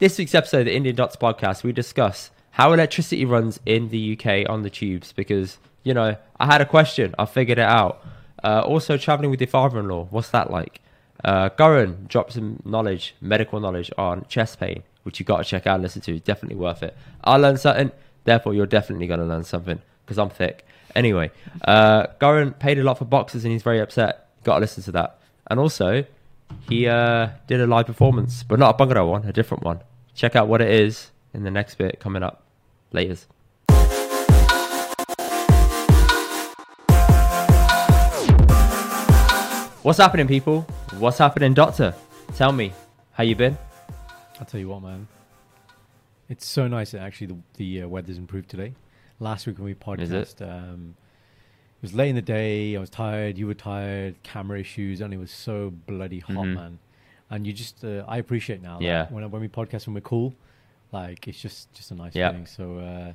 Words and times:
This 0.00 0.16
week's 0.16 0.36
episode 0.36 0.60
of 0.60 0.66
the 0.66 0.76
Indian 0.76 0.94
Dots 0.94 1.16
podcast, 1.16 1.64
we 1.64 1.72
discuss 1.72 2.30
how 2.52 2.72
electricity 2.72 3.24
runs 3.24 3.58
in 3.66 3.88
the 3.88 4.16
UK 4.16 4.48
on 4.48 4.62
the 4.62 4.70
tubes 4.70 5.12
because, 5.12 5.58
you 5.82 5.92
know, 5.92 6.16
I 6.38 6.46
had 6.46 6.60
a 6.60 6.64
question, 6.64 7.16
I 7.18 7.24
figured 7.24 7.58
it 7.58 7.66
out. 7.66 8.06
Uh, 8.44 8.62
also, 8.64 8.96
traveling 8.96 9.28
with 9.28 9.40
your 9.40 9.48
father 9.48 9.80
in 9.80 9.88
law, 9.88 10.06
what's 10.10 10.30
that 10.30 10.52
like? 10.52 10.80
Uh, 11.24 11.48
Goran 11.48 12.06
dropped 12.06 12.34
some 12.34 12.62
knowledge, 12.64 13.16
medical 13.20 13.58
knowledge 13.58 13.90
on 13.98 14.24
chest 14.28 14.60
pain, 14.60 14.84
which 15.02 15.18
you 15.18 15.26
got 15.26 15.38
to 15.38 15.44
check 15.44 15.66
out 15.66 15.74
and 15.74 15.82
listen 15.82 16.00
to. 16.02 16.20
Definitely 16.20 16.58
worth 16.58 16.84
it. 16.84 16.96
I 17.24 17.36
learned 17.36 17.58
something, 17.58 17.90
therefore, 18.22 18.54
you're 18.54 18.66
definitely 18.66 19.08
going 19.08 19.18
to 19.18 19.26
learn 19.26 19.42
something 19.42 19.82
because 20.06 20.16
I'm 20.16 20.30
thick. 20.30 20.64
Anyway, 20.94 21.32
uh, 21.64 22.06
Goran 22.20 22.56
paid 22.56 22.78
a 22.78 22.84
lot 22.84 22.98
for 22.98 23.04
boxes 23.04 23.44
and 23.44 23.52
he's 23.52 23.64
very 23.64 23.80
upset. 23.80 24.28
Got 24.44 24.54
to 24.54 24.60
listen 24.60 24.84
to 24.84 24.92
that. 24.92 25.18
And 25.50 25.58
also, 25.58 26.04
he 26.68 26.86
uh, 26.86 27.30
did 27.48 27.60
a 27.60 27.66
live 27.66 27.86
performance, 27.86 28.44
but 28.44 28.60
not 28.60 28.76
a 28.76 28.78
bungalow 28.78 29.10
one, 29.10 29.24
a 29.24 29.32
different 29.32 29.64
one. 29.64 29.80
Check 30.18 30.34
out 30.34 30.48
what 30.48 30.60
it 30.60 30.68
is 30.68 31.12
in 31.32 31.44
the 31.44 31.50
next 31.52 31.76
bit 31.78 32.00
coming 32.00 32.24
up. 32.24 32.42
Laters. 32.92 33.26
What's 39.82 39.98
happening, 39.98 40.26
people? 40.26 40.62
What's 40.98 41.16
happening, 41.18 41.54
Doctor? 41.54 41.94
Tell 42.36 42.52
me, 42.52 42.72
how 43.12 43.22
you 43.22 43.34
been? 43.36 43.56
I'll 44.38 44.44
tell 44.44 44.60
you 44.60 44.68
what, 44.68 44.82
man. 44.82 45.06
It's 46.28 46.44
so 46.44 46.66
nice 46.68 46.90
that 46.90 47.00
actually 47.00 47.28
the, 47.28 47.36
the 47.54 47.82
uh, 47.82 47.88
weather's 47.88 48.18
improved 48.18 48.50
today. 48.50 48.74
Last 49.18 49.46
week 49.46 49.56
when 49.56 49.64
we 49.64 49.70
Is 50.02 50.10
it? 50.10 50.36
podcast, 50.36 50.42
um, 50.42 50.94
it 51.78 51.82
was 51.82 51.94
late 51.94 52.10
in 52.10 52.16
the 52.16 52.22
day. 52.22 52.76
I 52.76 52.80
was 52.80 52.90
tired. 52.90 53.38
You 53.38 53.46
were 53.46 53.54
tired. 53.54 54.22
Camera 54.24 54.60
issues, 54.60 55.00
and 55.00 55.14
it 55.14 55.16
was 55.16 55.30
so 55.30 55.70
bloody 55.70 56.18
hot, 56.18 56.36
Mhm. 56.36 56.54
man. 56.54 56.78
And 57.30 57.46
you 57.46 57.52
just, 57.52 57.84
uh, 57.84 58.04
I 58.08 58.16
appreciate 58.18 58.62
now. 58.62 58.78
that 58.78 58.84
Yeah. 58.84 59.06
when 59.10 59.28
when 59.30 59.40
we 59.42 59.48
podcast 59.48 59.86
when 59.86 59.94
we're 59.94 60.00
cool, 60.00 60.34
like 60.92 61.28
it's 61.28 61.40
just 61.40 61.72
just 61.74 61.90
a 61.90 61.94
nice 61.94 62.14
Yeah. 62.14 62.30
feeling. 62.30 62.46
So 62.46 62.78
uh, 62.78 63.12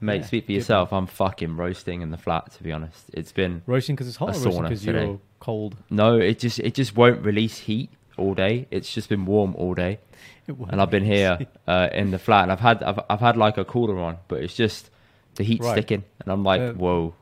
Mate, 0.00 0.20
Yeah, 0.20 0.26
speak 0.26 0.46
for 0.46 0.52
yourself. 0.52 0.92
I'm 0.92 1.06
fucking 1.06 1.56
roasting 1.56 2.02
in 2.02 2.10
the 2.12 2.16
flat, 2.16 2.52
to 2.52 2.62
be 2.62 2.70
honest. 2.70 3.10
It's 3.12 3.32
been 3.32 3.62
roasting 3.66 3.96
because 3.96 4.06
it's 4.06 4.16
hot, 4.16 4.28
A 4.30 4.32
sauna 4.32 4.62
because 4.68 4.86
you're 4.86 5.18
cold. 5.40 5.76
no, 5.90 6.16
it 6.18 6.38
just 6.38 6.60
it 6.60 6.74
just 6.74 6.96
won't 6.96 7.24
release 7.24 7.58
heat 7.58 7.90
all 8.16 8.34
day. 8.34 8.66
It's 8.70 8.92
just 8.92 9.08
been 9.08 9.24
warm 9.26 9.54
all 9.56 9.74
day, 9.74 9.98
and 10.46 10.80
I've 10.80 10.90
been 10.90 11.04
here 11.04 11.38
uh, 11.66 11.88
in 11.92 12.10
the 12.12 12.18
flat, 12.18 12.44
and 12.44 12.52
I've 12.52 12.60
had 12.60 12.82
I've, 12.84 13.00
I've 13.10 13.20
had 13.20 13.36
like 13.36 13.58
a 13.58 13.64
cooler 13.64 13.98
on, 13.98 14.18
but 14.28 14.40
it's 14.42 14.54
just 14.54 14.90
the 15.34 15.42
heat's 15.44 15.64
Right. 15.64 15.72
sticking, 15.72 16.04
and 16.20 16.32
I'm 16.32 16.44
like, 16.44 16.60
Uh, 16.60 16.72
whoa, 16.74 17.14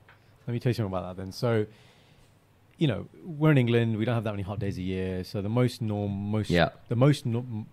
Let 0.46 0.52
me 0.52 0.60
tell 0.60 0.70
you 0.70 0.74
something 0.74 0.92
about 0.94 1.16
that 1.16 1.22
then. 1.22 1.32
So, 1.32 1.64
you 2.78 2.86
know, 2.86 3.08
we're 3.24 3.50
in 3.50 3.58
England. 3.58 3.96
We 3.96 4.05
don't 4.05 4.14
have 4.14 4.24
that 4.24 4.32
many 4.32 4.42
hot 4.42 4.58
days 4.58 4.77
a 4.78 4.82
year. 4.82 5.24
So 5.24 5.41
the 5.42 5.48
most 5.48 5.80
norm, 5.80 6.12
most 6.30 6.50
Yeah. 6.50 6.70
the 6.88 6.96
most 6.96 7.24
no- 7.27 7.66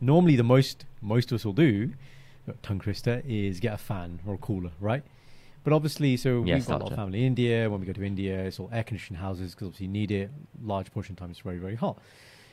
normally 0.00 0.36
the 0.36 0.42
most 0.44 0.84
most 1.00 1.30
of 1.32 1.36
us 1.36 1.44
will 1.44 1.52
do, 1.52 1.92
uh, 2.48 2.52
tongue 2.62 2.80
twister, 2.80 3.22
is 3.26 3.60
get 3.60 3.72
a 3.74 3.78
fan 3.78 4.20
or 4.26 4.34
a 4.34 4.38
cooler, 4.38 4.70
right? 4.80 5.02
But 5.64 5.72
obviously, 5.72 6.16
so 6.16 6.42
we've 6.42 6.66
got 6.66 6.80
a 6.80 6.84
lot 6.84 6.92
of 6.92 6.96
family 6.96 7.20
in 7.20 7.26
India. 7.26 7.68
When 7.70 7.80
we 7.80 7.86
go 7.86 7.92
to 7.92 8.04
India, 8.04 8.44
it's 8.44 8.60
all 8.60 8.68
air 8.72 8.84
conditioned 8.84 9.18
houses 9.18 9.52
because 9.54 9.66
obviously 9.68 9.86
you 9.86 9.92
need 9.92 10.10
it. 10.10 10.30
Large 10.62 10.92
portion 10.92 11.14
of 11.14 11.18
time, 11.18 11.30
it's 11.30 11.40
very 11.40 11.58
very 11.58 11.74
hot. 11.74 11.98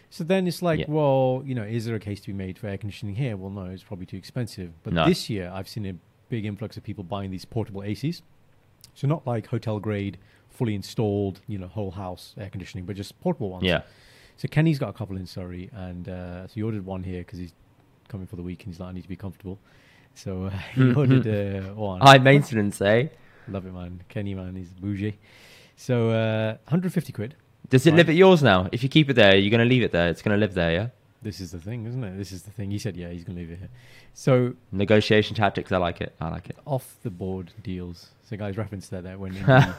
So 0.10 0.24
then 0.24 0.48
it's 0.48 0.62
like, 0.62 0.80
Yeah. 0.82 0.86
well, 0.90 1.42
you 1.46 1.56
know, 1.56 1.64
is 1.64 1.86
there 1.86 1.96
a 1.96 2.00
case 2.00 2.22
to 2.22 2.28
be 2.28 2.34
made 2.34 2.58
for 2.60 2.68
air 2.68 2.78
conditioning 2.78 3.16
here? 3.16 3.36
Well, 3.36 3.50
no, 3.50 3.66
it's 3.66 3.84
probably 3.84 4.06
too 4.06 4.18
expensive. 4.18 4.72
But 4.84 4.94
No. 4.94 5.06
this 5.08 5.28
year, 5.30 5.50
I've 5.52 5.68
seen 5.68 5.86
a 5.88 5.96
big 6.30 6.46
influx 6.46 6.78
of 6.78 6.84
people 6.84 7.04
buying 7.04 7.32
these 7.32 7.46
portable 7.46 7.82
ACs. 7.82 8.22
So 8.94 9.08
not 9.08 9.26
like 9.26 9.48
hotel 9.48 9.80
grade, 9.80 10.18
fully 10.54 10.76
installed, 10.76 11.42
you 11.48 11.58
know, 11.58 11.68
whole 11.68 11.92
house 11.92 12.34
air 12.38 12.50
conditioning, 12.50 12.86
but 12.86 12.96
just 12.96 13.20
portable 13.22 13.50
ones. 13.50 13.64
yeah, 13.64 13.82
So 14.38 14.48
Kenny's 14.48 14.80
got 14.80 14.90
a 14.90 14.94
couple 14.94 15.18
in 15.18 15.26
Surrey, 15.26 15.70
and 15.74 16.08
uh, 16.08 16.48
so 16.48 16.54
he 16.54 16.64
ordered 16.64 16.86
one 16.86 17.04
here 17.04 17.20
because 17.22 17.40
he's 17.40 17.54
coming 18.08 18.28
for 18.28 18.36
the 18.36 18.44
week 18.44 18.64
and 18.64 18.74
he's 18.74 18.80
like, 18.80 18.90
I 18.90 18.92
need 18.94 19.02
to 19.04 19.10
be 19.10 19.16
comfortable. 19.16 19.58
So 20.16 20.46
uh, 20.46 20.50
he 20.76 20.94
ordered 20.94 21.28
uh, 21.68 21.74
one. 21.74 22.02
high 22.02 22.20
maintenance, 22.20 22.80
eh? 22.82 23.08
Love 23.48 23.66
it, 23.66 23.74
man. 23.74 24.02
Kenny, 24.10 24.36
man, 24.36 24.56
he's 24.56 24.70
bougie. 24.70 25.18
So 25.76 26.10
uh, 26.12 26.52
150 26.66 27.12
quid. 27.14 27.36
Does 27.70 27.86
it 27.88 27.92
Right. 27.92 27.98
live 27.98 28.10
at 28.10 28.16
yours 28.16 28.44
now? 28.44 28.70
If 28.72 28.84
you 28.84 28.90
keep 28.90 29.10
it 29.10 29.14
there, 29.14 29.36
you're 29.36 29.50
gonna 29.52 29.66
leave 29.66 29.84
it 29.84 29.92
there. 29.92 30.08
It's 30.10 30.22
gonna 30.22 30.38
live 30.38 30.54
there, 30.54 30.72
yeah. 30.72 30.88
This 31.24 31.40
is 31.40 31.52
the 31.52 31.60
thing, 31.60 31.86
isn't 31.86 32.04
it? 32.04 32.18
This 32.18 32.32
is 32.32 32.44
the 32.44 32.52
thing. 32.52 32.70
He 32.72 32.78
said, 32.78 32.98
yeah, 32.98 33.10
he's 33.10 33.24
going 33.24 33.36
to 33.36 33.42
leave 33.42 33.52
it 33.52 33.60
here. 33.60 33.70
So 34.14 34.54
Negotiation 34.72 35.36
tactics, 35.36 35.72
I 35.72 35.78
like 35.78 36.02
it. 36.02 36.14
I 36.20 36.30
like 36.30 36.50
it. 36.50 36.58
off 36.66 36.98
the 37.04 37.10
board 37.10 37.52
deals. 37.64 38.10
So 38.30 38.38
guys 38.38 38.58
referenced 38.58 38.92
that 38.92 39.04
there 39.04 39.18
when 39.18 39.36
Indy, 39.38 39.74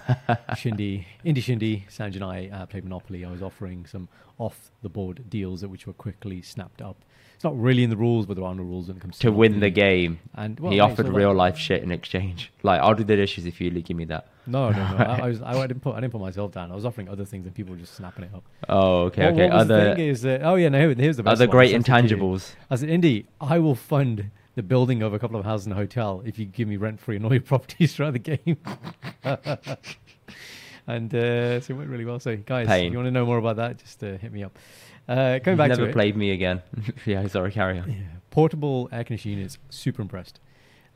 Shindy, 0.56 1.06
Indy 1.24 1.40
Shindy, 1.42 1.84
Sanj 1.88 2.14
and 2.14 2.24
I 2.24 2.48
uh, 2.52 2.66
played 2.66 2.84
Monopoly. 2.84 3.24
I 3.24 3.30
was 3.30 3.42
offering 3.42 3.86
some 3.86 4.08
off 4.38 4.70
the 4.82 4.88
board 4.88 5.28
deals 5.28 5.60
that 5.60 5.68
which 5.68 5.86
were 5.86 5.92
quickly 5.92 6.42
snapped 6.42 6.80
up. 6.82 6.96
It's 7.34 7.44
not 7.44 7.60
really 7.60 7.82
in 7.84 7.90
the 7.90 7.96
rules, 7.96 8.26
but 8.26 8.36
there 8.36 8.44
are 8.44 8.54
no 8.54 8.62
rules 8.62 8.88
when 8.88 8.96
it 8.96 9.00
comes 9.00 9.16
to 9.18 9.22
To 9.28 9.32
win 9.32 9.60
the 9.60 9.68
game, 9.70 10.20
And 10.34 10.58
well, 10.60 10.70
he 10.72 10.78
mate, 10.78 10.82
offered 10.84 11.06
so 11.06 11.12
real 11.12 11.28
like- 11.34 11.54
life 11.54 11.58
shit 11.58 11.82
in 11.82 11.90
exchange. 11.90 12.50
Like, 12.62 12.80
I'll 12.80 12.94
do 12.94 13.04
the 13.04 13.16
dishes 13.16 13.44
if 13.44 13.60
you 13.60 13.70
give 13.70 13.96
me 13.96 14.04
that. 14.06 14.28
No, 14.46 14.70
no, 14.70 14.76
no. 14.78 14.96
I, 15.04 15.18
I 15.20 15.28
was. 15.28 15.42
I, 15.42 15.66
didn't 15.66 15.80
put. 15.80 15.94
I 15.96 16.00
didn't 16.00 16.12
put 16.12 16.20
myself 16.22 16.52
down. 16.52 16.72
I 16.72 16.74
was 16.74 16.84
offering 16.86 17.08
other 17.10 17.24
things, 17.26 17.44
and 17.46 17.54
people 17.54 17.74
were 17.74 17.80
just 17.80 17.94
snapping 17.94 18.24
it 18.24 18.30
up. 18.34 18.44
Oh, 18.68 19.02
okay, 19.04 19.24
What- 19.24 19.32
okay. 19.34 19.48
What 19.48 19.54
was 19.58 19.68
the 19.68 19.74
Other 19.74 19.94
thing 19.96 20.08
is 20.08 20.22
that, 20.22 20.42
oh 20.42 20.54
yeah, 20.54 20.68
no. 20.70 20.78
here- 20.78 20.94
Here's 20.94 21.16
the 21.18 21.22
best 21.22 21.32
other 21.34 21.46
great 21.46 21.68
I 21.68 21.72
sent 21.72 21.88
it 21.88 21.92
to 21.92 22.08
you. 22.08 22.16
intangibles. 22.22 22.54
I 22.70 22.76
said, 22.76 22.88
Indy, 22.88 23.26
I 23.40 23.58
will 23.58 23.74
fund 23.74 24.30
the 24.54 24.62
building 24.62 25.02
of 25.02 25.12
a 25.12 25.18
couple 25.18 25.38
of 25.38 25.44
houses 25.44 25.66
and 25.66 25.72
a 25.72 25.76
hotel 25.76 26.22
if 26.24 26.38
you 26.38 26.46
give 26.46 26.68
me 26.68 26.76
rent 26.76 27.00
free 27.00 27.16
and 27.16 27.24
all 27.24 27.32
your 27.32 27.40
properties 27.52 27.94
throughout 27.94 28.12
the 28.14 28.18
game. 28.20 28.56
and 30.86 31.14
uh, 31.14 31.60
so 31.60 31.74
it 31.74 31.76
went 31.76 31.90
really 31.90 32.04
well. 32.04 32.20
So, 32.20 32.36
guys, 32.36 32.66
Pain. 32.66 32.86
if 32.86 32.92
you 32.92 32.98
want 32.98 33.06
to 33.06 33.10
know 33.10 33.26
more 33.26 33.38
about 33.38 33.56
that, 33.56 33.78
just 33.78 34.02
uh, 34.04 34.16
hit 34.18 34.32
me 34.32 34.42
up. 34.44 34.56
Uh, 35.08 35.38
coming 35.40 35.42
You've 35.46 35.58
back 35.58 35.68
never 35.70 35.86
to 35.86 35.92
played 35.92 36.16
me 36.16 36.30
again. 36.30 36.62
yeah, 37.06 37.26
sorry, 37.26 37.52
carry 37.52 37.78
on. 37.78 37.90
yeah, 37.90 37.96
portable 38.30 38.88
air 38.90 39.04
conditioning 39.04 39.38
units, 39.38 39.58
super 39.68 40.00
impressed. 40.02 40.40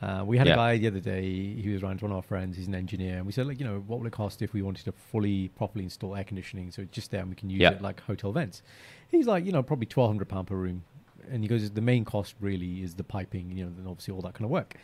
Uh, 0.01 0.23
we 0.25 0.39
had 0.39 0.47
Yeah. 0.47 0.53
a 0.55 0.57
guy 0.57 0.79
the 0.79 0.87
other 0.87 1.01
day. 1.01 1.55
He 1.55 1.69
was 1.71 1.83
around 1.83 1.99
to 1.99 2.05
one 2.05 2.13
of 2.13 2.17
our 2.17 2.23
friends. 2.23 2.57
He's 2.57 2.69
an 2.69 2.75
engineer, 2.75 3.17
and 3.17 3.27
we 3.27 3.33
said, 3.33 3.47
like, 3.47 3.59
you 3.59 3.67
know, 3.67 3.83
what 3.87 3.99
would 3.99 4.07
it 4.07 4.13
cost 4.13 4.41
if 4.43 4.53
we 4.55 4.63
wanted 4.63 4.85
to 4.85 4.93
fully, 4.93 5.49
properly 5.49 5.85
install 5.85 6.15
air 6.17 6.25
conditioning 6.25 6.71
so 6.71 6.83
it's 6.83 6.93
just 6.93 7.11
there 7.11 7.21
and 7.21 7.29
we 7.29 7.35
can 7.37 7.51
use 7.51 7.61
Yeah. 7.61 7.73
it 7.73 7.83
like 7.83 8.01
hotel 8.03 8.33
vents? 8.33 8.63
He's 9.11 9.27
like, 9.27 9.45
you 9.45 9.53
know, 9.53 9.63
probably 9.63 9.87
twelve 9.87 10.09
hundred 10.09 10.29
pound 10.29 10.47
per 10.47 10.55
room, 10.57 10.85
and 11.31 11.43
he 11.43 11.49
goes, 11.49 11.69
the 11.71 11.81
main 11.83 12.05
cost 12.05 12.35
really 12.41 12.81
is 12.83 12.95
the 12.95 13.05
piping, 13.05 13.51
you 13.51 13.65
know, 13.65 13.73
and 13.77 13.87
obviously 13.89 14.15
all 14.15 14.21
that 14.23 14.35
kind 14.35 14.45
of 14.45 14.51
work. 14.51 14.75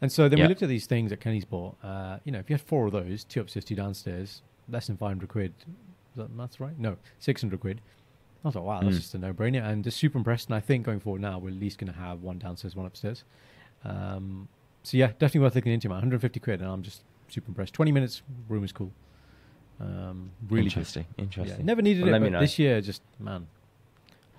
And 0.00 0.10
so 0.10 0.28
then 0.28 0.38
Yeah. 0.38 0.46
we 0.46 0.48
looked 0.48 0.62
at 0.62 0.68
these 0.68 0.86
things 0.86 1.10
that 1.10 1.20
Kenny's 1.20 1.44
bought. 1.44 1.76
Uh, 1.84 2.18
you 2.24 2.32
know, 2.32 2.38
if 2.40 2.50
you 2.50 2.54
had 2.54 2.60
four 2.62 2.86
of 2.86 2.92
those, 2.92 3.22
two 3.22 3.40
upstairs, 3.42 3.64
two 3.64 3.76
downstairs, 3.76 4.42
less 4.68 4.86
than 4.88 4.96
five 4.96 5.10
hundred 5.10 5.28
quid. 5.28 5.52
Is 5.68 6.16
that 6.16 6.36
that's 6.36 6.58
right? 6.58 6.76
No, 6.78 6.96
six 7.20 7.40
hundred 7.42 7.60
quid. 7.60 7.80
I 8.44 8.48
was 8.48 8.54
like, 8.56 8.64
wow, 8.64 8.80
that's 8.80 8.96
Mm. 8.96 9.00
just 9.00 9.14
a 9.14 9.18
no-brainer, 9.18 9.64
and 9.66 9.82
just 9.82 9.96
super 9.96 10.18
impressed. 10.18 10.48
And 10.48 10.54
I 10.54 10.60
think 10.60 10.84
going 10.84 11.00
forward 11.00 11.22
now, 11.22 11.38
we're 11.38 11.48
at 11.48 11.54
least 11.54 11.78
going 11.78 11.90
to 11.92 11.98
have 11.98 12.22
one 12.22 12.38
downstairs, 12.38 12.76
one 12.76 12.84
upstairs. 12.86 13.24
Um, 13.84 14.48
so 14.82 14.96
yeah, 14.98 15.08
definitely 15.08 15.40
worth 15.40 15.54
looking 15.54 15.72
into. 15.72 15.88
Man, 15.88 15.96
150 15.96 16.40
quid, 16.40 16.60
and 16.60 16.68
I'm 16.70 16.82
just 16.82 17.02
super 17.28 17.48
impressed. 17.48 17.72
20 17.72 17.90
minutes, 17.92 18.22
room 18.48 18.62
is 18.64 18.72
cool. 18.72 18.92
Um, 19.80 20.30
really 20.48 20.64
good. 20.64 20.76
interesting. 20.76 21.06
Yeah, 21.16 21.22
Interesting. 21.24 21.66
never 21.66 21.82
needed 21.82 22.02
Well, 22.02 22.10
it, 22.10 22.12
let 22.12 22.22
me 22.22 22.28
but 22.28 22.32
know. 22.34 22.40
this 22.40 22.58
year, 22.58 22.80
just 22.80 23.02
man, 23.18 23.46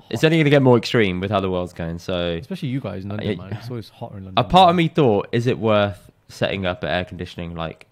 It's 0.10 0.24
only 0.24 0.38
going 0.38 0.46
to 0.46 0.50
get 0.52 0.62
more 0.62 0.78
extreme 0.78 1.20
with 1.20 1.32
how 1.32 1.40
the 1.40 1.50
world's 1.50 1.74
going. 1.74 1.98
So, 2.00 2.38
especially 2.40 2.70
you 2.70 2.80
guys 2.80 3.04
in 3.04 3.10
London, 3.10 3.28
Yeah. 3.28 3.36
man. 3.44 3.54
It's 3.54 3.70
always 3.70 3.90
hotter 3.90 4.18
in 4.18 4.26
London. 4.26 4.44
a 4.46 4.48
part 4.48 4.70
of 4.70 4.76
me 4.76 4.88
thought, 4.88 5.28
is 5.32 5.48
it 5.48 5.58
worth 5.58 6.12
setting 6.30 6.66
up 6.66 6.84
an 6.84 6.90
air 6.90 7.06
conditioning 7.06 7.56
like 7.56 7.88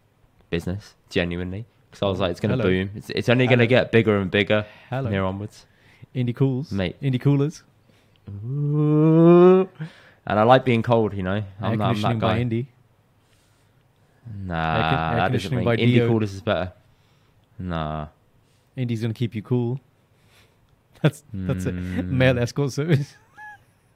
business 0.51 0.93
genuinely? 1.09 1.65
Because 1.89 2.03
I 2.03 2.05
was 2.07 2.19
like, 2.19 2.31
it's 2.31 2.39
going 2.39 2.55
to 2.57 2.63
boom. 2.63 2.91
It's, 2.95 3.09
it's 3.09 3.29
only 3.29 3.45
going 3.47 3.59
to 3.59 3.67
get 3.67 3.91
bigger 3.91 4.17
and 4.17 4.29
bigger 4.31 4.65
Hello, 4.89 5.03
from 5.03 5.11
here 5.11 5.23
onwards. 5.25 5.65
Indie 6.15 6.35
cools, 6.35 6.71
Mate. 6.71 6.95
indie 7.01 7.19
coolers, 7.21 7.63
Ooh. 8.45 9.67
And 10.25 10.39
I 10.39 10.43
like 10.43 10.63
being 10.63 10.81
cold, 10.83 11.13
you 11.13 11.23
know. 11.23 11.43
I'm, 11.61 11.77
that- 11.77 11.83
I'm 11.85 12.01
that 12.01 12.19
by 12.19 12.37
guy. 12.37 12.43
indie. 12.43 12.67
Nah, 14.45 14.55
Air 14.75 14.81
con- 14.81 15.13
air 15.13 15.17
that 15.19 15.31
doesn't 15.33 15.63
by 15.65 15.75
Indie 15.75 15.85
Dio. 15.95 16.07
coolers 16.07 16.33
is 16.33 16.41
better. 16.41 16.71
Nah. 17.59 18.07
Indie's 18.77 19.01
gonna 19.01 19.13
keep 19.13 19.35
you 19.35 19.41
cool. 19.41 19.79
That's 21.01 21.23
that's 21.33 21.65
it. 21.65 21.75
Mm. 21.75 22.07
Male 22.11 22.39
escort 22.39 22.71
service. 22.71 23.15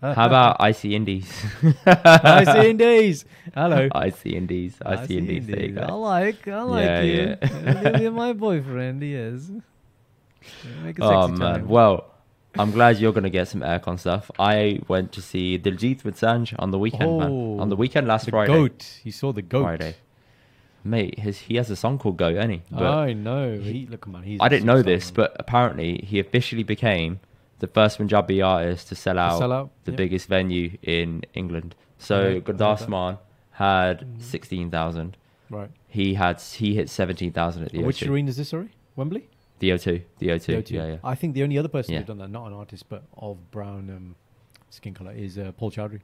How 0.01 0.25
about 0.25 0.57
icy 0.59 0.93
indies? 0.93 1.31
icy 1.85 2.69
indies. 2.71 3.23
Hello. 3.55 3.87
icy 3.95 4.35
indies. 4.35 4.75
Icy 4.85 5.17
indies. 5.17 5.47
There 5.47 5.65
you 5.65 5.79
I 5.79 5.91
like, 5.93 6.45
I 6.49 6.61
like 6.63 6.85
Yeah, 6.85 7.01
you. 7.01 7.37
yeah. 7.41 7.97
You're 7.99 8.11
my 8.11 8.33
boyfriend, 8.33 9.01
he 9.01 9.15
is. 9.15 9.49
Make 9.49 9.61
a 9.61 9.76
Oh 10.99 11.27
sexy 11.27 11.39
man. 11.39 11.53
time. 11.53 11.67
Well, 11.67 12.05
I'm 12.57 12.71
glad 12.71 12.97
you're 12.97 13.13
gonna 13.13 13.29
get 13.29 13.47
some 13.47 13.61
aircon 13.61 13.99
stuff. 13.99 14.31
I 14.39 14.79
went 14.87 15.11
to 15.13 15.21
see 15.21 15.59
Diljit 15.59 16.03
with 16.03 16.19
Sanj 16.19 16.55
on 16.57 16.71
the 16.71 16.79
weekend, 16.79 17.17
man. 17.19 17.31
Oh, 17.31 17.59
On 17.59 17.69
the 17.69 17.75
weekend 17.75 18.07
last 18.07 18.25
the 18.25 18.31
Friday. 18.31 18.53
goat. 18.53 18.99
You 19.03 19.11
saw 19.11 19.31
the 19.31 19.41
goat. 19.41 19.63
Friday. 19.63 19.95
Mate, 20.83 21.19
his, 21.19 21.39
he 21.39 21.55
has 21.57 21.69
a 21.69 21.75
song 21.75 21.97
called 21.99 22.15
Goat, 22.17 22.37
any? 22.37 22.61
I 22.73 23.11
know. 23.11 23.59
He, 23.59 23.87
look, 23.87 24.07
man. 24.07 24.23
He's 24.23 24.39
I 24.39 24.47
didn't 24.47 24.65
know 24.65 24.81
this, 24.81 25.07
man. 25.07 25.13
but 25.15 25.35
apparently 25.37 25.97
he 26.07 26.17
officially 26.19 26.63
became 26.63 27.19
the 27.59 27.67
first 27.67 27.97
Punjabi 27.97 28.41
artist 28.41 28.87
to 28.89 28.95
sell 28.95 29.19
out, 29.19 29.37
sell 29.39 29.51
out, 29.51 29.69
the 29.83 29.91
yeah. 29.91 29.97
biggest 29.97 30.27
venue 30.29 30.77
in 30.83 31.23
England. 31.33 31.75
So 31.97 32.15
I 32.15 32.19
heard- 32.19 32.27
I 32.29 32.33
heard 32.33 32.45
Gurdas 32.45 32.79
that. 32.79 32.89
Maan 32.89 33.17
had 33.51 33.99
Mhm. 34.01 34.21
sixteen 34.21 34.69
thousand. 34.71 35.17
right. 35.49 35.69
He 35.89 36.13
had 36.13 36.39
he 36.39 36.75
hit 36.75 36.89
seventeen 36.89 37.33
thousand 37.33 37.63
at 37.63 37.71
the 37.71 37.83
Which 37.83 37.99
O2. 38.01 38.09
arena 38.11 38.29
is 38.29 38.37
this? 38.37 38.49
Sorry, 38.49 38.69
Wembley. 38.95 39.27
The 39.59 39.69
O2, 39.71 40.03
the 40.19 40.27
O2, 40.27 40.45
The 40.45 40.53
O2. 40.53 40.71
yeah, 40.71 40.85
yeah. 40.87 40.95
I 41.03 41.15
think 41.15 41.33
the 41.33 41.43
only 41.43 41.57
other 41.57 41.67
person 41.67 41.93
Yeah. 41.93 41.99
who've 41.99 42.07
done 42.07 42.19
that, 42.19 42.29
not 42.29 42.47
an 42.47 42.53
artist, 42.53 42.85
but 42.89 43.03
of 43.17 43.49
brown, 43.51 43.89
um, 43.89 44.15
skin 44.69 44.93
color 44.93 45.11
is 45.11 45.37
uh, 45.37 45.51
Paul 45.57 45.71
Chowdhry. 45.71 46.01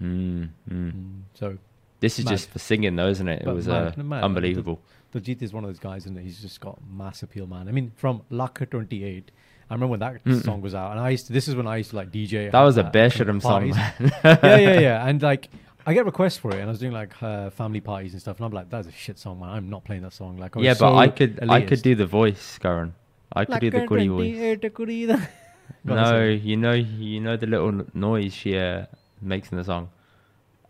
Mm, 0.00 0.48
mm. 0.70 0.92
Mm. 0.92 1.20
So 1.34 1.58
This 2.00 2.18
is 2.18 2.24
Mad. 2.24 2.30
just 2.30 2.50
for 2.50 2.58
singing, 2.58 2.96
though, 2.96 3.08
isn't 3.08 3.28
it? 3.28 3.40
It 3.42 3.44
But 3.44 3.54
was 3.54 3.68
mad, 3.68 3.98
uh, 3.98 4.02
mad. 4.02 4.24
unbelievable. 4.24 4.80
Daljit 5.12 5.42
is 5.42 5.52
one 5.52 5.64
of 5.64 5.68
those 5.68 5.78
guys, 5.80 6.06
and 6.06 6.16
he's 6.18 6.40
just 6.40 6.60
got 6.60 6.78
mass 6.90 7.22
appeal, 7.22 7.46
man. 7.46 7.68
I 7.68 7.72
mean, 7.72 7.92
from 7.96 8.22
Laka 8.30 8.68
28, 8.70 9.30
I 9.68 9.74
remember 9.74 9.90
when 9.90 10.00
that 10.00 10.24
Mm-mm. 10.24 10.42
song 10.44 10.60
was 10.62 10.74
out, 10.74 10.92
and 10.92 11.00
I 11.00 11.10
used 11.10 11.26
to, 11.26 11.32
this 11.32 11.48
is 11.48 11.54
when 11.56 11.66
I 11.66 11.76
used 11.78 11.90
to 11.90 11.96
like 11.96 12.10
DJ. 12.10 12.50
That 12.50 12.62
was 12.62 12.76
a 12.76 12.84
Bear 12.84 13.10
song, 13.10 13.68
yeah, 13.68 13.92
yeah, 14.24 14.80
yeah. 14.80 15.04
And 15.08 15.20
like, 15.20 15.48
I 15.90 15.94
get 15.94 16.04
requests 16.04 16.36
for 16.36 16.52
it, 16.52 16.60
and 16.60 16.66
I 16.66 16.68
was 16.68 16.78
doing 16.78 16.92
like 16.92 17.20
uh, 17.20 17.50
family 17.50 17.80
parties 17.80 18.12
and 18.12 18.22
stuff, 18.22 18.36
and 18.36 18.46
I'm 18.46 18.52
like, 18.52 18.70
that's 18.70 18.86
a 18.86 18.92
shit 18.92 19.18
song, 19.18 19.40
man. 19.40 19.48
I'm 19.48 19.68
not 19.68 19.82
playing 19.82 20.02
that 20.02 20.12
song. 20.12 20.36
Like, 20.36 20.54
I 20.54 20.60
was 20.60 20.64
yeah, 20.64 20.74
but 20.74 20.92
so 20.92 20.96
I 20.96 21.08
could 21.08 21.50
I 21.50 21.62
could 21.62 21.82
do 21.82 21.96
the 21.96 22.06
voice, 22.06 22.58
Karan. 22.58 22.94
I 23.32 23.44
could 23.44 23.60
do 23.60 23.70
the 23.72 23.86
goody 23.88 24.06
voice. 24.06 25.26
Go 25.86 25.94
No, 25.94 26.24
you 26.28 26.56
know, 26.56 26.74
you 26.74 27.20
know 27.20 27.36
the 27.36 27.48
little 27.48 27.84
noise 27.92 28.32
she 28.32 28.56
uh, 28.56 28.86
makes 29.20 29.50
in 29.50 29.58
the 29.58 29.64
song. 29.64 29.88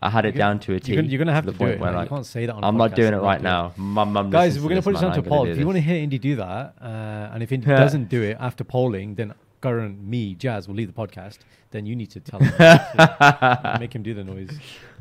I 0.01 0.09
had 0.09 0.25
it 0.25 0.35
You're 0.35 0.39
down 0.39 0.59
to 0.61 0.75
a 0.75 0.81
T. 0.81 0.93
You're 0.93 1.03
gonna, 1.03 1.09
you're 1.11 1.19
gonna 1.19 1.35
have 1.35 1.45
the 1.45 1.53
to 1.53 1.59
do 1.59 1.65
point 1.65 1.75
it. 1.75 1.81
where 1.81 1.91
man. 1.91 1.97
like, 1.99 2.11
you 2.11 2.17
can't 2.17 2.25
say 2.25 2.47
that 2.47 2.55
on. 2.55 2.65
a 2.65 2.67
I'm 2.67 2.79
not 2.79 2.93
podcast 2.93 2.97
doing 2.97 3.13
it 3.13 3.19
right 3.19 3.43
now. 3.43 3.75
My 3.77 4.05
mum. 4.05 4.31
Guys, 4.31 4.59
we're 4.59 4.71
gonna 4.71 4.81
put 4.81 4.95
this 4.95 5.03
man, 5.03 5.11
onto 5.11 5.21
I'm 5.21 5.29
gonna 5.29 5.37
poll. 5.37 5.49
If 5.49 5.59
you 5.59 5.67
want 5.67 5.77
to 5.77 5.83
hear 5.83 5.97
Indy 5.97 6.19
do 6.19 6.37
that, 6.37 6.77
uh, 6.81 7.35
and 7.35 7.43
if 7.43 7.53
Indy 7.53 7.67
doesn't 7.85 8.09
do 8.09 8.23
it 8.23 8.39
after 8.41 8.65
polling, 8.65 9.17
then 9.17 9.35
Karan, 9.61 10.09
me, 10.09 10.35
Jazz 10.35 10.67
will 10.67 10.77
leave 10.77 10.95
the 10.95 10.99
podcast. 10.99 11.41
Then 11.73 11.85
you 11.85 11.95
need 11.95 12.11
to 12.13 12.21
tell 12.21 12.41
him, 12.41 12.51
to 12.53 13.77
make 13.81 13.95
him 13.95 14.03
do 14.03 14.15
the 14.15 14.25
noise. 14.25 14.59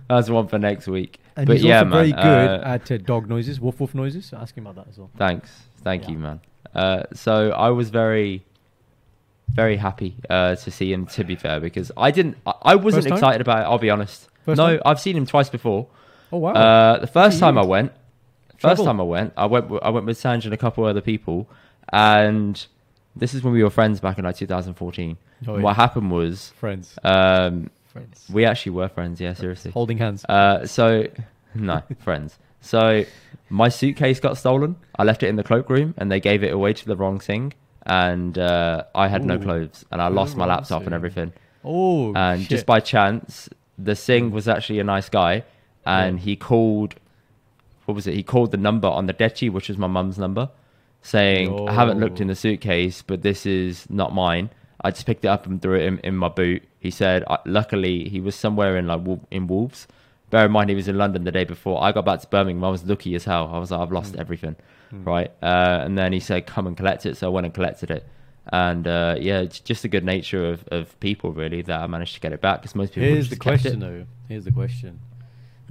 That's 0.09 0.29
one 0.29 0.47
for 0.47 0.57
next 0.57 0.88
week. 0.88 1.19
And 1.35 1.45
but 1.45 1.57
he's 1.57 1.65
yeah, 1.65 1.79
also 1.79 1.89
very 1.91 2.11
man. 2.11 2.23
good 2.23 2.50
uh, 2.50 2.67
at 2.67 2.91
uh, 2.91 2.97
dog 2.97 3.29
noises, 3.29 3.59
woof 3.61 3.79
woof 3.79 3.94
noises. 3.94 4.25
So 4.25 4.38
ask 4.38 4.57
him 4.57 4.65
about 4.65 4.83
that 4.83 4.91
as 4.91 4.97
well. 4.97 5.11
Thanks, 5.17 5.51
thank 5.83 6.03
Yeah. 6.03 6.11
you, 6.11 6.17
man. 6.17 6.41
Uh, 6.73 7.03
so 7.13 7.51
I 7.51 7.69
was 7.69 7.89
very, 7.89 8.44
very 9.50 9.77
happy 9.77 10.15
uh, 10.29 10.56
to 10.56 10.71
see 10.71 10.91
him. 10.91 11.06
To 11.07 11.23
be 11.23 11.35
fair, 11.35 11.59
because 11.59 11.91
I 11.95 12.11
didn't, 12.11 12.38
I, 12.45 12.53
I 12.63 12.75
wasn't 12.75 13.06
excited 13.06 13.41
about 13.41 13.59
it. 13.59 13.63
I'll 13.63 13.77
be 13.77 13.89
honest. 13.89 14.27
First 14.45 14.57
no, 14.57 14.67
time? 14.67 14.81
I've 14.85 15.00
seen 15.00 15.15
him 15.15 15.25
twice 15.25 15.50
before. 15.50 15.88
Oh 16.31 16.38
wow! 16.38 16.53
Uh, 16.53 17.00
the 17.00 17.07
first 17.07 17.39
time. 17.39 17.57
I 17.57 17.65
went, 17.65 17.91
first 18.57 18.83
time 18.83 19.00
I 19.00 19.03
went, 19.03 19.33
I 19.38 19.45
went, 19.45 19.71
I 19.81 19.89
went 19.89 20.06
with 20.06 20.19
Sanj 20.19 20.45
and 20.45 20.53
a 20.53 20.57
couple 20.57 20.85
other 20.85 21.01
people, 21.01 21.50
and 21.94 22.65
this 23.15 23.33
is 23.33 23.44
when 23.44 23.53
we 23.53 23.63
were 23.63 23.69
friends 23.69 24.00
back 24.00 24.17
in 24.17 24.25
like 24.25 24.38
2014. 24.38 25.17
Oh, 25.47 25.56
yeah. 25.56 25.61
What 25.61 25.75
happened 25.75 26.11
was, 26.11 26.50
friends, 26.57 26.97
um, 27.03 27.69
friends, 27.89 28.25
we 28.31 28.45
actually 28.45 28.71
were 28.74 28.88
friends. 28.89 29.19
Yeah, 29.19 29.33
seriously. 29.33 29.71
holding 29.71 29.97
hands. 29.97 30.25
Uh, 30.25 30.65
so 30.65 31.07
no 31.56 31.81
friends. 32.00 32.38
So 32.62 33.06
my 33.50 33.69
suitcase 33.69 34.19
got 34.19 34.38
stolen. 34.38 34.75
I 34.97 35.03
left 35.03 35.24
it 35.24 35.27
in 35.27 35.36
the 35.36 35.44
cloakroom, 35.44 35.94
and 35.97 36.12
they 36.12 36.19
gave 36.19 36.44
it 36.44 36.53
away 36.53 36.74
to 36.74 36.86
the 36.86 36.95
wrong 36.95 37.19
thing. 37.19 37.53
And 37.86 38.38
uh, 38.38 38.83
I 38.94 39.07
had 39.07 39.25
no 39.25 39.39
clothes, 39.39 39.86
and 39.91 40.01
I 40.01 40.09
lost 40.09 40.36
my 40.38 40.45
laptop 40.45 40.83
and 40.86 40.94
everything. 40.94 41.33
oh, 41.65 42.13
And 42.15 42.41
shit. 42.41 42.50
just 42.50 42.65
by 42.65 42.80
chance, 42.81 43.50
the 43.77 43.95
Singh 43.95 44.31
was 44.31 44.47
actually 44.47 44.80
a 44.80 44.83
nice 44.83 45.09
guy, 45.09 45.44
and 45.85 46.18
Yeah. 46.19 46.24
he 46.25 46.35
called. 46.35 46.95
What 47.85 47.95
was 47.95 48.06
it? 48.06 48.13
He 48.13 48.21
called 48.21 48.51
the 48.51 48.57
number 48.57 48.88
on 48.88 49.07
the 49.07 49.13
Dechi, 49.15 49.51
which 49.51 49.68
was 49.69 49.77
my 49.80 49.88
mum's 49.88 50.19
number, 50.19 50.50
saying, 51.01 51.68
"I 51.68 51.74
haven't 51.74 52.00
looked 52.00 52.21
in 52.21 52.27
the 52.27 52.35
suitcase, 52.35 53.01
but 53.01 53.24
this 53.24 53.45
is 53.47 53.89
not 53.89 54.13
mine." 54.13 54.51
I 54.81 54.92
just 54.92 55.06
picked 55.07 55.25
it 55.25 55.30
up 55.30 55.45
and 55.47 55.59
threw 55.62 55.75
it 55.75 55.85
in, 55.85 55.97
in 56.00 56.15
my 56.15 56.30
boot. 56.30 56.62
He 56.79 56.91
said, 56.91 57.23
"Luckily, 57.45 58.07
he 58.09 58.19
was 58.21 58.35
somewhere 58.35 58.77
in 58.77 58.87
like 58.87 59.01
in 59.31 59.47
Wolves. 59.47 59.87
Bear 60.29 60.45
in 60.45 60.51
mind, 60.51 60.69
he 60.69 60.75
was 60.75 60.87
in 60.87 60.97
London 60.97 61.23
the 61.23 61.31
day 61.31 61.43
before. 61.43 61.81
I 61.83 61.91
got 61.91 62.05
back 62.05 62.21
to 62.21 62.27
Birmingham. 62.27 62.63
I 62.63 62.69
was 62.69 62.85
lucky 62.85 63.15
as 63.15 63.25
hell. 63.25 63.49
I 63.51 63.57
was 63.57 63.71
like, 63.71 63.81
I've 63.81 63.91
lost 63.91 64.13
Mm. 64.13 64.19
everything, 64.19 64.55
Mm. 64.93 65.05
right? 65.05 65.31
Uh, 65.41 65.81
and 65.83 65.97
then 65.97 66.13
he 66.13 66.19
said, 66.19 66.45
"Come 66.45 66.67
and 66.67 66.77
collect 66.77 67.05
it." 67.05 67.17
So 67.17 67.27
I 67.27 67.29
went 67.31 67.45
and 67.45 67.53
collected 67.53 67.89
it. 67.91 68.07
And 68.51 68.87
uh, 68.87 69.15
yeah, 69.19 69.39
it's 69.41 69.59
just 69.59 69.81
the 69.81 69.87
good 69.89 70.03
nature 70.05 70.49
of, 70.51 70.63
of 70.71 70.99
people 70.99 71.31
really 71.33 71.61
that 71.63 71.81
I 71.81 71.87
managed 71.87 72.13
to 72.15 72.19
get 72.19 72.31
it 72.33 72.41
back 72.41 72.61
because 72.61 72.75
most 72.75 72.93
people 72.93 73.09
Here's 73.09 73.29
the 73.29 73.35
question, 73.35 73.79
though. 73.79 74.05
Here's 74.27 74.45
the 74.45 74.51
question. 74.51 74.99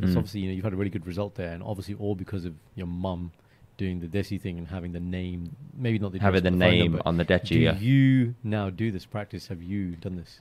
It's 0.01 0.13
Mm. 0.13 0.17
obviously 0.17 0.41
you 0.43 0.49
know 0.49 0.55
you've 0.55 0.65
had 0.65 0.73
a 0.73 0.77
really 0.77 0.91
good 0.91 1.07
result 1.07 1.35
there, 1.37 1.53
and 1.53 1.63
obviously 1.63 1.95
all 1.95 2.15
because 2.15 2.45
of 2.45 2.55
your 2.77 2.87
mum 2.87 3.33
doing 3.79 4.01
the 4.01 4.07
Desi 4.09 4.41
thing 4.41 4.59
and 4.59 4.67
having 4.69 4.93
the 4.93 5.01
name, 5.01 5.55
maybe 5.77 5.99
not 6.01 6.11
the 6.13 6.19
having 6.19 6.39
address, 6.39 6.53
the 6.53 6.57
name 6.59 6.93
number. 6.93 7.03
on 7.07 7.17
the 7.17 7.25
Do 7.25 7.35
Dechi. 7.35 7.63
Yeah. 7.63 7.79
you 7.79 8.35
now 8.43 8.71
do 8.71 8.91
this 8.91 9.07
practice? 9.07 9.47
Have 9.49 9.63
you 9.63 9.93
done 9.97 10.17
this? 10.17 10.41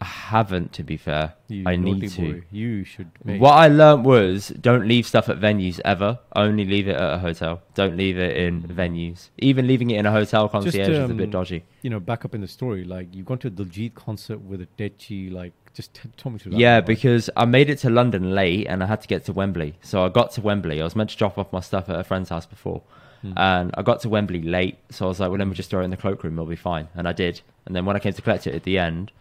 I 0.00 0.06
haven't, 0.06 0.72
to 0.74 0.82
be 0.82 0.96
fair. 0.96 1.34
You 1.48 1.64
I 1.66 1.76
need 1.76 2.10
to. 2.12 2.32
boy. 2.32 2.42
You 2.50 2.84
should. 2.84 3.10
Make, 3.22 3.40
What 3.40 3.52
I 3.52 3.68
learnt 3.68 4.02
was 4.02 4.48
don't 4.48 4.88
leave 4.88 5.06
stuff 5.06 5.28
at 5.28 5.38
venues 5.38 5.78
ever. 5.84 6.18
Only 6.34 6.64
leave 6.64 6.88
it 6.88 6.96
at 6.96 7.12
a 7.14 7.18
hotel. 7.18 7.60
Don't 7.74 7.96
leave 7.98 8.16
it 8.16 8.36
in 8.36 8.62
venues. 8.62 9.28
Even 9.38 9.66
leaving 9.66 9.90
it 9.90 9.98
in 9.98 10.06
a 10.06 10.10
hotel 10.10 10.48
concierge 10.48 10.88
is 10.88 11.10
a 11.10 11.14
bit 11.14 11.24
um, 11.24 11.30
dodgy. 11.30 11.64
you 11.82 11.90
know, 11.90 12.00
back 12.00 12.24
up 12.24 12.34
in 12.34 12.40
the 12.40 12.48
story, 12.48 12.84
like 12.84 13.14
you've 13.14 13.26
gone 13.26 13.38
to 13.38 13.48
a 13.48 13.50
Diljit 13.50 13.94
concert 13.94 14.40
with 14.40 14.62
a 14.62 14.68
Dechi, 14.78 15.30
like 15.30 15.52
just 15.74 15.92
t- 15.92 16.08
tell 16.16 16.32
me 16.32 16.38
through 16.38 16.52
that. 16.52 16.58
Yeah, 16.58 16.76
one, 16.78 16.86
because 16.86 17.28
I 17.36 17.44
made 17.44 17.68
it 17.68 17.78
to 17.80 17.90
London 17.90 18.34
late 18.34 18.66
and 18.68 18.82
I 18.82 18.86
had 18.86 19.02
to 19.02 19.08
get 19.08 19.26
to 19.26 19.34
Wembley. 19.34 19.74
So 19.82 20.04
I 20.04 20.08
got 20.08 20.30
to 20.32 20.40
Wembley. 20.40 20.80
I 20.80 20.84
was 20.84 20.96
meant 20.96 21.10
to 21.10 21.16
drop 21.16 21.36
off 21.36 21.52
my 21.52 21.60
stuff 21.60 21.90
at 21.90 22.00
a 22.00 22.04
friend's 22.04 22.30
house 22.30 22.46
before. 22.46 22.82
Hmm. 23.20 23.32
And 23.36 23.70
I 23.76 23.82
got 23.82 24.00
to 24.00 24.08
Wembley 24.08 24.40
late. 24.40 24.78
So 24.90 25.04
I 25.04 25.08
was 25.08 25.20
like, 25.20 25.28
well, 25.28 25.38
let 25.38 25.46
me 25.46 25.54
just 25.54 25.68
throw 25.68 25.82
it 25.82 25.84
in 25.84 25.90
the 25.90 25.96
cloakroom. 25.98 26.34
It'll 26.34 26.46
be 26.46 26.56
fine. 26.56 26.88
And 26.94 27.06
I 27.06 27.12
did. 27.12 27.42
And 27.66 27.76
then 27.76 27.84
when 27.84 27.94
I 27.96 27.98
came 27.98 28.14
to 28.14 28.22
collect 28.22 28.46
it 28.46 28.54
at 28.54 28.62
the 28.62 28.78
end, 28.78 29.12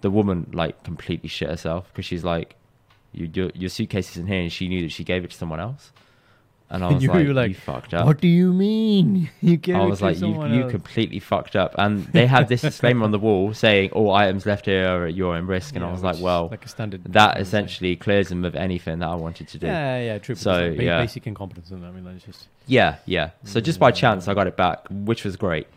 the 0.00 0.10
woman 0.10 0.50
like 0.52 0.82
completely 0.84 1.28
shit 1.28 1.48
herself 1.48 1.88
because 1.92 2.04
she's 2.04 2.24
like, 2.24 2.56
you, 3.12 3.30
your, 3.32 3.50
your 3.54 3.70
suitcase 3.70 4.10
isn't 4.10 4.26
here. 4.26 4.40
And 4.40 4.52
she 4.52 4.68
knew 4.68 4.82
that 4.82 4.92
she 4.92 5.04
gave 5.04 5.24
it 5.24 5.30
to 5.30 5.36
someone 5.36 5.60
else. 5.60 5.92
And 6.70 6.84
I 6.84 6.88
was 6.92 7.02
you 7.02 7.08
like, 7.08 7.26
were 7.26 7.34
like, 7.34 7.48
you 7.48 7.54
fucked 7.54 7.94
up. 7.94 8.06
What 8.06 8.20
do 8.20 8.28
you 8.28 8.52
mean? 8.52 9.30
You 9.40 9.56
gave 9.56 9.76
I 9.76 9.84
was 9.84 10.02
like, 10.02 10.20
you, 10.20 10.46
you 10.48 10.68
completely 10.68 11.20
fucked 11.20 11.56
up. 11.56 11.74
And 11.78 12.04
they 12.06 12.26
have 12.26 12.48
this 12.48 12.60
disclaimer 12.70 13.04
on 13.04 13.10
the 13.10 13.18
wall 13.18 13.54
saying 13.54 13.90
all 13.92 14.12
items 14.12 14.46
left 14.46 14.66
here 14.66 14.86
are 14.86 15.06
at 15.06 15.14
your 15.14 15.34
own 15.34 15.46
risk. 15.46 15.74
And 15.74 15.84
I 15.84 15.90
was 15.90 16.02
like, 16.02 16.16
well, 16.20 16.48
like 16.50 16.64
a 16.64 16.68
standard. 16.68 17.04
that 17.04 17.34
thing 17.34 17.42
essentially 17.42 17.96
clears 17.96 18.28
them 18.28 18.44
of 18.44 18.54
anything 18.54 18.98
that 18.98 19.08
I 19.08 19.14
wanted 19.14 19.48
to 19.48 19.58
do. 19.58 19.66
Yeah, 19.66 19.98
Yeah, 19.98 20.04
yeah, 20.04 20.18
true. 20.18 20.34
So, 20.34 20.68
like 20.68 20.80
yeah. 20.80 21.00
basic 21.00 21.26
incompetence. 21.26 21.72
I 21.72 21.76
mean, 21.76 22.06
it's 22.14 22.24
just 22.24 22.48
yeah. 22.66 22.96
Yeah. 23.06 23.30
So 23.44 23.60
just 23.60 23.78
by 23.78 23.90
chance, 23.90 24.28
I 24.28 24.34
got 24.34 24.46
it 24.46 24.56
back, 24.56 24.86
which 24.90 25.24
was 25.24 25.36
great. 25.36 25.68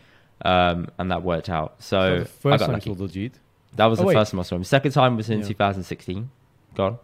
Um, 0.44 0.88
and 0.98 1.12
that 1.12 1.22
worked 1.22 1.50
out. 1.50 1.76
So, 1.80 1.86
So 1.86 2.16
the 2.16 2.22
I 2.22 2.26
first 2.26 2.60
got 2.60 2.66
time 2.66 2.74
lucky. 2.74 3.32
You 3.72 3.78
saw 3.78 3.78
Diljit. 3.78 3.78
That 3.78 3.86
was 3.86 4.00
Oh, 4.00 4.02
the 4.04 4.08
wait. 4.08 4.14
first 4.14 4.32
time 4.32 4.40
I 4.40 4.44
saw 4.44 4.56
him. 4.56 4.64
Second 4.64 4.92
time 4.92 5.18
was 5.18 5.30
in 5.30 5.40
Yeah. 5.40 5.48
2016. 5.48 6.30
Gone. 6.76 6.98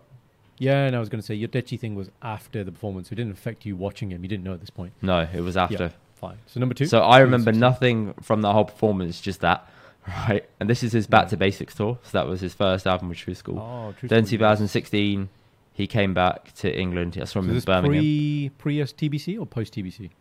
Yeah, 0.60 0.86
and 0.86 0.96
I 0.96 1.00
was 1.00 1.10
going 1.10 1.22
to 1.22 1.26
say 1.26 1.36
your 1.36 1.50
Dechi 1.50 1.80
thing 1.80 1.96
was 1.96 2.10
after 2.22 2.64
the 2.64 2.72
performance. 2.72 3.12
It 3.12 3.16
didn't 3.16 3.34
affect 3.34 3.66
you 3.66 3.76
watching 3.76 4.12
him. 4.12 4.24
You 4.24 4.30
didn't 4.30 4.44
know 4.44 4.54
at 4.54 4.60
this 4.60 4.70
point. 4.72 4.94
No, 5.02 5.28
it 5.32 5.42
was 5.42 5.56
after. 5.56 5.76
Yeah, 5.86 5.90
fine. 6.16 6.38
So 6.48 6.60
number 6.60 6.74
two. 6.74 6.86
So 6.88 7.02
I 7.02 7.20
remember 7.20 7.52
nothing 7.52 8.14
from 8.22 8.42
the 8.42 8.52
whole 8.52 8.66
performance, 8.66 9.22
just 9.22 9.42
that. 9.42 9.68
Right. 10.08 10.48
And 10.62 10.70
this 10.70 10.84
is 10.84 10.94
his 10.94 11.06
Back 11.06 11.28
to 11.30 11.36
mm. 11.36 11.40
Basics 11.40 11.76
tour. 11.76 12.00
So 12.02 12.18
that 12.18 12.28
was 12.28 12.40
his 12.40 12.54
first 12.54 12.88
album 12.88 13.10
with 13.10 13.18
Tru-Skool. 13.18 13.60
Oh, 13.60 13.94
true. 14.00 14.08
then 14.08 14.26
story, 14.26 14.38
2016, 14.38 15.28
he 15.74 15.86
came 15.86 16.14
back 16.14 16.54
to 16.56 16.74
England. 16.74 17.18
Yes. 17.18 17.36
him 17.36 17.44
So 17.44 17.52
in 17.52 17.60
Birmingham. 17.60 18.02
pre 18.02 18.50
pre 18.58 18.78
TBC 18.80 19.38
or 19.38 19.46
post 19.46 19.74
TBC? 19.74 20.12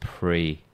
Pre. 0.00 0.64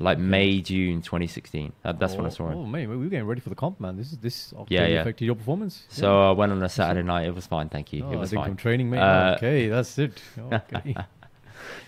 Like 0.00 0.18
May, 0.18 0.60
June 0.60 1.02
2016. 1.02 1.72
That, 1.82 1.98
that's 1.98 2.14
when 2.14 2.24
I 2.24 2.28
saw 2.28 2.48
him. 2.48 2.58
Oh, 2.58 2.64
man, 2.64 2.88
we 2.88 2.96
were 2.96 3.06
getting 3.06 3.26
ready 3.26 3.40
for 3.40 3.48
the 3.48 3.56
comp, 3.56 3.80
man. 3.80 3.96
This 3.96 4.12
is 4.12 4.18
this 4.18 4.54
Yeah, 4.68 4.86
yeah. 4.86 5.00
affected 5.00 5.24
your 5.24 5.34
performance. 5.34 5.84
So 5.88 6.28
I 6.28 6.30
went 6.30 6.52
on 6.52 6.62
a 6.62 6.68
Saturday 6.68 7.04
night. 7.04 7.26
It 7.26 7.34
was 7.34 7.46
fine, 7.46 7.68
thank 7.68 7.92
you. 7.92 8.04
Oh, 8.04 8.12
it 8.12 8.16
I 8.16 8.18
was 8.20 8.30
think 8.30 8.42
fine. 8.42 8.50
I'm 8.50 8.56
training, 8.56 8.90
mate. 8.90 8.98
Uh, 9.00 9.34
okay, 9.36 9.68
that's 9.68 9.98
it. 9.98 10.22
Okay. 10.52 10.94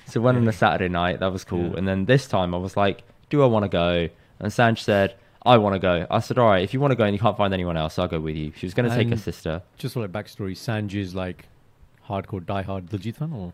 So 0.06 0.20
went 0.20 0.36
on 0.38 0.48
a 0.48 0.52
Saturday 0.52 0.88
night. 0.88 1.20
That 1.20 1.32
was 1.32 1.44
cool. 1.44 1.70
Yeah. 1.70 1.76
And 1.78 1.86
then 1.86 2.04
this 2.04 2.26
time 2.26 2.52
I 2.54 2.58
was 2.58 2.76
like, 2.76 3.04
"Do 3.28 3.42
I 3.42 3.46
want 3.46 3.62
to 3.64 3.68
go?" 3.68 4.08
And 4.40 4.50
Sanj 4.52 4.78
said, 4.80 5.14
"I 5.46 5.56
want 5.58 5.74
to 5.74 5.78
go." 5.78 6.06
I 6.10 6.18
said, 6.18 6.36
"All 6.38 6.48
right, 6.48 6.64
if 6.64 6.74
you 6.74 6.80
want 6.80 6.90
to 6.90 6.96
go 6.96 7.04
and 7.04 7.14
you 7.14 7.20
can't 7.20 7.36
find 7.36 7.54
anyone 7.54 7.76
else, 7.76 7.96
I'll 7.98 8.08
go 8.08 8.18
with 8.18 8.34
you." 8.34 8.52
She 8.56 8.66
was 8.66 8.74
going 8.74 8.90
to 8.90 8.94
take 8.94 9.08
her 9.08 9.16
sister. 9.16 9.62
Just 9.78 9.94
for 9.94 10.00
like 10.00 10.10
backstory, 10.10 10.52
Sanj 10.52 10.94
is 10.96 11.14
like 11.14 11.46
hardcore, 12.08 12.44
diehard 12.44 12.88
Diljit 12.88 13.14
fan, 13.14 13.32
or 13.32 13.52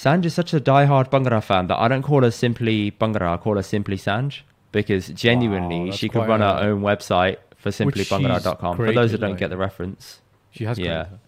Sanj 0.00 0.24
is 0.24 0.32
such 0.32 0.54
a 0.54 0.60
diehard 0.60 1.10
Bhangra 1.10 1.42
fan 1.42 1.66
that 1.66 1.78
I 1.78 1.86
don't 1.86 2.02
call 2.02 2.22
her 2.22 2.30
simply 2.30 2.90
Bhangra. 2.90 3.34
I 3.34 3.36
call 3.36 3.56
her 3.56 3.62
simply 3.62 3.98
Sanj 3.98 4.40
because 4.72 5.08
genuinely 5.08 5.86
that's 5.86 5.98
she 5.98 6.08
could 6.08 6.26
run 6.26 6.40
her 6.40 6.58
own 6.62 6.80
website 6.80 7.36
for 7.56 7.68
simplybhangra.com. 7.68 8.76
For 8.76 8.92
those 8.92 9.12
that 9.12 9.18
don't 9.18 9.32
like- 9.32 9.38
get 9.38 9.50
the 9.50 9.58
reference, 9.58 10.22
she 10.52 10.64
has. 10.64 10.78
Yeah. 10.78 11.04
created. 11.04 11.18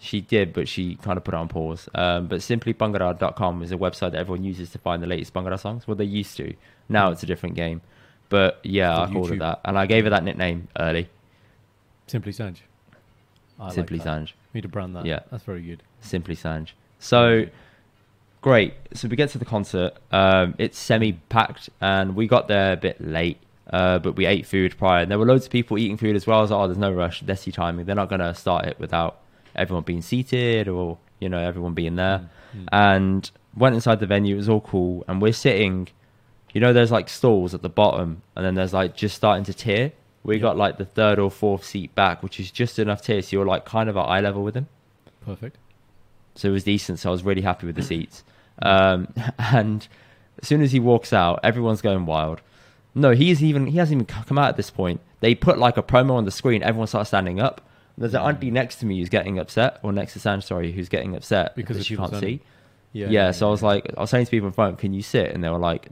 She 0.00 0.20
did, 0.20 0.52
but 0.52 0.68
she 0.68 0.96
kind 0.96 1.16
of 1.16 1.22
put 1.22 1.34
it 1.34 1.36
on 1.36 1.48
pause. 1.48 1.88
Um, 1.94 2.26
but 2.26 2.40
simplybhangra.com 2.40 3.62
is 3.62 3.70
a 3.70 3.76
website 3.76 4.12
that 4.12 4.16
everyone 4.16 4.42
uses 4.42 4.70
to 4.70 4.78
find 4.78 5.00
the 5.00 5.06
latest 5.06 5.32
Bhangra 5.32 5.58
songs. 5.58 5.86
Well, 5.86 5.94
they 5.94 6.04
used 6.04 6.36
to. 6.38 6.54
Now 6.88 7.12
it's 7.12 7.22
a 7.22 7.26
different 7.26 7.54
game. 7.54 7.82
But 8.28 8.58
yeah, 8.64 9.00
I 9.00 9.12
called 9.12 9.30
her 9.30 9.36
that. 9.36 9.60
And 9.64 9.78
I 9.78 9.86
gave 9.86 10.04
her 10.04 10.10
that 10.10 10.24
nickname 10.24 10.66
early. 10.78 11.08
Simply 12.08 12.32
Sanj. 12.32 12.58
I 13.60 13.70
Simply 13.70 13.98
like. 13.98 14.06
Sanj. 14.08 14.32
Need 14.54 14.62
to 14.62 14.68
brand 14.68 14.96
that. 14.96 15.06
Yeah. 15.06 15.20
that's 15.30 15.44
very 15.44 15.62
good. 15.62 15.84
Simply 16.00 16.34
Sanj. 16.34 16.70
So 16.98 17.46
great. 18.40 18.74
So 18.94 19.08
we 19.08 19.16
get 19.16 19.30
to 19.30 19.38
the 19.38 19.44
concert. 19.44 19.94
Um, 20.12 20.54
it's 20.58 20.78
semi 20.78 21.12
packed 21.12 21.70
and 21.80 22.14
we 22.14 22.26
got 22.26 22.48
there 22.48 22.72
a 22.72 22.76
bit 22.76 23.00
late. 23.00 23.38
Uh, 23.68 23.98
but 23.98 24.14
we 24.14 24.26
ate 24.26 24.46
food 24.46 24.78
prior. 24.78 25.02
And 25.02 25.10
there 25.10 25.18
were 25.18 25.26
loads 25.26 25.46
of 25.46 25.50
people 25.50 25.76
eating 25.76 25.96
food 25.96 26.14
as 26.14 26.24
well. 26.24 26.38
I 26.38 26.42
was 26.42 26.50
like, 26.52 26.60
oh, 26.60 26.66
there's 26.68 26.78
no 26.78 26.92
rush. 26.92 27.24
Desi 27.24 27.52
timing. 27.52 27.84
They're 27.84 27.96
not 27.96 28.08
going 28.08 28.20
to 28.20 28.32
start 28.32 28.66
it 28.66 28.78
without 28.78 29.18
everyone 29.56 29.82
being 29.82 30.02
seated 30.02 30.68
or, 30.68 30.98
you 31.18 31.28
know, 31.28 31.38
everyone 31.38 31.74
being 31.74 31.96
there. 31.96 32.28
Mm, 32.56 32.60
mm. 32.62 32.68
and 32.70 33.30
went 33.56 33.74
inside 33.74 33.98
the 33.98 34.06
venue. 34.06 34.34
It 34.34 34.38
was 34.38 34.48
all 34.48 34.60
cool, 34.60 35.04
and 35.08 35.20
we're 35.20 35.32
sitting, 35.32 35.88
you 36.52 36.60
know, 36.60 36.72
there's 36.72 36.92
like 36.92 37.08
stalls 37.08 37.54
at 37.54 37.62
the 37.62 37.68
bottom, 37.68 38.22
and 38.36 38.44
then 38.44 38.54
there's 38.54 38.72
like 38.72 38.94
just 38.94 39.16
starting 39.16 39.44
to 39.46 39.54
tier. 39.54 39.92
We 40.22 40.36
Yeah. 40.36 40.42
got 40.42 40.56
like 40.56 40.78
the 40.78 40.84
third 40.84 41.18
or 41.18 41.30
fourth 41.30 41.64
seat 41.64 41.94
back, 41.94 42.22
which 42.22 42.38
is 42.38 42.50
just 42.50 42.78
enough 42.78 43.02
tier, 43.02 43.22
so 43.22 43.34
you're 43.36 43.46
like 43.46 43.64
kind 43.64 43.88
of 43.88 43.96
at 43.96 44.02
eye 44.02 44.20
level 44.20 44.44
with 44.44 44.54
him. 44.56 44.68
Perfect. 45.24 45.56
So 46.38 46.48
it 46.48 46.52
was 46.52 46.64
decent. 46.64 46.98
So 46.98 47.08
I 47.10 47.12
was 47.12 47.22
really 47.24 47.42
happy 47.42 47.66
with 47.66 47.76
the 47.76 47.82
seats. 47.82 48.24
Um, 48.62 49.08
and 49.38 49.86
as 50.42 50.48
soon 50.48 50.62
as 50.62 50.72
he 50.72 50.80
walks 50.80 51.12
out, 51.12 51.40
everyone's 51.42 51.82
going 51.82 52.06
wild. 52.06 52.40
No, 52.94 53.10
he's 53.10 53.42
even 53.42 53.66
he 53.66 53.78
hasn't 53.78 54.02
even 54.02 54.24
come 54.24 54.38
out 54.38 54.48
at 54.48 54.56
this 54.56 54.70
point. 54.70 55.00
They 55.20 55.34
put 55.34 55.58
like 55.58 55.76
a 55.76 55.82
promo 55.82 56.12
on 56.12 56.24
the 56.24 56.30
screen. 56.30 56.62
Everyone 56.62 56.86
starts 56.86 57.08
standing 57.08 57.40
up. 57.40 57.60
There's 57.98 58.14
an 58.14 58.20
auntie 58.20 58.50
next 58.50 58.76
to 58.76 58.86
me 58.86 58.98
who's 58.98 59.08
getting 59.08 59.38
upset, 59.38 59.78
or 59.82 59.90
next 59.92 60.12
to 60.14 60.20
Sam, 60.20 60.42
sorry, 60.42 60.70
who's 60.72 60.90
getting 60.90 61.16
upset 61.16 61.56
Because 61.56 61.84
she 61.86 61.96
can't 61.96 62.14
see. 62.16 62.40
Yeah. 62.92 63.08
Yeah, 63.08 63.30
so 63.30 63.48
I 63.48 63.50
was 63.50 63.62
like, 63.62 63.90
I 63.96 64.00
was 64.00 64.10
saying 64.10 64.26
to 64.26 64.30
people 64.30 64.46
in 64.48 64.52
front, 64.52 64.78
"Can 64.78 64.92
you 64.94 65.02
sit?" 65.02 65.32
And 65.34 65.42
they 65.44 65.48
were 65.50 65.58
like, 65.58 65.88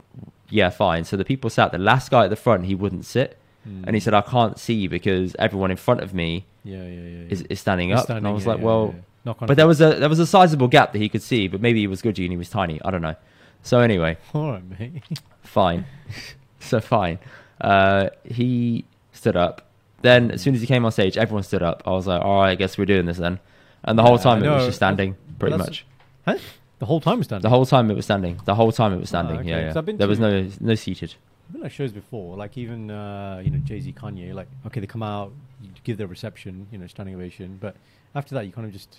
"Yeah, 0.49 0.69
fine." 0.69 1.03
So 1.03 1.17
the 1.17 1.25
people 1.25 1.49
sat. 1.51 1.71
The 1.71 1.77
last 1.77 2.09
guy 2.09 2.23
at 2.23 2.29
the 2.29 2.35
front, 2.35 2.65
he 2.65 2.73
wouldn't 2.75 3.05
sit, 3.05 3.37
Mm. 3.67 3.83
and 3.87 3.95
he 3.95 3.99
said, 3.99 4.13
"I 4.13 4.21
can't 4.21 4.59
see 4.59 4.87
because 4.87 5.35
everyone 5.39 5.71
in 5.71 5.77
front 5.77 6.01
of 6.01 6.13
me 6.13 6.45
Yeah, 6.63 6.77
yeah, 6.77 6.83
yeah. 6.87 7.01
yeah. 7.01 7.25
is, 7.29 7.41
is 7.43 7.59
standing 7.59 7.89
He's 7.89 7.99
up." 7.99 8.09
and 8.09 8.27
I 8.27 8.31
was 8.31 8.43
yeah, 8.45 8.49
like, 8.51 8.59
yeah, 8.59 8.65
"Well." 8.65 8.93
yeah. 8.95 9.01
Knock 9.25 9.41
on 9.41 9.47
But 9.47 9.57
there 9.57 9.67
was 9.67 9.81
a 9.81 9.95
there 9.95 10.09
was 10.09 10.19
a 10.19 10.25
sizable 10.27 10.67
gap 10.67 10.93
that 10.93 10.99
he 10.99 11.09
could 11.09 11.21
see, 11.21 11.47
but 11.47 11.61
maybe 11.61 11.79
he 11.79 11.87
was 11.87 12.01
good 12.01 12.17
and 12.19 12.31
he 12.31 12.37
was 12.37 12.49
tiny. 12.49 12.79
I 12.85 12.91
don't 12.91 13.01
know. 13.01 13.15
So 13.63 13.79
anyway, 13.79 14.17
All 14.33 14.51
right, 14.51 14.79
mate. 14.79 15.03
fine. 15.43 15.85
so 16.59 16.79
fine. 16.79 17.19
Uh, 17.59 18.09
he 18.23 18.85
stood 19.11 19.35
up. 19.35 19.67
Then 20.01 20.29
as 20.31 20.41
soon 20.41 20.53
as 20.53 20.61
he 20.61 20.67
came 20.67 20.85
on 20.85 20.91
stage, 20.91 21.17
everyone 21.17 21.43
stood 21.43 21.63
up. 21.63 21.81
I 21.85 21.91
was 21.91 22.05
like, 22.05 22.21
all 22.21 22.41
right, 22.41 22.51
I 22.51 22.55
guess 22.55 22.77
we're 22.77 22.85
doing 22.85 23.05
this 23.07 23.17
then. 23.17 23.39
And 23.83 23.97
the 23.97 24.03
whole 24.03 24.19
time 24.19 24.43
it 24.43 24.49
was 24.49 24.65
just 24.65 24.77
standing, 24.77 25.15
pretty 25.39 25.57
that's- 25.57 25.67
much. 25.67 25.85
Huh? 26.25 26.37
The 26.79 26.85
whole 26.85 26.99
time 26.99 27.19
was 27.19 27.27
standing. 27.27 27.43
The 27.43 27.49
whole 27.49 27.65
time 27.65 27.89
it 27.89 27.95
was 27.95 28.03
standing. 28.05 28.39
The 28.45 28.53
whole 28.53 28.71
time 28.71 28.91
it 28.93 28.97
was 28.99 29.07
standing. 29.09 29.37
Ah, 29.37 29.39
okay. 29.39 29.49
Yeah, 29.49 29.65
'Cause 29.67 29.75
yeah. 29.75 29.79
I've 29.79 29.85
been 29.85 29.97
There 29.97 30.07
was 30.09 30.19
to- 30.19 30.43
no 30.43 30.51
no 30.59 30.75
seated. 30.75 31.15
I've 31.47 31.53
been 31.53 31.65
at 31.65 31.71
shows 31.71 31.91
before, 31.93 32.35
like 32.35 32.57
even 32.57 32.91
uh, 32.91 33.41
you 33.43 33.49
know 33.49 33.59
Jay 33.59 33.79
Z, 33.79 33.93
Kanye. 33.93 34.33
Like 34.33 34.47
okay, 34.67 34.81
they 34.81 34.87
come 34.87 35.01
out, 35.01 35.31
you 35.61 35.69
give 35.83 35.97
their 35.97 36.07
reception, 36.07 36.67
you 36.71 36.77
know, 36.77 36.87
standing 36.87 37.15
ovation. 37.15 37.57
But 37.61 37.77
after 38.13 38.35
that, 38.35 38.45
you 38.45 38.51
kind 38.51 38.67
of 38.67 38.73
just 38.73 38.97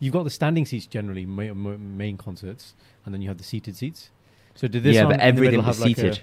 you've 0.00 0.12
got 0.12 0.24
the 0.24 0.30
standing 0.30 0.64
seats 0.66 0.86
generally 0.86 1.26
ma- 1.26 1.54
ma- 1.54 1.76
main 1.78 2.16
concerts, 2.16 2.74
and 3.04 3.12
then 3.14 3.22
you 3.22 3.28
have 3.28 3.38
the 3.38 3.44
seated 3.44 3.76
seats. 3.76 4.10
So 4.54 4.66
did 4.68 4.82
this? 4.82 4.94
yeah, 4.96 5.04
but 5.06 5.20
everything 5.20 5.64
was 5.64 5.80
like 5.80 5.92
a- 5.92 5.94
seated. 5.94 6.20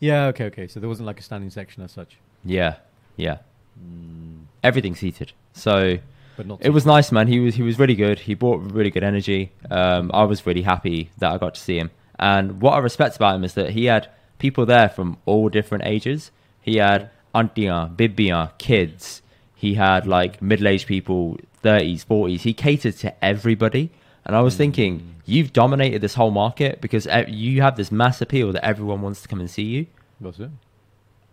yeah, 0.00 0.26
okay, 0.26 0.44
okay. 0.46 0.66
So 0.66 0.80
there 0.80 0.88
wasn't 0.88 1.06
like 1.06 1.20
a 1.20 1.22
standing 1.22 1.50
section 1.50 1.82
as 1.82 1.92
such, 1.92 2.16
Yeah, 2.44 2.76
yeah. 3.16 3.38
mm, 3.78 4.44
Everything 4.62 4.94
seated. 4.94 5.32
So 5.52 5.98
but 6.36 6.46
not. 6.46 6.58
it 6.64 6.70
was 6.70 6.84
nice, 6.86 7.12
man. 7.12 7.28
He 7.28 7.38
was 7.40 7.54
he 7.54 7.62
was 7.62 7.78
really 7.78 7.94
good. 7.94 8.20
He 8.20 8.34
brought 8.34 8.60
really 8.72 8.90
good 8.90 9.04
energy. 9.04 9.52
Um, 9.70 10.10
I 10.14 10.24
was 10.24 10.44
really 10.46 10.62
happy 10.62 11.10
that 11.18 11.30
I 11.32 11.38
got 11.38 11.54
to 11.54 11.60
see 11.60 11.78
him. 11.78 11.90
And 12.18 12.60
what 12.62 12.74
I 12.74 12.78
respect 12.78 13.16
about 13.16 13.34
him 13.36 13.44
is 13.44 13.54
that 13.54 13.70
he 13.70 13.84
had 13.86 14.08
people 14.38 14.64
there 14.66 14.88
from 14.88 15.18
all 15.26 15.48
different 15.50 15.84
ages. 15.86 16.30
He 16.62 16.76
had 16.76 17.10
auntiens, 17.34 17.94
bibiens, 17.96 18.56
kids. 18.58 19.22
He 19.56 19.74
had 19.74 20.06
like 20.06 20.40
middle-aged 20.40 20.86
people, 20.86 21.38
thirties, 21.62 22.04
forties. 22.04 22.42
He 22.44 22.52
catered 22.54 22.96
to 22.98 23.24
everybody. 23.24 23.90
And 24.24 24.36
I 24.36 24.40
was 24.42 24.56
thinking, 24.56 25.14
you've 25.24 25.52
dominated 25.52 26.00
this 26.02 26.14
whole 26.14 26.30
market 26.30 26.80
because 26.80 27.06
you 27.28 27.62
have 27.62 27.76
this 27.76 27.90
mass 27.90 28.20
appeal 28.20 28.52
that 28.52 28.64
everyone 28.64 29.00
wants 29.00 29.22
to 29.22 29.28
come 29.28 29.40
and 29.40 29.50
see 29.50 29.62
you. 29.62 29.86
Was 30.20 30.38
it? 30.40 30.50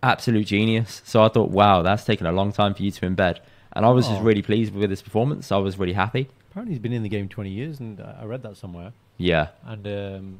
Absolute 0.01 0.48
genius. 0.48 1.01
So 1.06 1.24
I 1.24 1.30
thought, 1.30 1.50
wow, 1.50 1.82
that's 1.82 2.03
taken 2.06 2.25
a 2.27 2.32
long 2.32 2.51
time 2.51 2.74
for 2.74 2.84
you 2.84 2.92
to 2.92 3.01
embed. 3.10 3.39
And 3.75 3.86
I 3.86 3.89
was 3.89 4.08
just 4.08 4.22
Oh. 4.22 4.24
really 4.24 4.42
pleased 4.42 4.74
with 4.74 4.89
his 4.89 5.01
performance. 5.01 5.51
I 5.51 5.58
was 5.58 5.77
really 5.80 5.94
happy. 5.94 6.30
Apparently, 6.51 6.74
he's 6.75 6.82
been 6.82 6.94
in 6.94 7.01
the 7.03 7.10
game 7.10 7.27
20 7.27 7.50
years, 7.50 7.80
and 7.80 8.00
I 8.00 8.25
read 8.25 8.44
that 8.44 8.56
somewhere. 8.58 8.94
Yeah. 9.18 9.48
And 9.65 9.88
um, 9.88 10.39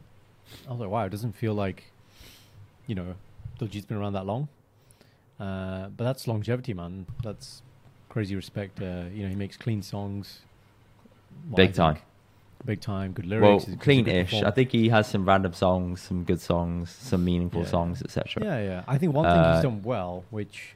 I 0.67 0.71
was 0.71 0.79
like, 0.79 0.89
wow, 0.89 1.05
it 1.05 1.09
doesn't 1.09 1.31
feel 1.33 1.53
like, 1.55 1.85
you 2.85 2.93
know, 2.93 3.15
Dodgy's 3.57 3.85
been 3.85 3.97
around 3.97 4.13
that 4.13 4.25
long. 4.27 4.47
Uh, 5.39 5.87
but 5.87 6.03
that's 6.03 6.27
longevity, 6.27 6.73
man. 6.75 7.07
That's 7.23 7.63
crazy 8.13 8.36
respect. 8.36 8.79
Uh, 8.82 9.05
you 9.13 9.24
know, 9.24 9.29
he 9.29 9.36
makes 9.36 9.58
clean 9.58 9.82
songs. 9.82 10.41
Well, 11.50 11.58
Big 11.58 11.74
time. 11.74 11.98
Big 12.63 12.79
time. 12.79 13.12
Good 13.12 13.25
lyrics. 13.25 13.63
he's 13.63 13.63
a- 13.63 13.65
he's 13.65 13.74
a 13.74 13.77
good 13.77 13.84
clean-ish. 13.84 14.34
I 14.43 14.51
think 14.51 14.72
he 14.72 14.89
has 14.89 15.08
some 15.08 15.25
random 15.27 15.53
songs, 15.53 16.01
some 16.01 16.24
good 16.24 16.39
songs, 16.39 16.91
some 16.91 17.25
meaningful 17.25 17.62
Yeah. 17.63 17.67
songs, 17.75 18.01
etc. 18.03 18.43
Yeah, 18.43 18.60
yeah. 18.63 18.84
I 18.88 18.98
think 19.00 19.13
one 19.13 19.25
thing 19.25 19.41
Uh, 19.41 19.53
he's 19.55 19.63
done 19.63 19.82
well, 19.82 20.24
which 20.29 20.75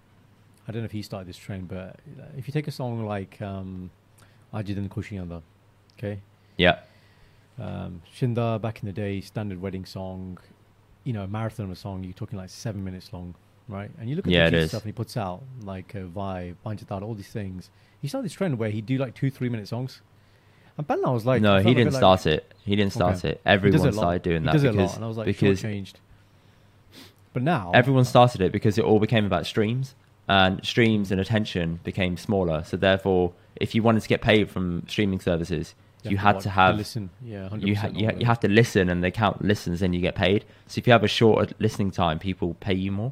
I 0.68 0.72
don't 0.72 0.82
know 0.82 0.86
if 0.86 0.92
he 0.92 1.02
started 1.04 1.28
this 1.30 1.38
trend, 1.38 1.68
but 1.70 1.78
uh, 2.20 2.24
if 2.40 2.48
you 2.48 2.52
take 2.52 2.68
a 2.68 2.72
song 2.72 3.06
like 3.06 3.40
um, 3.42 3.90
Ajidan 4.54 4.90
Kushiyanda, 4.90 5.42
okay? 5.98 6.20
Yeah. 6.58 6.80
Um, 7.60 8.02
Shinda 8.16 8.60
back 8.60 8.82
in 8.82 8.88
the 8.88 8.94
day, 8.94 9.22
standard 9.22 9.62
wedding 9.62 9.86
song, 9.86 10.40
you 11.06 11.14
know, 11.14 11.24
a 11.24 11.28
marathon 11.28 11.66
of 11.68 11.72
a 11.72 11.76
song, 11.76 12.04
you're 12.04 12.14
talking 12.14 12.38
like 12.38 12.50
seven 12.50 12.84
minutes 12.84 13.14
long, 13.14 13.36
right? 13.68 13.90
And 14.00 14.10
you 14.10 14.16
look 14.16 14.26
at 14.28 14.32
Yeah, 14.32 14.50
the 14.50 14.68
stuff 14.68 14.84
and 14.84 14.90
he 14.90 14.94
puts 14.94 15.18
out 15.18 15.44
like 15.64 15.96
uh, 15.96 16.00
Vibe, 16.00 16.56
Banjatad, 16.66 17.02
all 17.02 17.14
these 17.14 17.28
things. 17.30 17.70
He 18.02 18.08
started 18.08 18.26
this 18.26 18.34
trend 18.34 18.58
where 18.60 18.70
he'd 18.70 18.86
do 18.86 18.98
like 18.98 19.16
two, 19.16 19.30
three 19.32 19.50
minute 19.50 19.68
songs. 19.68 20.02
And 20.78 20.88
Banna 20.88 21.12
was 21.12 21.26
like, 21.26 21.42
no, 21.42 21.60
he 21.60 21.72
a 21.72 21.74
didn't 21.74 21.94
like- 21.94 22.00
start 22.00 22.26
it. 22.28 22.54
He 22.64 22.76
didn't 22.76 22.94
start 22.94 23.18
Okay. 23.18 23.30
it. 23.30 23.42
Everyone 23.46 23.88
it 23.88 23.94
started 23.94 24.22
doing 24.22 24.42
he 24.44 24.46
that 24.48 24.56
a 24.56 24.60
because 24.60 24.76
lot, 24.76 24.96
and 24.96 25.06
I 25.06 25.08
was 25.08 25.18
like, 25.18 25.26
because 25.26 25.62
changed. 25.62 26.00
But 27.34 27.44
now, 27.44 27.72
everyone 27.74 28.06
started 28.06 28.42
it 28.42 28.52
because 28.52 28.78
it 28.78 28.84
all 28.86 29.00
became 29.00 29.26
about 29.26 29.46
streams, 29.46 29.96
and 30.28 30.64
streams 30.66 31.12
and 31.12 31.22
attention 31.22 31.80
became 31.84 32.18
smaller. 32.18 32.64
So 32.64 32.78
therefore, 32.78 33.34
if 33.56 33.76
you 33.76 33.84
wanted 33.84 34.02
to 34.04 34.10
get 34.10 34.22
paid 34.22 34.50
from 34.50 34.84
streaming 34.88 35.20
services, 35.20 35.76
you, 36.04 36.18
have 36.18 36.36
had 36.36 36.42
to 36.44 36.50
have 36.52 36.78
listen. 36.78 37.10
Yeah, 37.24 37.50
100% 37.52 37.66
you, 37.68 37.76
ha- 37.76 37.88
you, 37.94 38.08
ha- 38.08 38.16
you 38.20 38.26
have 38.26 38.40
to 38.42 38.48
listen 38.48 38.88
and 38.90 39.04
they 39.04 39.12
count 39.12 39.44
listens 39.44 39.82
and 39.82 39.94
you 39.94 40.00
get 40.00 40.16
paid 40.16 40.46
so 40.68 40.80
if 40.80 40.88
you 40.88 40.94
have 40.94 41.04
a 41.04 41.08
shorter 41.08 41.54
listening 41.60 41.92
time 41.92 42.18
people 42.18 42.54
pay 42.62 42.74
you 42.76 42.94
more 42.94 43.12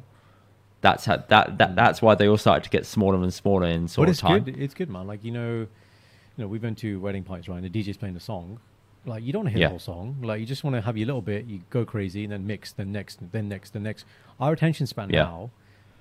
that's 0.80 1.04
how, 1.06 1.16
that, 1.28 1.58
that 1.58 1.74
that's 1.74 2.00
why 2.02 2.14
they 2.14 2.28
all 2.28 2.36
started 2.36 2.64
to 2.64 2.70
get 2.70 2.86
smaller 2.86 3.16
and 3.22 3.32
smaller 3.32 3.66
in 3.66 3.88
sort 3.88 4.06
but 4.06 4.10
of 4.10 4.12
it's 4.14 4.20
time 4.20 4.44
good. 4.44 4.58
It's 4.58 4.74
good, 4.74 4.88
man. 4.90 5.06
Like 5.06 5.24
you 5.24 5.32
know, 5.32 5.60
you 5.60 5.68
know, 6.36 6.46
we've 6.46 6.60
been 6.60 6.74
to 6.76 7.00
wedding 7.00 7.24
parties, 7.24 7.48
right? 7.48 7.62
And 7.62 7.68
the 7.68 7.82
DJ's 7.84 7.96
playing 7.96 8.14
the 8.14 8.20
song. 8.20 8.60
Like 9.04 9.22
you 9.24 9.32
don't 9.32 9.44
want 9.44 9.48
to 9.54 9.58
hear 9.58 9.60
Yeah. 9.60 9.66
the 9.68 9.70
whole 9.70 9.78
song. 9.78 10.16
Like 10.22 10.40
you 10.40 10.46
just 10.46 10.64
want 10.64 10.74
to 10.76 10.82
have 10.82 10.96
your 10.96 11.06
little 11.06 11.22
bit. 11.22 11.46
You 11.46 11.60
go 11.70 11.84
crazy, 11.84 12.24
and 12.24 12.32
then 12.32 12.46
mix, 12.46 12.72
then 12.72 12.92
next, 12.92 13.18
then 13.32 13.48
next, 13.48 13.72
then 13.72 13.82
next. 13.84 14.04
Our 14.40 14.52
attention 14.52 14.86
span 14.86 15.10
Yeah. 15.10 15.22
now, 15.24 15.50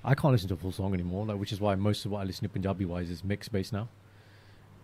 I 0.03 0.13
can't 0.15 0.31
listen 0.33 0.47
to 0.49 0.55
a 0.55 0.57
full 0.57 0.71
song 0.71 0.93
anymore. 0.93 1.25
Like 1.25 1.39
which 1.39 1.51
is 1.53 1.61
why 1.61 1.75
most 1.75 2.05
of 2.05 2.11
what 2.11 2.19
I 2.21 2.23
listen 2.25 2.43
to 2.43 2.49
Punjabi 2.49 2.85
wise 2.85 3.09
is 3.09 3.23
mix 3.23 3.47
based 3.47 3.73
now. 3.73 3.87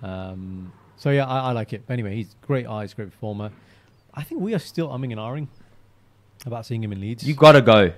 Um. 0.04 0.72
So 0.98 1.10
yeah, 1.10 1.26
I, 1.26 1.50
I 1.50 1.52
like 1.52 1.74
it. 1.74 1.84
But 1.88 1.94
anyway, 1.94 2.16
he's 2.16 2.36
great 2.46 2.68
eyes, 2.68 2.94
great 2.94 3.10
performer. 3.12 3.52
I 4.14 4.24
think 4.24 4.42
we 4.42 4.54
are 4.54 4.60
still 4.60 4.90
umming 4.90 5.12
and 5.12 5.20
ahhing 5.20 5.48
about 6.46 6.66
seeing 6.66 6.84
him 6.84 6.92
in 6.92 7.00
Leeds. 7.02 7.24
you 7.28 7.34
gotta 7.34 7.62
go 7.62 7.92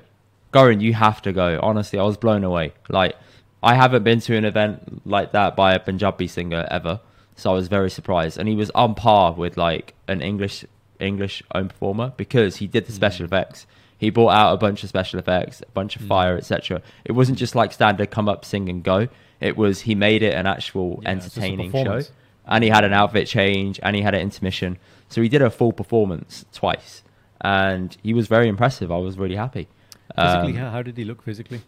Goran, 0.54 0.82
you 0.82 0.94
have 0.94 1.22
to 1.24 1.32
go. 1.34 1.60
Honestly 1.62 2.00
i 2.00 2.04
was 2.04 2.18
blown 2.18 2.44
away. 2.44 2.74
Like 2.90 3.16
i 3.62 3.74
haven't 3.76 4.04
been 4.04 4.20
to 4.22 4.36
an 4.36 4.46
event 4.46 5.02
like 5.06 5.32
that 5.32 5.56
by 5.56 5.74
a 5.74 5.80
punjabi 5.80 6.28
singer 6.28 6.68
ever 6.70 7.00
so 7.36 7.52
i 7.52 7.54
was 7.54 7.68
very 7.68 7.90
surprised. 7.90 8.38
And 8.38 8.48
he 8.48 8.56
was 8.56 8.70
on 8.72 8.94
par 8.96 9.34
with 9.34 9.58
like 9.58 9.94
an 10.08 10.22
english 10.22 10.64
english 11.00 11.42
owned 11.56 11.70
performer 11.72 12.14
because 12.18 12.58
he 12.58 12.68
did 12.68 12.86
the 12.86 12.92
special 12.94 13.24
Mm. 13.26 13.30
effects. 13.30 13.66
He 13.98 14.10
brought 14.10 14.34
out 14.40 14.54
a 14.54 14.58
bunch 14.58 14.84
of 14.84 14.90
special 14.90 15.18
effects 15.20 15.62
a 15.62 15.72
bunch 15.72 15.96
of 15.96 16.02
Mm. 16.04 16.08
fire 16.10 16.38
etc 16.38 16.82
it 17.06 17.14
wasn't 17.14 17.38
just 17.38 17.56
like 17.56 17.72
standard 17.74 18.12
come 18.12 18.28
up 18.30 18.46
sing 18.46 18.70
and 18.70 18.84
go. 18.84 19.08
It 19.42 19.58
was 19.58 19.82
he 19.82 19.96
made 19.96 20.22
it 20.24 20.34
an 20.42 20.46
actual 20.46 21.00
Yeah, 21.04 21.14
it's 21.14 21.26
just 21.26 21.38
a 21.38 21.42
entertaining 21.42 21.72
show. 21.72 22.02
and 22.48 22.64
he 22.64 22.70
had 22.70 22.84
an 22.84 22.94
outfit 22.94 23.28
change 23.28 23.80
and 23.84 23.96
he 23.96 24.02
had 24.02 24.14
an 24.14 24.22
intermission. 24.22 24.78
So 25.10 25.22
he 25.22 25.30
did 25.30 25.42
a 25.42 25.50
full 25.50 25.72
performance 25.74 26.46
twice. 26.54 27.02
And 27.42 27.96
he 28.04 28.14
was 28.14 28.28
very 28.28 28.48
impressive. 28.48 28.90
I 28.92 28.98
was 28.98 29.18
really 29.18 29.36
happy 29.36 29.68
physically, 30.16 30.52
Um, 30.52 30.56
how, 30.58 30.70
how 30.72 30.82
did 30.82 30.98
he 30.98 31.06
look 31.06 31.22
physically? 31.24 31.62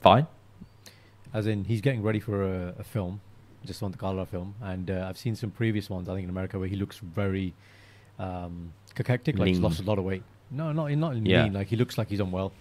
fine 0.00 0.26
As 1.34 1.46
in, 1.46 1.64
he's 1.64 1.80
getting 1.80 2.02
ready 2.02 2.20
for 2.20 2.42
a, 2.42 2.74
a 2.78 2.84
film, 2.84 3.20
just 3.64 3.82
on 3.82 3.90
the 3.90 3.98
Khalra 3.98 4.26
film, 4.26 4.54
and 4.62 4.90
uh, 4.90 5.06
I've 5.08 5.18
seen 5.18 5.34
some 5.36 5.50
previous 5.50 5.90
ones. 5.90 6.08
I 6.08 6.14
think 6.14 6.24
in 6.24 6.30
America 6.30 6.58
where 6.58 6.68
he 6.68 6.76
looks 6.76 6.98
very 6.98 7.52
um, 8.18 8.72
cachectic, 8.94 9.38
like 9.38 9.48
he's 9.48 9.58
lost 9.58 9.80
a 9.80 9.82
lot 9.82 9.98
of 9.98 10.04
weight. 10.04 10.22
No, 10.50 10.72
not 10.72 10.90
not 10.92 11.14
lean. 11.14 11.26
Yeah. 11.26 11.48
Like 11.52 11.66
he 11.68 11.76
looks 11.76 11.98
like 11.98 12.08
he's 12.08 12.20
unwell, 12.20 12.52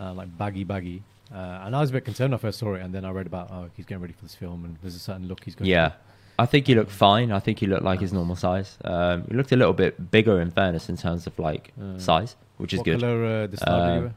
uh, 0.00 0.12
like 0.12 0.36
baggy, 0.36 0.64
baggy. 0.64 1.02
Uh, 1.32 1.62
and 1.64 1.74
I 1.76 1.80
was 1.80 1.90
a 1.90 1.92
bit 1.92 2.04
concerned 2.04 2.32
when 2.32 2.38
I 2.38 2.42
first 2.42 2.58
saw 2.58 2.74
it, 2.74 2.82
and 2.82 2.92
then 2.94 3.04
I 3.04 3.10
read 3.10 3.26
about 3.26 3.50
oh 3.50 3.68
he's 3.76 3.86
getting 3.86 4.02
ready 4.02 4.12
for 4.14 4.22
this 4.22 4.34
film, 4.34 4.64
and 4.64 4.76
there's 4.82 4.96
a 4.96 4.98
certain 4.98 5.26
look 5.28 5.44
he's 5.44 5.54
going. 5.54 5.70
yeah 5.70 5.92
i 6.38 6.44
think 6.44 6.66
he 6.66 6.74
looked 6.74 6.90
fine 6.92 7.32
i 7.32 7.38
think 7.40 7.58
he 7.60 7.66
looked 7.66 7.82
like 7.82 7.98
his 7.98 8.12
normal 8.12 8.36
size 8.36 8.76
um, 8.84 9.24
he 9.26 9.34
looked 9.34 9.52
a 9.52 9.56
little 9.56 9.72
bit 9.72 10.10
bigger 10.10 10.38
in 10.38 10.50
fairness 10.50 10.90
in 10.90 10.96
terms 10.98 11.26
of 11.26 11.38
like 11.38 11.72
Uh, 11.80 11.96
size 11.98 12.36
which 12.58 12.72
is 12.72 12.78
what 12.78 12.84
good 12.84 13.00
color 13.00 13.24
uh, 13.24 13.46
the 13.46 13.56
star 13.56 13.78
did 13.80 13.92
he 13.92 13.96
Um, 13.98 14.02
wear? 14.04 14.14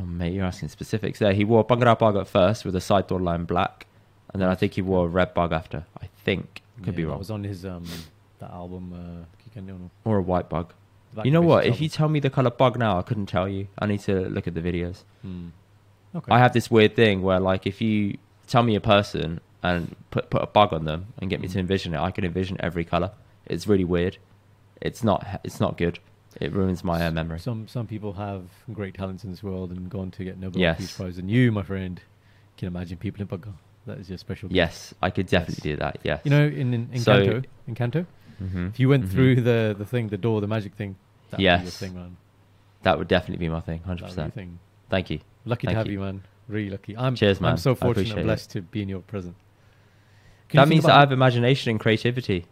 oh 0.00 0.04
mate 0.04 0.32
you're 0.32 0.44
asking 0.44 0.68
specifics 0.68 1.18
there 1.18 1.32
he 1.32 1.44
wore 1.44 1.64
bangara 1.64 1.98
bug 1.98 2.16
at 2.16 2.26
first 2.28 2.64
with 2.64 2.74
a 2.76 2.80
side 2.80 3.06
door 3.06 3.20
line 3.20 3.44
black 3.44 3.86
and 4.32 4.42
then 4.42 4.48
i 4.48 4.54
think 4.54 4.74
he 4.74 4.82
wore 4.82 5.06
a 5.06 5.08
red 5.08 5.32
bug 5.34 5.52
after 5.52 5.84
i 6.02 6.06
think 6.24 6.62
could 6.78 6.88
Yeah, 6.94 6.96
be 6.96 7.04
wrong 7.04 7.18
was 7.18 7.30
on 7.30 7.44
his 7.44 7.64
um 7.64 7.84
that 8.38 8.50
album. 8.50 8.92
Uh, 8.92 9.24
or 10.04 10.18
a 10.18 10.22
white 10.22 10.50
bug 10.50 10.74
That 11.14 11.24
you 11.24 11.30
know 11.32 11.40
what 11.40 11.64
if 11.64 11.80
you 11.80 11.88
tell 11.88 12.10
me 12.10 12.20
the 12.20 12.28
color 12.28 12.50
bug 12.50 12.78
now 12.78 12.98
i 12.98 13.02
couldn't 13.02 13.24
tell 13.26 13.48
you 13.48 13.68
i 13.78 13.86
need 13.86 14.00
to 14.00 14.28
look 14.28 14.46
at 14.46 14.54
the 14.54 14.60
videos 14.60 15.04
Hmm. 15.22 15.48
Okay. 16.14 16.30
I 16.32 16.38
have 16.38 16.52
this 16.54 16.70
weird 16.70 16.96
thing 16.96 17.20
where, 17.20 17.38
like, 17.40 17.66
if 17.66 17.80
you 17.82 18.16
tell 18.46 18.62
me 18.62 18.74
a 18.74 18.80
person 18.80 19.40
and 19.62 19.94
put 20.10 20.30
put 20.30 20.40
a 20.42 20.46
bug 20.46 20.72
on 20.72 20.84
them 20.86 21.06
and 21.18 21.28
get 21.28 21.40
me 21.40 21.48
to 21.48 21.56
Mm. 21.58 21.60
envision 21.60 21.94
it, 21.94 22.00
I 22.00 22.10
can 22.10 22.24
envision 22.24 22.56
every 22.60 22.84
color. 22.86 23.10
It's 23.44 23.66
really 23.66 23.84
weird. 23.84 24.16
It's 24.80 25.02
not. 25.04 25.40
It's 25.44 25.60
not 25.60 25.76
good. 25.76 25.98
It 26.40 26.52
ruins 26.52 26.84
my 26.84 27.06
uh, 27.06 27.10
memory. 27.10 27.38
Some 27.38 27.66
some 27.68 27.86
people 27.86 28.12
have 28.14 28.42
great 28.72 28.94
talents 28.94 29.24
in 29.24 29.30
this 29.30 29.42
world 29.42 29.70
and 29.70 29.88
gone 29.88 30.10
to 30.12 30.24
get 30.24 30.38
Nobel 30.38 30.60
Yes. 30.60 30.78
Peace 30.78 30.96
Prize, 30.96 31.18
and 31.18 31.30
you, 31.30 31.50
my 31.52 31.62
friend, 31.62 32.00
can 32.58 32.68
imagine 32.68 32.98
people 32.98 33.22
in 33.22 33.28
Paga. 33.28 33.52
That 33.86 33.98
is 33.98 34.08
your 34.08 34.18
special. 34.18 34.48
gift. 34.48 34.56
Yes, 34.56 34.94
I 35.00 35.10
could 35.10 35.26
definitely 35.28 35.70
do 35.70 35.76
that. 35.78 35.98
Yes. 36.02 36.20
You 36.24 36.30
know, 36.30 36.44
in 36.46 36.74
in, 36.74 36.88
in 36.92 37.00
So- 37.00 37.22
Kanto, 37.24 37.42
in 37.68 37.74
Kanto, 37.74 38.06
Mhm, 38.42 38.68
if 38.68 38.78
you 38.80 38.88
went 38.88 39.04
mhm. 39.06 39.10
through 39.12 39.40
the 39.42 39.74
the 39.78 39.84
thing, 39.86 40.08
the 40.08 40.18
door, 40.18 40.40
the 40.42 40.46
magic 40.46 40.74
thing, 40.74 40.96
that 41.30 41.38
would 41.38 41.38
be 41.38 41.44
your 41.44 41.52
Yes. 41.52 41.78
thing, 41.78 41.94
man. 41.94 42.16
that 42.82 42.98
would 42.98 43.08
definitely 43.08 43.44
be 43.46 43.48
my 43.50 43.60
thing. 43.60 43.80
Hundred 43.80 44.04
That 44.04 44.10
would 44.10 44.14
be 44.16 44.20
your 44.20 44.28
percent. 44.28 44.34
thing. 44.34 44.58
Thank 44.90 45.10
you. 45.10 45.18
Lucky 45.44 45.66
Thank 45.66 45.74
to 45.74 45.78
have 45.78 45.86
you. 45.86 45.94
you. 45.94 46.00
man. 46.00 46.22
Really 46.48 46.70
lucky. 46.70 46.96
I'm 46.96 47.16
Cheers, 47.16 47.40
man. 47.40 47.52
I'm 47.52 47.56
so 47.56 47.74
fortunate 47.74 48.10
and 48.10 48.20
it. 48.20 48.24
blessed 48.24 48.50
to 48.50 48.60
be 48.62 48.82
in 48.82 48.88
your 48.88 49.00
present. 49.00 49.34
Can 50.48 50.58
that 50.58 50.68
means 50.68 50.84
that 50.84 50.94
I 50.94 51.00
have 51.00 51.10
imagination 51.10 51.70
and 51.70 51.80
creativity. 51.80 52.46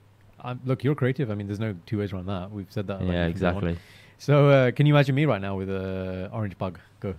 I'm, 0.45 0.61
look, 0.65 0.85
you're 0.85 0.95
creative. 0.95 1.31
I 1.31 1.35
mean, 1.35 1.47
there's 1.47 1.59
no 1.61 1.75
two 1.87 1.99
ways 1.99 2.13
around 2.13 2.27
that. 2.27 2.51
We've 2.53 2.71
said 2.71 2.87
that. 2.89 3.01
yeah, 3.01 3.07
from 3.07 3.11
day 3.13 3.21
one. 3.21 3.31
exactly. 3.31 3.79
So, 4.19 4.49
uh, 4.49 4.71
can 4.71 4.87
you 4.87 4.95
imagine 4.95 5.15
me 5.15 5.25
right 5.25 5.41
now 5.41 5.57
with 5.57 5.69
a 5.71 6.29
orange 6.33 6.57
bug? 6.59 6.79
Go. 7.01 7.15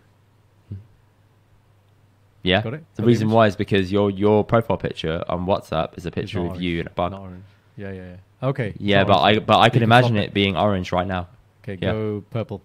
Yeah. 2.43 2.61
Got 2.61 2.75
it? 2.75 2.83
The 2.95 3.01
Got 3.01 3.07
reason 3.07 3.27
image? 3.27 3.35
why 3.35 3.47
is 3.47 3.55
because 3.55 3.91
your 3.91 4.11
your 4.11 4.43
profile 4.43 4.77
picture 4.77 5.23
on 5.27 5.45
WhatsApp 5.45 5.97
is 5.97 6.05
a 6.05 6.11
picture 6.11 6.39
of 6.45 6.61
you 6.61 6.81
in 6.81 6.87
a 6.87 6.91
bug. 6.91 7.13
Orange. 7.13 7.43
Yeah, 7.75 7.91
yeah, 7.91 8.01
yeah. 8.41 8.47
Okay. 8.47 8.73
Yeah, 8.77 9.03
but 9.03 9.19
I 9.19 9.39
but 9.39 9.57
I 9.59 9.69
can 9.69 9.79
can 9.79 9.83
imagine 9.83 10.13
swap 10.15 10.25
it 10.25 10.33
being 10.33 10.55
orange 10.55 10.91
right 10.91 11.07
now. 11.07 11.27
Okay, 11.63 11.77
yeah. 11.81 11.91
go 11.91 12.23
purple. 12.29 12.61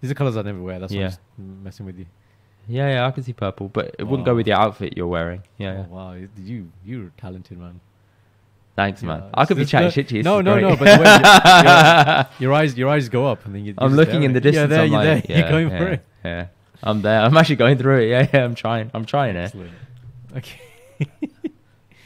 These 0.00 0.10
are 0.10 0.14
colors 0.14 0.36
I 0.36 0.42
never 0.42 0.60
wear. 0.60 0.80
That's 0.80 0.92
why 0.92 0.98
Yeah. 0.98 1.04
I'm 1.06 1.10
just 1.10 1.20
messing 1.62 1.86
with 1.86 1.98
you. 1.98 2.06
Yeah, 2.68 2.88
yeah, 2.88 3.06
I 3.06 3.10
can 3.12 3.22
see 3.22 3.32
purple, 3.32 3.68
but 3.68 3.94
it 3.98 4.04
wouldn't 4.04 4.24
go 4.26 4.34
with 4.34 4.46
the 4.46 4.52
outfit 4.52 4.96
you're 4.96 5.06
wearing. 5.06 5.42
Yeah, 5.58 5.70
Oh, 5.70 5.74
yeah. 5.76 5.86
wow. 5.86 6.16
You 6.36 6.72
you're 6.84 7.12
talented, 7.16 7.58
man. 7.58 7.80
Thanks, 8.74 9.02
man. 9.02 9.20
Yeah, 9.20 9.30
I 9.34 9.44
could 9.44 9.58
be 9.58 9.66
chatting 9.66 9.88
it's 9.88 9.94
shit 9.94 10.08
to 10.08 10.16
you. 10.16 10.22
No, 10.22 10.40
no, 10.40 10.54
great. 10.54 10.62
no. 10.62 10.76
But 10.76 10.84
the 10.86 12.28
your 12.38 12.54
eyes, 12.54 12.76
your 12.76 12.88
eyes 12.88 13.08
go 13.08 13.26
up, 13.26 13.44
and 13.44 13.54
then 13.54 13.64
you. 13.64 13.74
I'm 13.76 13.94
looking 13.94 14.22
in 14.22 14.32
the 14.32 14.40
distance. 14.40 14.70
Yeah, 14.70 14.76
there, 14.76 14.86
you're 14.86 14.96
like, 14.96 15.26
there. 15.26 15.36
yeah, 15.36 15.38
you're 15.38 15.50
going 15.50 15.68
yeah, 15.68 15.84
it. 15.84 16.06
Yeah, 16.24 16.46
I'm 16.82 17.02
there. 17.02 17.20
I'm 17.20 17.36
actually 17.36 17.56
going 17.56 17.78
through 17.78 18.02
it. 18.02 18.08
Yeah, 18.12 18.28
yeah. 18.32 18.44
I'm 18.44 18.54
trying. 18.54 18.90
I'm 18.94 19.04
trying 19.04 19.36
it. 19.36 19.54
Okay. 20.36 20.60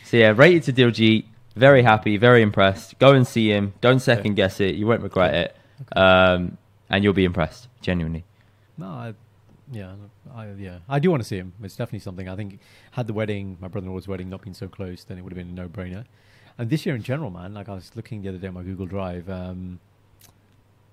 So 0.05 0.17
yeah, 0.17 0.33
rated 0.37 0.65
to 0.65 0.73
Diljit. 0.73 1.27
Very 1.55 1.83
happy. 1.83 2.17
Very 2.17 2.43
impressed. 2.43 2.99
Go 2.99 3.13
and 3.13 3.27
see 3.27 3.49
him. 3.49 3.75
Don't 3.81 4.01
second 4.01 4.35
guess 4.35 4.61
it. 4.61 4.75
You 4.75 4.87
won't 4.87 5.03
regret 5.03 5.35
it. 5.35 5.57
Um, 5.97 6.59
and 6.91 7.03
you'll 7.03 7.13
be 7.13 7.25
impressed. 7.25 7.69
Genuinely. 7.81 8.25
No, 8.79 8.87
I, 8.87 9.15
yeah, 9.73 9.95
I, 10.35 10.51
yeah, 10.53 10.79
I 10.89 10.99
do 10.99 11.11
want 11.11 11.23
to 11.23 11.29
see 11.29 11.37
him. 11.37 11.53
It's 11.63 11.77
definitely 11.77 12.01
something. 12.01 12.29
I 12.29 12.37
think 12.37 12.61
had 12.93 13.07
the 13.07 13.13
wedding, 13.13 13.57
my 13.61 13.69
brother-in-law's 13.69 14.07
wedding, 14.07 14.29
not 14.29 14.43
been 14.43 14.55
so 14.55 14.69
close, 14.69 15.05
then 15.05 15.19
it 15.19 15.23
would 15.23 15.33
have 15.33 15.39
been 15.39 15.49
a 15.49 15.53
no-brainer. 15.53 16.05
And 16.59 16.71
this 16.71 16.87
year 16.87 16.95
in 16.95 17.03
general, 17.03 17.31
man, 17.31 17.53
like 17.55 17.69
I 17.69 17.75
was 17.75 17.91
looking 17.95 18.23
the 18.23 18.29
other 18.31 18.39
day 18.39 18.49
on 18.49 18.55
my 18.55 18.63
Google 18.63 18.87
Drive, 18.87 19.29
um, 19.29 19.79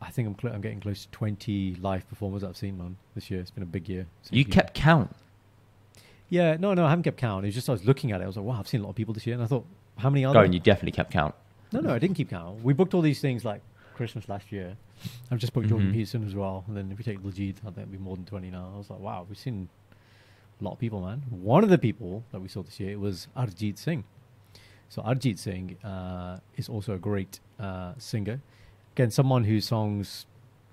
I 0.02 0.10
think 0.10 0.28
I'm 0.28 0.36
cl- 0.40 0.54
I'm 0.54 0.62
getting 0.62 0.82
close 0.82 1.06
to 1.06 1.12
20 1.12 1.76
live 1.76 2.08
performers 2.10 2.44
I've 2.44 2.58
seen, 2.58 2.78
man. 2.78 2.98
This 3.16 3.32
year, 3.32 3.40
it's 3.40 3.52
been 3.52 3.64
a 3.64 3.68
big 3.68 3.88
year. 3.88 4.06
You 4.32 4.44
people. 4.44 4.56
kept 4.62 4.74
count. 4.74 5.16
Yeah, 6.30 6.58
no, 6.60 6.74
no, 6.74 6.86
I 6.86 6.90
haven't 6.90 7.04
kept 7.04 7.18
count. 7.18 7.46
It's 7.46 7.56
just 7.56 7.70
I 7.70 7.74
was 7.74 7.86
looking 7.86 8.12
at 8.12 8.20
it. 8.20 8.24
I 8.24 8.28
was 8.28 8.36
like, 8.38 8.46
wow, 8.46 8.58
I've 8.60 8.68
seen 8.68 8.82
a 8.82 8.84
lot 8.84 8.90
of 8.90 8.96
people 8.96 9.14
this 9.14 9.26
year, 9.26 9.36
and 9.36 9.44
I 9.44 9.48
thought, 9.48 9.66
how 9.98 10.10
many 10.10 10.26
are 10.26 10.30
Go 10.34 10.40
there? 10.40 10.46
and 10.46 10.54
you 10.54 10.60
definitely 10.60 10.92
kept 10.92 11.12
count. 11.12 11.36
No, 11.72 11.80
no, 11.80 11.94
I 11.94 12.00
didn't 12.00 12.16
keep 12.18 12.30
count. 12.30 12.62
We 12.64 12.74
booked 12.74 12.94
all 12.94 13.02
these 13.02 13.22
things 13.22 13.46
like 13.46 13.62
Christmas 13.96 14.28
last 14.28 14.52
year. 14.52 14.76
I've 15.32 15.38
just 15.40 15.54
booked 15.54 15.68
Jordan 15.70 15.90
Mhm. 15.90 15.94
Peterson 15.94 16.26
as 16.28 16.34
well. 16.36 16.64
And 16.68 16.76
then 16.76 16.92
if 16.92 16.98
we 16.98 17.04
take 17.04 17.24
Legit, 17.24 17.58
I 17.62 17.66
think 17.68 17.78
it'll 17.80 17.92
be 17.92 17.98
more 17.98 18.16
than 18.16 18.26
20 18.26 18.50
now. 18.52 18.72
I 18.74 18.78
was 18.78 18.90
like, 18.90 19.00
wow, 19.00 19.26
we've 19.28 19.38
seen 19.38 19.70
a 20.60 20.64
lot 20.64 20.74
of 20.74 20.80
people, 20.80 21.02
man. 21.02 21.24
One 21.30 21.64
of 21.64 21.70
the 21.70 21.78
people 21.78 22.24
that 22.32 22.42
we 22.42 22.48
saw 22.48 22.64
this 22.64 22.80
year 22.80 22.98
was 23.00 23.28
Arijit 23.38 23.78
Singh. 23.78 24.04
So 24.90 25.02
Arijit 25.02 25.40
Singh 25.40 25.78
uh, 25.84 26.40
is 26.56 26.70
also 26.70 26.94
a 26.94 26.98
great 27.00 27.40
uh, 27.60 27.94
singer. 27.98 28.42
Again, 28.96 29.10
someone 29.12 29.44
whose 29.44 29.66
songs 29.66 30.26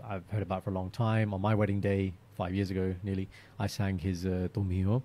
I've 0.07 0.29
heard 0.31 0.43
about 0.43 0.64
for 0.64 0.71
a 0.71 0.73
long 0.75 0.90
time. 0.90 1.33
On 1.35 1.40
my 1.40 1.55
wedding 1.55 1.81
day, 1.81 2.12
five 2.37 2.55
years 2.55 2.71
ago 2.71 2.95
nearly, 3.02 3.29
I 3.59 3.67
sang 3.67 3.99
his 3.99 4.26
uh, 4.26 4.49
Ho 4.55 5.02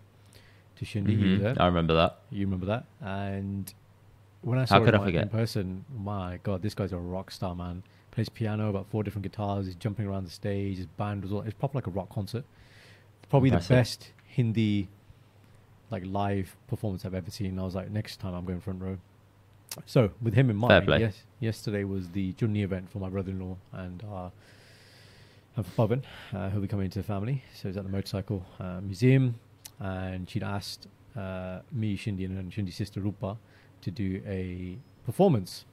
to 0.77 0.85
Shindy. 0.85 1.15
Mhm. 1.17 1.59
I 1.59 1.65
remember 1.67 1.93
that. 1.95 2.19
You 2.29 2.45
remember 2.45 2.65
that? 2.65 2.85
And 3.01 3.73
when 4.41 4.57
I 4.59 4.61
How 4.61 4.65
saw 4.79 4.85
could 4.85 4.93
him 4.93 5.07
in 5.07 5.29
person, 5.29 5.85
my 5.97 6.39
god, 6.43 6.61
this 6.61 6.73
guy's 6.73 6.91
a 6.91 6.97
rock 6.97 7.31
star, 7.31 7.55
man. 7.55 7.83
Plays 8.11 8.29
piano, 8.29 8.69
about 8.69 8.87
four 8.89 9.03
different 9.03 9.23
guitars. 9.23 9.65
He's 9.65 9.75
jumping 9.75 10.05
around 10.05 10.25
the 10.25 10.31
stage. 10.31 10.77
His 10.77 10.85
band 10.85 11.23
was 11.23 11.31
all. 11.33 11.41
It's 11.41 11.53
proper 11.53 11.77
like 11.77 11.87
a 11.87 11.91
rock 11.91 12.09
concert. 12.09 12.45
Probably 13.29 13.49
Impressive. 13.49 13.69
the 13.69 13.75
best 13.75 14.11
Hindi 14.27 14.87
like 15.91 16.03
live 16.05 16.55
performance 16.67 17.05
I've 17.05 17.13
ever 17.13 17.31
seen. 17.31 17.59
I 17.59 17.63
was 17.63 17.75
like, 17.75 17.91
next 17.91 18.19
time 18.19 18.33
I'm 18.33 18.45
going 18.45 18.61
front 18.61 18.81
row. 18.81 18.97
So 19.85 20.11
with 20.21 20.33
him 20.33 20.49
in 20.49 20.55
mind, 20.55 20.87
yes, 20.87 21.23
yesterday 21.39 21.83
was 21.83 22.09
the 22.09 22.33
Junni 22.33 22.63
event 22.63 22.89
for 22.89 22.99
my 22.99 23.09
brother-in-law 23.09 23.57
and 23.73 24.03
our 24.09 24.31
and 25.57 25.65
for 25.65 25.87
Pavan, 25.87 26.03
uh, 26.33 26.49
who'll 26.49 26.61
be 26.61 26.67
coming 26.67 26.85
into 26.85 26.99
the 26.99 27.03
family. 27.03 27.43
So 27.53 27.69
he's 27.69 27.77
at 27.77 27.83
the 27.83 27.89
motorcycle 27.89 28.45
uh, 28.59 28.81
museum, 28.81 29.35
and 29.79 30.29
she'd 30.29 30.43
asked 30.43 30.87
uh, 31.15 31.59
me, 31.71 31.95
Shindy, 31.95 32.25
and 32.25 32.53
Shindy's 32.53 32.75
sister 32.75 32.99
Rupa 32.99 33.37
to 33.81 33.91
do 33.91 34.21
a 34.27 34.77
performance 35.05 35.65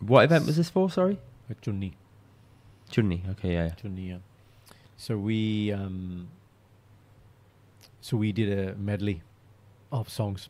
What 0.00 0.24
event 0.24 0.46
was 0.46 0.56
this 0.56 0.68
for? 0.68 0.90
Sorry. 0.90 1.18
at 1.48 1.60
Junni. 1.62 1.94
Chunni. 2.90 3.28
Okay, 3.30 3.52
yeah. 3.52 3.66
yeah. 3.66 3.74
Junni, 3.82 4.08
yeah. 4.08 4.18
So 4.96 5.16
we 5.16 5.72
um, 5.72 6.28
so 8.00 8.16
we 8.16 8.32
did 8.32 8.58
a 8.58 8.74
medley 8.76 9.22
of 10.00 10.08
songs, 10.08 10.48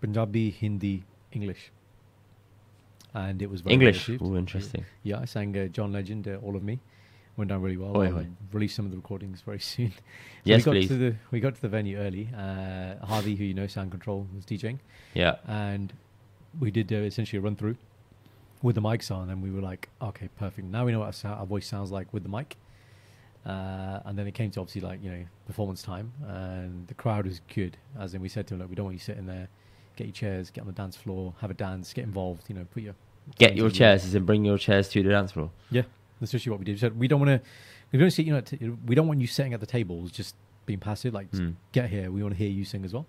Punjabi, 0.00 0.50
Hindi, 0.50 1.04
English, 1.32 1.70
and 3.14 3.40
it 3.42 3.50
was 3.50 3.60
very 3.60 3.74
English. 3.74 4.08
received. 4.08 4.22
Oh, 4.24 4.36
interesting. 4.36 4.84
Yeah, 5.02 5.20
I 5.20 5.24
sang 5.26 5.56
uh, 5.56 5.66
John 5.68 5.92
Legend, 5.92 6.26
uh, 6.28 6.36
All 6.44 6.56
of 6.56 6.62
Me. 6.62 6.78
Went 7.36 7.50
down 7.50 7.60
really 7.60 7.76
well. 7.76 7.94
Oi, 7.98 8.06
I'll 8.06 8.24
release 8.50 8.74
some 8.74 8.86
of 8.86 8.90
the 8.90 8.96
recordings 8.96 9.42
very 9.42 9.58
soon. 9.72 9.90
So 9.90 9.96
Yes, 10.44 10.60
we 10.60 10.64
got 10.64 10.70
please. 10.72 10.88
To 10.88 10.96
the, 10.96 11.14
we 11.30 11.40
got 11.40 11.54
to 11.54 11.60
the 11.60 11.68
venue 11.68 11.98
early. 11.98 12.30
Uh, 12.34 13.04
Harvey, 13.04 13.36
who 13.36 13.44
you 13.44 13.52
know, 13.52 13.66
Sound 13.66 13.90
Control, 13.90 14.26
was 14.34 14.46
DJing, 14.46 14.78
Yeah. 15.12 15.36
and 15.46 15.92
we 16.58 16.70
did 16.70 16.90
uh, 16.92 16.96
essentially 16.96 17.38
a 17.38 17.42
run 17.42 17.54
through 17.56 17.76
with 18.62 18.74
the 18.74 18.80
mics 18.80 19.10
on, 19.14 19.28
and 19.28 19.42
we 19.42 19.50
were 19.50 19.60
like, 19.60 19.90
okay, 20.00 20.28
perfect. 20.38 20.66
Now 20.68 20.86
we 20.86 20.92
know 20.92 21.00
what 21.00 21.22
our, 21.26 21.32
our 21.34 21.44
voice 21.46 21.66
sounds 21.66 21.90
like 21.90 22.10
with 22.14 22.22
the 22.22 22.30
mic. 22.30 22.56
Uh, 23.46 24.00
and 24.06 24.18
then 24.18 24.26
it 24.26 24.32
came 24.34 24.50
to 24.50 24.60
obviously 24.60 24.80
like 24.80 25.02
you 25.02 25.10
know 25.10 25.24
performance 25.46 25.80
time, 25.82 26.12
and 26.26 26.86
the 26.88 26.94
crowd 26.94 27.26
was 27.26 27.40
good. 27.54 27.76
As 27.98 28.12
in, 28.14 28.20
we 28.20 28.28
said 28.28 28.46
to 28.48 28.54
them, 28.54 28.60
look, 28.60 28.68
we 28.70 28.74
don't 28.74 28.86
want 28.86 28.94
you 28.94 29.00
sitting 29.00 29.26
there. 29.26 29.48
Get 29.94 30.08
your 30.08 30.12
chairs, 30.14 30.50
get 30.50 30.62
on 30.62 30.66
the 30.66 30.72
dance 30.72 30.96
floor, 30.96 31.32
have 31.40 31.50
a 31.50 31.54
dance, 31.54 31.92
get 31.92 32.04
involved. 32.04 32.42
You 32.48 32.56
know, 32.56 32.66
put 32.74 32.82
your 32.82 32.94
Get 33.38 33.56
your 33.56 33.66
in 33.68 33.72
chairs 33.72 34.14
and 34.14 34.26
bring 34.26 34.44
your 34.44 34.58
chairs 34.58 34.88
to 34.90 35.02
the 35.02 35.10
dance 35.10 35.32
floor. 35.32 35.50
yeah, 35.70 35.82
that's 36.20 36.34
actually 36.34 36.50
what 36.50 36.58
we 36.60 36.64
did. 36.64 36.72
We 36.72 36.78
said 36.78 36.98
we 36.98 37.08
don't 37.08 37.20
want 37.20 37.42
to. 37.42 37.48
We 37.92 37.98
don't 38.00 38.10
see 38.10 38.24
you 38.24 38.32
know. 38.32 38.40
T- 38.40 38.58
we 38.84 38.94
don't 38.94 39.06
want 39.08 39.20
you 39.20 39.26
sitting 39.28 39.54
at 39.54 39.60
the 39.60 39.66
tables 39.66 40.10
just 40.10 40.34
being 40.66 40.80
passive. 40.80 41.14
Like 41.14 41.30
Hmm. 41.30 41.50
get 41.72 41.88
here. 41.88 42.10
We 42.10 42.22
want 42.22 42.34
to 42.34 42.38
hear 42.38 42.50
you 42.50 42.64
sing 42.64 42.84
as 42.84 42.92
well. 42.92 43.06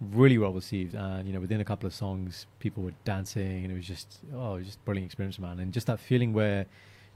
Really 0.00 0.38
well 0.38 0.52
received, 0.52 0.94
and 0.94 1.26
you 1.26 1.32
know, 1.34 1.40
within 1.40 1.60
a 1.60 1.64
couple 1.64 1.86
of 1.86 1.94
songs, 1.94 2.46
people 2.58 2.82
were 2.82 2.92
dancing, 3.04 3.64
and 3.64 3.72
it 3.72 3.76
was 3.76 3.86
just 3.86 4.18
oh, 4.34 4.54
it 4.54 4.58
was 4.58 4.66
just 4.66 4.78
a 4.78 4.82
brilliant 4.82 5.06
experience, 5.06 5.38
man. 5.38 5.58
And 5.60 5.72
just 5.72 5.86
that 5.88 5.98
feeling 6.00 6.32
where 6.32 6.66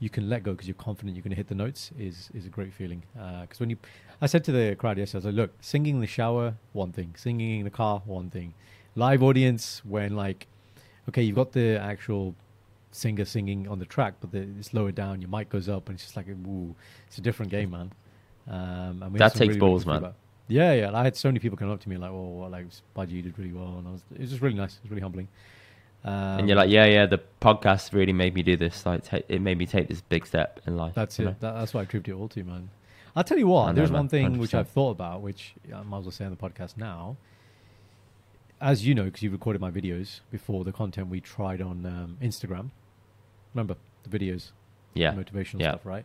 you 0.00 0.08
can 0.08 0.28
let 0.28 0.42
go 0.42 0.52
because 0.52 0.68
you're 0.68 0.74
confident 0.74 1.16
you're 1.16 1.22
going 1.22 1.30
to 1.30 1.36
hit 1.36 1.48
the 1.48 1.54
notes 1.54 1.90
is 1.98 2.30
is 2.34 2.46
a 2.46 2.48
great 2.48 2.72
feeling. 2.72 3.02
Because 3.14 3.58
when 3.60 3.70
you, 3.70 3.76
I 4.20 4.26
said 4.26 4.44
to 4.44 4.52
the 4.52 4.76
crowd 4.76 4.98
yesterday, 4.98 5.16
I 5.16 5.18
was 5.18 5.24
like, 5.26 5.34
look, 5.34 5.52
singing 5.60 5.96
in 5.96 6.00
the 6.00 6.06
shower, 6.06 6.54
one 6.72 6.92
thing. 6.92 7.14
Singing 7.16 7.60
in 7.60 7.64
the 7.64 7.70
car, 7.70 8.02
one 8.06 8.30
thing. 8.30 8.54
Live 8.94 9.22
audience, 9.22 9.82
when 9.84 10.14
like, 10.16 10.46
okay, 11.08 11.22
you've 11.22 11.36
got 11.36 11.52
the 11.52 11.78
actual 11.80 12.34
singer 12.90 13.24
singing 13.24 13.68
on 13.68 13.78
the 13.78 13.84
track, 13.86 14.14
but 14.20 14.30
the, 14.32 14.46
it's 14.58 14.72
lower 14.72 14.92
down. 14.92 15.20
Your 15.20 15.30
mic 15.30 15.48
goes 15.50 15.68
up, 15.68 15.88
and 15.88 15.96
it's 15.96 16.04
just 16.04 16.16
like, 16.16 16.28
ooh, 16.28 16.74
it's 17.06 17.18
a 17.18 17.20
different 17.20 17.50
game, 17.50 17.70
man. 17.70 17.92
Um, 18.48 19.02
and 19.02 19.12
we 19.12 19.18
That 19.18 19.32
takes 19.34 19.48
really, 19.48 19.60
balls, 19.60 19.84
man. 19.84 19.96
feedback. 19.96 20.14
Yeah, 20.48 20.72
yeah. 20.72 20.96
I 20.96 21.02
had 21.04 21.14
so 21.16 21.28
many 21.28 21.38
people 21.38 21.58
come 21.58 21.70
up 21.70 21.80
to 21.80 21.88
me 21.88 21.96
like, 21.98 22.10
"Oh, 22.10 22.48
like 22.50 22.66
Budgie, 22.96 23.12
you 23.12 23.22
did 23.22 23.38
really 23.38 23.52
well," 23.52 23.76
and 23.78 23.86
I 23.86 23.90
was, 23.92 24.02
it 24.14 24.20
was 24.20 24.30
just 24.30 24.42
really 24.42 24.56
nice. 24.56 24.76
It 24.76 24.82
was 24.84 24.90
really 24.90 25.02
humbling. 25.02 25.28
Um, 26.04 26.12
and 26.40 26.48
you're 26.48 26.56
like, 26.56 26.70
yeah, 26.70 26.86
yeah. 26.86 27.06
The 27.06 27.20
podcast 27.40 27.92
really 27.92 28.12
made 28.12 28.34
me 28.34 28.42
do 28.42 28.56
this. 28.56 28.86
Like, 28.86 29.02
it 29.28 29.40
made 29.40 29.58
me 29.58 29.66
take 29.66 29.88
this 29.88 30.00
big 30.00 30.26
step 30.26 30.60
in 30.66 30.76
life. 30.76 30.94
That's 30.94 31.18
it. 31.18 31.24
That, 31.24 31.40
that's 31.40 31.74
what 31.74 31.80
I 31.80 31.82
attribute 31.84 32.16
it 32.16 32.20
all 32.20 32.28
to, 32.28 32.44
man. 32.44 32.70
I'll 33.16 33.24
tell 33.24 33.38
you 33.38 33.48
what. 33.48 33.66
Know, 33.68 33.72
there's 33.74 33.90
man. 33.90 34.00
one 34.00 34.08
thing 34.08 34.38
which 34.38 34.52
100%. 34.52 34.58
I've 34.60 34.68
thought 34.68 34.90
about, 34.90 35.22
which 35.22 35.54
I 35.74 35.82
might 35.82 35.98
as 35.98 36.04
well 36.04 36.12
say 36.12 36.24
on 36.24 36.30
the 36.30 36.36
podcast 36.36 36.76
now. 36.76 37.16
As 38.60 38.86
you 38.86 38.94
know, 38.94 39.04
because 39.04 39.22
you 39.22 39.30
recorded 39.30 39.60
my 39.60 39.70
videos 39.70 40.20
before 40.30 40.64
the 40.64 40.72
content 40.72 41.08
we 41.08 41.20
tried 41.20 41.60
on 41.60 41.86
um, 41.86 42.18
Instagram. 42.22 42.70
Remember 43.54 43.76
the 44.08 44.18
videos, 44.18 44.50
Yeah. 44.94 45.12
motivational 45.14 45.60
Yeah. 45.60 45.70
stuff, 45.72 45.86
right? 45.86 46.04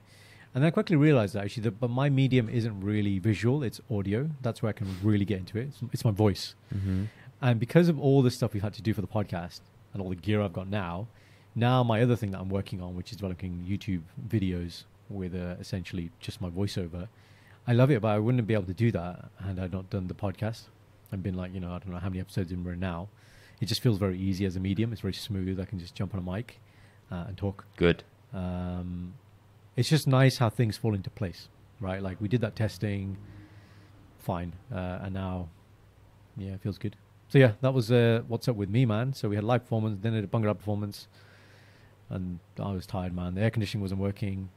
And 0.54 0.64
then 0.64 0.68
I 0.68 0.72
quickly 0.72 0.96
realized 0.96 1.34
that 1.34 1.44
actually, 1.46 1.64
the, 1.64 1.72
but 1.72 1.90
my 1.90 2.10
medium 2.10 2.48
isn't 2.50 2.82
really 2.82 3.18
visual; 3.18 3.64
it's 3.64 3.82
audio. 3.90 4.30
That's 4.44 4.62
where 4.62 4.70
I 4.70 4.74
can 4.74 4.88
really 5.02 5.26
get 5.26 5.40
into 5.40 5.58
it. 5.58 5.70
It's, 5.70 5.80
it's 5.94 6.06
my 6.06 6.12
voice. 6.12 6.54
hmm 6.72 7.06
And 7.42 7.60
because 7.60 7.90
of 7.90 8.00
all 8.00 8.22
the 8.22 8.30
stuff 8.30 8.54
we've 8.54 8.62
had 8.62 8.74
to 8.76 8.84
do 8.84 8.94
for 8.94 9.02
the 9.02 9.08
podcast 9.08 9.62
and 9.94 10.02
all 10.02 10.10
the 10.10 10.16
gear 10.16 10.42
I've 10.42 10.54
got 10.54 10.68
now, 10.68 11.08
now 11.56 11.84
my 11.84 12.02
other 12.02 12.16
thing 12.16 12.32
that 12.32 12.40
I'm 12.40 12.50
working 12.50 12.82
on, 12.82 12.96
which 12.96 13.12
is 13.12 13.18
developing 13.18 13.66
YouTube 13.68 14.02
videos 14.28 14.84
with 15.10 15.36
uh, 15.36 15.56
essentially 15.60 16.12
just 16.20 16.42
my 16.42 16.50
voiceover, 16.50 17.08
I 17.68 17.74
love 17.74 17.92
it, 17.92 18.02
but 18.02 18.10
I 18.10 18.20
wouldn't 18.20 18.46
be 18.48 18.54
able 18.54 18.66
to 18.66 18.74
do 18.74 18.92
that 18.92 19.30
had 19.44 19.60
I 19.60 19.68
not 19.68 19.90
done 19.90 20.08
the 20.08 20.14
podcast. 20.14 20.64
I've 21.12 21.24
been 21.24 21.36
like, 21.36 21.54
you 21.54 21.60
know, 21.60 21.70
I 21.72 21.80
don't 21.80 21.92
know 21.92 22.00
how 22.00 22.10
many 22.10 22.20
episodes 22.20 22.52
in 22.52 22.64
we're 22.64 22.74
in 22.74 22.80
now. 22.80 23.08
It 23.62 23.68
just 23.68 23.82
feels 23.82 23.98
very 23.98 24.18
easy 24.18 24.46
as 24.46 24.56
a 24.56 24.60
medium. 24.60 24.92
It's 24.92 25.02
very 25.02 25.14
smooth. 25.14 25.60
I 25.60 25.66
can 25.66 25.80
just 25.80 25.96
jump 25.96 26.14
on 26.14 26.20
a 26.20 26.32
mic 26.32 26.60
uh, 27.12 27.26
and 27.28 27.38
talk. 27.38 27.66
Good. 27.78 28.04
Um, 28.34 29.14
it's 29.76 29.90
just 29.90 30.08
nice 30.08 30.38
how 30.38 30.50
things 30.50 30.76
fall 30.76 30.94
into 30.94 31.10
place, 31.10 31.48
right? 31.80 32.02
Like 32.02 32.20
we 32.20 32.28
did 32.28 32.42
that 32.42 32.56
testing, 32.56 33.18
fine, 34.20 34.54
uh, 34.74 35.00
and 35.04 35.14
now, 35.14 35.50
yeah, 36.36 36.54
it 36.54 36.62
feels 36.62 36.78
good. 36.78 36.96
So 37.34 37.40
yeah, 37.40 37.54
that 37.62 37.74
was 37.74 37.92
uh, 37.92 38.22
what's 38.28 38.48
up 38.48 38.56
with 38.56 38.70
me, 38.70 38.86
man. 38.86 39.12
So 39.14 39.28
we 39.28 39.34
had 39.34 39.44
live 39.44 39.64
performance, 39.64 39.98
then 40.04 40.14
a 40.14 40.50
up 40.52 40.60
performance, 40.60 41.08
and 42.12 42.38
I 42.60 42.74
was 42.74 42.86
tired, 42.86 43.16
man. 43.16 43.34
The 43.34 43.42
air 43.42 43.50
conditioning 43.50 43.82
wasn't 43.82 44.02
working. 44.02 44.50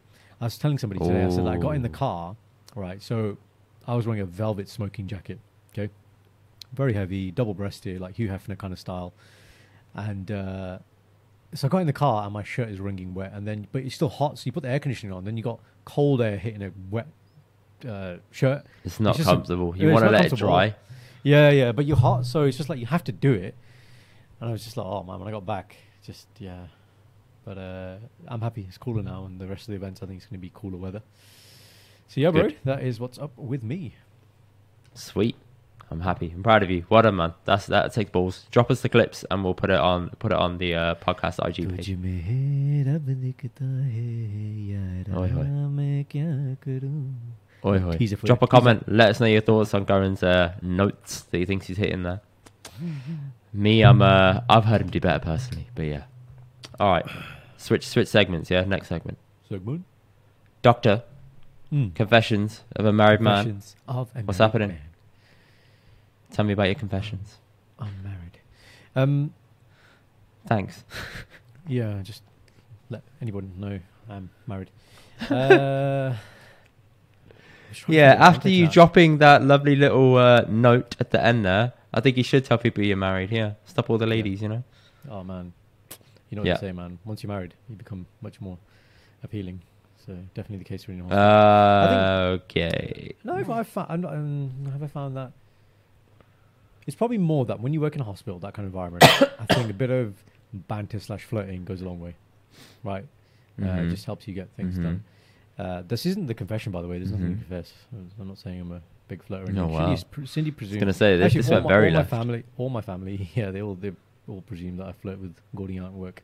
I 0.43 0.45
was 0.45 0.59
telling 0.59 0.77
somebody 0.77 1.03
today. 1.03 1.25
I 1.25 1.31
said 1.31 1.47
I 1.47 1.57
got 1.57 1.71
in 1.71 1.81
the 1.81 1.89
car, 1.89 2.37
right? 2.75 3.03
So 3.03 3.39
I 3.89 3.95
was 3.95 4.07
wearing 4.07 4.21
a 4.21 4.27
velvet 4.27 4.69
smoking 4.69 5.07
jacket, 5.07 5.39
okay, 5.73 5.91
very 6.75 6.93
heavy, 6.93 7.31
double 7.31 7.55
breasted, 7.55 7.99
like 7.99 8.17
Hugh 8.17 8.29
Hefner 8.29 8.59
kind 8.59 8.75
of 8.75 8.79
style, 8.79 9.15
and. 9.95 10.31
uh 10.31 10.79
so 11.55 11.69
I 11.69 11.71
got 11.71 11.79
in 11.79 11.87
the 11.87 11.93
car 11.93 12.25
and 12.25 12.33
my 12.33 12.43
shirt 12.43 12.69
is 12.69 12.81
wringing 12.81 13.15
wet, 13.15 13.33
and 13.33 13.47
then 13.47 13.69
but 13.73 13.85
it's 13.85 13.95
still 13.95 14.11
hot. 14.11 14.37
So 14.37 14.43
you 14.47 14.53
put 14.53 14.65
the 14.65 14.69
air 14.69 14.81
conditioning 14.81 15.15
on, 15.15 15.25
then 15.25 15.39
you 15.39 15.43
got 15.43 15.61
cold 15.87 16.21
air 16.21 16.37
hitting 16.37 16.62
a 16.62 16.73
wet 16.91 17.07
uh, 17.89 18.17
shirt. 18.33 18.67
It's 18.85 19.01
not 19.01 19.19
a- 19.19 19.23
comfortable. 19.23 19.75
yeah, 19.75 19.87
you 19.87 19.93
want 19.93 20.05
to 20.05 20.11
let 20.11 20.27
it 20.27 20.37
dry. 20.37 20.75
Yeah, 21.27 21.51
yeah, 21.51 21.73
but 21.73 21.87
you're 21.87 21.97
hot, 21.97 22.25
so 22.25 22.45
it's 22.45 22.57
just 22.57 22.69
like 22.69 22.79
you 22.79 22.87
have 22.87 23.03
to 23.03 23.12
do 23.12 23.33
it. 23.33 23.57
And 24.41 24.49
I 24.49 24.53
was 24.53 24.62
just 24.62 24.77
like, 24.77 24.87
oh 24.87 25.03
man, 25.03 25.19
when 25.19 25.27
I 25.27 25.33
got 25.33 25.45
back, 25.45 25.77
just 26.05 26.29
yeah. 26.39 26.67
But 27.45 27.59
uh, 27.59 27.97
I'm 28.29 28.41
happy. 28.41 28.65
It's 28.69 28.79
cooler 28.79 29.03
now, 29.03 29.25
and 29.25 29.41
the 29.41 29.49
rest 29.49 29.62
of 29.62 29.69
the 29.69 29.75
events 29.75 30.03
I 30.05 30.07
think 30.07 30.19
it's 30.19 30.27
going 30.27 30.39
to 30.39 30.43
be 30.43 30.53
cooler 30.55 30.77
weather. 30.77 31.03
So 32.07 32.21
yeah, 32.21 32.31
bro, 32.31 32.43
Good. 32.43 32.59
that 32.65 32.85
is 32.85 33.01
what's 33.01 33.19
up 33.19 33.37
with 33.37 33.65
me. 33.65 33.97
Sweet. 34.95 35.35
I'm 35.91 36.01
happy. 36.01 36.33
I'm 36.33 36.45
proud 36.45 36.62
of 36.62 36.71
you. 36.71 36.85
Well 36.89 37.05
a 37.05 37.11
man. 37.11 37.35
That's 37.45 37.67
that 37.67 37.93
takes 37.93 38.11
balls. 38.11 38.47
Drop 38.53 38.71
us 38.71 38.81
the 38.83 38.89
clips 38.89 39.25
and 39.31 39.43
we'll 39.43 39.55
put 39.55 39.71
it 39.71 39.79
on 39.79 40.11
put 40.19 40.33
it 40.33 40.39
on 40.39 40.59
the 40.59 40.75
uh, 40.75 40.95
podcast 40.97 41.45
IG 41.47 41.69
page. 41.77 41.89
Oi. 47.66 47.79
Oi, 47.79 47.88
oi. 47.88 47.96
Teaser 47.96 48.16
for 48.16 48.26
Drop 48.26 48.40
you. 48.40 48.44
a 48.44 48.48
comment. 48.48 48.85
Let 48.88 49.11
us 49.11 49.20
know 49.20 49.26
your 49.26 49.40
thoughts 49.40 49.74
on 49.74 49.85
Goran's 49.85 50.22
uh, 50.22 50.55
notes 50.62 51.22
that 51.22 51.38
he 51.38 51.44
thinks 51.44 51.66
he's 51.66 51.76
hitting 51.76 52.02
there. 52.02 52.20
Me, 53.52 53.83
I'm 53.83 54.02
uh, 54.02 54.40
I've 54.48 54.64
heard 54.64 54.81
him 54.83 54.90
do 54.90 55.00
better 55.00 55.18
personally, 55.18 55.66
but 55.74 55.83
yeah. 55.87 56.02
All 56.79 56.90
right. 56.92 57.07
Switch 57.57 57.87
switch 57.87 58.09
segments. 58.09 58.50
Yeah. 58.50 58.64
Next 58.64 58.88
segment. 58.88 59.18
Segment. 59.48 59.85
Doctor 60.62 61.02
Mm. 61.72 61.92
confessions 61.96 62.62
of 62.76 62.87
a 62.87 62.92
married 62.92 63.20
man. 63.20 63.61
Of 63.88 64.09
a 64.14 64.20
What's 64.22 64.38
married 64.38 64.46
happening? 64.52 64.68
man. 64.68 64.79
Tell 66.31 66.44
me 66.44 66.52
about 66.52 66.66
your 66.66 66.76
confessions. 66.76 67.38
I'm 67.81 68.02
married. 68.05 68.38
Um, 68.94 69.35
Thanks. 70.46 70.85
yeah, 71.66 72.00
just 72.05 72.22
let 72.88 73.02
anyone 73.20 73.50
know 73.59 73.81
I'm 74.09 74.31
married. 74.46 74.70
Uh, 75.22 75.24
just 75.24 75.29
trying 75.29 75.48
to 75.48 76.16
Yeah, 77.88 78.16
after 78.18 78.48
you 78.48 78.68
dropping 78.68 79.18
that 79.18 79.42
lovely 79.42 79.76
little 79.76 80.16
uh, 80.16 80.44
note 80.48 80.96
at 81.00 81.11
the 81.11 81.22
end 81.22 81.44
there, 81.44 81.72
I 81.92 82.00
think 82.00 82.16
you 82.16 82.22
should 82.24 82.44
tell 82.44 82.59
people 82.59 82.83
you're 82.85 82.96
married. 82.96 83.31
Yeah, 83.31 83.52
stop 83.66 83.90
all 83.90 83.98
the 83.98 84.07
Yeah. 84.07 84.11
ladies, 84.11 84.42
you 84.42 84.48
know. 84.48 84.64
Oh 85.11 85.22
man, 85.24 85.52
you 86.31 86.37
know 86.37 86.42
what 86.42 86.48
Yeah. 86.48 86.55
they 86.55 86.68
say, 86.68 86.72
man. 86.72 86.98
Once 87.05 87.22
you're 87.22 87.29
married, 87.29 87.55
you 87.68 87.76
become 87.76 88.07
much 88.20 88.40
more 88.40 88.59
appealing. 89.22 89.61
So 90.05 90.12
definitely 90.35 90.59
the 90.59 90.64
case 90.64 90.85
for 90.85 90.92
in 90.92 91.00
Uh, 91.11 92.38
okay. 92.42 93.12
no, 93.24 93.42
but 93.44 93.52
I've 93.55 93.66
found, 93.68 93.90
I'm 93.90 94.00
not, 94.00 94.12
um, 94.14 94.50
have 94.72 94.83
I 94.83 94.87
found 94.87 95.16
that? 95.16 95.33
It's 96.87 96.94
probably 96.96 97.18
more 97.18 97.44
that 97.46 97.59
when 97.61 97.72
you 97.72 97.81
work 97.81 97.96
in 97.96 98.00
a 98.00 98.05
hospital, 98.05 98.38
that 98.40 98.55
kind 98.55 98.66
of 98.68 98.72
environment, 98.72 99.02
I 99.40 99.46
think 99.46 99.68
a 99.70 99.74
bit 99.74 99.90
of 99.90 100.14
banter 100.52 101.00
slash 101.00 101.24
flirting 101.24 101.64
goes 101.64 101.83
a 101.83 101.85
long 101.85 101.98
way, 101.98 102.14
right? 102.85 103.05
Uh, 103.61 103.64
it 103.66 103.68
Mhm. 103.68 103.90
just 103.90 104.05
helps 104.05 104.29
you 104.29 104.35
get 104.35 104.48
things 104.50 104.79
Mhm. 104.79 104.83
done. 104.83 105.05
Uh, 105.59 105.83
this 105.88 106.05
isn't 106.07 106.27
the 106.27 106.35
confession, 106.35 106.71
by 106.73 106.83
the 106.83 106.88
way. 106.88 106.99
There's 106.99 107.12
nothing 107.12 107.29
to 107.29 107.33
Mhm. 107.37 107.49
confess. 107.49 107.73
I'm 108.21 108.29
not 108.29 108.38
saying 108.38 108.61
I'm 108.61 108.73
a 108.73 108.83
big 109.09 109.23
flirter. 109.25 109.49
or 109.49 109.61
Oh, 109.61 109.64
anything. 109.64 109.71
wow. 109.71 109.81
Cindy's 109.87 110.05
pr- 110.05 110.25
Cindy 110.27 110.55
was 110.59 110.77
gonna 110.77 110.92
say 110.92 111.16
this. 111.16 111.33
This 111.33 111.47
all 111.49 111.55
went 111.55 111.64
my, 111.64 111.69
very 111.73 111.88
all 111.88 111.95
left. 111.95 112.12
my 112.12 112.19
family, 112.19 112.45
all 112.59 112.69
my 112.69 112.81
family, 112.83 113.31
yeah, 113.35 113.51
they 113.51 113.62
all 113.62 113.75
they 113.75 113.92
all 114.29 114.42
presume 114.42 114.77
that 114.79 114.87
I 114.88 114.92
flirt 114.92 115.19
with 115.19 115.35
Gordy 115.55 115.79
at 115.79 115.92
work, 115.92 116.23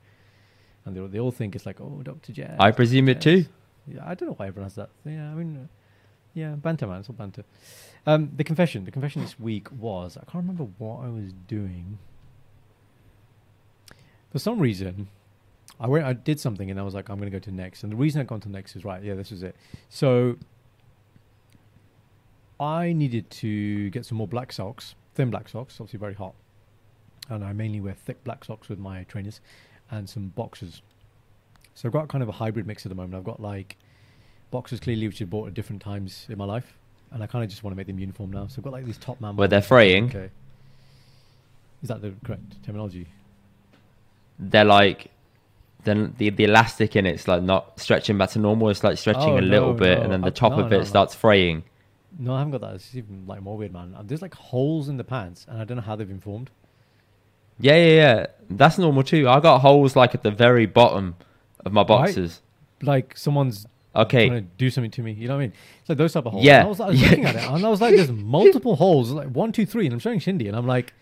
and 0.85 0.95
they 0.97 1.01
all- 1.01 1.09
they 1.09 1.19
all 1.21 1.31
think 1.31 1.55
it's 1.57 1.65
like, 1.65 1.81
oh, 1.81 2.01
Doctor 2.03 2.33
Jazz. 2.33 2.57
I 2.59 2.73
presume 2.73 3.09
it 3.09 3.21
too. 3.21 3.47
Yeah, 3.87 4.03
I 4.05 4.15
don't 4.15 4.29
know 4.29 4.35
why 4.35 4.49
everyone 4.49 4.67
has 4.67 4.75
that. 4.75 4.91
Yeah, 5.05 5.31
I 5.31 5.35
mean, 5.35 5.57
uh, 5.57 5.67
yeah, 6.35 6.55
banter, 6.57 6.87
man. 6.87 7.01
It's 7.01 7.09
all 7.09 7.15
banter. 7.15 7.45
Um, 8.07 8.31
the 8.37 8.45
confession. 8.45 8.85
The 8.85 8.91
confession 8.91 9.23
this 9.23 9.39
week 9.41 9.71
was 9.73 10.17
I 10.17 10.21
can't 10.21 10.45
remember 10.45 10.65
what 10.79 11.05
I 11.05 11.09
was 11.09 11.33
doing. 11.49 11.99
For 14.31 14.39
some 14.39 14.59
reason, 14.59 15.09
I 15.81 15.89
went. 15.89 16.05
I 16.05 16.13
did 16.13 16.39
something, 16.39 16.71
and 16.71 16.79
I 16.79 16.83
was 16.83 16.95
like, 16.95 17.09
I'm 17.09 17.19
going 17.19 17.31
to 17.31 17.37
go 17.37 17.43
to 17.43 17.51
next. 17.51 17.83
And 17.83 17.93
the 17.93 17.97
reason 17.97 18.21
I've 18.21 18.27
gone 18.27 18.41
to 18.41 18.49
next 18.49 18.77
is 18.77 18.85
right. 18.85 19.03
Yeah, 19.03 19.15
this 19.15 19.33
is 19.33 19.43
it. 19.43 19.57
So 19.89 20.37
I 22.61 22.93
needed 22.93 23.29
to 23.31 23.91
get 23.91 24.07
some 24.07 24.19
more 24.19 24.29
black 24.29 24.53
socks, 24.53 24.95
thin 25.15 25.31
black 25.31 25.49
socks, 25.49 25.75
obviously 25.81 25.99
very 25.99 26.15
hot, 26.15 26.35
and 27.29 27.45
I 27.45 27.53
mainly 27.53 27.81
wear 27.81 27.95
thick 27.95 28.23
black 28.23 28.45
socks 28.45 28.69
with 28.69 28.79
my 28.79 29.05
trainers, 29.05 29.41
and 29.91 30.09
some 30.09 30.29
boxers. 30.29 30.83
So 31.75 31.89
I've 31.89 31.93
got 31.93 32.09
kind 32.09 32.23
of 32.23 32.29
a 32.29 32.33
hybrid 32.33 32.67
mix 32.67 32.85
at 32.87 32.91
the 32.91 32.95
moment. 32.95 33.15
I've 33.15 33.25
got 33.25 33.41
like 33.41 33.77
boxers 34.51 34.79
clearly 34.79 35.09
which 35.09 35.21
I 35.23 35.25
bought 35.25 35.49
at 35.49 35.55
different 35.55 35.83
times 35.83 36.27
in 36.29 36.39
my 36.39 36.45
life, 36.45 36.75
and 37.11 37.23
I 37.23 37.27
kind 37.27 37.43
of 37.43 37.51
just 37.51 37.65
want 37.65 37.73
to 37.73 37.77
make 37.77 37.87
them 37.87 37.99
uniform 37.99 38.31
now. 38.31 38.47
So 38.47 38.57
I've 38.59 38.65
got 38.65 38.73
like 38.73 38.85
these 38.85 38.99
Topman. 38.99 39.37
Where 39.37 39.49
they're 39.49 39.63
fraying? 39.63 40.05
Okay. 40.05 40.31
Is 41.83 41.89
that 41.89 42.01
the 42.01 42.15
correct 42.25 42.63
terminology? 42.65 43.09
They're 44.39 44.65
like, 44.65 45.11
then 45.85 46.15
the 46.19 46.31
the 46.31 46.45
elastic 46.45 46.97
in 46.97 47.07
it's 47.07 47.27
like 47.29 47.43
not 47.43 47.79
stretching 47.81 48.17
back 48.19 48.31
to 48.31 48.39
normal. 48.39 48.69
It's 48.69 48.85
like 48.85 48.99
stretching 48.99 49.23
Oh, 49.35 49.39
a 49.39 49.41
little 49.41 49.75
bit, 49.75 49.99
no. 49.99 50.05
and 50.05 50.13
then 50.13 50.21
the 50.21 50.27
I- 50.29 50.31
top 50.31 50.53
no, 50.53 50.61
of 50.65 50.73
it 50.73 50.79
no. 50.79 50.85
starts 50.85 51.15
fraying. 51.15 51.65
No, 52.19 52.35
I 52.35 52.39
haven't 52.39 52.53
got 52.53 52.61
that. 52.61 52.75
It's 52.75 52.95
even 52.95 53.25
like 53.27 53.41
more 53.43 53.57
weird, 53.57 53.73
man. 53.73 53.95
Uh, 53.97 54.03
There's 54.05 54.21
like 54.23 54.35
holes 54.35 54.89
in 54.89 54.97
the 54.99 55.05
pants, 55.05 55.47
and 55.49 55.61
I 55.61 55.65
don't 55.65 55.77
know 55.79 55.83
how 55.83 55.97
they've 55.97 56.07
been 56.07 56.21
formed. 56.21 56.51
Yeah, 57.59 57.77
yeah, 57.77 57.95
yeah. 57.95 58.27
That's 58.51 58.79
normal 58.79 59.03
too. 59.03 59.29
I 59.29 59.41
got 59.41 59.61
holes 59.61 59.97
like 59.97 60.15
at 60.15 60.23
the 60.23 60.31
very 60.31 60.67
bottom 60.67 61.17
of 61.65 61.73
my 61.73 61.83
boxes. 61.85 62.43
Like 62.83 63.17
someone's 63.17 63.67
Okay, 63.95 64.29
trying 64.29 64.45
to 64.45 64.49
do 64.57 64.71
something 64.71 64.91
to 64.93 65.03
me. 65.03 65.13
You 65.13 65.29
know 65.29 65.35
what 65.35 65.41
I 65.43 65.45
mean? 65.47 65.53
It's 65.81 65.89
like 65.89 65.99
those 65.99 66.13
type 66.15 66.25
of 66.27 66.33
holes. 66.33 66.45
Yeah, 66.45 66.61
And 66.61 66.67
I 66.67 66.69
was, 66.71 66.81
I 66.81 66.87
was 66.89 67.01
yeah. 67.03 67.09
looking 67.11 67.25
at 67.27 67.37
it, 67.37 67.43
and 67.45 67.65
I 67.65 67.69
was 67.69 67.81
like, 67.81 67.95
"There's 67.95 68.11
multiple 68.11 68.75
holes, 68.77 69.11
like 69.11 69.29
one, 69.29 69.53
two, 69.53 69.67
three, 69.67 69.85
and 69.85 69.93
I'm 69.93 69.99
showing 69.99 70.19
Shindy, 70.19 70.49
and 70.49 70.57
I'm 70.57 70.67
like, 70.67 70.95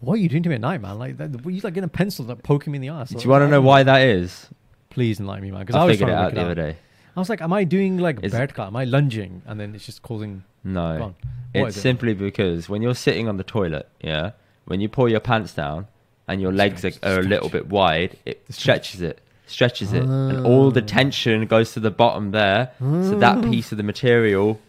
"What 0.00 0.14
are 0.14 0.16
you 0.18 0.28
doing 0.28 0.42
to 0.44 0.48
me 0.48 0.54
at 0.56 0.60
night, 0.60 0.80
man? 0.80 0.98
Like, 0.98 1.16
that, 1.18 1.30
you 1.44 1.60
like 1.62 1.74
getting 1.74 1.84
a 1.84 1.88
pencil 1.88 2.24
that 2.26 2.42
poking 2.42 2.72
me 2.72 2.76
in 2.76 2.82
the 2.82 2.88
ass." 2.88 3.10
do 3.10 3.18
you 3.22 3.30
want 3.30 3.42
to 3.42 3.48
know 3.48 3.60
why 3.60 3.82
that 3.82 4.02
is? 4.02 4.48
Please 4.90 5.20
enlighten 5.20 5.44
me, 5.44 5.50
man. 5.50 5.60
Because 5.60 5.76
I, 5.76 5.82
I 5.82 5.84
was 5.84 5.94
figured 5.94 6.08
it 6.10 6.14
out 6.14 6.34
the 6.34 6.40
other 6.42 6.54
day. 6.54 6.76
I 7.16 7.20
was 7.20 7.28
like, 7.28 7.40
"Am 7.42 7.52
I 7.52 7.64
doing 7.64 7.98
like 7.98 8.18
It's- 8.18 8.32
vertical? 8.32 8.64
Am 8.64 8.76
I 8.76 8.84
lunging?" 8.84 9.42
And 9.46 9.58
then 9.60 9.74
it's 9.74 9.86
just 9.86 10.02
causing. 10.02 10.44
No, 10.62 11.14
it's 11.54 11.76
it? 11.76 11.80
simply 11.80 12.12
because 12.14 12.68
when 12.68 12.82
you're 12.82 12.94
sitting 12.94 13.28
on 13.28 13.36
the 13.36 13.44
toilet, 13.44 13.88
yeah, 14.02 14.32
when 14.66 14.80
you 14.80 14.88
pull 14.88 15.08
your 15.08 15.20
pants 15.20 15.54
down 15.54 15.86
and 16.28 16.40
your 16.40 16.52
legs 16.52 16.84
are, 16.84 16.92
are 17.02 17.20
a 17.20 17.22
little 17.22 17.48
bit 17.48 17.68
wide, 17.68 18.16
it 18.26 18.42
stretches 18.50 19.00
it, 19.00 19.20
stretches 19.46 19.92
it, 19.92 20.02
and 20.04 20.46
all 20.46 20.70
the 20.70 20.82
Ah. 20.82 20.86
tension 20.86 21.46
goes 21.46 21.72
to 21.72 21.80
the 21.80 21.90
bottom 21.90 22.30
there. 22.32 22.72
So 22.78 23.18
that 23.18 23.42
piece 23.50 23.72
of 23.72 23.78
the 23.78 23.82
material, 23.84 24.60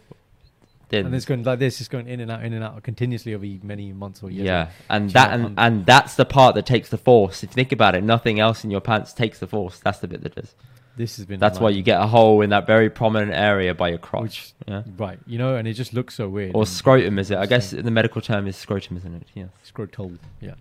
then 0.92 1.06
And 1.06 1.14
it's 1.14 1.24
going 1.24 1.42
like 1.42 1.58
this. 1.58 1.80
It's 1.80 1.88
going 1.88 2.06
in 2.06 2.20
and 2.20 2.30
out, 2.30 2.44
in 2.44 2.52
and 2.52 2.62
out 2.62 2.80
continuously 2.84 3.34
over 3.34 3.44
many 3.64 3.92
months 3.92 4.22
or 4.22 4.30
years. 4.30 4.46
yeah, 4.46 4.70
and 4.88 5.10
that 5.10 5.32
and, 5.32 5.58
and 5.58 5.84
that's 5.84 6.14
the 6.14 6.24
part 6.24 6.54
that 6.54 6.66
takes 6.66 6.90
the 6.90 6.98
force. 6.98 7.42
If 7.42 7.50
you 7.50 7.54
think 7.54 7.72
about 7.72 7.94
it, 7.96 8.04
nothing 8.04 8.38
else 8.38 8.62
in 8.62 8.70
your 8.70 8.80
pants 8.80 9.12
takes 9.12 9.40
the 9.40 9.46
force. 9.48 9.80
That's 9.80 9.98
the 9.98 10.06
bit 10.08 10.22
that 10.22 10.34
does. 10.36 10.54
This 10.96 11.16
has 11.16 11.24
been. 11.24 11.40
That's 11.40 11.58
why 11.58 11.70
you 11.70 11.82
get 11.82 12.00
a 12.00 12.06
hole 12.06 12.42
in 12.42 12.50
that 12.50 12.66
very 12.66 12.90
prominent 12.90 13.32
area 13.32 13.74
by 13.74 13.88
your 13.88 13.98
crotch. 13.98 14.22
Which- 14.22 14.52
yeah. 14.68 14.82
Right, 14.98 15.18
you 15.26 15.38
know, 15.38 15.56
and 15.56 15.66
it 15.66 15.72
just 15.72 15.94
looks 15.94 16.14
so 16.14 16.28
weird. 16.28 16.52
Or 16.54 16.66
scrotum, 16.66 17.18
is 17.18 17.30
it? 17.30 17.38
I 17.38 17.46
guess 17.46 17.70
the 17.70 17.90
medical 17.90 18.20
term 18.20 18.46
is 18.46 18.56
scrotum, 18.56 18.98
isn't 18.98 19.14
it? 19.14 19.22
Yeah. 19.34 19.46
Scrotal, 19.66 20.18
yeah. 20.40 20.54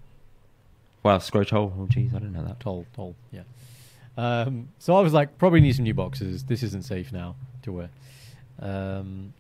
Well, 1.03 1.19
scrotal. 1.19 1.73
Oh, 1.77 1.87
jeez, 1.91 2.11
I 2.15 2.19
didn't 2.19 2.33
know 2.33 2.45
that. 2.45 2.59
Toll, 2.61 2.85
toll, 2.95 3.15
yeah. 3.31 3.41
Um, 4.17 4.69
so 4.79 4.95
I 4.95 5.01
was 5.01 5.11
like, 5.13 5.37
probably 5.37 5.59
need 5.61 5.75
some 5.75 5.83
new 5.83 5.93
boxes. 5.93 6.43
This 6.45 6.63
isn't 6.63 6.85
safe 6.85 7.11
now 7.11 7.35
to 7.63 7.71
wear. 7.73 7.89
Um, 8.59 9.33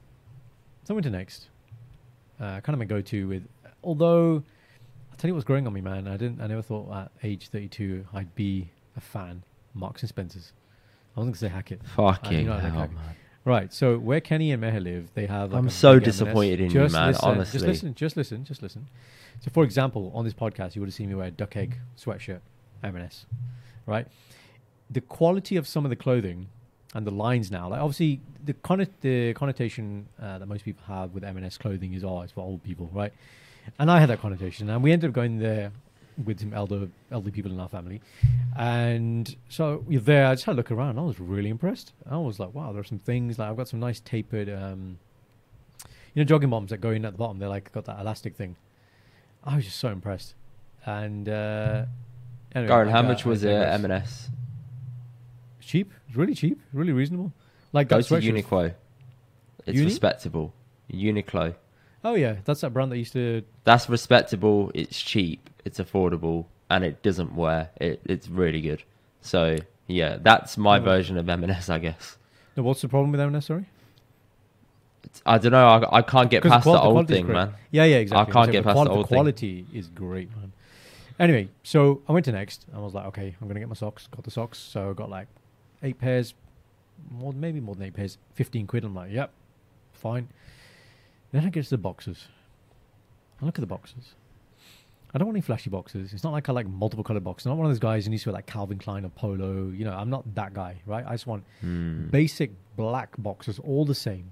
so 0.91 0.97
I 0.97 1.01
to 1.01 1.09
next. 1.09 1.47
Uh, 2.39 2.59
kind 2.61 2.69
of 2.73 2.79
my 2.79 2.85
go-to 2.85 3.27
with, 3.27 3.43
although 3.83 4.43
I'll 5.11 5.17
tell 5.17 5.29
you 5.29 5.33
what's 5.35 5.45
growing 5.45 5.67
on 5.67 5.73
me, 5.73 5.81
man. 5.81 6.07
I 6.07 6.17
didn't, 6.17 6.41
I 6.41 6.47
never 6.47 6.61
thought 6.61 6.91
at 6.93 7.11
age 7.23 7.49
32 7.49 8.05
I'd 8.13 8.33
be 8.35 8.69
a 8.97 9.01
fan. 9.01 9.43
Marks 9.73 10.01
and 10.01 10.09
Spencers. 10.09 10.51
I 11.15 11.19
wasn't 11.19 11.35
gonna 11.35 11.49
say 11.49 11.53
Hackett. 11.53 11.81
I- 11.83 11.87
Fucking 11.95 12.39
you 12.45 12.49
like, 12.49 12.61
hell, 12.61 12.71
man. 12.71 12.89
Right. 13.45 13.73
So 13.73 13.97
where 13.97 14.19
Kenny 14.21 14.51
and 14.51 14.61
Meher 14.61 14.83
live, 14.83 15.09
they 15.13 15.25
have. 15.27 15.51
Like 15.51 15.59
I'm 15.59 15.69
so 15.69 15.91
M&S. 15.93 16.03
disappointed 16.03 16.59
in 16.59 16.65
you, 16.67 16.71
Just 16.81 16.93
man, 16.93 17.07
listen, 17.07 17.29
honestly. 17.29 17.53
Just 17.59 17.65
listen. 17.67 17.95
Just 17.95 18.17
listen. 18.17 18.43
Just 18.43 18.61
listen. 18.61 18.87
So, 19.39 19.49
for 19.51 19.63
example, 19.63 20.11
on 20.13 20.25
this 20.25 20.33
podcast, 20.33 20.75
you 20.75 20.81
would 20.81 20.87
have 20.89 20.93
seen 20.93 21.09
me 21.09 21.15
wear 21.15 21.27
a 21.27 21.31
duck 21.31 21.55
egg 21.55 21.77
sweatshirt, 21.97 22.41
M&S, 22.83 23.25
right? 23.87 24.07
The 24.89 25.01
quality 25.01 25.55
of 25.55 25.67
some 25.67 25.85
of 25.85 25.89
the 25.89 25.95
clothing 25.95 26.49
and 26.93 27.05
the 27.05 27.11
lines 27.11 27.51
now, 27.51 27.69
like 27.69 27.79
obviously 27.79 28.19
the 28.43 28.53
conno- 28.53 28.87
the 29.01 29.33
connotation 29.33 30.07
uh, 30.21 30.39
that 30.39 30.45
most 30.47 30.65
people 30.65 30.83
have 30.87 31.13
with 31.13 31.23
M&S 31.23 31.57
clothing 31.57 31.93
is, 31.93 32.03
oh, 32.03 32.21
it's 32.21 32.33
for 32.33 32.41
old 32.41 32.63
people, 32.63 32.89
right? 32.93 33.13
And 33.79 33.89
I 33.91 33.99
had 33.99 34.09
that 34.09 34.19
connotation, 34.19 34.69
and 34.69 34.83
we 34.83 34.91
ended 34.91 35.09
up 35.09 35.13
going 35.13 35.39
there 35.39 35.71
with 36.25 36.39
some 36.39 36.53
elder 36.53 36.89
elderly 37.11 37.31
people 37.31 37.51
in 37.51 37.59
our 37.59 37.69
family, 37.69 38.01
and 38.57 39.35
so 39.49 39.85
you're 39.87 40.01
there. 40.01 40.25
I 40.27 40.33
just 40.33 40.45
had 40.45 40.53
a 40.53 40.57
look 40.57 40.71
around. 40.71 40.97
I 40.97 41.03
was 41.03 41.19
really 41.19 41.49
impressed. 41.49 41.93
I 42.09 42.17
was 42.17 42.39
like, 42.39 42.53
wow, 42.53 42.71
there 42.71 42.81
are 42.81 42.85
some 42.85 42.99
things 42.99 43.37
like 43.39 43.49
I've 43.49 43.57
got 43.57 43.67
some 43.67 43.79
nice 43.79 43.99
tapered, 43.99 44.49
um, 44.49 44.97
you 46.13 46.23
know, 46.23 46.23
jogging 46.23 46.49
bombs 46.49 46.71
that 46.71 46.81
go 46.81 46.89
in 46.89 47.05
at 47.05 47.13
the 47.13 47.17
bottom. 47.19 47.37
They're 47.39 47.49
like 47.49 47.71
got 47.71 47.85
that 47.85 47.99
elastic 47.99 48.35
thing. 48.35 48.55
I 49.43 49.55
was 49.55 49.65
just 49.65 49.79
so 49.79 49.89
impressed. 49.89 50.33
And 50.85 51.29
uh, 51.29 51.85
anyway, 52.55 52.67
how 52.91 53.01
much 53.03 53.25
was 53.25 53.43
it 53.43 53.51
M&S? 53.51 54.29
Cheap, 55.71 55.93
It's 56.09 56.17
really 56.17 56.35
cheap, 56.35 56.59
really 56.73 56.91
reasonable. 56.91 57.31
Like 57.71 57.87
Go 57.87 58.01
to 58.01 58.13
Uniqlo. 58.15 58.73
It's 59.65 59.75
Uni? 59.77 59.85
respectable. 59.85 60.53
Uniqlo. 60.91 61.55
Oh 62.03 62.15
yeah, 62.15 62.35
that's 62.43 62.59
that 62.59 62.71
brand 62.71 62.91
that 62.91 62.97
used 62.97 63.13
to. 63.13 63.43
That's 63.63 63.87
respectable. 63.87 64.69
It's 64.75 64.99
cheap. 65.01 65.49
It's 65.63 65.79
affordable, 65.79 66.47
and 66.69 66.83
it 66.83 67.01
doesn't 67.03 67.33
wear. 67.35 67.69
It, 67.79 68.01
it's 68.03 68.27
really 68.27 68.59
good. 68.59 68.83
So 69.21 69.55
yeah, 69.87 70.17
that's 70.21 70.57
my 70.57 70.77
Oh. 70.77 70.81
version 70.81 71.17
of 71.17 71.29
M&S, 71.29 71.69
I 71.69 71.79
guess. 71.79 72.17
No, 72.57 72.63
what's 72.63 72.81
the 72.81 72.89
problem 72.89 73.13
with 73.13 73.21
M&S? 73.21 73.45
Sorry. 73.45 73.65
It's, 75.03 75.21
I 75.25 75.37
don't 75.37 75.53
know. 75.53 75.65
I, 75.67 75.99
I 75.99 76.01
can't 76.01 76.29
get 76.29 76.43
past 76.43 76.63
qual- 76.63 76.75
the 76.75 76.81
old 76.81 77.07
thing, 77.07 77.27
man. 77.27 77.53
Yeah, 77.71 77.85
yeah, 77.85 77.97
exactly. 77.97 78.29
I 78.29 78.33
can't 78.33 78.51
get 78.51 78.63
the 78.63 78.73
past 78.73 78.75
the 78.77 78.83
quali- 78.87 78.97
old 78.97 79.07
thing. 79.07 79.15
quality 79.15 79.65
is 79.73 79.87
great, 79.87 80.35
man. 80.35 80.51
Anyway, 81.17 81.47
so 81.63 82.01
I 82.09 82.11
went 82.11 82.25
to 82.25 82.33
Next. 82.33 82.65
I 82.75 82.79
was 82.79 82.93
like, 82.93 83.05
okay, 83.07 83.35
I'm 83.41 83.47
gonna 83.47 83.61
get 83.61 83.69
my 83.69 83.75
socks. 83.75 84.07
Got 84.07 84.25
the 84.25 84.31
socks, 84.31 84.57
so 84.57 84.89
I 84.89 84.93
got 84.93 85.09
like 85.09 85.27
eight 85.83 85.99
pairs, 85.99 86.33
more 87.09 87.33
maybe 87.33 87.59
more 87.59 87.75
than 87.75 87.85
eight 87.85 87.93
pairs. 87.93 88.17
Fifteen 88.33 88.67
quid. 88.67 88.83
I'm 88.83 88.95
like, 88.95 89.11
yep, 89.11 89.31
fine. 89.93 90.27
Then 91.31 91.45
I 91.45 91.49
get 91.49 91.63
to 91.63 91.69
the 91.69 91.77
boxes. 91.77 92.27
I 93.41 93.45
look 93.45 93.57
at 93.57 93.61
the 93.61 93.67
boxes. 93.67 94.15
I 95.13 95.17
don't 95.17 95.27
want 95.27 95.35
any 95.35 95.41
flashy 95.41 95.69
boxes. 95.69 96.13
It's 96.13 96.23
not 96.23 96.31
like 96.31 96.47
I 96.47 96.53
like 96.53 96.67
multiple 96.67 97.03
colored 97.03 97.23
boxes. 97.23 97.45
I'm 97.47 97.51
not 97.51 97.57
one 97.57 97.65
of 97.65 97.71
those 97.71 97.79
guys 97.79 98.05
who 98.05 98.11
needs 98.11 98.23
to 98.23 98.29
wear 98.29 98.33
like 98.35 98.45
Calvin 98.45 98.77
Klein 98.79 99.03
or 99.03 99.09
Polo. 99.09 99.69
You 99.69 99.83
know, 99.83 99.91
I'm 99.93 100.09
not 100.09 100.23
that 100.35 100.53
guy, 100.53 100.75
right? 100.85 101.05
I 101.05 101.11
just 101.13 101.27
want 101.27 101.43
Hmm. 101.59 102.07
basic 102.07 102.51
black 102.77 103.09
boxes, 103.17 103.59
all 103.59 103.83
the 103.83 103.95
same, 103.95 104.31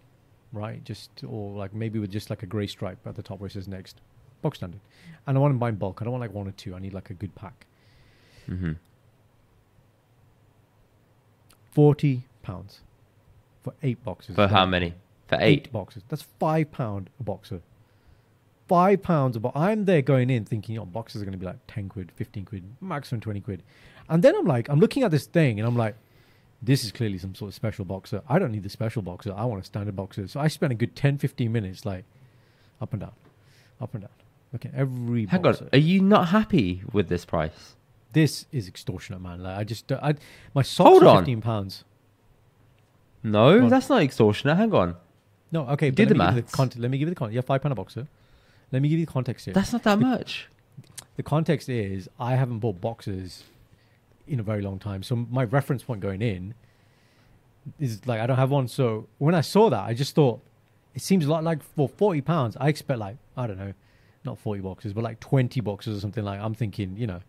right? 0.53 0.81
Just 0.85 1.09
or 1.27 1.53
like 1.57 1.73
maybe 1.73 1.99
with 1.99 2.11
just 2.11 2.29
like 2.29 2.43
a 2.43 2.45
grey 2.45 2.67
stripe 2.67 2.99
at 3.05 3.15
the 3.15 3.23
top 3.23 3.39
where 3.41 3.47
it 3.47 3.51
says 3.53 3.67
next, 3.67 3.99
box 4.41 4.59
standard. 4.59 4.79
And 5.27 5.37
I 5.37 5.41
want 5.41 5.53
to 5.53 5.57
buy 5.57 5.69
in 5.69 5.75
bulk. 5.75 6.01
I 6.01 6.05
don't 6.05 6.13
want 6.13 6.21
like 6.21 6.33
one 6.33 6.47
or 6.47 6.51
two. 6.51 6.73
I 6.75 6.79
need 6.79 6.93
like 6.93 7.09
a 7.09 7.13
good 7.13 7.35
pack. 7.35 7.65
hmm 8.45 8.73
Forty 11.79 12.23
pounds 12.41 12.81
for 13.63 13.73
eight 13.83 14.03
boxes. 14.03 14.35
For 14.35 14.49
how 14.49 14.65
many? 14.65 14.95
For 15.27 15.35
Eight 15.39 15.67
eight. 15.67 15.71
boxes. 15.71 16.03
That's 16.09 16.23
five 16.37 16.73
pound 16.73 17.09
a 17.21 17.23
boxer. 17.23 17.61
Five 18.67 19.01
pounds 19.01 19.37
a 19.37 19.39
box. 19.39 19.55
I'm 19.57 19.85
there 19.85 20.01
going 20.01 20.29
in 20.29 20.43
thinking, 20.43 20.77
oh, 20.77 20.83
boxes 20.83 21.21
are 21.21 21.25
going 21.25 21.31
to 21.31 21.37
be 21.37 21.45
like 21.45 21.55
ten 21.67 21.87
quid, 21.87 22.11
fifteen 22.17 22.43
quid, 22.43 22.63
maximum 22.81 23.21
twenty 23.21 23.39
quid, 23.39 23.63
and 24.09 24.21
then 24.21 24.35
I'm 24.35 24.45
like, 24.45 24.67
I'm 24.67 24.81
looking 24.81 25.03
at 25.03 25.11
this 25.11 25.25
thing 25.25 25.57
and 25.57 25.65
I'm 25.65 25.77
like, 25.77 25.95
this 26.61 26.83
is 26.83 26.91
clearly 26.91 27.17
some 27.17 27.33
sort 27.33 27.47
of 27.47 27.55
special 27.55 27.85
boxer. 27.85 28.23
I 28.27 28.39
don't 28.39 28.51
need 28.51 28.63
the 28.63 28.69
special 28.69 29.01
boxer. 29.01 29.33
I 29.33 29.45
want 29.45 29.61
a 29.61 29.65
standard 29.65 29.95
boxer. 29.95 30.27
So 30.27 30.41
I 30.41 30.49
spent 30.49 30.73
a 30.73 30.75
good 30.75 30.97
10, 30.97 31.17
15 31.17 31.49
minutes 31.49 31.85
like 31.85 32.03
up 32.81 32.91
and 32.91 32.99
down, 32.99 33.13
up 33.79 33.93
and 33.93 34.01
down. 34.01 34.11
Look 34.51 34.65
at 34.65 34.73
every 34.75 35.27
Hang 35.27 35.41
boxer. 35.43 35.63
on. 35.63 35.69
Are 35.71 35.77
you 35.81 36.01
not 36.01 36.27
happy 36.27 36.81
with 36.91 37.07
this 37.07 37.23
price? 37.23 37.75
This 38.13 38.45
is 38.51 38.67
extortionate, 38.67 39.21
man. 39.21 39.43
Like 39.43 39.57
I 39.57 39.63
just, 39.63 39.91
I, 39.91 40.15
my 40.53 40.61
socks 40.63 40.87
Hold 40.89 41.03
are 41.03 41.07
on. 41.09 41.17
fifteen 41.23 41.41
pounds. 41.41 41.83
No, 43.21 43.67
that's 43.69 43.89
not 43.89 44.01
extortionate. 44.01 44.57
Hang 44.57 44.73
on. 44.73 44.95
No, 45.51 45.67
okay. 45.69 45.89
But 45.89 45.97
the 45.97 46.05
let 46.05 46.09
me 46.09 46.17
give 46.25 46.35
you 46.35 46.41
maths. 46.41 46.51
the 46.51 46.57
context. 46.57 46.79
Let 46.79 46.91
me 46.91 46.97
give 46.97 47.07
you 47.07 47.13
the 47.13 47.19
context. 47.19 47.35
Yeah, 47.35 47.41
five 47.41 47.61
pound 47.61 47.73
a 47.73 47.75
boxer. 47.75 48.07
Let 48.71 48.81
me 48.81 48.89
give 48.89 48.99
you 48.99 49.05
the 49.05 49.11
context 49.11 49.45
here. 49.45 49.53
That's 49.53 49.73
not 49.73 49.83
that 49.83 49.99
much. 49.99 50.47
the 51.17 51.23
context 51.23 51.67
is 51.69 52.07
I 52.19 52.35
haven't 52.35 52.59
bought 52.59 52.79
boxes 52.79 53.43
in 54.27 54.39
a 54.39 54.43
very 54.43 54.61
long 54.61 54.79
time. 54.79 55.03
So 55.03 55.15
my 55.15 55.43
reference 55.43 55.83
point 55.83 55.99
going 56.01 56.21
in 56.21 56.53
is 57.79 58.05
like 58.07 58.21
I 58.21 58.25
don't 58.27 58.37
have 58.37 58.51
one. 58.51 58.67
So 58.67 59.07
when 59.17 59.35
I 59.35 59.41
saw 59.41 59.69
that, 59.69 59.83
I 59.83 59.93
just 59.93 60.15
thought 60.15 60.39
it 60.95 61.01
seems 61.01 61.25
a 61.25 61.29
lot 61.29 61.43
like 61.43 61.61
for 61.61 61.89
forty 61.89 62.21
pounds. 62.21 62.55
I 62.59 62.69
expect 62.69 62.99
like 62.99 63.17
I 63.35 63.47
don't 63.47 63.57
know, 63.57 63.73
not 64.23 64.39
forty 64.39 64.61
boxes, 64.61 64.93
but 64.93 65.03
like 65.03 65.19
twenty 65.19 65.59
boxes 65.61 65.97
or 65.97 65.99
something. 65.99 66.23
Like 66.23 66.39
I'm 66.39 66.53
thinking, 66.53 66.95
you 66.95 67.07
know, 67.07 67.19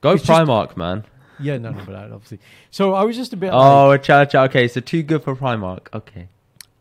Go 0.00 0.12
It's 0.12 0.24
just- 0.24 0.30
Primark, 0.40 0.76
man. 0.76 1.04
yeah, 1.38 1.58
no, 1.58 1.70
no, 1.70 1.84
but 1.84 1.94
obviously. 1.94 2.38
So 2.70 2.94
I 2.94 3.04
was 3.04 3.16
just 3.16 3.32
a 3.32 3.36
bit. 3.36 3.50
Oh, 3.52 3.88
like, 3.88 4.02
cha 4.02 4.24
cha. 4.24 4.44
Okay, 4.44 4.68
so 4.68 4.80
too 4.80 5.02
good 5.02 5.22
for 5.22 5.34
Primark. 5.36 5.88
Okay, 5.92 6.28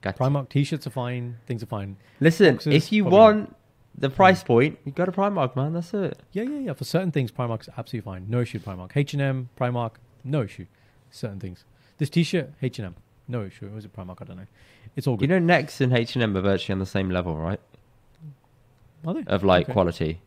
gotcha. 0.02 0.18
Primark 0.20 0.50
t-shirts 0.50 0.86
are 0.88 0.92
fine. 0.92 1.38
Things 1.46 1.62
are 1.64 1.68
fine. 1.68 1.98
Listen, 2.20 2.56
boxes, 2.56 2.74
if 2.74 2.92
you 2.92 3.06
want 3.06 3.56
the 3.98 4.10
price 4.10 4.44
point, 4.44 4.80
you 4.86 4.92
go 4.92 5.06
to 5.06 5.12
Primark, 5.12 5.56
man. 5.56 5.74
That's 5.74 5.94
it. 5.94 6.20
Yeah, 6.32 6.44
yeah, 6.44 6.60
yeah. 6.60 6.74
For 6.74 6.84
certain 6.86 7.12
things, 7.12 7.32
Primark's 7.32 7.68
absolutely 7.78 8.10
fine. 8.10 8.26
No 8.30 8.42
issue. 8.42 8.60
Primark, 8.60 8.92
H 8.96 9.14
and 9.14 9.22
M, 9.22 9.50
Primark, 9.60 9.94
no 10.24 10.44
issue. 10.44 10.66
Certain 11.12 11.40
things. 11.40 11.66
This 11.98 12.10
T-shirt, 12.10 12.52
H 12.62 12.80
and 12.80 12.86
M, 12.88 12.96
no 13.28 13.44
issue. 13.44 13.68
Or 13.68 13.72
was 13.72 13.84
it 13.86 13.94
Primark? 13.96 14.18
I 14.22 14.26
don't 14.26 14.38
know. 14.38 14.48
It's 14.96 15.08
all 15.08 15.16
good. 15.18 15.30
You 15.30 15.36
know, 15.36 15.40
Next 15.46 15.82
and 15.82 15.92
H 15.92 16.16
and 16.16 16.24
M 16.24 16.36
are 16.38 16.42
virtually 16.42 16.74
on 16.74 16.80
the 16.80 16.86
same 16.86 17.10
level, 17.10 17.36
right? 17.36 17.60
Are 19.06 19.14
they? 19.14 19.24
Of 19.28 19.44
like 19.44 19.66
Okay. 19.66 19.74
quality. 19.74 20.22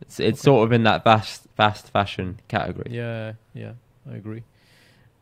It's 0.00 0.20
it's 0.20 0.40
Okay. 0.40 0.44
sort 0.44 0.66
of 0.66 0.72
in 0.72 0.84
that 0.84 1.04
fast 1.04 1.46
fast 1.56 1.90
fashion 1.90 2.40
category. 2.48 2.88
Yeah, 2.90 3.32
yeah, 3.54 3.72
I 4.10 4.14
agree. 4.16 4.44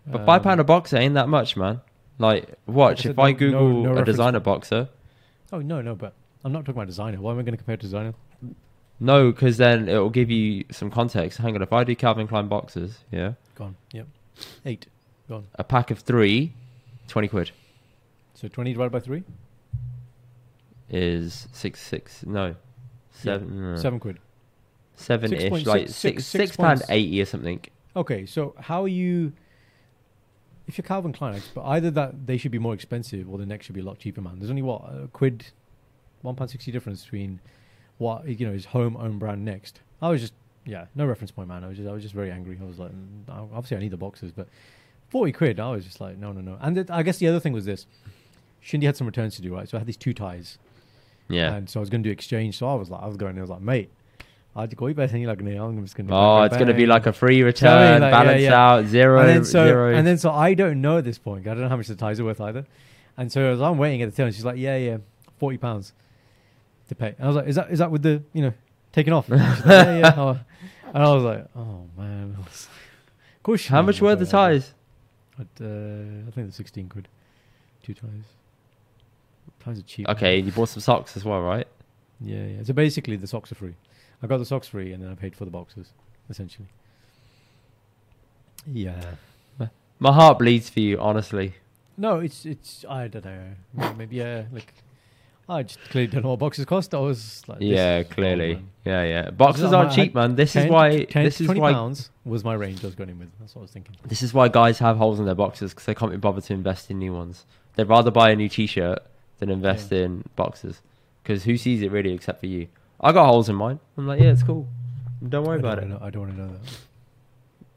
But 0.06 0.24
five 0.26 0.42
pound 0.42 0.60
a 0.60 0.62
Um, 0.62 0.66
boxer 0.66 0.96
ain't 0.98 1.14
that 1.14 1.28
much, 1.28 1.56
man. 1.56 1.80
Like, 2.18 2.54
watch 2.66 3.04
if 3.06 3.18
I 3.18 3.22
no- 3.22 3.30
no- 3.32 3.38
Google 3.38 3.60
no 3.60 3.78
a 3.78 3.88
reference 3.88 4.06
designer 4.06 4.40
boxer. 4.40 4.88
Oh 5.52 5.58
no, 5.60 5.82
no, 5.82 5.94
but 5.94 6.12
I'm 6.44 6.52
not 6.52 6.60
talking 6.60 6.74
about 6.78 6.86
designer. 6.86 7.20
Why 7.20 7.32
am 7.32 7.38
I 7.38 7.42
going 7.42 7.52
to 7.52 7.56
compare 7.58 7.76
to 7.76 7.82
designer? 7.82 8.14
No, 9.00 9.30
because 9.32 9.56
then 9.58 9.88
it 9.88 9.98
will 9.98 10.10
give 10.10 10.30
you 10.30 10.64
some 10.70 10.90
context. 10.90 11.38
Hang 11.38 11.54
on, 11.54 11.62
if 11.62 11.72
I 11.72 11.84
do 11.84 11.94
Calvin 11.96 12.26
Klein 12.26 12.48
boxes, 12.48 13.00
yeah, 13.10 13.32
Gone. 13.54 13.76
Yep. 13.92 14.06
Eight. 14.64 14.86
Gone. 15.28 15.46
a 15.56 15.64
pack 15.64 15.90
of 15.90 15.98
three, 15.98 16.52
20 17.08 17.26
quid 17.28 17.50
So 18.34 18.46
twenty 18.48 18.72
divided 18.72 18.92
by 18.92 19.00
three, 19.00 19.24
is 20.88 21.48
six 21.52 21.80
six 21.80 22.24
no 22.24 22.54
seven 23.10 23.72
no, 23.72 23.76
seven 23.76 23.98
quid. 23.98 24.18
Seven 24.96 25.30
Six 25.30 25.44
ish 25.44 25.50
point 25.50 25.66
like 25.66 25.80
six- 25.88 25.94
six 25.94 26.26
six- 26.26 26.44
six 26.50 26.56
pound 26.56 26.82
eighty 26.88 27.20
or 27.20 27.24
something. 27.26 27.60
Okay, 27.94 28.26
so 28.26 28.54
how 28.58 28.82
are 28.82 28.88
you? 28.88 29.32
If 30.66 30.76
you're 30.76 30.84
Calvin 30.84 31.12
Klein, 31.12 31.40
but 31.54 31.62
either 31.64 31.90
that 31.92 32.26
they 32.26 32.36
should 32.36 32.50
be 32.50 32.58
more 32.58 32.74
expensive 32.74 33.28
or 33.30 33.38
the 33.38 33.46
next 33.46 33.66
should 33.66 33.74
be 33.76 33.80
a 33.80 33.84
lot 33.84 33.98
cheaper, 34.00 34.20
man. 34.20 34.38
There's 34.40 34.50
only 34.50 34.62
what 34.62 34.82
a 34.82 35.08
quid, 35.12 35.46
one 36.22 36.34
pound 36.34 36.50
sixty 36.50 36.72
difference 36.72 37.04
between 37.04 37.40
what 37.98 38.26
you 38.26 38.46
know 38.46 38.52
is 38.52 38.66
home 38.66 38.96
own 38.96 39.18
brand 39.18 39.44
next. 39.44 39.80
I 40.02 40.08
was 40.10 40.20
just 40.20 40.32
yeah, 40.64 40.86
no 40.96 41.06
reference 41.06 41.30
point, 41.30 41.46
man. 41.48 41.62
I 41.62 41.68
was 41.68 41.76
just 41.76 41.88
I 41.88 41.92
was 41.92 42.02
just 42.02 42.14
very 42.14 42.32
angry. 42.32 42.58
I 42.60 42.64
was 42.66 42.78
like, 42.80 42.90
mm, 42.90 43.28
obviously 43.54 43.76
I 43.76 43.80
need 43.80 43.92
the 43.92 43.96
boxes, 43.96 44.32
but 44.32 44.48
forty 45.08 45.30
quid. 45.30 45.60
I 45.60 45.70
was 45.70 45.84
just 45.84 46.00
like, 46.00 46.18
no, 46.18 46.32
no, 46.32 46.40
no. 46.40 46.58
And 46.60 46.74
th- 46.74 46.90
I 46.90 47.04
guess 47.04 47.18
the 47.18 47.28
other 47.28 47.38
thing 47.38 47.52
was 47.52 47.64
this: 47.64 47.86
Shindy 48.60 48.86
had 48.86 48.96
some 48.96 49.06
returns 49.06 49.36
to 49.36 49.42
do, 49.42 49.54
right? 49.54 49.68
So 49.68 49.76
I 49.76 49.80
had 49.80 49.86
these 49.86 49.96
two 49.96 50.12
ties, 50.12 50.58
Yeah. 51.28 51.54
and 51.54 51.70
so 51.70 51.78
I 51.78 51.82
was 51.82 51.90
going 51.90 52.02
to 52.02 52.08
do 52.08 52.12
exchange. 52.12 52.58
So 52.58 52.66
I 52.68 52.74
was 52.74 52.90
like, 52.90 53.02
I 53.02 53.06
was 53.06 53.16
going, 53.16 53.38
I 53.38 53.40
was 53.40 53.50
like, 53.50 53.60
mate. 53.62 53.90
I'd 54.56 54.74
go 54.74 54.92
better 54.94 55.12
than 55.12 55.20
you 55.20 55.28
like 55.28 55.40
I'm 55.40 55.82
just 55.82 55.94
gonna. 55.94 56.08
Oh, 56.10 56.42
it's 56.42 56.56
gonna 56.56 56.72
be 56.72 56.86
like 56.86 57.06
a 57.06 57.12
free 57.12 57.42
return, 57.42 58.00
like, 58.00 58.10
balance 58.10 58.42
yeah. 58.42 58.54
out, 58.54 58.86
zero, 58.86 59.20
and 59.20 59.28
then 59.28 59.44
so 59.44 59.66
zero. 59.66 59.94
and 59.94 60.06
then 60.06 60.16
so 60.16 60.30
I 60.30 60.54
don't 60.54 60.80
know 60.80 60.96
at 60.96 61.04
this 61.04 61.18
point. 61.18 61.46
I 61.46 61.50
don't 61.50 61.60
know 61.60 61.68
how 61.68 61.76
much 61.76 61.88
the 61.88 61.94
ties 61.94 62.18
are 62.20 62.24
worth 62.24 62.40
either. 62.40 62.64
And 63.18 63.30
so 63.30 63.52
as 63.52 63.60
I'm 63.60 63.76
waiting 63.76 64.00
at 64.00 64.10
the 64.10 64.16
till, 64.16 64.24
and 64.24 64.34
she's 64.34 64.46
like, 64.46 64.56
"Yeah, 64.56 64.76
yeah, 64.78 64.96
forty 65.38 65.58
pounds 65.58 65.92
to 66.88 66.94
pay." 66.94 67.14
And 67.18 67.24
I 67.24 67.26
was 67.26 67.36
like, 67.36 67.46
"Is 67.48 67.56
that 67.56 67.70
is 67.70 67.78
that 67.80 67.90
with 67.90 68.02
the 68.02 68.22
you 68.32 68.42
know 68.42 68.52
taken 68.92 69.12
off?" 69.12 69.28
And 69.30 69.40
like, 69.40 69.64
yeah, 69.66 69.98
yeah. 69.98 70.14
Oh. 70.16 70.40
And 70.94 71.02
I 71.02 71.14
was 71.14 71.22
like, 71.22 71.46
"Oh 71.54 71.86
man." 71.98 72.34
I 72.38 72.40
was- 72.40 72.68
Of 73.36 73.42
course. 73.42 73.66
How 73.66 73.82
much 73.82 74.00
were 74.00 74.16
the 74.16 74.24
what 74.24 74.34
I 74.34 74.52
am. 74.54 74.60
ties? 74.60 74.74
Uh, 75.38 75.42
I 75.42 76.30
think 76.30 76.34
they're 76.34 76.50
sixteen 76.50 76.88
quid. 76.88 77.08
Two 77.82 77.94
ties. 77.94 78.10
Ties 79.60 79.78
are 79.78 79.82
cheap. 79.82 80.08
Okay, 80.08 80.38
you 80.38 80.50
bought 80.50 80.70
some 80.70 80.80
socks 80.80 81.16
as 81.16 81.24
well, 81.24 81.42
right? 81.42 81.68
Yeah, 82.20 82.44
yeah. 82.44 82.62
So 82.64 82.72
basically, 82.72 83.16
the 83.16 83.26
socks 83.26 83.52
are 83.52 83.54
free. 83.54 83.74
I 84.22 84.26
got 84.26 84.38
the 84.38 84.44
socks 84.46 84.68
free, 84.68 84.92
and 84.92 85.02
then 85.02 85.10
I 85.10 85.14
paid 85.14 85.34
for 85.36 85.44
the 85.44 85.50
boxes, 85.50 85.88
essentially. 86.30 86.68
Yeah. 88.70 89.14
My 89.98 90.12
heart 90.12 90.38
bleeds 90.38 90.68
for 90.68 90.80
you, 90.80 90.98
honestly. 91.00 91.54
No, 91.96 92.18
it's 92.18 92.44
it's 92.44 92.84
I 92.88 93.08
don't 93.08 93.24
know. 93.24 93.92
Maybe, 93.96 94.16
yeah, 94.16 94.42
like 94.52 94.74
I 95.48 95.62
just 95.62 95.80
clearly 95.88 96.08
don't 96.08 96.22
know 96.24 96.30
what 96.30 96.38
boxes 96.38 96.66
cost. 96.66 96.94
I 96.94 96.98
was 96.98 97.42
like, 97.48 97.58
yeah, 97.60 98.02
clearly. 98.02 98.62
yeah, 98.84 99.02
yeah. 99.04 99.30
Boxes 99.30 99.72
aren't 99.72 99.92
cheap, 99.92 100.14
man. 100.14 100.34
This 100.34 100.52
10 100.52 100.66
is 100.66 100.70
why. 100.70 101.04
10 101.04 101.24
This 101.24 101.40
is 101.40 101.46
20 101.46 101.60
why. 101.60 101.72
pounds 101.72 102.10
was 102.26 102.44
my 102.44 102.52
range 102.52 102.84
I 102.84 102.88
was 102.88 102.94
going 102.94 103.08
in 103.08 103.18
with. 103.18 103.30
That's 103.40 103.54
what 103.54 103.60
I 103.60 103.62
was 103.62 103.70
thinking. 103.70 103.96
This 104.06 104.22
is 104.22 104.34
why 104.34 104.48
guys 104.48 104.78
have 104.80 104.98
holes 104.98 105.18
in 105.18 105.24
their 105.24 105.34
boxes 105.34 105.72
because 105.72 105.86
they 105.86 105.94
can't 105.94 106.10
be 106.10 106.18
bothered 106.18 106.44
to 106.44 106.52
invest 106.52 106.90
in 106.90 106.98
new 106.98 107.14
ones. 107.14 107.46
They'd 107.76 107.88
rather 107.88 108.10
buy 108.10 108.30
a 108.30 108.36
new 108.36 108.50
T-shirt 108.50 108.98
than 109.38 109.48
invest 109.48 109.90
Yeah. 109.90 110.00
in 110.00 110.24
boxes. 110.36 110.82
Because 111.22 111.44
who 111.44 111.56
sees 111.56 111.80
it 111.80 111.90
really 111.90 112.12
except 112.12 112.40
for 112.40 112.46
you? 112.46 112.68
I 113.00 113.12
got 113.12 113.26
holes 113.26 113.48
in 113.48 113.56
mine. 113.56 113.78
I'm 113.96 114.06
like, 114.06 114.20
yeah, 114.20 114.30
it's 114.32 114.42
cool. 114.42 114.66
Don't 115.26 115.44
worry 115.44 115.58
I 115.58 115.62
don't 115.62 115.72
about 115.72 115.82
it. 115.84 115.88
Know, 115.88 115.98
I 116.02 116.10
don't 116.10 116.22
want 116.22 116.34
to 116.36 116.40
know 116.42 116.48
that. 116.48 116.60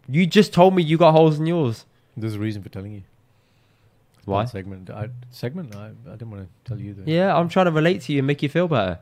You 0.07 0.25
just 0.25 0.53
told 0.53 0.75
me 0.75 0.83
you 0.83 0.97
got 0.97 1.11
holes 1.11 1.39
in 1.39 1.45
yours. 1.45 1.85
There's 2.17 2.35
a 2.35 2.39
reason 2.39 2.63
for 2.63 2.69
telling 2.69 2.93
you. 2.93 3.03
Why? 4.25 4.45
Segment. 4.45 4.89
I, 4.89 5.09
segment. 5.31 5.75
I, 5.75 5.87
I 6.07 6.11
didn't 6.11 6.31
want 6.31 6.43
to 6.43 6.69
tell 6.69 6.79
you 6.79 6.93
that. 6.95 7.07
Yeah, 7.07 7.35
I'm 7.35 7.49
trying 7.49 7.65
to 7.65 7.71
relate 7.71 8.01
to 8.01 8.13
you 8.13 8.19
and 8.19 8.27
make 8.27 8.43
you 8.43 8.49
feel 8.49 8.67
better. 8.67 8.99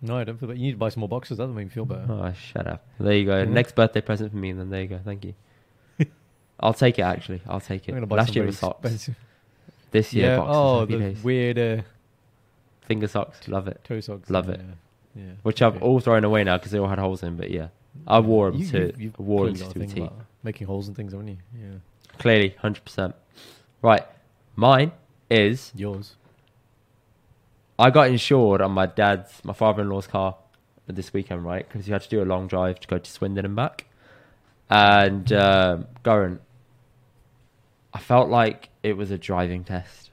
No, 0.00 0.16
I 0.16 0.24
don't 0.24 0.38
feel 0.38 0.48
bad. 0.48 0.58
You 0.58 0.66
need 0.66 0.72
to 0.72 0.78
buy 0.78 0.90
some 0.90 1.00
more 1.00 1.08
boxes. 1.08 1.38
That'll 1.38 1.52
make 1.52 1.66
me 1.66 1.70
feel 1.70 1.84
better. 1.84 2.06
Oh, 2.08 2.32
shut 2.32 2.66
up. 2.66 2.86
There 3.00 3.12
you 3.14 3.24
go. 3.24 3.38
Yeah. 3.38 3.44
Next 3.44 3.74
birthday 3.74 4.00
present 4.00 4.30
for 4.30 4.36
me, 4.36 4.50
and 4.50 4.60
then 4.60 4.70
there 4.70 4.82
you 4.82 4.88
go. 4.88 5.00
Thank 5.04 5.24
you. 5.24 5.34
I'll 6.60 6.74
take 6.74 6.98
it. 6.98 7.02
Actually, 7.02 7.42
I'll 7.48 7.60
take 7.60 7.88
it. 7.88 8.08
Last 8.08 8.36
year 8.36 8.44
was 8.44 8.58
socks. 8.58 8.78
expensive. 8.84 9.16
This 9.90 10.12
year, 10.12 10.26
Yeah. 10.30 10.36
boxes. 10.36 10.56
Oh, 10.56 10.84
the 10.86 10.98
days. 10.98 11.24
weird 11.24 11.58
uh, 11.58 11.82
finger 12.82 13.08
socks. 13.08 13.48
Love 13.48 13.66
it. 13.68 13.80
toe 13.84 14.00
socks. 14.00 14.30
Love 14.30 14.48
it. 14.48 14.60
Yeah. 14.60 14.74
Which 15.42 15.62
I've 15.62 15.76
okay. 15.76 15.84
all 15.84 16.00
thrown 16.00 16.24
away 16.24 16.44
now 16.44 16.58
because 16.58 16.70
they 16.72 16.78
all 16.78 16.88
had 16.88 16.98
holes 16.98 17.22
in. 17.22 17.36
But 17.36 17.50
yeah, 17.50 17.68
I 18.06 18.20
wore 18.20 18.50
them 18.50 18.60
You- 18.60 18.68
to 18.70 19.10
I 19.18 19.22
wore 19.22 19.46
them 19.50 19.56
to 19.56 19.82
a 19.82 19.86
T. 19.86 20.08
Making 20.44 20.66
holes 20.68 20.86
and 20.86 20.96
things, 20.96 21.12
haven't 21.12 21.28
you? 21.28 21.36
Yeah. 21.58 21.74
Clearly, 22.18 22.54
hundred 22.60 22.84
percent. 22.84 23.14
Right, 23.82 24.04
mine 24.56 24.92
is 25.30 25.72
Yours. 25.74 26.14
I 27.78 27.90
got 27.90 28.08
insured 28.08 28.60
on 28.60 28.72
my 28.72 28.86
dad's, 28.86 29.40
my 29.44 29.52
father-in-law's 29.52 30.06
car 30.08 30.36
this 30.88 31.12
weekend, 31.12 31.44
right? 31.44 31.66
Because 31.68 31.86
he 31.86 31.92
had 31.92 32.02
to 32.02 32.08
do 32.08 32.22
a 32.22 32.24
long 32.24 32.48
drive 32.48 32.80
to 32.80 32.88
go 32.88 32.98
to 32.98 33.10
Swindon 33.10 33.44
and 33.44 33.54
back. 33.54 33.86
And 34.70 35.32
um, 35.32 35.86
going, 36.02 36.40
I 37.94 37.98
felt 38.00 38.28
like 38.30 38.68
it 38.82 38.96
was 38.96 39.10
a 39.10 39.18
driving 39.18 39.62
test 39.64 40.10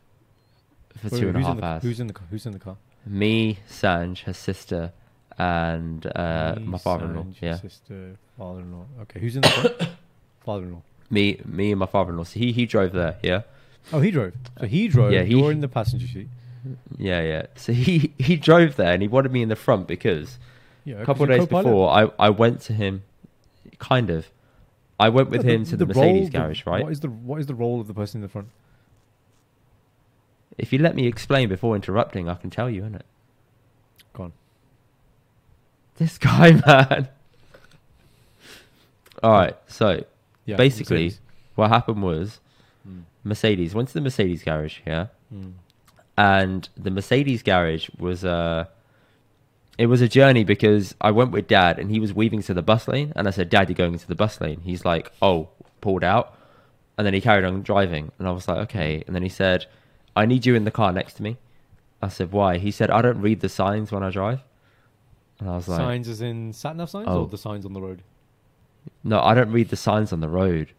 for 0.95 1.09
Wait, 1.09 1.19
two 1.19 1.27
and 1.29 1.37
a 1.37 1.39
who's 1.39 1.47
in 1.49 1.57
the, 1.57 1.65
hours. 1.65 1.83
Who's 1.83 1.99
in 1.99 2.07
the 2.07 2.13
ca- 2.13 2.25
Who's 2.29 2.45
in 2.45 2.51
the 2.51 2.59
car? 2.59 2.77
Me, 3.05 3.59
Sanj, 3.69 4.19
her 4.23 4.33
sister, 4.33 4.91
and 5.37 6.05
uh, 6.15 6.55
Me, 6.57 6.63
my 6.65 6.77
father-in-law. 6.77 7.23
Sanj, 7.23 7.41
Yeah, 7.41 7.55
Sister, 7.57 8.15
father-in-law. 8.37 8.85
Okay, 9.03 9.19
who's 9.19 9.35
in 9.35 9.41
the 9.43 9.47
car? 9.79 9.87
father-in-law. 10.45 10.81
me, 11.09 11.39
me, 11.45 11.71
and 11.71 11.79
my 11.79 11.85
father-in-law. 11.85 12.23
So 12.23 12.39
he 12.39 12.51
he 12.51 12.65
drove 12.65 12.91
there. 12.93 13.17
Yeah, 13.21 13.41
Oh, 13.93 13.99
he 13.99 14.11
drove. 14.11 14.33
So 14.59 14.65
he 14.65 14.87
drove. 14.87 15.11
Yeah, 15.11 15.23
he- 15.23 15.35
You're 15.37 15.51
in 15.51 15.61
the 15.61 15.67
passenger 15.67 16.07
seat. 16.07 16.27
yeah, 16.97 17.21
yeah. 17.21 17.45
So 17.55 17.73
he 17.73 18.13
he 18.17 18.35
drove 18.37 18.75
there, 18.75 18.91
and 18.93 19.01
he 19.01 19.07
wanted 19.07 19.31
me 19.31 19.41
in 19.43 19.49
the 19.49 19.55
front 19.55 19.87
because 19.87 20.39
Yeah. 20.83 20.95
a 21.01 21.05
couple 21.05 21.23
of 21.23 21.29
days 21.29 21.45
before, 21.47 21.89
I, 21.91 22.09
I 22.17 22.29
went 22.31 22.61
to 22.61 22.73
him, 22.73 23.03
kind 23.79 24.09
of. 24.09 24.27
I 24.99 25.09
went 25.09 25.29
with 25.29 25.43
him 25.43 25.65
to 25.65 25.75
the, 25.75 25.85
Mercedes 25.85 26.29
garage, 26.29 26.65
right? 26.65 26.81
What 26.83 26.91
is 26.93 27.01
the 27.01 27.09
What 27.09 27.39
is 27.41 27.47
the 27.47 27.53
role 27.55 27.81
of 27.81 27.87
the 27.87 27.93
person 27.93 28.19
in 28.19 28.21
the 28.23 28.29
front? 28.29 28.47
If 30.57 30.71
you 30.71 30.79
let 30.79 30.95
me 30.95 31.05
explain 31.07 31.49
before 31.49 31.75
interrupting, 31.75 32.29
I 32.29 32.35
can 32.35 32.49
tell 32.49 32.69
you, 32.69 32.83
innit? 32.83 33.01
Go 34.13 34.23
on. 34.23 34.33
This 35.97 36.17
guy, 36.17 36.51
man. 36.65 37.09
All 39.23 39.31
right, 39.31 39.55
so 39.67 40.03
Yeah. 40.45 40.55
basically, 40.57 41.05
Mercedes. 41.05 41.19
what 41.55 41.69
happened 41.69 42.03
was 42.03 42.39
Mm. 42.87 43.03
Mercedes 43.23 43.73
went 43.73 43.87
to 43.89 43.93
the 43.95 44.01
Mercedes 44.01 44.43
garage, 44.43 44.79
yeah, 44.85 45.07
Mm. 45.33 45.53
and 46.17 46.69
the 46.77 46.91
Mercedes 46.91 47.41
garage 47.41 47.89
was 47.97 48.23
uh 48.23 48.65
it 49.77 49.87
was 49.87 49.99
a 50.01 50.07
journey 50.07 50.43
because 50.45 50.95
I 51.01 51.11
went 51.11 51.31
with 51.31 51.47
dad 51.47 51.79
and 51.79 51.89
he 51.91 51.99
was 51.99 52.13
weaving 52.13 52.41
to 52.43 52.53
the 52.53 52.61
bus 52.61 52.87
lane 52.87 53.11
and 53.15 53.27
I 53.27 53.31
said, 53.31 53.49
Dad, 53.49 53.67
you're 53.67 53.75
going 53.75 53.91
into 53.91 54.07
the 54.07 54.15
bus 54.15 54.39
lane. 54.39 54.61
He's 54.63 54.85
like, 54.85 55.11
Oh, 55.21 55.49
pulled 55.81 56.01
out. 56.01 56.37
And 56.97 57.05
then 57.05 57.13
he 57.13 57.19
carried 57.19 57.43
on 57.43 57.61
driving 57.61 58.13
and 58.17 58.25
I 58.25 58.31
was 58.31 58.47
like, 58.47 58.59
Okay. 58.69 59.03
And 59.05 59.13
then 59.13 59.21
he 59.21 59.27
said, 59.27 59.65
I 60.15 60.25
need 60.25 60.45
you 60.45 60.55
in 60.55 60.63
the 60.63 60.71
car 60.71 60.91
next 60.91 61.13
to 61.15 61.23
me. 61.23 61.37
I 62.01 62.07
said, 62.09 62.31
Why? 62.31 62.57
He 62.57 62.71
said, 62.71 62.89
I 62.89 63.01
don't 63.01 63.21
read 63.21 63.39
the 63.41 63.49
signs 63.49 63.91
when 63.91 64.03
I 64.03 64.09
drive. 64.09 64.41
And 65.39 65.49
I 65.49 65.55
was 65.57 65.67
like, 65.67 65.79
signs 65.79 66.07
as 66.07 66.21
in 66.21 66.53
sat 66.53 66.75
nav 66.75 66.89
signs 66.89 67.07
Oh. 67.09 67.21
or 67.23 67.27
the 67.27 67.37
signs 67.37 67.65
on 67.65 67.73
the 67.73 67.81
road? 67.81 68.01
No, 69.03 69.19
I 69.21 69.33
don't 69.33 69.51
read 69.51 69.69
the 69.69 69.75
signs 69.75 70.13
on 70.13 70.21
the 70.21 70.29
road. 70.29 70.71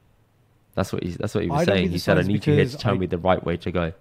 That's 0.75 0.93
what 0.93 1.03
he 1.03 1.11
that's 1.11 1.35
what 1.35 1.45
he 1.45 1.51
was 1.51 1.63
I 1.63 1.65
saying. 1.65 1.91
He 1.91 1.99
said, 1.99 2.19
I 2.19 2.23
need 2.23 2.47
you 2.47 2.55
here 2.55 2.65
to 2.67 2.77
tell 2.77 2.95
I- 2.95 2.99
me 2.99 3.07
the 3.07 3.19
right 3.19 3.43
way 3.45 3.57
to 3.59 3.71
go. 3.71 3.93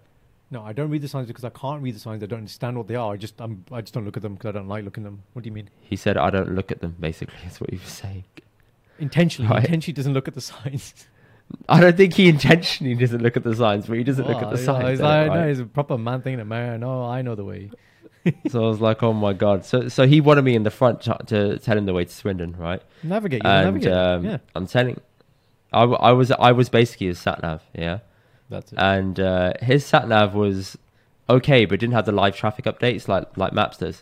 No, 0.51 0.61
I 0.63 0.73
don't 0.73 0.91
read 0.91 1.01
the 1.01 1.07
signs 1.07 1.27
because 1.27 1.43
I 1.43 1.49
can't 1.49 1.81
read 1.81 1.95
the 1.95 1.99
signs. 1.99 2.21
I 2.21 2.27
don't 2.27 2.37
understand 2.39 2.77
what 2.77 2.87
they 2.87 2.95
are. 2.95 3.13
I 3.13 3.17
just 3.17 3.41
I'm, 3.41 3.65
I 3.71 3.81
just 3.81 3.93
don't 3.95 4.05
look 4.05 4.15
at 4.15 4.21
them 4.23 4.35
because 4.35 4.49
I 4.49 4.51
don't 4.51 4.67
like 4.67 4.85
looking 4.85 5.03
at 5.03 5.07
them. 5.07 5.23
What 5.33 5.41
do 5.43 5.47
you 5.47 5.51
mean? 5.53 5.69
He 5.81 5.95
said, 5.95 6.17
I 6.17 6.29
don't 6.29 6.53
look 6.53 6.71
at 6.71 6.81
them, 6.81 6.95
basically. 6.99 7.35
That's 7.43 7.59
what 7.59 7.71
he 7.71 7.77
was 7.77 7.87
saying. 7.87 8.23
Intentionally, 8.99 9.49
Right. 9.49 9.65
intentionally 9.65 9.95
doesn't 9.95 10.13
look 10.13 10.27
at 10.27 10.35
the 10.35 10.41
signs. 10.53 10.93
I 11.69 11.79
don't 11.79 11.95
think 11.95 12.13
he 12.13 12.27
intentionally 12.29 12.95
doesn't 12.95 13.21
look 13.21 13.37
at 13.37 13.43
the 13.43 13.55
signs, 13.55 13.85
but 13.87 13.97
he 13.97 14.03
doesn't 14.03 14.27
look 14.27 14.37
at 14.37 14.45
Oh, 14.47 14.51
the 14.51 14.57
signs. 14.57 14.83
like- 14.83 14.91
He's 14.91 14.99
like, 15.01 15.31
no, 15.31 15.47
he's 15.47 15.59
a 15.59 15.65
proper 15.65 15.97
man 15.97 16.21
thing. 16.21 16.37
That 16.37 16.45
man, 16.45 16.79
no, 16.81 17.03
I 17.05 17.21
know 17.21 17.35
the 17.35 17.43
way. 17.45 17.71
so 18.49 18.65
I 18.65 18.67
was 18.67 18.81
like, 18.81 19.03
oh 19.03 19.13
my 19.13 19.33
god. 19.33 19.63
So 19.65 19.87
so 19.87 20.07
he 20.07 20.19
wanted 20.21 20.43
me 20.43 20.55
in 20.55 20.63
the 20.63 20.71
front 20.71 21.01
to, 21.01 21.17
to 21.27 21.59
tell 21.59 21.77
him 21.77 21.85
the 21.85 21.93
way 21.93 22.05
to 22.05 22.11
Swindon, 22.11 22.55
right? 22.57 22.81
Navigate, 23.03 23.43
you 23.43 23.49
and 23.49 23.65
navigate. 23.75 23.93
um, 23.93 24.25
yeah, 24.25 24.37
I'm 24.55 24.65
telling, 24.65 24.99
I, 25.71 25.83
I 25.83 26.11
was 26.11 26.31
I 26.31 26.51
was 26.51 26.69
basically 26.69 27.07
his 27.07 27.19
sat 27.19 27.41
nav, 27.43 27.61
yeah. 27.75 27.99
that's 28.49 28.71
it. 28.73 28.79
And 28.79 29.19
uh, 29.19 29.53
his 29.61 29.85
sat 29.85 30.07
nav 30.07 30.33
was 30.33 30.75
okay, 31.29 31.65
but 31.65 31.79
didn't 31.79 31.93
have 31.93 32.05
the 32.07 32.11
live 32.11 32.35
traffic 32.35 32.65
updates 32.65 33.07
like 33.07 33.37
like 33.37 33.53
Maps 33.53 33.77
does. 33.77 34.01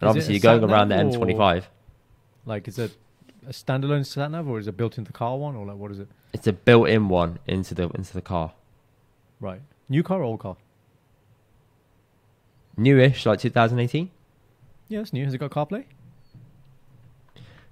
And 0.00 0.04
Is 0.04 0.08
obviously, 0.10 0.34
you're 0.34 0.40
going 0.40 0.64
around 0.64 0.88
the 0.88 0.96
nav 1.04 1.14
or- 1.16 1.26
M25. 1.26 1.64
like, 2.46 2.68
is 2.68 2.78
it 2.78 2.96
a 3.48 3.52
standalone 3.52 4.04
sat 4.04 4.30
nav 4.30 4.46
or 4.46 4.58
is 4.58 4.68
it 4.68 4.76
built 4.76 4.98
into 4.98 5.10
the 5.10 5.18
car 5.18 5.36
one 5.38 5.56
or 5.56 5.64
like 5.66 5.76
what 5.76 5.90
is 5.90 5.98
it? 5.98 6.08
It's 6.34 6.46
a 6.46 6.52
built-in 6.52 7.08
one 7.08 7.38
into 7.46 7.74
the 7.74 7.88
into 7.90 8.12
the 8.12 8.20
car, 8.22 8.52
Right, 9.40 9.62
new 9.88 10.02
car 10.02 10.20
or 10.20 10.24
old 10.24 10.40
car? 10.40 10.56
newish, 12.76 13.26
like 13.26 13.40
2018. 13.40 14.10
Yeah, 14.88 15.00
it's 15.00 15.12
new. 15.12 15.24
Has 15.24 15.34
it 15.34 15.38
got 15.38 15.50
CarPlay? 15.50 15.84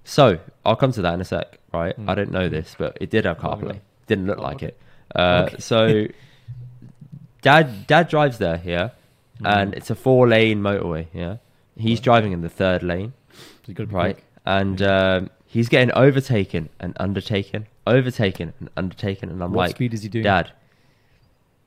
So 0.03 0.39
I'll 0.65 0.75
come 0.75 0.91
to 0.93 1.01
that 1.01 1.13
in 1.13 1.21
a 1.21 1.25
sec, 1.25 1.59
right? 1.73 1.95
Hmm. 1.95 2.09
I 2.09 2.15
didn't 2.15 2.31
know 2.33 2.49
this, 2.49 2.75
but 2.77 2.97
it 3.01 3.09
did 3.09 3.25
have 3.25 3.37
CarPlay. 3.37 3.73
no. 3.75 3.79
Didn't 4.07 4.27
look 4.27 4.39
Oh, 4.39 4.43
like 4.43 4.55
okay. 4.57 4.67
it. 4.67 4.77
Uh, 5.15 5.43
Okay. 5.47 5.57
So 5.59 6.07
dad 7.41 7.87
dad 7.87 8.07
drives 8.09 8.37
there, 8.37 8.61
yeah, 8.63 8.89
and 9.43 9.73
Mm. 9.73 9.77
it's 9.77 9.89
a 9.89 9.95
four 9.95 10.27
lane 10.27 10.61
motorway, 10.61 11.07
yeah. 11.13 11.37
He's 11.75 11.99
Right. 11.99 12.03
driving 12.03 12.31
in 12.31 12.41
the 12.41 12.49
third 12.49 12.83
lane, 12.83 13.13
got 13.73 13.91
right, 13.91 14.15
quick. 14.15 14.25
and 14.45 14.81
um, 14.81 15.29
he's 15.47 15.69
getting 15.69 15.91
overtaken 15.93 16.69
and 16.79 16.95
undertaken, 16.99 17.65
overtaken 17.87 18.53
and 18.59 18.69
undertaken, 18.77 19.29
and 19.29 19.41
I'm 19.41 19.53
what 19.53 19.63
like, 19.67 19.75
speed 19.75 19.93
is 19.93 20.03
he 20.03 20.09
doing? 20.09 20.23
Dad, 20.23 20.51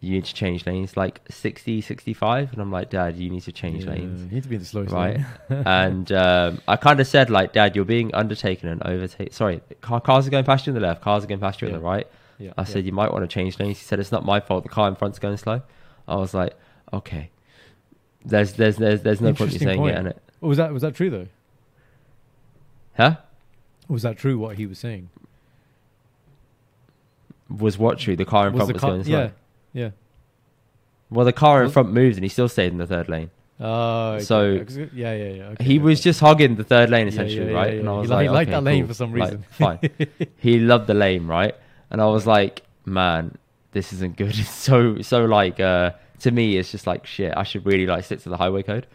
you 0.00 0.12
need 0.12 0.24
to 0.26 0.34
change 0.34 0.64
lanes, 0.66 0.96
like 0.96 1.20
60, 1.28 1.80
65, 1.80 2.52
and 2.52 2.62
I'm 2.62 2.70
like, 2.70 2.90
Dad, 2.90 3.16
you 3.16 3.28
need 3.30 3.42
to 3.42 3.52
change 3.52 3.84
Yeah, 3.84 3.90
lanes 3.90 4.22
You 4.22 4.28
need 4.30 4.42
to 4.44 4.48
be 4.48 4.54
in 4.56 4.60
the 4.60 4.66
slowest 4.66 4.92
right? 4.92 5.16
lane. 5.16 5.26
and 5.66 6.12
um, 6.12 6.60
I 6.68 6.76
kind 6.76 7.00
of 7.00 7.06
said, 7.06 7.30
like, 7.30 7.52
Dad, 7.52 7.74
you're 7.74 7.84
being 7.84 8.14
undertaken 8.14 8.68
and 8.68 8.82
overtaken. 8.82 9.32
Sorry, 9.32 9.60
car- 9.80 10.00
cars 10.00 10.26
are 10.26 10.30
going 10.30 10.44
past 10.44 10.66
you 10.66 10.70
on 10.72 10.74
the 10.74 10.80
left, 10.86 11.02
cars 11.02 11.24
are 11.24 11.26
going 11.26 11.40
past 11.40 11.60
you 11.60 11.68
on 11.68 11.74
the 11.74 11.80
right. 11.80 12.06
yeah, 12.38 12.52
I 12.56 12.62
yeah. 12.62 12.64
said, 12.64 12.86
you 12.86 12.92
might 12.92 13.12
want 13.12 13.24
to 13.24 13.28
change 13.28 13.58
lanes. 13.58 13.78
He 13.78 13.84
said, 13.84 13.98
it's 13.98 14.12
not 14.12 14.24
my 14.24 14.40
fault. 14.40 14.62
The 14.62 14.68
car 14.70 14.88
in 14.88 14.94
front's 14.94 15.18
going 15.18 15.36
slow. 15.36 15.62
I 16.08 16.16
was 16.16 16.34
like, 16.34 16.54
okay. 16.92 17.30
There's 18.24 18.52
there's 18.52 18.76
there's 18.76 19.00
there's 19.02 19.20
no 19.22 19.32
point 19.32 19.54
in 19.54 19.58
saying 19.60 19.78
point. 19.80 19.96
it, 19.96 20.04
innit? 20.04 20.18
Oh, 20.42 20.48
was 20.48 20.58
that 20.58 20.72
was 20.74 20.82
that 20.82 20.94
true 20.94 21.08
though? 21.08 21.26
Huh? 22.96 23.16
Was 23.90 24.02
that 24.02 24.16
true 24.16 24.38
what 24.38 24.56
he 24.56 24.66
was 24.66 24.78
saying? 24.78 25.10
Was 27.48 27.76
what 27.76 27.98
true? 27.98 28.14
The 28.16 28.24
car 28.24 28.46
in 28.46 28.54
front 28.54 28.68
the 28.68 28.74
was 28.74 28.80
car- 28.80 28.90
going 28.90 29.04
slow. 29.04 29.20
Yeah, 29.22 29.30
yeah. 29.72 29.90
Well, 31.10 31.26
the 31.26 31.32
car 31.32 31.64
in 31.64 31.70
front 31.70 31.92
moved 31.92 32.16
and 32.16 32.24
he 32.24 32.28
still 32.28 32.48
stayed 32.48 32.70
in 32.72 32.78
the 32.78 32.86
third 32.86 33.08
lane. 33.08 33.30
Oh, 33.58 34.12
okay, 34.12 34.24
So- 34.24 34.50
yeah, 34.52 34.86
yeah, 34.94 35.12
yeah, 35.14 35.28
yeah. 35.32 35.42
okay, 35.48 35.64
he 35.64 35.74
okay. 35.76 35.78
was 35.84 36.00
just 36.00 36.20
hogging 36.20 36.54
the 36.54 36.64
third 36.64 36.88
lane 36.88 37.08
essentially, 37.08 37.50
yeah, 37.50 37.56
right? 37.58 37.74
yeah, 37.74 37.80
And 37.80 37.88
I 37.88 37.92
was 37.92 38.08
He 38.08 38.14
like, 38.14 38.22
he 38.22 38.28
liked 38.30 38.50
that 38.52 38.62
lane 38.62 38.82
cool. 38.84 38.88
for 38.88 38.94
some 38.94 39.12
Like, 39.14 39.30
reason. 39.32 39.44
fine. 39.50 39.78
he 40.38 40.60
loved 40.60 40.86
the 40.86 40.94
lane, 40.94 41.26
right? 41.26 41.54
And 41.90 42.00
I 42.00 42.06
was 42.06 42.26
like, 42.26 42.62
man, 42.86 43.36
this 43.72 43.92
isn't 43.92 44.16
good. 44.16 44.28
It's 44.38 44.48
so 44.48 45.00
so 45.02 45.24
like 45.24 45.58
uh 45.60 45.90
to 46.20 46.30
me 46.30 46.56
it's 46.58 46.70
just 46.70 46.86
like 46.86 47.04
shit, 47.06 47.34
I 47.36 47.42
should 47.42 47.66
really 47.66 47.86
like 47.86 48.04
stick 48.04 48.20
to 48.22 48.28
the 48.28 48.36
highway 48.36 48.62
code. 48.62 48.86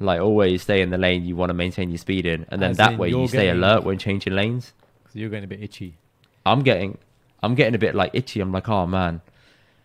Like 0.00 0.20
always 0.20 0.62
stay 0.62 0.80
in 0.82 0.90
the 0.90 0.98
lane 0.98 1.24
you 1.24 1.36
want 1.36 1.50
to 1.50 1.54
maintain 1.54 1.90
your 1.90 1.98
speed 1.98 2.26
in 2.26 2.44
and 2.48 2.60
then 2.60 2.70
As 2.72 2.76
that 2.78 2.92
in 2.94 2.98
way 2.98 3.08
you're 3.10 3.28
stay 3.28 3.44
getting- 3.46 3.62
alert 3.62 3.84
when 3.84 3.98
changing 3.98 4.34
lanes. 4.34 4.72
So 5.12 5.18
you're 5.18 5.30
getting 5.30 5.44
a 5.44 5.48
bit 5.48 5.62
itchy. 5.62 5.96
I'm 6.44 6.62
getting 6.62 6.98
I'm 7.42 7.54
getting 7.54 7.74
a 7.74 7.78
bit 7.78 7.94
like 7.94 8.10
itchy. 8.14 8.40
I'm 8.40 8.50
like, 8.52 8.68
oh 8.68 8.86
man, 8.86 9.20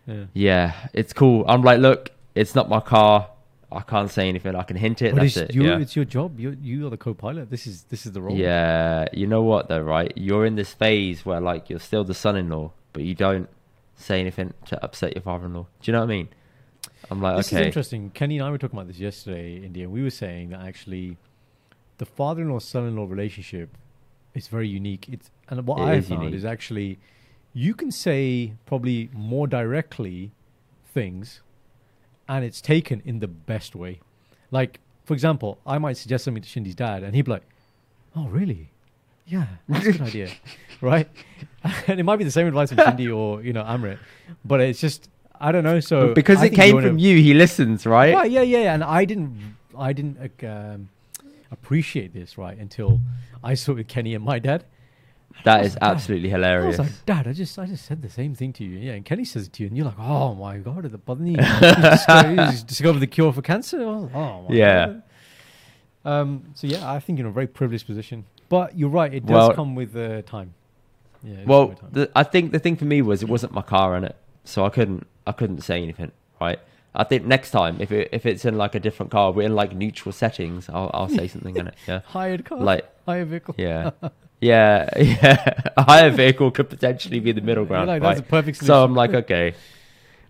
Yeah. 0.06 0.24
yeah, 0.32 0.72
it's 0.92 1.12
cool. 1.12 1.44
I'm 1.46 1.62
like, 1.62 1.80
look, 1.80 2.10
it's 2.34 2.54
not 2.54 2.68
my 2.68 2.80
car. 2.80 3.28
I 3.70 3.80
can't 3.80 4.10
say 4.10 4.28
anything. 4.30 4.54
I 4.56 4.62
can 4.62 4.76
hint 4.78 5.02
it. 5.02 5.14
But 5.14 5.22
That's 5.22 5.36
it's, 5.36 5.50
it. 5.50 5.54
your, 5.54 5.66
yeah. 5.66 5.78
it's 5.78 5.94
your 5.94 6.04
job. 6.06 6.40
You 6.40 6.56
you 6.62 6.86
are 6.86 6.90
the 6.90 6.96
co-pilot. 6.96 7.50
This 7.50 7.66
is 7.66 7.82
this 7.84 8.06
is 8.06 8.12
the 8.12 8.22
role. 8.22 8.34
Yeah, 8.36 9.06
you 9.12 9.26
know 9.26 9.42
what 9.42 9.68
though, 9.68 9.82
right? 9.82 10.10
You're 10.16 10.46
in 10.46 10.54
this 10.56 10.72
phase 10.72 11.26
where 11.26 11.40
like 11.40 11.68
you're 11.68 11.78
still 11.78 12.02
the 12.04 12.14
son-in-law, 12.14 12.72
but 12.94 13.02
you 13.02 13.14
don't 13.14 13.48
say 13.96 14.20
anything 14.20 14.54
to 14.66 14.82
upset 14.82 15.14
your 15.14 15.22
father-in-law. 15.22 15.66
Do 15.82 15.90
you 15.90 15.92
know 15.92 15.98
what 16.00 16.04
I 16.06 16.08
mean? 16.08 16.28
I'm 17.10 17.20
like, 17.22 17.36
This 17.36 17.52
is 17.52 17.58
interesting. 17.60 18.10
Kenny 18.10 18.38
and 18.38 18.46
I 18.46 18.50
were 18.50 18.58
talking 18.58 18.78
about 18.78 18.88
this 18.88 18.98
yesterday, 18.98 19.56
India. 19.56 19.88
We 19.88 20.02
were 20.02 20.10
saying 20.10 20.50
that 20.50 20.60
actually, 20.60 21.16
the 21.98 22.06
father-in-law 22.06 22.58
son-in-law 22.60 23.06
relationship 23.08 23.70
is 24.34 24.48
very 24.48 24.68
unique. 24.68 25.08
It's 25.10 25.30
and 25.48 25.66
what 25.66 25.78
It 25.78 25.82
I 25.82 25.94
is 25.94 26.08
found 26.08 26.22
unique. 26.22 26.36
is 26.36 26.44
actually, 26.44 26.98
you 27.54 27.74
can 27.74 27.90
say 27.90 28.52
probably 28.66 29.08
more 29.12 29.46
directly 29.46 30.32
things, 30.92 31.40
and 32.28 32.44
it's 32.44 32.60
taken 32.60 33.02
in 33.04 33.20
the 33.20 33.28
best 33.28 33.74
way. 33.74 34.00
Like 34.50 34.80
for 35.04 35.14
example, 35.14 35.58
I 35.66 35.78
might 35.78 35.96
suggest 35.96 36.24
something 36.24 36.42
to 36.42 36.48
Shindy's 36.48 36.74
dad, 36.74 37.02
and 37.02 37.14
he'd 37.14 37.22
be 37.24 37.30
like, 37.32 37.44
"Oh, 38.14 38.28
really? 38.28 38.70
Yeah, 39.26 39.46
that's 39.68 39.86
a 39.86 39.92
good 39.92 40.02
idea, 40.02 40.30
right?" 40.82 41.08
And 41.86 41.98
it 41.98 42.02
might 42.04 42.16
be 42.16 42.24
the 42.24 42.30
same 42.30 42.46
advice 42.46 42.68
from 42.68 42.78
Shindy 42.78 43.10
or 43.10 43.42
you 43.42 43.52
know 43.52 43.62
Amrit, 43.64 43.98
but 44.44 44.60
it's 44.60 44.80
just 44.80 45.08
I 45.40 45.52
don't 45.52 45.64
know. 45.64 45.80
So 45.80 46.14
because 46.14 46.38
I 46.38 46.46
it 46.46 46.54
came 46.54 46.80
from 46.80 46.98
you, 46.98 47.16
he 47.18 47.34
listens, 47.34 47.86
right? 47.86 48.14
Right, 48.14 48.30
yeah, 48.30 48.42
yeah, 48.42 48.74
and 48.74 48.82
I 48.82 49.04
didn't, 49.04 49.56
I 49.76 49.92
didn't, 49.92 50.18
uh, 50.42 50.46
um, 50.48 50.88
appreciate 51.50 52.12
this 52.12 52.36
right 52.36 52.56
until 52.58 53.00
I 53.42 53.54
saw 53.54 53.72
it 53.72 53.76
with 53.76 53.88
Kenny 53.88 54.14
and 54.14 54.24
my 54.24 54.38
dad. 54.38 54.64
That 55.44 55.64
is 55.64 55.74
Dad. 55.74 55.82
absolutely 55.84 56.30
I 56.30 56.32
hilarious. 56.36 56.78
was 56.78 56.88
like, 56.88 57.06
Dad, 57.06 57.28
I 57.28 57.32
just 57.32 57.56
I 57.58 57.66
just 57.66 57.84
said 57.84 58.02
the 58.02 58.10
same 58.10 58.34
thing 58.34 58.52
to 58.54 58.64
you. 58.64 58.78
Yeah, 58.78 58.92
and 58.94 59.04
Kenny 59.04 59.24
says 59.24 59.46
it 59.46 59.52
to 59.54 59.62
you, 59.62 59.68
and 59.68 59.76
you're 59.76 59.86
like, 59.86 59.98
Oh 59.98 60.34
my 60.34 60.58
god, 60.58 60.82
the 60.90 60.98
bunny 60.98 61.36
discovered, 62.66 62.98
the 63.00 63.06
cure 63.06 63.32
for 63.32 63.42
cancer. 63.42 63.80
Oh, 63.82 64.10
oh 64.14 64.42
my 64.48 64.54
Yeah. 64.54 64.86
God. 64.86 65.02
Um. 66.04 66.44
So 66.54 66.66
yeah, 66.66 66.90
I 66.90 67.00
think 67.00 67.18
you're 67.18 67.26
in 67.26 67.30
a 67.30 67.34
very 67.34 67.46
privileged 67.46 67.86
position, 67.86 68.24
but 68.48 68.76
you're 68.76 68.88
right. 68.88 69.12
It 69.12 69.26
does 69.26 69.34
Well- 69.48 69.54
come 69.54 69.74
with 69.74 69.94
uh, 69.96 70.22
time. 70.22 70.54
Yeah. 71.22 71.32
it 71.32 71.36
does 71.36 71.38
come 71.44 71.48
well, 71.48 71.68
time. 71.68 71.90
the, 71.92 72.10
I 72.16 72.22
think 72.22 72.52
the 72.52 72.58
thing 72.58 72.76
for 72.76 72.84
me 72.84 73.02
was 73.02 73.22
it 73.22 73.28
wasn't 73.28 73.52
my 73.52 73.62
car 73.62 73.96
in 73.96 74.04
it, 74.04 74.16
so 74.44 74.64
I 74.64 74.70
couldn't 74.70 75.06
I 75.28 75.32
couldn't 75.32 75.60
say 75.60 75.82
anything. 75.82 76.12
Right. 76.40 76.58
I 76.94 77.04
think 77.04 77.24
next 77.26 77.50
time 77.50 77.76
if 77.80 77.92
it, 77.92 78.08
if 78.12 78.24
it's 78.26 78.44
in 78.44 78.56
like 78.56 78.74
a 78.74 78.80
different 78.80 79.12
car, 79.12 79.30
we're 79.32 79.46
in 79.46 79.54
like 79.54 79.74
neutral 79.74 80.12
settings, 80.12 80.68
I'll 80.68 80.90
I'll 80.94 81.08
say 81.08 81.28
something 81.28 81.56
in 81.56 81.68
it. 81.68 81.74
Yeah. 81.86 82.00
hired 82.06 82.44
car, 82.44 82.58
Like 82.58 82.84
hired 83.06 83.28
vehicle. 83.28 83.54
yeah. 83.58 83.90
Yeah, 84.40 84.88
yeah. 84.96 85.54
A 85.76 85.82
higher 85.82 86.10
vehicle 86.10 86.52
could 86.52 86.70
potentially 86.70 87.18
be 87.18 87.32
the 87.32 87.40
middle 87.40 87.64
ground, 87.64 87.88
like, 87.88 88.00
right? 88.00 88.10
That's 88.14 88.20
a 88.20 88.30
perfect 88.30 88.58
solution. 88.58 88.72
So 88.72 88.84
I'm 88.84 88.94
like, 88.94 89.12
okay. 89.12 89.54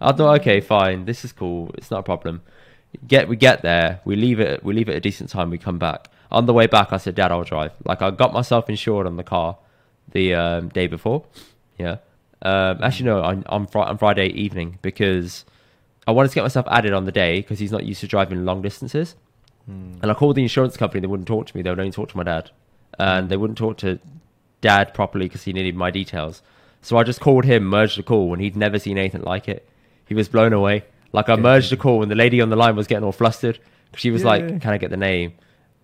I 0.01 0.13
thought, 0.13 0.41
okay, 0.41 0.61
fine, 0.63 1.05
this 1.05 1.27
is 1.27 1.33
cool. 1.33 1.71
It's 1.77 1.91
not 1.91 1.99
a 2.01 2.03
problem. 2.03 2.41
Get 3.07 3.29
we 3.29 3.37
get 3.37 3.61
there, 3.61 4.01
we 4.07 4.17
leave 4.17 4.41
it, 4.41 4.65
we 4.65 4.73
leave 4.73 4.89
it 4.89 4.97
a 4.97 5.01
decent 5.01 5.29
time. 5.29 5.51
We 5.51 5.59
come 5.59 5.79
back. 5.79 6.09
On 6.31 6.47
the 6.47 6.55
way 6.55 6.67
back, 6.67 6.91
I 6.91 6.97
said, 6.97 7.17
Dad, 7.17 7.31
I'll 7.33 7.45
drive. 7.45 7.73
Like 7.85 8.01
I 8.01 8.11
got 8.11 8.33
myself 8.33 8.71
insured 8.71 9.07
on 9.07 9.17
the 9.17 9.23
car 9.25 9.59
the 10.11 10.35
um, 10.35 10.69
day 10.71 10.87
before. 10.87 11.25
Yeah. 11.79 11.99
Um, 12.43 12.79
actually, 12.83 13.07
no, 13.07 13.23
on 13.23 13.45
on, 13.47 13.67
fri- 13.67 13.83
on 13.83 13.99
Friday 13.99 14.29
evening 14.29 14.79
because 14.83 15.45
I 16.07 16.13
wanted 16.13 16.29
to 16.29 16.35
get 16.37 16.43
myself 16.43 16.67
added 16.71 16.93
on 16.93 17.05
the 17.05 17.13
day 17.13 17.41
because 17.41 17.59
he's 17.59 17.73
not 17.73 17.85
used 17.85 18.01
to 18.01 18.07
driving 18.07 18.45
long 18.45 18.63
distances. 18.63 19.17
Hmm. 19.67 19.95
And 20.03 20.11
I 20.11 20.15
called 20.15 20.37
the 20.37 20.43
insurance 20.43 20.77
company. 20.77 21.01
They 21.01 21.07
wouldn't 21.09 21.27
talk 21.29 21.47
to 21.47 21.57
me. 21.57 21.63
They 21.63 21.71
would 21.71 21.79
only 21.81 21.91
talk 21.93 22.09
to 22.11 22.17
my 22.17 22.23
dad, 22.23 22.51
and 22.99 23.29
they 23.29 23.37
wouldn't 23.37 23.59
talk 23.59 23.77
to 23.79 23.99
dad 24.61 24.95
properly 24.95 25.27
because 25.27 25.43
he 25.45 25.53
needed 25.53 25.75
my 25.77 25.91
details. 25.91 26.43
So 26.81 26.97
I 26.97 27.03
just 27.03 27.21
called 27.21 27.45
him, 27.45 27.65
merged 27.65 27.99
the 27.99 28.03
call, 28.05 28.33
and 28.33 28.41
he'd 28.41 28.57
never 28.57 28.79
seen 28.79 28.99
anything 28.99 29.23
like 29.23 29.49
it. 29.49 29.69
He 30.07 30.15
was 30.15 30.29
blown 30.29 30.53
away. 30.53 30.85
Like 31.13 31.29
I 31.29 31.33
Okay. 31.33 31.43
merged 31.43 31.71
the 31.73 31.77
call, 31.77 32.03
and 32.03 32.11
the 32.11 32.15
lady 32.15 32.41
on 32.41 32.51
the 32.51 32.57
line 32.57 32.77
was 32.77 32.87
getting 32.87 33.05
all 33.05 33.13
flustered. 33.13 33.59
She 33.97 34.11
was 34.11 34.23
Yeah, 34.23 34.29
like, 34.29 34.61
"Can 34.61 34.73
I 34.73 34.79
get 34.79 34.91
the 34.91 34.97
name?" 34.97 35.33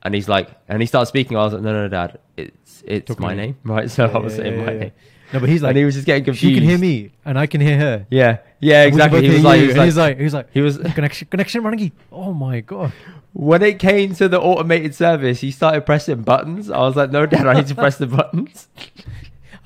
And 0.02 0.14
he's 0.14 0.28
like, 0.28 0.50
and 0.68 0.80
he 0.82 0.86
started 0.86 1.06
speaking. 1.06 1.36
I 1.36 1.44
was 1.44 1.52
like, 1.54 1.62
"No, 1.62 1.72
no, 1.72 1.82
no 1.82 1.88
dad, 1.88 2.18
it's 2.36 2.82
it's 2.86 3.18
my 3.18 3.30
me. 3.34 3.36
name, 3.42 3.56
right?" 3.64 3.90
So 3.90 4.04
I 4.06 4.18
was 4.18 4.32
yeah, 4.34 4.36
saying 4.44 4.58
yeah, 4.58 4.64
my 4.64 4.72
yeah. 4.72 4.78
name, 4.78 4.92
No, 5.34 5.40
but 5.40 5.48
he's 5.50 5.62
like, 5.62 5.70
and 5.70 5.78
he 5.78 5.84
was 5.84 5.94
just 5.94 6.06
getting 6.06 6.24
confused. 6.24 6.54
she 6.54 6.58
can 6.60 6.66
hear 6.68 6.78
me, 6.78 7.12
and 7.26 7.38
I 7.38 7.46
can 7.46 7.60
hear 7.60 7.76
her. 7.76 8.06
Yeah, 8.10 8.38
yeah, 8.60 8.84
And 8.84 8.94
we 8.94 9.00
can 9.00 9.12
exactly. 9.12 9.28
He 9.28 9.34
was 9.34 9.42
like, 9.44 9.60
he 9.60 9.66
was 9.66 9.76
like, 9.76 9.84
he's 9.86 9.96
like, 9.98 10.18
he's 10.20 10.34
like, 10.34 10.48
he 10.52 10.60
was 10.62 10.78
connection, 10.94 11.28
connection, 11.28 11.62
Rangi. 11.62 11.92
Oh 12.10 12.32
my 12.32 12.60
god. 12.60 12.92
when 13.32 13.62
it 13.62 13.78
came 13.78 14.14
to 14.14 14.28
the 14.28 14.40
automated 14.40 14.94
service, 14.94 15.40
he 15.40 15.50
started 15.50 15.84
pressing 15.84 16.22
buttons. 16.22 16.70
I 16.70 16.78
was 16.78 16.94
like, 16.96 17.10
"No, 17.10 17.26
dad, 17.26 17.46
I 17.46 17.54
need 17.54 17.66
to 17.66 17.74
press 17.74 17.98
the 17.98 18.06
buttons." 18.06 18.68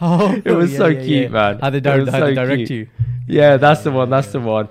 Oh, 0.01 0.33
It 0.45 0.53
was 0.53 0.73
yeah, 0.73 0.79
so 0.79 0.87
yeah, 0.87 1.01
cute, 1.01 1.23
yeah. 1.25 1.29
man. 1.29 1.59
How 1.59 1.71
they, 1.71 1.81
di- 1.81 1.99
was 1.99 2.09
how 2.09 2.21
they 2.21 2.35
so 2.35 2.45
direct 2.47 2.67
cute. 2.69 2.71
you. 2.71 2.89
Yeah, 3.27 3.57
that's 3.57 3.83
the 3.83 3.91
one. 3.91 4.11
That's 4.11 4.31
the 4.31 4.39
one. 4.41 4.69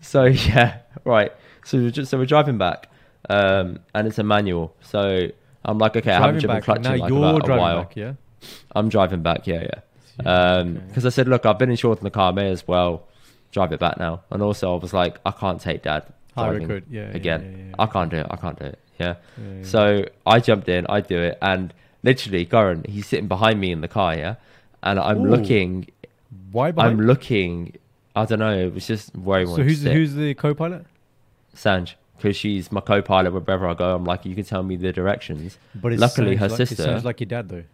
So 0.00 0.24
yeah, 0.24 0.78
right. 1.04 1.30
So 1.64 1.76
we're 1.78 1.90
just, 1.90 2.10
so 2.10 2.16
we're 2.18 2.24
driving 2.26 2.56
back, 2.58 2.88
um, 3.28 3.80
and 3.94 4.08
it's 4.08 4.18
a 4.18 4.22
manual. 4.24 4.74
So 4.80 5.28
I'm 5.64 5.76
like, 5.78 5.94
okay, 5.96 6.10
I 6.10 6.14
haven't 6.14 6.40
Driving 6.40 6.40
driven 6.40 6.56
back. 6.56 6.64
clutch 6.64 6.80
Now 6.84 6.94
in 6.94 7.00
like 7.00 7.10
you're 7.10 7.40
driving 7.40 7.56
while. 7.62 7.82
back, 7.82 7.96
yeah. 7.96 8.12
I'm 8.74 8.88
driving 8.88 9.22
back. 9.22 9.46
Yeah, 9.46 9.60
yeah. 9.62 9.80
Yeah, 10.24 10.52
Um, 10.58 10.76
okay. 10.76 10.86
because 10.88 11.06
I 11.06 11.10
said, 11.10 11.28
look, 11.28 11.46
I've 11.46 11.58
been 11.58 11.70
insured 11.70 11.98
in 11.98 12.04
the 12.04 12.10
car. 12.10 12.32
May 12.32 12.50
as 12.50 12.66
well 12.66 13.04
drive 13.52 13.72
it 13.72 13.80
back 13.80 13.98
now. 13.98 14.22
And 14.30 14.42
also, 14.42 14.74
I 14.74 14.78
was 14.78 14.92
like, 14.92 15.18
I 15.26 15.30
can't 15.30 15.60
take 15.60 15.82
dad 15.82 16.04
driving 16.36 16.82
yeah, 16.90 17.02
again. 17.12 17.42
yeah, 17.42 17.64
yeah. 17.68 17.74
I 17.78 17.86
can't 17.86 18.10
do 18.10 18.16
it. 18.18 18.26
I 18.30 18.36
can't 18.36 18.58
do 18.58 18.64
it. 18.66 18.78
Yeah. 18.98 19.14
So 19.62 20.04
I 20.26 20.40
jumped 20.40 20.68
in, 20.68 20.86
I 20.88 21.00
do 21.00 21.18
it, 21.18 21.38
and 21.42 21.74
literally, 22.02 22.46
Goran, 22.46 22.86
he's 22.86 23.06
sitting 23.06 23.26
behind 23.28 23.60
me 23.60 23.72
in 23.72 23.80
the 23.80 23.88
car, 23.88 24.14
yeah, 24.14 24.36
and 24.82 24.98
I'm 25.00 25.22
Ooh. 25.26 25.30
looking, 25.30 25.88
why? 26.52 26.72
I'm 26.76 27.00
looking. 27.00 27.74
I 28.14 28.26
don't 28.26 28.38
know. 28.38 28.56
It 28.56 28.74
was 28.74 28.86
just 28.86 29.14
where 29.16 29.40
he 29.40 29.46
So 29.46 29.62
who's 29.62 29.82
the, 29.82 29.92
who's 29.92 30.14
the 30.14 30.34
co-pilot? 30.34 30.84
Sanj, 31.56 31.94
because 32.16 32.36
she's 32.36 32.70
my 32.70 32.80
co-pilot 32.80 33.32
wherever 33.32 33.66
I 33.66 33.74
go. 33.74 33.94
I'm 33.96 34.04
like, 34.04 34.24
you 34.24 34.34
can 34.34 34.44
tell 34.44 34.62
me 34.62 34.76
the 34.76 34.92
directions. 34.92 35.58
But 35.74 35.94
Luckily, 35.94 36.36
her 36.36 36.48
like, 36.48 36.60
It 36.60 36.66
sister- 36.68 36.82
sounds 36.84 37.04
like 37.04 37.20
your 37.20 37.26
dad 37.28 37.48
though. 37.48 37.64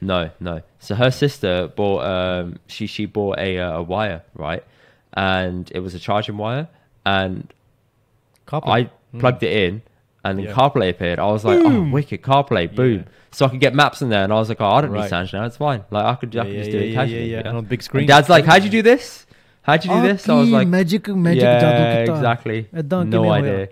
No, 0.00 0.30
no. 0.40 0.62
So 0.78 0.94
her 0.94 1.10
sister 1.10 1.68
bought 1.68 2.04
um 2.04 2.58
she 2.66 2.86
she 2.86 3.06
bought 3.06 3.38
a 3.38 3.58
uh, 3.58 3.78
a 3.78 3.82
wire 3.82 4.22
right, 4.34 4.64
and 5.12 5.70
it 5.74 5.80
was 5.80 5.94
a 5.94 5.98
charging 5.98 6.36
wire, 6.36 6.68
and 7.04 7.52
CarPlay. 8.46 8.68
I 8.68 8.82
mm. 8.84 9.20
plugged 9.20 9.42
it 9.42 9.52
in, 9.52 9.82
and 10.24 10.38
then 10.38 10.46
yeah. 10.46 10.52
CarPlay 10.52 10.90
appeared. 10.90 11.18
I 11.18 11.26
was 11.26 11.44
like, 11.44 11.58
oh, 11.58 11.68
boom. 11.68 11.88
oh, 11.88 11.92
wicked 11.92 12.22
CarPlay, 12.22 12.74
boom. 12.74 12.98
Yeah. 12.98 13.04
So 13.30 13.46
I 13.46 13.48
could 13.48 13.60
get 13.60 13.74
maps 13.74 14.00
in 14.00 14.08
there, 14.08 14.24
and 14.24 14.32
I 14.32 14.36
was 14.36 14.48
like, 14.48 14.60
oh, 14.60 14.66
I 14.66 14.80
don't 14.80 14.90
right. 14.90 15.02
need 15.02 15.10
Sanj 15.10 15.32
now. 15.32 15.44
It's 15.44 15.56
fine. 15.56 15.84
Like 15.90 16.04
I 16.04 16.14
could, 16.14 16.36
I 16.36 16.44
could 16.44 16.52
yeah, 16.52 16.58
just 16.60 16.70
do 16.70 16.78
it 16.78 16.94
casually. 16.94 17.30
Yeah, 17.32 17.42
yeah, 17.44 17.52
on 17.52 17.64
big 17.64 17.82
screen. 17.82 18.02
And 18.02 18.08
Dad's 18.08 18.28
like, 18.28 18.44
how'd 18.44 18.64
you 18.64 18.70
do 18.70 18.82
this? 18.82 19.26
How'd 19.62 19.84
you 19.84 19.90
do 19.90 20.00
this? 20.00 20.22
So 20.22 20.36
I 20.38 20.40
was 20.40 20.48
like, 20.48 20.68
magic, 20.68 21.08
magic, 21.08 21.42
yeah, 21.42 21.98
exactly. 21.98 22.68
No 22.72 23.30
idea. 23.30 23.68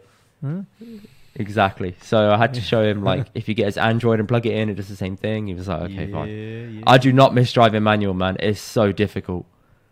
Exactly. 1.38 1.94
So 2.00 2.32
I 2.32 2.36
had 2.36 2.54
to 2.54 2.60
show 2.60 2.82
him 2.82 3.02
like 3.10 3.26
if 3.34 3.48
you 3.48 3.54
get 3.54 3.66
his 3.66 3.76
Android 3.76 4.18
and 4.18 4.28
plug 4.28 4.46
it 4.46 4.54
in, 4.54 4.68
it 4.68 4.74
does 4.74 4.88
the 4.88 4.96
same 4.96 5.16
thing. 5.16 5.46
He 5.46 5.54
was 5.54 5.68
like, 5.68 5.82
okay, 5.82 6.06
yeah, 6.06 6.12
fine. 6.12 6.76
Yeah. 6.76 6.82
I 6.86 6.98
do 6.98 7.12
not 7.12 7.34
miss 7.34 7.52
driving 7.52 7.82
manual, 7.82 8.14
man. 8.14 8.36
It's 8.40 8.60
so 8.60 8.92
difficult. 8.92 9.46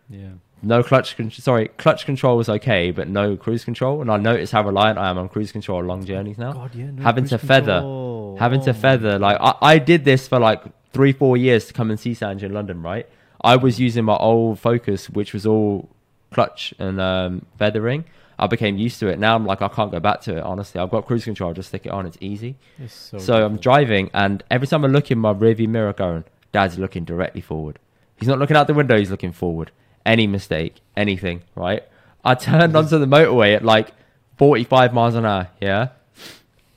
Yeah. 0.09 0.29
No 0.61 0.81
clutch. 0.81 1.15
Con- 1.15 1.31
sorry, 1.31 1.67
clutch 1.77 2.05
control 2.05 2.37
was 2.37 2.49
okay, 2.49 2.91
but 2.91 3.07
no 3.07 3.37
cruise 3.37 3.63
control. 3.63 4.01
And 4.01 4.11
I 4.11 4.17
notice 4.17 4.51
how 4.51 4.63
reliant 4.63 4.97
I 4.97 5.09
am 5.09 5.17
on 5.17 5.29
cruise 5.29 5.51
control 5.51 5.79
on 5.79 5.87
long 5.87 6.05
journeys 6.05 6.37
now. 6.37 6.53
God, 6.53 6.73
yeah, 6.73 6.89
no 6.91 7.03
having 7.03 7.25
to 7.25 7.37
feather, 7.37 7.73
control. 7.73 8.37
having 8.39 8.61
oh. 8.61 8.65
to 8.65 8.73
feather. 8.73 9.19
Like 9.19 9.37
I, 9.39 9.55
I 9.61 9.77
did 9.77 10.05
this 10.05 10.27
for 10.27 10.39
like 10.39 10.63
three, 10.91 11.13
four 11.13 11.37
years 11.37 11.67
to 11.67 11.73
come 11.73 11.91
and 11.91 11.99
see 11.99 12.13
Sanj 12.13 12.41
in 12.41 12.53
London, 12.53 12.81
right? 12.81 13.07
I 13.41 13.57
was 13.57 13.79
using 13.79 14.05
my 14.05 14.15
old 14.15 14.59
Focus, 14.59 15.09
which 15.09 15.33
was 15.33 15.45
all 15.45 15.89
clutch 16.31 16.73
and 16.79 16.99
um, 16.99 17.45
feathering 17.59 18.05
I 18.37 18.47
became 18.47 18.77
used 18.77 18.99
to 18.99 19.07
it. 19.07 19.19
Now 19.19 19.35
I'm 19.35 19.45
like, 19.45 19.61
I 19.61 19.67
can't 19.67 19.91
go 19.91 19.99
back 19.99 20.21
to 20.21 20.37
it. 20.37 20.43
Honestly, 20.43 20.79
I've 20.81 20.89
got 20.89 21.05
cruise 21.05 21.23
control. 21.23 21.53
Just 21.53 21.69
stick 21.69 21.85
it 21.85 21.89
on. 21.89 22.05
It's 22.05 22.17
easy. 22.19 22.57
It's 22.77 22.93
so, 22.93 23.17
so 23.17 23.45
I'm 23.45 23.57
driving, 23.57 24.09
and 24.13 24.43
every 24.51 24.67
time 24.67 24.83
I 24.83 24.87
look 24.87 25.11
in 25.11 25.19
my 25.19 25.33
rearview 25.33 25.67
mirror, 25.67 25.93
going, 25.93 26.23
Dad's 26.51 26.77
looking 26.77 27.05
directly 27.05 27.41
forward. 27.41 27.79
He's 28.17 28.27
not 28.27 28.39
looking 28.39 28.55
out 28.55 28.67
the 28.67 28.73
window. 28.73 28.97
He's 28.97 29.11
looking 29.11 29.31
forward. 29.31 29.71
Any 30.05 30.27
mistake, 30.27 30.81
anything, 30.95 31.43
right? 31.55 31.83
I 32.23 32.35
turned 32.35 32.75
onto 32.75 32.97
the 32.97 33.05
motorway 33.05 33.55
at 33.55 33.63
like 33.63 33.91
45 34.37 34.93
miles 34.93 35.15
an 35.15 35.25
hour. 35.25 35.49
Yeah, 35.61 35.89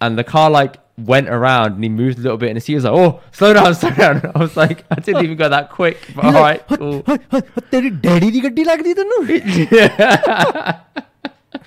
and 0.01 0.19
the 0.19 0.25
car 0.25 0.51
like 0.51 0.77
went 0.97 1.29
around 1.29 1.75
and 1.75 1.83
he 1.83 1.89
moved 1.89 2.19
a 2.19 2.23
little 2.23 2.37
bit 2.39 2.51
and 2.51 2.63
he 2.63 2.75
was 2.75 2.85
like, 2.85 2.93
"Oh, 2.93 3.21
slow 3.33 3.53
down, 3.53 3.75
slow 3.77 3.91
down." 3.91 4.31
I 4.35 4.39
was 4.39 4.57
like, 4.57 4.85
"I 4.91 4.97
didn't 4.97 5.25
even 5.25 5.37
go 5.37 5.49
that 5.49 5.71
quick." 5.71 5.99
But, 6.15 6.33
cool. 6.79 7.03
it, 11.55 11.61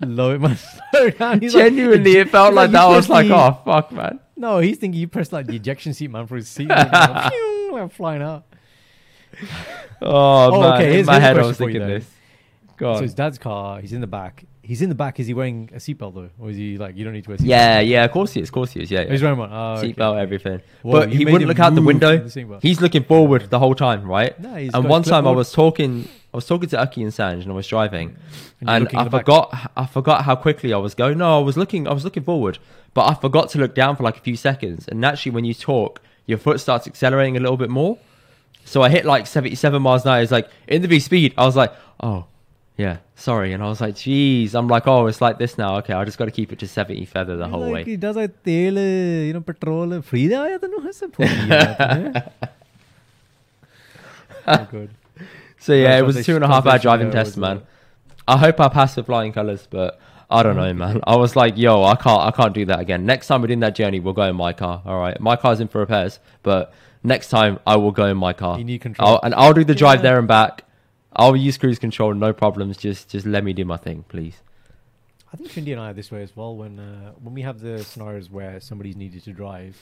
man. 0.40 0.56
Slow 0.90 1.10
down. 1.10 1.40
He's 1.40 1.54
like- 1.54 1.64
Genuinely, 1.64 2.16
it 2.16 2.30
felt 2.30 2.54
like 2.54 2.70
that. 2.70 2.82
I 2.82 2.88
was 2.96 3.08
like, 3.08 3.28
the- 3.28 3.34
"Oh, 3.34 3.58
fuck, 3.64 3.92
man." 3.92 4.20
No, 4.36 4.58
he's 4.60 4.78
thinking 4.78 5.00
you 5.00 5.08
press 5.08 5.32
like 5.32 5.46
the 5.46 5.56
ejection 5.56 5.92
seat, 5.94 6.10
man, 6.10 6.26
for 6.26 6.36
his 6.36 6.48
seat. 6.48 6.68
like, 6.68 7.32
I'm 7.82 7.88
flying 7.88 8.22
out. 8.22 8.44
Oh, 10.00 10.54
Oh, 10.54 10.60
man. 10.60 10.72
okay, 10.74 11.00
In 11.00 11.06
my 11.06 11.14
here's 11.14 11.22
head, 11.24 11.38
I 11.38 11.46
was 11.46 11.56
thinking 11.58 11.80
this. 11.86 12.06
Go 12.76 12.94
So 12.96 13.02
his 13.02 13.14
dad's 13.14 13.38
car. 13.38 13.80
He's 13.80 13.92
in 13.92 14.00
the 14.00 14.06
back. 14.06 14.44
He's 14.62 14.82
in 14.82 14.88
the 14.88 14.94
back. 14.94 15.18
Is 15.18 15.26
he 15.26 15.34
wearing 15.34 15.70
a 15.72 15.78
seatbelt 15.78 16.14
though, 16.14 16.28
or 16.38 16.50
is 16.50 16.56
he 16.56 16.76
like 16.76 16.94
you 16.94 17.02
don't 17.02 17.14
need 17.14 17.24
to 17.24 17.30
wear? 17.30 17.38
seatbelt? 17.38 17.46
Yeah, 17.48 17.80
yeah, 17.80 18.04
of 18.04 18.12
course 18.12 18.32
he 18.34 18.40
is. 18.40 18.50
Of 18.50 18.52
course 18.52 18.72
he 18.72 18.82
is. 18.82 18.90
Yeah, 18.90 19.00
yeah. 19.00 19.10
He's 19.12 19.22
wearing 19.22 19.38
one. 19.38 19.50
Oh, 19.50 19.80
seatbelt, 19.82 20.12
okay. 20.12 20.20
everything. 20.20 20.60
Whoa, 20.82 20.92
but 21.00 21.12
he 21.12 21.24
wouldn't 21.24 21.46
look 21.48 21.58
out 21.58 21.74
the 21.74 21.82
window. 21.82 22.18
the. 22.18 22.58
He's 22.62 22.80
looking 22.80 23.02
forward 23.04 23.48
the 23.50 23.58
whole 23.58 23.74
time, 23.74 24.04
right? 24.04 24.34
He's 24.58 24.74
and 24.74 24.84
one 24.88 25.02
time 25.02 25.26
I 25.26 25.30
was 25.32 25.50
talking, 25.52 26.06
I 26.32 26.36
was 26.36 26.46
talking 26.46 26.68
to 26.68 26.80
Aki 26.80 27.02
and 27.02 27.12
Sanj, 27.12 27.42
and 27.42 27.50
I 27.50 27.54
was 27.54 27.66
driving, 27.66 28.16
and, 28.60 28.68
and 28.68 28.88
I 28.96 29.08
forgot 29.08 29.50
back. 29.50 29.70
I 29.76 29.86
forgot 29.86 30.24
how 30.24 30.36
quickly 30.36 30.72
I 30.74 30.76
was 30.76 30.94
going. 30.94 31.18
No, 31.18 31.38
I 31.38 31.42
was 31.42 31.56
looking 31.56 31.88
I 31.88 31.92
was 31.92 32.04
looking 32.04 32.22
forward, 32.22 32.58
but 32.92 33.06
I 33.06 33.14
forgot 33.14 33.48
to 33.50 33.58
look 33.58 33.74
down 33.74 33.96
for 33.96 34.02
like 34.02 34.18
a 34.18 34.20
few 34.20 34.36
seconds. 34.36 34.88
And 34.88 35.00
naturally, 35.00 35.34
when 35.34 35.44
you 35.44 35.54
talk, 35.54 36.02
your 36.26 36.38
foot 36.38 36.60
starts 36.60 36.86
accelerating 36.86 37.36
a 37.36 37.40
little 37.40 37.56
bit 37.56 37.70
more. 37.70 37.98
So 38.64 38.82
I 38.82 38.90
hit 38.90 39.06
like 39.06 39.26
77 39.26 39.80
miles 39.80 40.04
an 40.04 40.10
hour. 40.10 40.20
It's 40.20 40.30
like 40.30 40.50
in 40.66 40.82
the 40.82 40.88
V 40.88 41.00
speed. 41.00 41.32
I 41.38 41.46
was 41.46 41.56
like, 41.56 41.72
oh, 42.02 42.26
yeah, 42.76 42.98
sorry. 43.16 43.54
And 43.54 43.62
I 43.62 43.68
was 43.68 43.80
like, 43.80 43.96
geez. 43.96 44.54
I'm 44.54 44.68
like, 44.68 44.86
oh, 44.86 45.06
it's 45.06 45.22
like 45.22 45.38
this 45.38 45.56
now. 45.56 45.78
Okay, 45.78 45.94
I 45.94 46.04
just 46.04 46.18
got 46.18 46.26
to 46.26 46.30
keep 46.30 46.52
it 46.52 46.58
to 46.58 46.68
70 46.68 47.06
feather 47.06 47.36
the 47.38 47.48
whole 47.48 47.62
like, 47.62 47.72
way. 47.72 47.84
He 47.84 47.96
does 47.96 48.16
like 48.16 48.42
tail, 48.42 48.78
you 48.78 49.32
know, 49.32 49.40
petrol. 49.40 50.02
Free 50.02 50.28
the 50.28 50.36
Oh, 54.46 54.68
good. 54.70 54.90
So 55.60 55.72
yeah, 55.74 55.98
it 55.98 56.02
was 56.06 56.16
a 56.16 56.22
two 56.22 56.34
and 56.36 56.44
a 56.44 56.48
half 56.48 56.66
hour 56.66 56.78
driving 56.78 57.10
test, 57.10 57.36
man. 57.36 57.62
I 58.26 58.36
hope 58.36 58.60
I 58.60 58.68
passed 58.68 58.96
with 58.96 59.06
flying 59.06 59.32
colours, 59.32 59.66
but 59.70 59.98
I 60.30 60.42
don't 60.42 60.56
know, 60.56 60.72
man. 60.74 61.00
I 61.06 61.16
was 61.16 61.34
like, 61.36 61.56
yo, 61.56 61.82
I 61.84 61.96
can't, 61.96 62.20
I 62.20 62.30
can't 62.30 62.52
do 62.54 62.64
that 62.66 62.80
again. 62.80 63.06
Next 63.06 63.26
time 63.26 63.40
we're 63.40 63.46
doing 63.48 63.60
that 63.60 63.74
journey, 63.74 64.00
we'll 64.00 64.12
go 64.14 64.22
in 64.24 64.36
my 64.36 64.52
car. 64.52 64.82
All 64.84 64.98
right, 65.00 65.18
my 65.20 65.36
car's 65.36 65.60
in 65.60 65.68
for 65.68 65.78
repairs, 65.80 66.20
but 66.42 66.72
next 67.02 67.28
time 67.30 67.58
I 67.66 67.76
will 67.76 67.90
go 67.92 68.06
in 68.06 68.16
my 68.18 68.32
car. 68.34 68.58
You 68.58 68.64
need 68.64 68.80
control. 68.82 69.08
I'll, 69.08 69.20
and 69.22 69.34
I'll 69.34 69.54
do 69.54 69.64
the 69.64 69.74
drive 69.74 69.98
Yeah. 70.00 70.02
there 70.10 70.18
and 70.18 70.28
back. 70.28 70.64
I'll 71.16 71.34
use 71.34 71.56
cruise 71.58 71.78
control, 71.78 72.12
no 72.14 72.32
problems. 72.32 72.76
Just, 72.76 73.08
just 73.08 73.26
let 73.26 73.42
me 73.42 73.52
do 73.54 73.64
my 73.64 73.76
thing, 73.78 74.04
please. 74.08 74.42
I 75.32 75.36
think 75.36 75.50
Shindy 75.50 75.72
and 75.72 75.80
I 75.80 75.90
are 75.90 75.94
this 75.94 76.10
way 76.12 76.22
as 76.22 76.34
well. 76.36 76.56
When 76.56 76.78
uh, 76.78 77.12
when 77.22 77.34
we 77.34 77.42
have 77.42 77.60
the 77.60 77.82
scenarios 77.84 78.30
where 78.30 78.60
somebody's 78.60 78.96
needed 78.96 79.24
to 79.24 79.32
drive, 79.32 79.76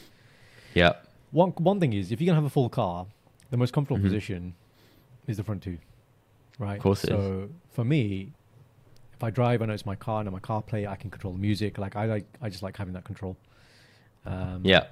Yeah. 0.74 0.94
one 1.30 1.50
one 1.58 1.78
thing 1.78 1.92
is 1.92 2.10
if 2.10 2.20
you're 2.20 2.26
gonna 2.26 2.36
have 2.40 2.44
a 2.46 2.50
full 2.50 2.68
car, 2.68 3.06
the 3.50 3.56
most 3.56 3.72
comfortable 3.72 3.98
Mhm. 4.00 4.04
position 4.04 4.54
is 5.26 5.36
the 5.36 5.44
front 5.44 5.62
two, 5.62 5.78
right? 6.58 6.76
Of 6.76 6.82
course 6.82 7.02
so 7.02 7.48
for 7.70 7.84
me, 7.84 8.32
if 9.14 9.22
I 9.22 9.30
drive, 9.30 9.62
I 9.62 9.66
know 9.66 9.72
it's 9.72 9.86
my 9.86 9.96
car, 9.96 10.20
and 10.20 10.30
my 10.30 10.38
car 10.40 10.62
play, 10.62 10.86
I 10.86 10.96
can 10.96 11.10
control 11.10 11.32
the 11.32 11.38
music. 11.38 11.78
Like 11.78 11.96
I 11.96 12.06
like, 12.06 12.26
I 12.40 12.48
just 12.48 12.62
like 12.62 12.76
having 12.76 12.94
that 12.94 13.04
control. 13.04 13.36
Um, 14.24 14.60
yeah. 14.64 14.86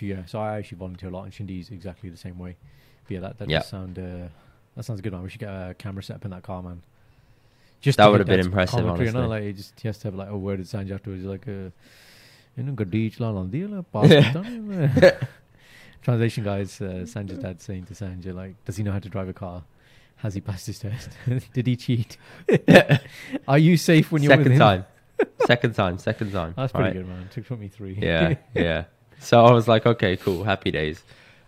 Yeah. 0.00 0.24
So 0.26 0.40
I 0.40 0.56
actually 0.58 0.78
volunteer 0.78 1.08
a 1.08 1.12
lot, 1.12 1.24
and 1.24 1.34
Shindy's 1.34 1.70
exactly 1.70 2.08
the 2.10 2.16
same 2.16 2.38
way. 2.38 2.56
But 3.04 3.14
yeah, 3.14 3.20
that 3.20 3.38
that 3.38 3.48
yeah. 3.50 3.60
sound 3.60 3.98
uh, 3.98 4.28
that 4.76 4.84
sounds 4.84 5.00
good, 5.00 5.12
man. 5.12 5.22
We 5.22 5.30
should 5.30 5.40
get 5.40 5.50
a 5.50 5.74
camera 5.78 6.02
set 6.02 6.16
up 6.16 6.24
in 6.24 6.30
that 6.30 6.42
car, 6.42 6.62
man. 6.62 6.82
Just 7.80 7.98
that 7.98 8.10
would 8.10 8.20
have 8.20 8.26
been 8.26 8.40
impressive, 8.40 8.84
honestly. 8.84 9.06
You 9.06 9.12
know, 9.12 9.28
like 9.28 9.44
you 9.44 9.52
just 9.52 9.78
he 9.80 9.88
has 9.88 9.98
to 9.98 10.08
have 10.08 10.14
like 10.14 10.28
a 10.28 10.36
word 10.36 10.60
of 10.60 10.68
sound 10.68 10.90
afterwards, 10.90 11.24
like 11.24 11.46
a. 11.46 11.72
you 12.56 12.64
know, 12.64 12.74
Uh, 12.78 12.84
deal 12.84 13.24
on 13.24 13.50
the 13.50 13.64
other 13.64 15.28
translation 16.02 16.44
guys. 16.44 16.80
uh, 16.80 17.04
Sanjay's 17.04 17.38
dad 17.38 17.60
saying 17.60 17.84
to 17.86 17.94
Sanjay, 17.94 18.34
like, 18.34 18.62
does 18.64 18.76
he 18.76 18.82
know 18.82 18.92
how 18.92 18.98
to 18.98 19.08
drive 19.08 19.28
a 19.28 19.32
car? 19.32 19.64
Has 20.16 20.34
he 20.34 20.40
passed 20.40 20.66
his 20.66 20.78
test? 20.78 21.10
Did 21.54 21.66
he 21.66 21.76
cheat? 21.76 22.18
Are 23.48 23.58
you 23.58 23.76
safe 23.76 24.12
when 24.12 24.22
you're 24.22 24.30
second 24.30 24.44
with 24.44 24.52
him? 24.52 24.58
time? 24.58 24.84
second 25.46 25.74
time, 25.74 25.98
second 25.98 26.32
time. 26.32 26.54
That's 26.56 26.72
pretty 26.72 26.88
right. 26.88 26.92
good, 26.94 27.08
man. 27.08 27.22
It 27.22 27.44
took 27.44 27.58
me 27.58 27.68
three. 27.68 27.98
Yeah, 28.00 28.34
yeah. 28.54 28.84
So 29.18 29.44
I 29.44 29.52
was 29.52 29.66
like, 29.68 29.86
okay, 29.86 30.16
cool, 30.16 30.44
happy 30.44 30.70
days. 30.70 31.02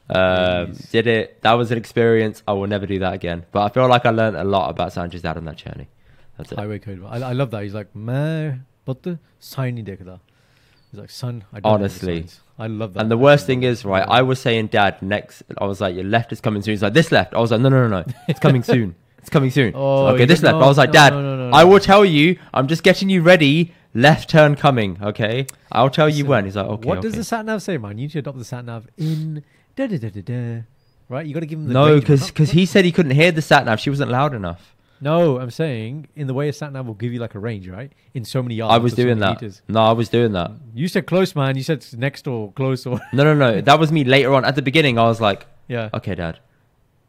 Um, 0.08 0.74
did 0.90 1.06
it. 1.06 1.40
That 1.42 1.52
was 1.54 1.70
an 1.70 1.78
experience. 1.78 2.42
I 2.46 2.52
will 2.52 2.66
never 2.66 2.86
do 2.86 2.98
that 2.98 3.14
again. 3.14 3.44
But 3.52 3.62
I 3.62 3.68
feel 3.70 3.88
like 3.88 4.04
I 4.04 4.10
learned 4.10 4.36
a 4.36 4.44
lot 4.44 4.70
about 4.70 4.92
Sanjay's 4.92 5.22
dad 5.22 5.36
on 5.36 5.44
that 5.46 5.56
journey. 5.56 5.88
That's 6.36 6.52
it. 6.52 6.58
Highway 6.58 6.78
code. 6.78 7.02
I, 7.06 7.16
I 7.16 7.32
love 7.32 7.50
that. 7.50 7.62
He's 7.62 7.74
like, 7.74 7.94
man, 7.94 8.66
but 8.84 9.02
the 9.02 9.18
sign 9.38 9.76
He's 9.76 11.00
like, 11.00 11.10
son, 11.10 11.44
I 11.52 11.60
don't 11.60 11.72
honestly, 11.72 12.26
signs." 12.62 12.72
I 12.72 12.74
love 12.74 12.94
that. 12.94 13.00
And 13.00 13.10
the 13.10 13.18
worst 13.18 13.46
thing 13.46 13.62
is, 13.62 13.84
right, 13.84 14.06
I 14.08 14.22
was 14.22 14.40
saying, 14.40 14.68
Dad, 14.68 15.00
next, 15.02 15.42
I 15.58 15.66
was 15.66 15.80
like, 15.80 15.94
your 15.94 16.04
left 16.04 16.32
is 16.32 16.40
coming 16.40 16.62
soon. 16.62 16.72
He's 16.72 16.82
like, 16.82 16.92
this 16.92 17.12
left. 17.12 17.34
I 17.34 17.40
was 17.40 17.50
like, 17.50 17.60
no, 17.60 17.68
no, 17.68 17.88
no, 17.88 18.00
no. 18.00 18.12
It's 18.28 18.40
coming 18.40 18.62
soon. 18.62 18.94
It's 19.22 19.30
coming 19.30 19.52
soon. 19.52 19.72
Oh, 19.76 20.08
okay, 20.08 20.24
this 20.24 20.42
left. 20.42 20.56
I 20.56 20.66
was 20.66 20.76
like, 20.76 20.88
No, 20.88 20.92
Dad, 20.94 21.10
no, 21.12 21.50
I 21.54 21.62
will 21.62 21.78
tell 21.78 22.04
you. 22.04 22.40
I'm 22.52 22.66
just 22.66 22.82
getting 22.82 23.08
you 23.08 23.22
ready. 23.22 23.72
Left 23.94 24.28
turn 24.28 24.56
coming. 24.56 24.98
Okay, 25.00 25.46
I'll 25.70 25.90
tell 25.90 26.08
you 26.08 26.26
when. 26.26 26.44
He's 26.44 26.56
like, 26.56 26.66
okay. 26.66 26.88
what 26.88 27.02
does 27.02 27.14
the 27.14 27.22
sat 27.22 27.44
nav 27.44 27.62
say, 27.62 27.78
man? 27.78 27.98
You 27.98 28.06
need 28.06 28.10
to 28.10 28.18
adopt 28.18 28.38
the 28.38 28.44
sat 28.44 28.64
nav 28.64 28.88
in 28.98 29.44
da 29.76 29.86
da 29.86 29.96
da 29.98 30.08
da 30.10 30.22
da. 30.22 30.62
Right? 31.08 31.24
You 31.24 31.34
got 31.34 31.40
to 31.40 31.46
give 31.46 31.60
him 31.60 31.68
the 31.68 31.72
No, 31.74 32.00
because 32.00 32.26
because 32.26 32.50
he 32.50 32.66
said 32.66 32.84
he 32.84 32.90
couldn't 32.90 33.12
hear 33.12 33.30
the 33.30 33.42
sat 33.42 33.64
nav. 33.64 33.78
She 33.78 33.90
wasn't 33.90 34.10
loud 34.10 34.34
enough. 34.34 34.74
No, 35.02 35.40
I'm 35.40 35.50
saying 35.50 36.06
in 36.14 36.28
the 36.28 36.34
way 36.34 36.48
a 36.48 36.52
sat 36.52 36.72
nav 36.72 36.86
will 36.86 36.94
give 36.94 37.12
you 37.12 37.18
like 37.18 37.34
a 37.34 37.40
range, 37.40 37.68
right? 37.68 37.90
In 38.14 38.24
so 38.24 38.40
many 38.40 38.54
yards. 38.54 38.72
I 38.72 38.78
was 38.78 38.92
or 38.92 38.96
so 38.96 39.02
doing 39.02 39.18
that. 39.18 39.42
meters. 39.42 39.60
No, 39.66 39.80
I 39.80 39.90
was 39.90 40.08
doing 40.08 40.30
that. 40.32 40.52
You 40.74 40.86
said 40.86 41.08
close, 41.08 41.34
man. 41.34 41.56
You 41.56 41.64
said 41.64 41.84
next 41.94 42.28
or 42.28 42.52
close 42.52 42.86
or 42.86 43.00
No, 43.12 43.24
no, 43.24 43.34
no. 43.34 43.60
That 43.60 43.80
was 43.80 43.90
me 43.90 44.04
later 44.04 44.32
on. 44.32 44.44
At 44.44 44.54
the 44.54 44.62
beginning, 44.62 45.00
I 45.00 45.02
was 45.02 45.20
like, 45.20 45.46
yeah. 45.68 45.90
okay, 45.92 46.14
Dad. 46.14 46.38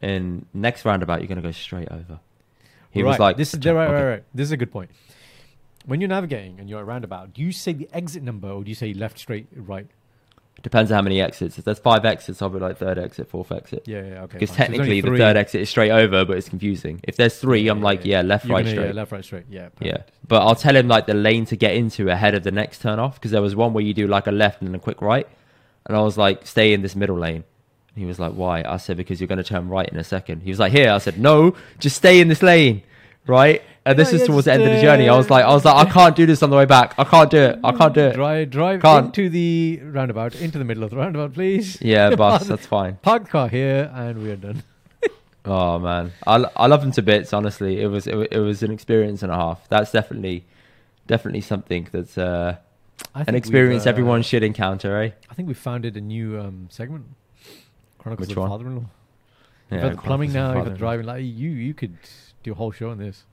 In 0.01 0.47
next 0.55 0.85
roundabout, 0.85 1.21
you're 1.21 1.27
gonna 1.27 1.43
go 1.43 1.51
straight 1.51 1.89
over. 1.91 2.19
He 2.89 3.03
right. 3.03 3.09
was 3.09 3.19
like, 3.19 3.37
"This 3.37 3.53
is 3.53 3.59
"Okay." 3.59 3.71
right, 3.71 3.91
right, 3.91 4.03
right." 4.03 4.23
This 4.33 4.45
is 4.45 4.51
a 4.51 4.57
good 4.57 4.71
point. 4.71 4.89
When 5.85 6.01
you're 6.01 6.09
navigating 6.09 6.59
and 6.59 6.67
you're 6.67 6.79
at 6.79 6.87
roundabout, 6.87 7.33
do 7.33 7.43
you 7.43 7.51
say 7.51 7.73
the 7.73 7.87
exit 7.93 8.23
number 8.23 8.49
or 8.49 8.63
do 8.63 8.69
you 8.69 8.75
say 8.75 8.93
left, 8.93 9.19
straight, 9.19 9.47
right? 9.55 9.87
Depends 10.63 10.89
on 10.91 10.95
how 10.95 11.01
many 11.01 11.19
exits. 11.21 11.57
If 11.59 11.65
there's 11.65 11.77
five 11.79 12.05
exits, 12.05 12.41
I'll 12.41 12.47
be 12.49 12.57
like 12.57 12.77
third 12.77 12.97
exit, 12.97 13.29
fourth 13.29 13.51
exit. 13.51 13.83
Yeah, 13.85 13.97
yeah, 14.01 14.21
okay. 14.23 14.39
Because 14.39 14.49
fine. 14.51 14.57
So 14.57 14.63
technically, 14.63 15.01
the 15.01 15.17
third 15.17 15.35
exit 15.35 15.59
is 15.61 15.69
straight 15.69 15.91
over, 15.91 16.23
but 16.23 16.37
it's 16.37 16.47
confusing. 16.47 17.01
If 17.03 17.17
there's 17.17 17.37
three, 17.37 17.67
I'm 17.67 17.79
yeah, 17.79 17.83
like, 17.83 18.05
yeah. 18.05 18.19
yeah, 18.19 18.21
left, 18.21 18.45
You're 18.45 18.55
right, 18.55 18.61
gonna- 18.63 18.75
straight. 18.75 18.87
Yeah, 18.87 18.93
left, 18.93 19.11
right, 19.11 19.25
straight. 19.25 19.43
Yeah, 19.49 19.69
Yeah, 19.81 19.97
but 20.25 20.41
I'll 20.41 20.55
tell 20.55 20.73
him 20.75 20.87
like 20.87 21.05
the 21.05 21.13
lane 21.15 21.45
to 21.47 21.57
get 21.57 21.75
into 21.75 22.09
ahead 22.09 22.33
of 22.33 22.43
the 22.43 22.51
next 22.51 22.81
turn 22.81 22.97
off 22.97 23.15
because 23.15 23.31
there 23.31 23.41
was 23.41 23.57
one 23.57 23.73
where 23.73 23.83
you 23.83 23.93
do 23.93 24.07
like 24.07 24.25
a 24.25 24.31
left 24.31 24.61
and 24.61 24.69
then 24.69 24.75
a 24.75 24.79
quick 24.79 25.01
right, 25.01 25.27
and 25.85 25.97
I 25.97 26.01
was 26.01 26.17
like, 26.17 26.47
stay 26.47 26.71
in 26.71 26.81
this 26.81 26.95
middle 26.95 27.17
lane. 27.17 27.43
He 27.95 28.05
was 28.05 28.17
like, 28.17 28.31
why? 28.31 28.63
I 28.65 28.77
said 28.77 28.95
because 28.95 29.19
you're 29.19 29.27
going 29.27 29.37
to 29.37 29.43
turn 29.43 29.67
right 29.67 29.87
in 29.87 29.97
a 29.99 30.03
second. 30.03 30.43
He 30.43 30.49
was 30.49 30.59
like, 30.59 30.71
here. 30.71 30.91
I 30.91 30.97
said, 30.97 31.19
no, 31.19 31.55
just 31.77 31.97
stay 31.97 32.21
in 32.21 32.27
this 32.29 32.41
lane, 32.41 32.81
right? 33.27 33.61
And 33.85 33.99
this 33.99 34.13
Yeah, 34.13 34.19
is 34.19 34.27
towards 34.27 34.45
the 34.45 34.53
end 34.53 34.63
of 34.63 34.69
the 34.69 34.81
journey. 34.81 35.09
I 35.09 35.15
was 35.17 35.29
like, 35.29 35.43
I 35.43 35.53
was 35.53 35.65
like, 35.65 35.75
I 35.87 35.89
can't 35.89 36.15
do 36.15 36.25
this 36.25 36.41
on 36.41 36.49
the 36.49 36.55
way 36.55 36.65
back. 36.65 36.93
I 36.97 37.03
can't 37.03 37.29
do 37.29 37.37
it. 37.37 37.59
I 37.63 37.71
can't 37.73 37.93
do 37.93 37.99
it. 38.01 38.13
Drive, 38.13 38.49
drive 38.49 38.81
Can't. 38.81 39.05
into 39.07 39.29
the 39.29 39.81
roundabout, 39.83 40.35
into 40.35 40.57
the 40.57 40.63
middle 40.63 40.83
of 40.85 40.89
the 40.91 40.95
roundabout, 40.97 41.33
please. 41.33 41.81
Yeah, 41.81 42.15
boss, 42.15 42.47
that's 42.47 42.65
fine. 42.65 42.95
Park 43.01 43.25
the 43.25 43.29
car 43.29 43.49
here, 43.49 43.91
and 43.93 44.23
we 44.23 44.31
are 44.31 44.35
done. 44.37 44.63
Oh 45.45 45.77
man, 45.77 46.13
I, 46.25 46.35
I 46.55 46.67
love 46.67 46.79
them 46.79 46.93
to 46.93 47.01
bits. 47.01 47.33
Honestly, 47.33 47.81
it 47.81 47.87
was 47.87 48.07
it, 48.07 48.15
it 48.31 48.39
was 48.39 48.63
an 48.63 48.71
experience 48.71 49.23
and 49.23 49.29
a 49.31 49.35
half. 49.35 49.67
That's 49.67 49.91
definitely 49.91 50.45
definitely 51.05 51.41
something 51.41 51.89
that's 51.91 52.17
uh, 52.17 52.55
an 53.13 53.35
experience 53.35 53.85
uh, 53.85 53.89
everyone 53.89 54.21
should 54.21 54.41
encounter, 54.41 55.01
eh? 55.01 55.11
I 55.29 55.33
think 55.33 55.49
we 55.49 55.53
founded 55.53 55.97
a 55.97 56.01
new 56.01 56.39
um, 56.39 56.67
segment. 56.71 57.07
Chronicles 57.97 58.29
Which 58.29 58.37
of 58.37 58.41
one? 58.41 58.49
Father-in-law. 58.51 58.85
Yeah, 59.69 59.75
you've 59.75 59.83
had 59.83 59.93
the 59.97 60.01
plumbing 60.01 60.31
now. 60.31 60.47
You've 60.47 60.55
had 60.55 60.59
Father-in-law. 60.59 60.77
driving. 60.77 61.05
Like 61.07 61.23
you, 61.23 61.49
you 61.49 61.73
could 61.73 61.97
do 62.43 62.53
a 62.53 62.55
whole 62.55 62.71
show 62.71 62.89
on 62.91 62.97
this. 62.97 63.25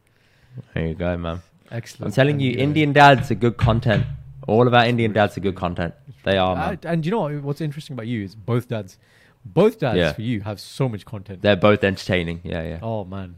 There 0.74 0.86
you 0.86 0.94
go, 0.94 1.16
man. 1.16 1.42
Excellent. 1.70 2.06
I'm 2.10 2.14
telling 2.14 2.40
you, 2.40 2.52
Indian 2.58 2.92
dads 2.92 3.30
are 3.30 3.34
good 3.36 3.56
content. 3.56 4.04
All 4.48 4.66
of 4.66 4.74
our 4.74 4.84
Indian 4.84 5.12
dads 5.12 5.36
are 5.36 5.40
good 5.40 5.54
content. 5.56 5.94
They 6.24 6.36
are, 6.36 6.56
man. 6.56 6.78
And 6.82 7.04
you 7.04 7.12
know 7.12 7.20
what? 7.20 7.34
What's 7.42 7.60
interesting 7.60 7.94
about 7.94 8.06
you 8.06 8.24
is 8.24 8.34
both 8.34 8.68
dads, 8.68 8.98
both 9.44 9.78
dads 9.78 9.96
Yeah. 9.98 10.12
for 10.12 10.22
you 10.22 10.40
have 10.40 10.58
so 10.60 10.88
much 10.88 11.04
content. 11.06 11.42
They're 11.42 11.56
both 11.56 11.84
entertaining. 11.84 12.40
Yeah, 12.44 12.62
yeah. 12.62 12.78
Oh 12.82 13.04
man, 13.04 13.36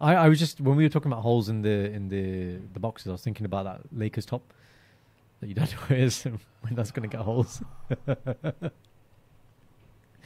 I, 0.00 0.14
I 0.14 0.28
was 0.28 0.38
just 0.38 0.60
when 0.60 0.76
we 0.76 0.82
were 0.84 0.88
talking 0.88 1.12
about 1.12 1.22
holes 1.22 1.48
in 1.48 1.62
the 1.62 1.90
in 1.92 2.08
the 2.08 2.56
the 2.72 2.80
boxes, 2.80 3.08
I 3.08 3.12
was 3.12 3.22
thinking 3.22 3.44
about 3.46 3.64
that 3.64 3.80
Lakers 3.92 4.26
top 4.26 4.42
that 5.40 5.46
your 5.48 5.54
dad 5.54 5.72
wears 5.90 6.24
and 6.26 6.38
when 6.62 6.74
that's 6.74 6.90
gonna 6.90 7.08
get 7.08 7.20
holes. 7.20 7.62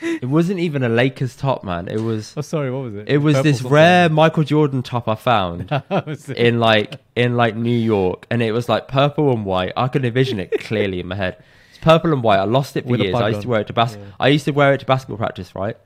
It 0.02 0.24
wasn't 0.28 0.60
even 0.60 0.82
a 0.82 0.88
Lakers 0.88 1.36
top, 1.36 1.62
man. 1.64 1.88
It 1.88 2.00
was 2.00 2.34
Oh, 2.36 2.40
sorry, 2.40 2.70
what 2.70 2.82
was 2.84 2.94
it? 2.94 3.08
it 3.08 3.18
was 3.18 3.34
Purple 3.34 3.42
this 3.44 3.58
something. 3.58 3.72
rare 3.72 4.08
Michael 4.08 4.44
Jordan 4.44 4.82
top 4.82 5.08
I 5.08 5.14
found 5.14 5.68
That 5.88 6.06
was 6.06 6.28
it. 6.28 6.36
in 6.38 6.58
like 6.58 6.94
in 7.16 7.36
like 7.36 7.54
New 7.56 7.76
York, 7.76 8.26
and 8.30 8.42
it 8.42 8.52
was 8.52 8.68
like 8.68 8.88
purple 8.88 9.30
and 9.32 9.44
white. 9.44 9.72
I 9.76 9.88
could 9.88 10.04
envision 10.04 10.40
it 10.40 10.50
clearly 10.60 11.00
in 11.00 11.08
my 11.08 11.16
head. 11.16 11.36
It's 11.70 11.78
purple 11.78 12.12
and 12.12 12.22
white. 12.22 12.38
I 12.38 12.44
lost 12.44 12.76
it 12.76 12.84
for 12.84 12.90
With 12.90 13.00
years. 13.00 13.14
I 13.14 13.28
used 13.28 13.42
to 13.42 13.48
wear 13.48 13.60
it 13.60 13.66
to 13.66 13.72
bas- 13.72 13.96
Yeah. 13.96 14.04
I 14.18 14.28
used 14.28 14.44
to 14.46 14.52
wear 14.52 14.72
it 14.74 14.78
to 14.80 14.86
basketball 14.86 15.18
practice, 15.18 15.54
right? 15.54 15.76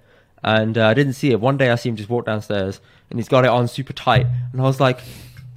And 0.42 0.76
uh, 0.78 0.86
I 0.88 0.94
didn't 0.94 1.14
see 1.14 1.30
it. 1.30 1.40
One 1.40 1.56
day 1.56 1.70
I 1.70 1.74
see 1.76 1.88
him 1.88 1.96
just 1.96 2.08
walk 2.10 2.26
downstairs, 2.26 2.80
and 3.10 3.18
he's 3.18 3.28
got 3.28 3.44
it 3.44 3.48
on 3.50 3.66
super 3.66 3.92
tight, 3.94 4.26
and 4.52 4.60
I 4.60 4.64
was 4.64 4.78
like, 4.80 5.00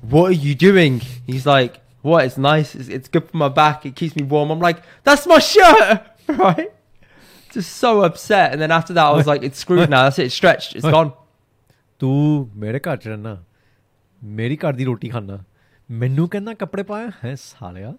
"What 0.02 0.30
are 0.30 0.34
you 0.48 0.56
doing?" 0.56 1.02
He's 1.26 1.46
like, 1.46 1.82
"What? 2.02 2.24
It's 2.26 2.38
nice. 2.38 2.74
It's, 2.74 2.88
it's 2.88 3.08
good 3.10 3.30
for 3.30 3.36
my 3.38 3.50
back. 3.50 3.86
It 3.86 3.96
keeps 3.96 4.16
me 4.16 4.24
warm." 4.24 4.50
I'm 4.50 4.60
like, 4.60 4.82
"That's 5.04 5.28
my 5.28 5.40
shirt, 5.40 6.02
right?" 6.28 6.72
Just 7.57 7.77
so 7.81 7.91
upset, 8.03 8.53
and 8.53 8.61
then 8.65 8.71
after 8.71 8.95
that, 8.99 9.05
I 9.05 9.17
was 9.17 9.27
like, 9.27 9.43
"It's 9.49 9.59
screwed 9.65 9.91
now. 9.95 10.05
That's 10.05 10.19
it. 10.19 10.27
It's 10.31 10.35
stretched. 10.43 10.77
It's 10.81 10.89
gone." 10.95 11.11
ਤੂੰ 11.99 12.51
ਮੇਰੇ 12.63 12.79
ਘਰ 12.87 12.97
ਚ 12.97 13.09
ਰਹਿਣਾ 13.09 13.37
ਮੇਰੀ 14.39 14.57
ਘਰ 14.65 14.73
ਦੀ 14.79 14.85
ਰੋਟੀ 14.85 15.09
ਖਾਣਾ 15.09 15.39
ਮੈਨੂੰ 16.01 16.29
ਕਹਿੰਦਾ 16.29 16.55
ਕੱਪੜੇ 16.63 16.83
ਪਾਇਆ 16.93 17.11
ਹੈ 17.25 17.35
ਸਾਲਿਆ 17.43 17.93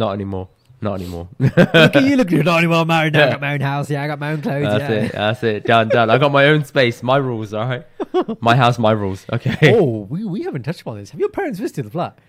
Not 0.00 0.16
anymore. 0.18 0.46
Not 0.86 0.94
anymore. 1.00 1.22
look 1.46 1.96
at 2.00 2.04
you 2.08 2.16
look 2.18 2.30
you're 2.34 2.44
not 2.48 2.66
even 2.66 2.86
married 2.90 3.16
I 3.22 3.24
got 3.32 3.40
my 3.44 3.48
own 3.56 3.64
house 3.68 3.90
yeah 3.94 4.04
I 4.04 4.08
got 4.10 4.20
my 4.24 4.28
own 4.36 4.42
clothes 4.46 4.66
That's 4.74 4.92
yeah. 4.92 5.06
it. 5.08 5.16
That's 5.16 5.42
it. 5.50 5.66
Done, 5.70 5.90
done. 5.94 6.12
I 6.14 6.16
got 6.22 6.32
my 6.36 6.42
own 6.52 6.62
space. 6.68 7.00
My 7.10 7.16
rules, 7.26 7.52
all 7.62 7.66
right? 7.72 8.38
My 8.50 8.54
house, 8.60 8.78
my 8.86 8.92
rules. 9.02 9.24
Okay. 9.38 9.72
oh 9.72 9.88
we, 10.14 10.20
we 10.36 10.44
haven't 10.46 10.68
touched 10.70 10.84
upon 10.86 10.96
this 11.00 11.12
have 11.16 11.24
your 11.26 11.32
parents 11.38 11.62
visited 11.66 11.90
the 11.90 11.94
flat 11.98 12.26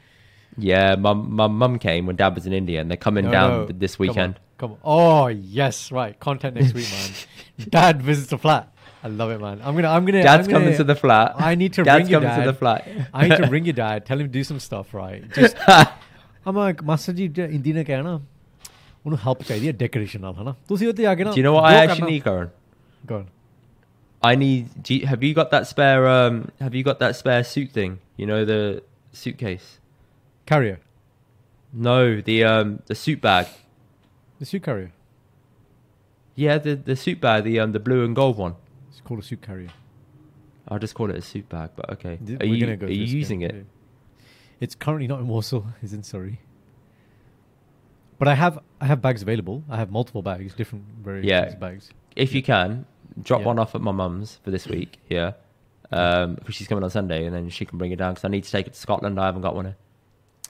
Yeah, 0.69 0.95
my, 1.07 1.13
my 1.41 1.47
mum 1.63 1.77
came 1.87 2.09
when 2.11 2.17
dad 2.23 2.39
was 2.41 2.47
in 2.51 2.55
India 2.61 2.81
and 2.81 2.93
they're 2.93 3.03
coming 3.07 3.29
No, 3.29 3.35
down 3.37 3.53
no. 3.59 3.77
this 3.85 3.95
Come 3.95 4.03
on, 4.03 4.07
weekend. 4.09 4.41
Come 4.57 4.71
on, 4.73 4.77
Oh 4.83 5.27
yes, 5.27 5.91
right. 5.91 6.19
Content 6.19 6.55
next 6.55 6.73
week, 6.73 6.87
man. 6.91 7.69
Dad 7.69 8.01
visits 8.01 8.29
the 8.29 8.37
flat. 8.37 8.67
I 9.03 9.07
love 9.07 9.31
it, 9.31 9.39
man. 9.41 9.61
I'm 9.63 9.75
gonna, 9.75 9.89
I'm 9.89 10.05
gonna. 10.05 10.21
Dad's 10.23 10.47
I'm 10.47 10.51
gonna, 10.53 10.65
coming 10.65 10.77
to 10.77 10.83
the 10.83 10.95
flat. 10.95 11.33
I 11.37 11.55
need 11.55 11.73
to 11.73 11.83
Dad's 11.83 12.03
ring 12.03 12.11
your 12.11 12.21
coming 12.21 12.35
dad. 12.35 12.43
to 12.45 12.51
the 12.51 12.57
flat. 12.57 12.87
I 13.13 13.27
need 13.27 13.37
to 13.37 13.47
ring 13.55 13.65
your 13.65 13.73
dad. 13.73 14.05
Tell 14.05 14.19
him 14.19 14.27
to 14.27 14.31
do 14.39 14.43
some 14.43 14.59
stuff, 14.59 14.93
right? 14.93 15.23
Just, 15.33 15.55
I'm 16.45 16.55
like, 16.55 16.83
Master 16.83 17.13
ji, 17.21 17.27
Hindi 17.53 17.73
ne 17.73 17.83
ਕਹਿਣਾ 17.83 18.13
ਉਹਨੂੰ 19.05 19.17
help 19.25 19.43
ਚਾਹੀਦੀ 19.47 19.67
ਹੈ 19.67 19.73
decoration 19.83 20.21
ਨਾਲ 20.21 20.35
ਹਨਾ 20.41 20.53
ਤੁਸੀਂ 20.69 20.87
ਉੱਤੇ 20.87 21.05
ਆ 21.05 21.15
ਕੇ 21.15 21.23
ਨਾ 21.23 21.31
Do 21.31 21.41
you 21.41 21.45
know 21.47 21.53
what 21.57 21.65
I 21.69 21.73
ਜੋ 21.73 21.81
actually 21.81 22.01
ਕਰਨਾ- 22.01 22.11
need, 22.11 22.23
Karan? 22.27 22.51
Go 23.11 23.17
on. 23.21 23.25
I 24.29 24.35
need. 24.43 24.65
Do 24.87 24.93
you, 24.95 25.07
have 25.11 25.23
you 25.27 25.33
got 25.41 25.49
that 25.55 25.67
spare? 25.71 26.03
Um, 26.13 26.35
have 26.65 26.75
you 26.79 26.83
got 26.91 26.99
that 27.03 27.15
spare 27.19 27.43
suit 27.51 27.71
thing? 27.77 27.95
You 28.21 28.27
know 28.31 28.39
the 28.49 28.59
suitcase. 29.21 29.69
Carrier. 30.51 30.77
No, 31.87 31.95
the 32.29 32.35
um 32.51 32.75
the 32.91 32.97
suit 33.03 33.21
bag. 33.25 33.47
The 34.38 34.46
suit 34.46 34.62
carrier. 34.62 34.92
Yeah, 36.34 36.58
the 36.58 36.76
the 36.76 36.96
suit 36.96 37.20
bag, 37.20 37.44
the 37.44 37.60
um 37.60 37.72
the 37.72 37.80
blue 37.80 38.04
and 38.04 38.14
gold 38.14 38.36
one. 38.36 38.54
It's 38.90 39.00
called 39.00 39.20
a 39.20 39.22
suit 39.22 39.42
carrier. 39.42 39.70
I'll 40.68 40.78
just 40.78 40.94
call 40.94 41.10
it 41.10 41.16
a 41.16 41.22
suit 41.22 41.48
bag, 41.48 41.70
but 41.76 41.88
okay. 41.90 42.18
Are 42.40 42.44
you 42.46 42.58
gonna 42.60 42.76
go 42.76 42.86
are 42.86 42.90
you 42.90 43.04
using 43.04 43.44
again. 43.44 43.60
it? 43.60 43.66
It's 44.60 44.74
currently 44.74 45.06
not 45.06 45.20
in 45.20 45.28
Warsaw. 45.28 45.62
It's 45.82 45.92
in 45.92 46.02
Surrey. 46.02 46.40
But 48.18 48.28
I 48.28 48.34
have 48.34 48.58
I 48.80 48.86
have 48.86 49.00
bags 49.02 49.22
available. 49.22 49.62
I 49.68 49.76
have 49.76 49.90
multiple 49.90 50.22
bags, 50.22 50.54
different 50.54 50.84
variations 51.02 51.52
Yeah. 51.52 51.58
bags. 51.58 51.90
if 52.14 52.34
you 52.34 52.42
can, 52.42 52.86
drop 53.22 53.40
Yeah. 53.40 53.46
one 53.46 53.58
off 53.58 53.74
at 53.74 53.80
my 53.80 53.92
mum's 53.92 54.38
for 54.42 54.50
this 54.50 54.66
week. 54.66 54.98
Yeah, 55.08 55.32
um, 55.92 56.34
because 56.36 56.54
she's 56.54 56.66
coming 56.66 56.82
on 56.82 56.90
Sunday, 56.90 57.26
and 57.26 57.34
then 57.34 57.48
she 57.50 57.64
can 57.66 57.76
bring 57.78 57.92
it 57.92 57.96
down. 57.96 58.14
Because 58.14 58.24
I 58.24 58.28
need 58.28 58.44
to 58.44 58.50
take 58.50 58.66
it 58.66 58.72
to 58.72 58.78
Scotland. 58.80 59.20
I 59.20 59.26
haven't 59.26 59.42
got 59.42 59.54
one. 59.54 59.66
Here. 59.66 59.76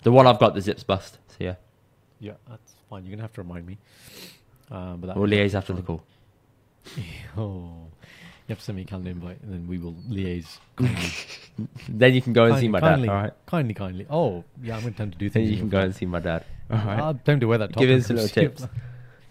The 0.05 0.13
one 0.13 0.27
I've 0.29 0.39
got, 0.39 0.55
the 0.55 0.61
zip's 0.61 0.85
bust. 0.85 1.19
So 1.29 1.37
yeah, 1.41 1.57
Yeah, 2.21 2.35
that's 2.49 2.76
fine. 2.91 3.05
You're 3.05 3.13
gonna 3.13 3.23
have 3.23 3.33
to 3.35 3.43
remind 3.43 3.67
me. 3.67 3.79
Um, 4.71 5.01
but 5.01 5.07
that 5.09 5.17
we'll 5.17 5.29
liaise 5.31 5.55
after 5.55 5.73
the 5.73 5.83
call. 5.83 6.03
Oh, 7.37 7.73
you 8.47 8.53
have 8.53 8.59
to 8.59 8.65
send 8.65 8.77
me 8.77 8.83
a 8.83 8.85
calendar 8.85 9.11
invite, 9.11 9.41
and 9.43 9.53
then 9.53 9.67
we 9.67 9.79
will 9.79 9.95
liaise. 10.09 10.59
Then 11.89 12.15
you 12.15 12.21
can 12.23 12.33
go 12.33 12.45
and 12.45 12.59
see 12.59 12.69
my 12.69 12.81
kindly, 12.81 13.09
dad. 13.09 13.15
All 13.15 13.23
right. 13.23 13.33
kindly, 13.47 13.75
kindly. 13.75 14.07
Oh, 14.11 14.45
yeah, 14.63 14.77
I'm 14.77 14.83
going 14.83 14.93
to 14.93 14.99
time 14.99 15.11
to 15.11 15.17
do 15.19 15.31
Then 15.31 15.43
things. 15.45 15.53
you 15.53 15.57
can 15.59 15.69
go 15.71 15.81
and 15.81 15.95
see 15.97 16.05
my 16.05 16.21
dad. 16.21 16.45
All 16.71 16.77
right. 16.77 16.99
I'll 16.99 17.15
time 17.15 17.41
to 17.41 17.47
wear 17.47 17.57
that 17.59 17.73
top. 17.73 17.81
Give 17.83 17.91
us 17.99 18.07
some 18.09 18.17
little 18.17 18.29
tips. 18.29 18.67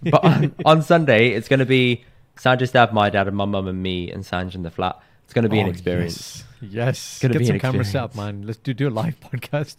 but 0.03 0.23
on, 0.23 0.55
on 0.65 0.81
Sunday, 0.81 1.29
it's 1.29 1.47
going 1.47 1.59
to 1.59 1.65
be 1.67 2.03
Sanjay's 2.35 2.71
dad, 2.71 2.93
my 2.93 3.09
dad, 3.11 3.27
and 3.27 3.37
my 3.37 3.45
mum 3.45 3.67
and 3.67 3.81
me 3.81 4.11
and 4.11 4.23
Sanj 4.23 4.55
in 4.55 4.63
the 4.63 4.71
flat. 4.71 4.99
It's 5.25 5.33
going 5.33 5.43
to 5.43 5.49
be 5.49 5.59
an 5.59 5.67
Oh, 5.67 5.69
experience. 5.69 6.43
Yes, 6.61 6.71
yes. 6.71 7.19
gonna 7.19 7.33
Get 7.33 7.39
be 7.39 7.45
some 7.45 7.55
an 7.55 7.59
camera 7.61 7.85
set 7.85 8.01
up, 8.01 8.15
man. 8.15 8.41
Let's 8.41 8.57
do 8.59 8.73
do 8.73 8.87
a 8.87 8.89
live 8.89 9.19
podcast. 9.19 9.77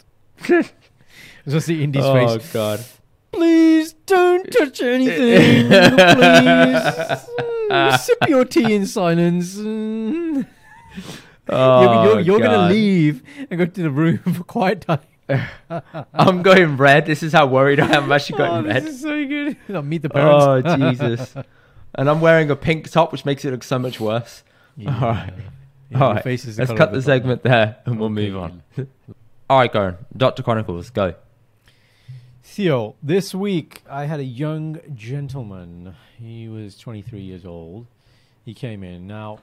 Let's 1.44 1.66
see 1.66 1.82
Indy's 1.82 2.04
Oh 2.04 2.38
face. 2.38 2.52
god. 2.52 2.84
Please 3.32 3.92
don't 4.06 4.50
touch 4.50 4.80
anything. 4.82 5.68
please. 5.68 8.00
Sip 8.00 8.18
your 8.28 8.44
tea 8.44 8.74
in 8.74 8.86
silence. 8.86 9.56
Oh, 11.48 11.82
you're 11.82 12.04
you're, 12.04 12.20
you're 12.20 12.40
gonna 12.40 12.68
leave 12.72 13.22
and 13.50 13.58
go 13.58 13.66
to 13.66 13.82
the 13.82 13.90
room 13.90 14.18
for 14.18 14.44
quiet 14.44 14.82
time. 14.82 15.00
I'm 16.14 16.42
going 16.42 16.76
red. 16.76 17.06
This 17.06 17.22
is 17.22 17.32
how 17.32 17.46
worried 17.46 17.80
I 17.80 17.88
am. 17.96 18.04
I'm 18.04 18.12
actually 18.12 18.36
Oh, 18.42 18.46
going 18.48 18.64
this 18.64 18.74
red. 18.74 18.84
is 18.84 19.00
so 19.00 19.26
good. 19.26 19.56
I'll 19.74 19.82
meet 19.82 20.02
the 20.02 20.10
oh, 20.12 20.62
parents. 20.62 20.68
Oh 20.68 20.76
Jesus! 20.76 21.34
and 21.94 22.08
I'm 22.10 22.20
wearing 22.20 22.50
a 22.50 22.56
pink 22.56 22.90
top, 22.90 23.12
which 23.12 23.24
makes 23.24 23.44
it 23.44 23.50
look 23.50 23.64
so 23.64 23.78
much 23.78 24.00
worse. 24.00 24.42
Yeah. 24.76 24.94
All 24.94 25.08
right. 25.10 25.32
Yeah, 25.90 26.04
All 26.04 26.14
right. 26.14 26.24
Let's 26.24 26.56
cut 26.56 26.80
of 26.88 26.92
the 26.94 27.02
segment 27.02 27.42
there, 27.42 27.76
and 27.86 27.98
we'll 27.98 28.10
Okay. 28.10 28.30
move 28.30 28.36
on. 28.36 28.62
All 29.48 29.58
right, 29.58 29.72
Goran. 29.72 29.96
Doctor 30.16 30.42
Chronicles, 30.42 30.90
go. 30.90 31.14
Theo, 32.56 32.94
this 33.02 33.34
week 33.34 33.82
I 33.86 34.06
had 34.06 34.18
a 34.18 34.24
young 34.24 34.80
gentleman. 34.94 35.94
He 36.18 36.48
was 36.48 36.78
23 36.78 37.20
years 37.20 37.44
old. 37.44 37.86
He 38.46 38.54
came 38.54 38.82
in. 38.82 39.06
Now, 39.06 39.40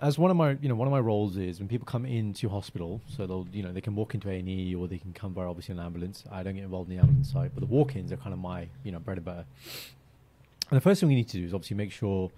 as 0.00 0.18
one 0.18 0.30
of 0.30 0.36
my, 0.36 0.56
you 0.62 0.68
know, 0.68 0.76
one 0.76 0.86
of 0.86 0.92
my 0.92 1.00
roles 1.00 1.36
is 1.36 1.58
when 1.58 1.66
people 1.66 1.84
come 1.84 2.06
into 2.06 2.48
hospital, 2.48 3.00
so 3.08 3.26
they'll, 3.26 3.48
you 3.52 3.64
know, 3.64 3.72
they 3.72 3.80
can 3.80 3.96
walk 3.96 4.14
into 4.14 4.30
A&E 4.30 4.72
or 4.72 4.86
they 4.86 4.98
can 4.98 5.12
come 5.12 5.34
via 5.34 5.48
obviously 5.48 5.72
an 5.72 5.80
ambulance. 5.80 6.22
I 6.30 6.44
don't 6.44 6.54
get 6.54 6.62
involved 6.62 6.88
in 6.90 6.96
the 6.96 7.02
ambulance 7.02 7.32
side, 7.32 7.50
but 7.54 7.60
the 7.60 7.66
walk-ins 7.66 8.12
are 8.12 8.16
kind 8.18 8.32
of 8.32 8.38
my, 8.38 8.68
you 8.84 8.92
know, 8.92 9.00
bread 9.00 9.18
and 9.18 9.24
butter. 9.24 9.44
And 10.70 10.76
the 10.76 10.80
first 10.80 11.00
thing 11.00 11.08
we 11.08 11.16
need 11.16 11.28
to 11.30 11.38
do 11.38 11.44
is 11.44 11.52
obviously 11.52 11.76
make 11.76 11.90
sure 11.90 12.30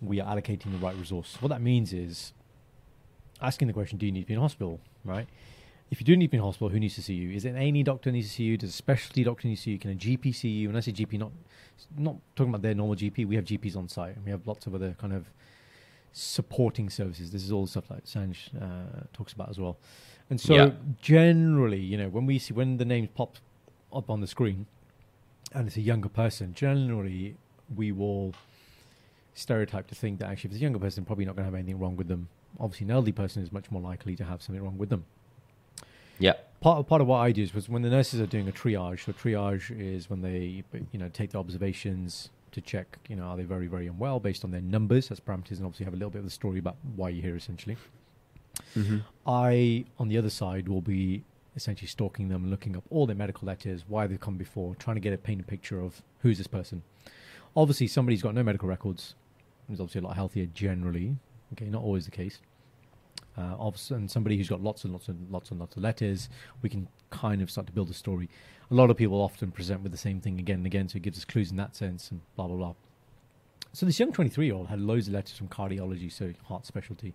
we 0.00 0.20
are 0.20 0.32
allocating 0.32 0.70
the 0.70 0.78
right 0.78 0.96
resource. 0.96 1.38
What 1.40 1.48
that 1.48 1.60
means 1.60 1.92
is 1.92 2.32
asking 3.42 3.66
the 3.66 3.74
question, 3.74 3.98
do 3.98 4.06
you 4.06 4.12
need 4.12 4.20
to 4.20 4.26
be 4.28 4.34
in 4.34 4.40
hospital, 4.40 4.78
right? 5.04 5.26
If 5.94 6.00
you 6.00 6.06
do 6.06 6.16
need 6.16 6.26
to 6.26 6.30
be 6.32 6.38
in 6.38 6.42
hospital, 6.42 6.70
who 6.70 6.80
needs 6.80 6.96
to 6.96 7.02
see 7.02 7.14
you? 7.14 7.30
Is 7.30 7.44
it 7.44 7.50
an 7.50 7.56
A&E 7.56 7.84
doctor 7.84 8.10
needs 8.10 8.26
to 8.26 8.34
see 8.34 8.42
you? 8.42 8.56
Does 8.56 8.70
a 8.70 8.72
specialty 8.72 9.22
doctor 9.22 9.46
need 9.46 9.54
to 9.54 9.62
see 9.62 9.70
you? 9.70 9.78
Can 9.78 9.92
a 9.92 9.94
GP 9.94 10.34
see 10.34 10.48
you? 10.48 10.66
When 10.68 10.76
I 10.76 10.80
say 10.80 10.90
GP, 10.90 11.20
not 11.20 11.30
not 11.96 12.16
talking 12.34 12.50
about 12.50 12.62
their 12.62 12.74
normal 12.74 12.96
GP. 12.96 13.28
We 13.28 13.36
have 13.36 13.44
GPs 13.44 13.76
on 13.76 13.88
site, 13.88 14.16
and 14.16 14.24
we 14.24 14.32
have 14.32 14.44
lots 14.44 14.66
of 14.66 14.74
other 14.74 14.96
kind 14.98 15.12
of 15.12 15.30
supporting 16.12 16.90
services. 16.90 17.30
This 17.30 17.44
is 17.44 17.52
all 17.52 17.62
the 17.66 17.70
stuff 17.70 17.86
that 17.90 18.06
Sanj 18.06 18.60
uh, 18.60 19.04
talks 19.12 19.34
about 19.34 19.50
as 19.50 19.60
well. 19.60 19.76
And 20.30 20.40
so, 20.40 20.54
Yeah. 20.56 20.72
generally, 21.00 21.78
you 21.78 21.96
know, 21.96 22.08
when 22.08 22.26
we 22.26 22.40
see 22.40 22.52
when 22.52 22.78
the 22.78 22.84
names 22.84 23.10
pop 23.14 23.36
up 23.92 24.10
on 24.10 24.20
the 24.20 24.26
screen, 24.26 24.66
and 25.52 25.68
it's 25.68 25.76
a 25.76 25.80
younger 25.80 26.08
person, 26.08 26.54
generally 26.54 27.36
we 27.72 27.92
will 27.92 28.34
stereotype 29.34 29.86
to 29.86 29.94
think 29.94 30.18
that 30.18 30.28
actually, 30.28 30.48
if 30.48 30.54
it's 30.54 30.60
a 30.60 30.62
younger 30.64 30.80
person, 30.80 31.04
probably 31.04 31.24
not 31.24 31.36
going 31.36 31.44
to 31.44 31.50
have 31.52 31.54
anything 31.54 31.78
wrong 31.78 31.94
with 31.94 32.08
them. 32.08 32.26
Obviously, 32.58 32.86
an 32.86 32.90
elderly 32.90 33.12
person 33.12 33.44
is 33.44 33.52
much 33.52 33.70
more 33.70 33.80
likely 33.80 34.16
to 34.16 34.24
have 34.24 34.42
something 34.42 34.60
wrong 34.64 34.76
with 34.76 34.88
them 34.88 35.04
Yeah. 36.18 36.34
part 36.60 36.86
part 36.86 37.00
of 37.00 37.06
what 37.06 37.18
I 37.18 37.32
do 37.32 37.42
is 37.42 37.54
was 37.54 37.68
when 37.68 37.82
the 37.82 37.90
nurses 37.90 38.20
are 38.20 38.26
doing 38.26 38.48
a 38.48 38.52
triage. 38.52 39.04
So 39.04 39.12
triage 39.12 39.70
is 39.70 40.08
when 40.08 40.22
they 40.22 40.64
you 40.92 40.98
know 40.98 41.08
take 41.08 41.30
the 41.30 41.38
observations 41.38 42.30
to 42.52 42.60
check 42.60 42.98
you 43.08 43.16
know 43.16 43.24
are 43.24 43.36
they 43.36 43.42
very 43.42 43.66
very 43.66 43.88
unwell 43.88 44.20
based 44.20 44.44
on 44.44 44.52
their 44.52 44.60
numbers 44.60 45.10
as 45.10 45.18
parameters 45.18 45.56
and 45.56 45.66
obviously 45.66 45.84
have 45.84 45.94
a 45.94 45.96
little 45.96 46.10
bit 46.10 46.18
of 46.18 46.24
the 46.24 46.30
story 46.30 46.58
about 46.58 46.76
why 46.96 47.08
you're 47.08 47.22
here 47.22 47.36
essentially. 47.36 47.76
Mm-hmm. 48.76 48.98
I 49.26 49.84
on 49.98 50.08
the 50.08 50.18
other 50.18 50.30
side 50.30 50.68
will 50.68 50.80
be 50.82 51.24
essentially 51.56 51.88
stalking 51.88 52.28
them, 52.28 52.50
looking 52.50 52.76
up 52.76 52.84
all 52.90 53.06
their 53.06 53.16
medical 53.16 53.46
letters, 53.46 53.84
why 53.86 54.06
they've 54.06 54.20
come 54.20 54.36
before, 54.36 54.74
trying 54.76 54.96
to 54.96 55.00
get 55.00 55.12
a 55.12 55.18
painted 55.18 55.46
picture 55.46 55.80
of 55.80 56.02
who's 56.20 56.38
this 56.38 56.48
person. 56.48 56.82
Obviously, 57.56 57.86
somebody's 57.86 58.22
got 58.22 58.34
no 58.34 58.42
medical 58.42 58.68
records 58.68 59.14
is 59.70 59.80
obviously 59.80 60.00
a 60.00 60.04
lot 60.04 60.16
healthier 60.16 60.46
generally. 60.46 61.16
Okay, 61.52 61.66
not 61.66 61.82
always 61.82 62.04
the 62.04 62.10
case. 62.10 62.40
Uh, 63.36 63.56
obviously, 63.58 63.96
and 63.96 64.08
somebody 64.10 64.36
who's 64.36 64.48
got 64.48 64.62
lots 64.62 64.84
and 64.84 64.92
lots 64.92 65.08
and 65.08 65.28
lots 65.30 65.50
and 65.50 65.58
lots 65.58 65.76
of 65.76 65.82
letters, 65.82 66.28
we 66.62 66.68
can 66.68 66.86
kind 67.10 67.42
of 67.42 67.50
start 67.50 67.66
to 67.66 67.72
build 67.72 67.90
a 67.90 67.94
story. 67.94 68.28
A 68.70 68.74
lot 68.74 68.90
of 68.90 68.96
people 68.96 69.20
often 69.20 69.50
present 69.50 69.82
with 69.82 69.90
the 69.92 69.98
same 69.98 70.20
thing 70.20 70.38
again 70.38 70.58
and 70.58 70.66
again, 70.66 70.88
so 70.88 70.96
it 70.96 71.02
gives 71.02 71.18
us 71.18 71.24
clues 71.24 71.50
in 71.50 71.56
that 71.56 71.74
sense, 71.74 72.10
and 72.10 72.20
blah 72.36 72.46
blah 72.46 72.56
blah. 72.56 72.74
So 73.72 73.86
this 73.86 73.98
young 73.98 74.12
23 74.12 74.46
year 74.46 74.54
old 74.54 74.68
had 74.68 74.80
loads 74.80 75.08
of 75.08 75.14
letters 75.14 75.36
from 75.36 75.48
cardiology, 75.48 76.12
so 76.12 76.32
heart 76.44 76.64
specialty. 76.64 77.12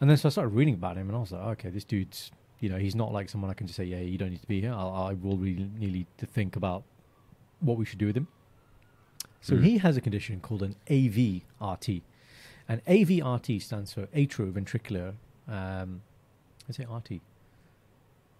And 0.00 0.08
then 0.08 0.16
so 0.16 0.28
I 0.28 0.30
started 0.30 0.54
reading 0.54 0.74
about 0.74 0.96
him, 0.96 1.08
and 1.08 1.16
I 1.16 1.20
was 1.20 1.32
like, 1.32 1.42
okay, 1.58 1.68
this 1.68 1.84
dude's, 1.84 2.30
you 2.60 2.70
know, 2.70 2.78
he's 2.78 2.94
not 2.94 3.12
like 3.12 3.28
someone 3.28 3.50
I 3.50 3.54
can 3.54 3.66
just 3.66 3.76
say, 3.76 3.84
yeah, 3.84 3.98
you 4.00 4.16
don't 4.16 4.30
need 4.30 4.40
to 4.40 4.46
be 4.48 4.62
here. 4.62 4.72
I'll, 4.72 4.90
I 4.90 5.12
will 5.12 5.36
really 5.36 5.68
need 5.78 6.06
to 6.16 6.24
think 6.24 6.56
about 6.56 6.84
what 7.60 7.76
we 7.76 7.84
should 7.84 7.98
do 7.98 8.06
with 8.06 8.16
him. 8.16 8.28
So 9.42 9.54
Mhm. 9.56 9.62
he 9.64 9.78
has 9.78 9.98
a 9.98 10.00
condition 10.00 10.40
called 10.40 10.62
an 10.62 10.76
AVRT. 10.88 12.02
And 12.70 12.84
AVRT 12.84 13.60
stands 13.60 13.92
for 13.92 14.06
atrioventricular, 14.06 15.14
um, 15.48 16.02
I 16.68 16.72
say 16.72 16.84
RT. 16.84 17.20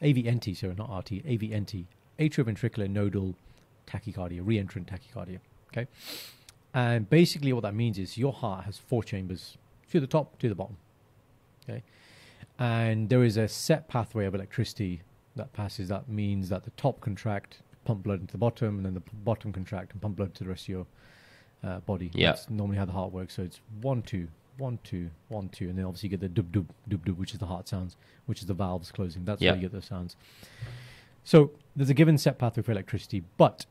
AVNT, 0.01 0.57
sorry, 0.57 0.75
not 0.77 0.89
RT, 0.99 1.25
AVNT, 1.25 1.85
atrioventricular 2.17 2.89
nodal 2.89 3.35
tachycardia, 3.89 4.41
reentrant 4.41 4.87
tachycardia. 4.87 5.41
Okay. 5.73 5.89
And 6.73 7.11
basically, 7.11 7.53
what 7.53 7.63
that 7.63 7.75
means 7.75 7.99
is 7.99 8.17
your 8.17 8.33
heart 8.33 8.67
has 8.67 8.79
four 8.79 9.03
chambers 9.03 9.59
to 9.91 9.99
the 9.99 10.07
top, 10.07 10.39
to 10.39 10.49
the 10.49 10.55
bottom. 10.55 10.77
Okay. 11.69 11.83
And 12.57 13.09
there 13.09 13.25
is 13.25 13.37
a 13.37 13.49
set 13.49 13.89
pathway 13.89 14.27
of 14.27 14.35
electricity 14.37 15.03
that 15.35 15.53
passes. 15.53 15.89
That 15.89 16.09
means 16.09 16.51
that 16.51 16.63
the 16.63 16.71
top 16.77 17.01
contract, 17.01 17.63
pump 17.85 18.05
blood 18.05 18.21
into 18.21 18.31
the 18.31 18.39
bottom, 18.39 18.77
and 18.77 18.87
then 18.87 18.95
the 18.95 19.03
bottom 19.25 19.53
contract 19.53 19.91
and 19.91 20.01
pump 20.01 20.15
blood 20.15 20.37
to 20.37 20.45
the 20.45 20.51
rest 20.51 20.67
of 20.67 20.69
your 20.69 20.87
uh, 21.65 21.81
body. 21.81 22.11
Yeah. 22.15 22.33
That's 22.33 22.49
normally 22.51 22.79
how 22.79 22.85
the 22.85 22.93
heart 22.93 23.13
works. 23.13 23.35
So 23.35 23.43
it's 23.43 23.61
one, 23.81 24.03
two, 24.03 24.29
one, 24.59 24.79
two, 24.85 25.11
one, 25.29 25.49
two, 25.49 25.69
and 25.69 25.79
then 25.79 25.85
obviously 25.85 26.09
you 26.09 26.11
get 26.11 26.21
the 26.21 26.29
dub, 26.29 26.53
dub, 26.53 26.69
dub, 26.89 27.05
dub, 27.05 27.19
which 27.19 27.33
is 27.33 27.39
the 27.39 27.47
heart 27.47 27.69
sounds, 27.69 27.97
which 28.27 28.41
is 28.41 28.47
the 28.47 28.55
valves 28.55 28.91
closing. 28.93 29.25
That's 29.25 29.41
Yeah. 29.41 29.51
how 29.51 29.57
you 29.57 29.63
get 29.63 29.73
those 29.73 29.87
sounds. 29.87 30.17
So 31.25 31.53
there's 31.77 31.91
a 31.91 31.95
given 31.95 32.19
set 32.19 32.39
pathway 32.39 32.63
for 32.63 32.73
electricity, 32.73 33.23
but 33.37 33.67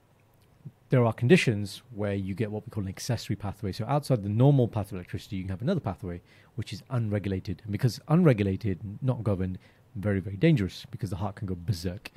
there 0.89 1.05
are 1.05 1.13
conditions 1.13 1.83
where 1.93 2.13
you 2.15 2.33
get 2.33 2.51
what 2.51 2.65
we 2.65 2.71
call 2.71 2.83
an 2.83 2.89
accessory 2.89 3.35
pathway. 3.35 3.71
So 3.71 3.85
outside 3.87 4.23
the 4.23 4.29
normal 4.29 4.67
path 4.67 4.87
of 4.87 4.93
electricity, 4.93 5.35
you 5.35 5.43
can 5.43 5.49
have 5.49 5.61
another 5.61 5.79
pathway 5.79 6.21
which 6.55 6.73
is 6.73 6.81
unregulated. 6.89 7.61
And 7.63 7.71
because 7.71 7.99
unregulated, 8.07 8.79
not 9.01 9.23
governed, 9.23 9.59
very, 9.95 10.19
very 10.19 10.37
dangerous 10.37 10.85
because 10.89 11.09
the 11.09 11.17
heart 11.17 11.35
can 11.35 11.47
go 11.47 11.55
berserk. 11.55 12.11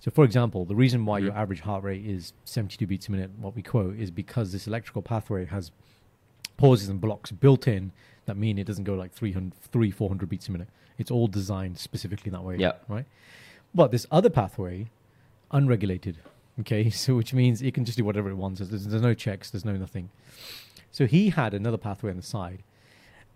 So, 0.00 0.10
for 0.10 0.24
example, 0.24 0.64
the 0.64 0.74
reason 0.76 1.04
why 1.04 1.18
your 1.18 1.32
Mhm. 1.32 1.36
average 1.36 1.60
heart 1.60 1.82
rate 1.82 2.04
is 2.04 2.32
72 2.44 2.86
beats 2.86 3.08
a 3.08 3.12
minute, 3.12 3.30
what 3.38 3.56
we 3.56 3.62
quote, 3.62 3.96
is 3.96 4.10
because 4.10 4.52
this 4.52 4.66
electrical 4.66 5.02
pathway 5.02 5.46
has 5.46 5.72
pauses 6.56 6.88
and 6.88 7.00
blocks 7.00 7.30
built 7.32 7.66
in 7.66 7.92
that 8.26 8.36
mean 8.36 8.58
it 8.58 8.64
doesn't 8.66 8.84
go 8.84 8.94
like 8.94 9.12
300, 9.12 9.54
300 9.54 9.94
400 9.94 10.28
beats 10.28 10.48
a 10.48 10.52
minute. 10.52 10.68
It's 10.98 11.10
all 11.10 11.28
designed 11.28 11.78
specifically 11.78 12.30
that 12.30 12.42
way. 12.44 12.56
Yeah. 12.56 12.72
Right? 12.88 13.06
But 13.74 13.90
this 13.90 14.06
other 14.10 14.30
pathway, 14.30 14.90
unregulated, 15.50 16.18
okay, 16.60 16.88
so 17.04 17.16
which 17.16 17.32
means 17.34 17.62
it 17.62 17.74
can 17.74 17.84
just 17.84 17.98
do 17.98 18.04
whatever 18.04 18.30
it 18.30 18.34
wants. 18.36 18.60
There's, 18.60 18.86
there's 18.86 19.02
no 19.02 19.14
checks, 19.14 19.50
there's 19.50 19.64
no 19.64 19.76
nothing. 19.76 20.10
So 20.90 21.06
he 21.06 21.30
had 21.30 21.52
another 21.54 21.76
pathway 21.78 22.10
on 22.10 22.16
the 22.16 22.22
side. 22.22 22.62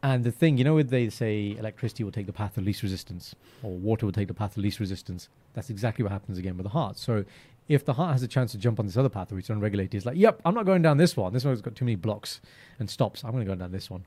And 0.03 0.25
the 0.25 0.33
thing, 0.33 0.57
you 0.57 0.65
know, 0.65 0.83
they 0.83 1.11
say 1.11 1.55
electricity 1.59 2.05
will 2.05 2.13
take 2.13 2.25
the 2.27 2.33
path 2.33 2.57
of 2.57 2.65
least 2.65 2.83
resistance, 2.83 3.35
or 3.63 3.73
water 3.73 4.07
will 4.07 4.13
take 4.15 4.29
the 4.29 4.35
path 4.35 4.57
of 4.57 4.63
least 4.63 4.81
resistance, 4.81 5.29
that's 5.55 5.71
exactly 5.71 6.03
what 6.03 6.13
happens 6.13 6.39
again 6.39 6.57
with 6.57 6.65
the 6.65 6.71
heart. 6.71 6.99
So 6.99 7.25
if 7.69 7.85
the 7.85 7.93
heart 7.95 8.13
has 8.13 8.23
a 8.23 8.29
chance 8.29 8.53
to 8.53 8.59
jump 8.59 8.81
on 8.81 8.87
this 8.87 8.97
other 8.97 9.09
pathway, 9.09 9.39
it's 9.39 9.51
unregulated, 9.51 9.95
it's 9.95 10.07
like, 10.07 10.17
yep, 10.17 10.41
I'm 10.45 10.55
not 10.55 10.67
going 10.67 10.83
down 10.83 10.97
this 10.97 11.17
one. 11.17 11.33
This 11.33 11.45
one's 11.45 11.61
got 11.61 11.75
too 11.77 11.85
many 11.85 11.95
blocks 11.97 12.41
and 12.79 12.89
stops. 12.91 13.23
I'm 13.25 13.31
going 13.33 13.45
to 13.45 13.51
go 13.51 13.55
down 13.55 13.71
this 13.73 13.89
one. 13.91 14.05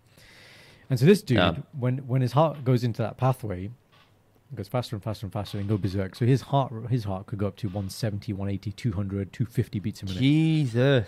And 0.89 0.99
so 0.99 1.05
this 1.05 1.21
dude, 1.21 1.37
Yeah. 1.37 1.55
when 1.79 1.99
when 1.99 2.21
his 2.21 2.33
heart 2.33 2.63
goes 2.65 2.83
into 2.83 3.01
that 3.01 3.15
pathway, 3.17 3.65
it 3.65 4.55
goes 4.55 4.67
faster 4.67 4.95
and 4.95 5.01
faster 5.03 5.25
and 5.25 5.31
faster 5.33 5.57
and 5.57 5.67
go 5.67 5.77
berserk. 5.77 6.13
So 6.15 6.25
his 6.25 6.41
heart 6.41 6.71
his 6.89 7.05
heart 7.05 7.25
could 7.25 7.39
go 7.39 7.47
up 7.47 7.55
to 7.57 7.67
170, 7.67 8.33
180, 8.33 8.71
200, 8.73 9.31
250 9.33 9.79
beats 9.79 10.01
a 10.03 10.05
minute. 10.05 10.19
Jesus. 10.19 11.07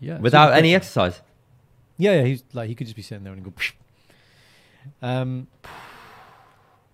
yeah. 0.00 0.18
Without 0.18 0.48
super 0.50 0.58
any 0.58 0.74
exercise. 0.74 1.20
Yeah, 1.96 2.12
yeah, 2.20 2.22
he's 2.24 2.44
like 2.52 2.68
he 2.68 2.74
could 2.76 2.86
just 2.86 2.96
be 2.96 3.02
sitting 3.02 3.24
there 3.24 3.32
and 3.32 3.42
go. 3.44 3.50
Psh. 3.50 3.72
Um, 5.02 5.48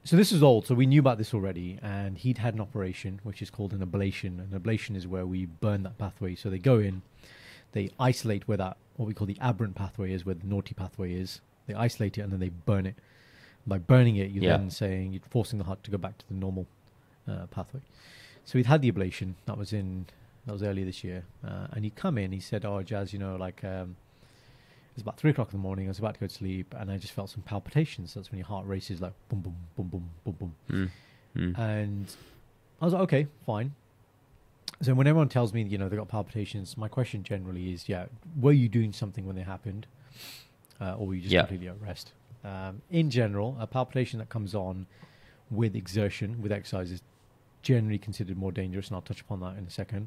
so 0.04 0.16
this 0.16 0.32
is 0.32 0.42
old, 0.42 0.66
so 0.66 0.74
we 0.74 0.86
knew 0.86 1.00
about 1.00 1.18
this 1.18 1.32
already, 1.34 1.78
and 1.82 2.18
he'd 2.18 2.38
had 2.38 2.54
an 2.54 2.60
operation 2.60 3.20
which 3.22 3.40
is 3.42 3.50
called 3.50 3.72
an 3.72 3.84
ablation. 3.84 4.38
An 4.38 4.58
ablation 4.58 4.96
is 4.96 5.06
where 5.06 5.26
we 5.26 5.46
burn 5.46 5.82
that 5.84 5.98
pathway. 5.98 6.34
So 6.34 6.50
they 6.50 6.58
go 6.58 6.78
in, 6.78 7.02
they 7.72 7.90
isolate 7.98 8.46
where 8.46 8.58
that 8.58 8.76
what 8.96 9.06
we 9.06 9.14
call 9.14 9.26
the 9.26 9.38
aberrant 9.40 9.74
pathway 9.74 10.12
is, 10.12 10.24
where 10.24 10.34
the 10.34 10.46
naughty 10.46 10.74
pathway 10.74 11.12
is. 11.14 11.40
They 11.66 11.74
isolate 11.74 12.18
it 12.18 12.20
and 12.20 12.32
then 12.32 12.40
they 12.40 12.50
burn 12.50 12.86
it. 12.86 12.94
By 13.66 13.78
burning 13.78 14.16
it, 14.16 14.30
you're 14.30 14.44
Yeah. 14.44 14.58
then 14.58 14.70
saying 14.70 15.14
you're 15.14 15.22
forcing 15.30 15.58
the 15.58 15.64
heart 15.64 15.82
to 15.84 15.90
go 15.90 15.96
back 15.98 16.18
to 16.18 16.28
the 16.28 16.34
normal 16.34 16.66
uh, 17.26 17.46
pathway. 17.46 17.80
So 18.44 18.58
he'd 18.58 18.66
had 18.66 18.82
the 18.82 18.92
ablation. 18.92 19.34
That 19.46 19.56
was 19.56 19.72
in 19.72 20.06
that 20.46 20.52
was 20.52 20.62
earlier 20.62 20.84
this 20.84 21.02
year, 21.02 21.24
uh, 21.42 21.68
and 21.72 21.84
he'd 21.84 21.94
come 21.96 22.18
in. 22.18 22.30
He 22.32 22.40
said, 22.40 22.66
"Oh, 22.66 22.82
Jazz, 22.82 23.12
you 23.14 23.18
know, 23.18 23.36
like." 23.36 23.64
Um, 23.64 23.96
it 24.94 24.98
was 24.98 25.02
about 25.02 25.18
three 25.18 25.32
o'clock 25.32 25.48
in 25.52 25.58
the 25.58 25.62
morning. 25.62 25.86
I 25.86 25.88
was 25.88 25.98
about 25.98 26.14
to 26.14 26.20
go 26.20 26.28
to 26.28 26.32
sleep, 26.32 26.72
and 26.78 26.88
I 26.88 26.98
just 26.98 27.12
felt 27.12 27.28
some 27.28 27.42
palpitations. 27.42 28.14
That's 28.14 28.30
when 28.30 28.38
your 28.38 28.46
heart 28.46 28.64
races 28.64 29.00
like 29.00 29.12
boom, 29.28 29.40
boom, 29.40 29.56
boom, 29.76 29.88
boom, 29.88 30.10
boom, 30.24 30.54
boom. 30.70 30.90
Mm. 31.36 31.50
Mm. 31.54 31.58
And 31.58 32.16
I 32.80 32.84
was 32.84 32.94
like, 32.94 33.02
okay, 33.02 33.26
fine. 33.44 33.74
So 34.82 34.94
when 34.94 35.08
everyone 35.08 35.28
tells 35.28 35.52
me, 35.52 35.62
you 35.62 35.78
know, 35.78 35.88
they 35.88 35.96
got 35.96 36.06
palpitations, 36.06 36.76
my 36.76 36.86
question 36.86 37.24
generally 37.24 37.72
is, 37.72 37.88
yeah, 37.88 38.06
were 38.40 38.52
you 38.52 38.68
doing 38.68 38.92
something 38.92 39.26
when 39.26 39.34
they 39.34 39.42
happened, 39.42 39.88
uh, 40.80 40.94
or 40.94 41.08
were 41.08 41.14
you 41.14 41.22
just 41.22 41.32
Yeah. 41.32 41.40
completely 41.40 41.68
at 41.68 41.80
rest? 41.80 42.12
Um, 42.44 42.82
in 42.90 43.10
general, 43.10 43.56
a 43.58 43.66
palpitation 43.66 44.20
that 44.20 44.28
comes 44.28 44.54
on 44.54 44.86
with 45.50 45.74
exertion, 45.74 46.40
with 46.40 46.52
exercise, 46.52 46.92
is 46.92 47.02
generally 47.62 47.98
considered 47.98 48.36
more 48.36 48.52
dangerous, 48.52 48.88
and 48.88 48.94
I'll 48.94 49.02
touch 49.02 49.22
upon 49.22 49.40
that 49.40 49.56
in 49.56 49.64
a 49.64 49.70
second. 49.70 50.06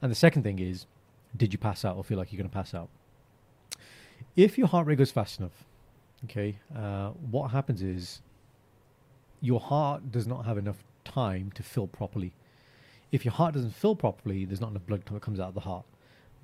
And 0.00 0.08
the 0.10 0.16
second 0.16 0.44
thing 0.44 0.60
is, 0.60 0.86
did 1.36 1.52
you 1.52 1.58
pass 1.58 1.84
out 1.84 1.96
or 1.96 2.04
feel 2.04 2.16
like 2.18 2.32
you're 2.32 2.38
going 2.38 2.50
to 2.50 2.54
pass 2.54 2.74
out? 2.74 2.88
If 4.36 4.58
your 4.58 4.66
heart 4.66 4.86
rate 4.86 4.98
goes 4.98 5.10
fast 5.10 5.38
enough, 5.38 5.64
okay, 6.24 6.58
uh, 6.76 7.10
what 7.30 7.50
happens 7.50 7.82
is 7.82 8.20
your 9.40 9.60
heart 9.60 10.10
does 10.10 10.26
not 10.26 10.44
have 10.44 10.58
enough 10.58 10.82
time 11.04 11.52
to 11.54 11.62
fill 11.62 11.86
properly. 11.86 12.32
If 13.12 13.24
your 13.24 13.32
heart 13.32 13.54
doesn't 13.54 13.70
fill 13.74 13.94
properly, 13.94 14.44
there's 14.44 14.60
not 14.60 14.70
enough 14.70 14.86
blood 14.86 15.04
that 15.04 15.22
comes 15.22 15.38
out 15.38 15.48
of 15.48 15.54
the 15.54 15.60
heart. 15.60 15.84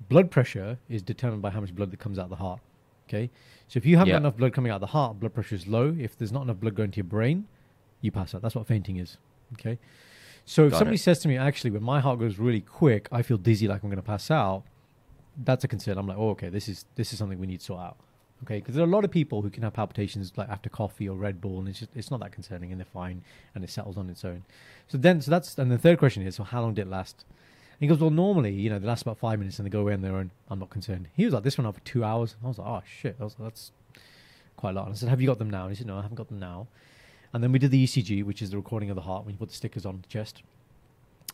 Blood 0.07 0.31
pressure 0.31 0.77
is 0.87 1.01
determined 1.01 1.41
by 1.41 1.49
how 1.49 1.59
much 1.59 1.75
blood 1.75 1.91
that 1.91 1.99
comes 1.99 2.17
out 2.17 2.25
of 2.25 2.29
the 2.29 2.35
heart. 2.37 2.61
Okay, 3.09 3.29
so 3.67 3.77
if 3.77 3.85
you 3.85 3.97
haven't 3.97 4.09
Yeah. 4.09 4.15
got 4.15 4.21
enough 4.21 4.37
blood 4.37 4.53
coming 4.53 4.71
out 4.71 4.75
of 4.75 4.81
the 4.81 4.87
heart, 4.87 5.19
blood 5.19 5.33
pressure 5.33 5.55
is 5.55 5.67
low. 5.67 5.93
If 5.99 6.17
there's 6.17 6.31
not 6.31 6.43
enough 6.43 6.61
blood 6.61 6.75
going 6.75 6.91
to 6.91 6.97
your 6.97 7.03
brain, 7.03 7.45
you 7.99 8.09
pass 8.09 8.33
out. 8.33 8.41
That's 8.41 8.55
what 8.55 8.67
fainting 8.67 8.95
is. 8.97 9.17
Okay, 9.53 9.79
so 10.45 10.67
if 10.67 10.73
somebody 10.75 10.95
it. 10.95 10.99
says 10.99 11.19
to 11.19 11.27
me, 11.27 11.35
actually, 11.35 11.71
when 11.71 11.83
my 11.83 11.99
heart 11.99 12.19
goes 12.19 12.39
really 12.39 12.61
quick, 12.61 13.09
I 13.11 13.21
feel 13.21 13.37
dizzy, 13.37 13.67
like 13.67 13.83
I'm 13.83 13.89
going 13.89 13.97
to 13.97 14.01
pass 14.01 14.31
out. 14.31 14.63
That's 15.37 15.63
a 15.63 15.67
concern. 15.67 15.97
I'm 15.97 16.07
like, 16.07 16.17
oh, 16.17 16.29
okay, 16.31 16.49
this 16.49 16.67
is 16.67 16.85
this 16.95 17.13
is 17.13 17.19
something 17.19 17.39
we 17.39 17.47
need 17.47 17.59
to 17.59 17.65
sort 17.65 17.81
out. 17.81 17.97
Okay, 18.43 18.57
because 18.57 18.73
there 18.73 18.83
are 18.83 18.87
a 18.87 18.91
lot 18.91 19.05
of 19.05 19.11
people 19.11 19.43
who 19.43 19.51
can 19.51 19.61
have 19.61 19.73
palpitations 19.73 20.33
like 20.35 20.49
after 20.49 20.67
coffee 20.67 21.07
or 21.07 21.15
Red 21.15 21.39
Bull, 21.39 21.59
and 21.59 21.67
it's 21.67 21.79
just 21.79 21.91
it's 21.95 22.09
not 22.09 22.19
that 22.21 22.31
concerning, 22.31 22.71
and 22.71 22.79
they're 22.79 22.85
fine, 22.85 23.23
and 23.53 23.63
it 23.63 23.69
settles 23.69 23.97
on 23.97 24.09
its 24.09 24.25
own. 24.25 24.43
So 24.87 24.97
then, 24.97 25.21
so 25.21 25.29
that's 25.29 25.57
and 25.57 25.71
the 25.71 25.77
third 25.77 25.99
question 25.99 26.23
is, 26.25 26.35
so 26.35 26.43
how 26.43 26.61
long 26.61 26.73
did 26.73 26.87
it 26.87 26.89
last? 26.89 27.23
And 27.29 27.79
he 27.79 27.87
goes, 27.87 27.99
well, 27.99 28.09
normally, 28.09 28.51
you 28.51 28.69
know, 28.69 28.79
they 28.79 28.87
last 28.87 29.03
about 29.03 29.19
five 29.19 29.39
minutes, 29.39 29.59
and 29.59 29.65
they 29.65 29.69
go 29.69 29.81
away 29.81 29.93
on 29.93 30.01
their 30.01 30.15
own. 30.15 30.31
I'm 30.49 30.59
not 30.59 30.69
concerned. 30.69 31.07
He 31.15 31.25
was 31.25 31.33
like, 31.33 31.43
this 31.43 31.57
went 31.57 31.67
on 31.67 31.73
for 31.73 31.79
two 31.81 32.03
hours. 32.03 32.35
I 32.43 32.47
was 32.47 32.57
like, 32.57 32.67
oh 32.67 32.81
shit, 32.85 33.19
was 33.19 33.35
that's 33.39 33.71
quite 34.57 34.71
a 34.71 34.73
lot. 34.73 34.85
And 34.87 34.95
I 34.95 34.97
said, 34.97 35.09
have 35.09 35.21
you 35.21 35.27
got 35.27 35.39
them 35.39 35.49
now? 35.49 35.63
And 35.63 35.71
he 35.71 35.75
said, 35.75 35.87
no, 35.87 35.97
I 35.97 36.01
haven't 36.01 36.15
got 36.15 36.27
them 36.27 36.39
now. 36.39 36.67
And 37.33 37.43
then 37.43 37.51
we 37.51 37.59
did 37.59 37.71
the 37.71 37.83
ECG, 37.83 38.23
which 38.23 38.41
is 38.41 38.49
the 38.49 38.57
recording 38.57 38.89
of 38.89 38.95
the 38.95 39.01
heart 39.01 39.25
when 39.25 39.33
you 39.33 39.39
put 39.39 39.49
the 39.49 39.55
stickers 39.55 39.85
on 39.85 40.01
the 40.01 40.07
chest. 40.07 40.41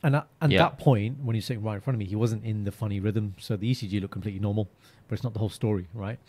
And 0.04 0.16
at, 0.16 0.28
and 0.41 0.52
Yeah. 0.52 0.60
that 0.60 0.78
point, 0.78 1.20
when 1.24 1.34
he 1.36 1.39
was 1.39 1.45
sitting 1.45 1.64
right 1.64 1.76
in 1.76 1.82
front 1.82 1.95
of 1.95 2.00
me, 2.00 2.06
he 2.06 2.16
wasn't 2.16 2.43
in 2.43 2.64
the 2.66 2.72
funny 2.72 3.00
rhythm. 3.00 3.36
So 3.39 3.56
the 3.58 3.70
ECG 3.72 4.00
looked 4.00 4.12
completely 4.14 4.39
normal, 4.39 4.70
but 5.08 5.14
it's 5.16 5.24
not 5.24 5.34
the 5.34 5.39
whole 5.39 5.50
story, 5.50 5.88
right? 5.93 6.20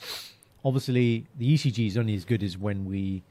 Obviously, 0.64 1.26
the 1.36 1.54
ECG 1.54 1.86
is 1.86 1.96
only 1.96 2.14
as 2.14 2.24
good 2.24 2.42
as 2.42 2.56
when 2.58 2.84
we, 2.84 3.22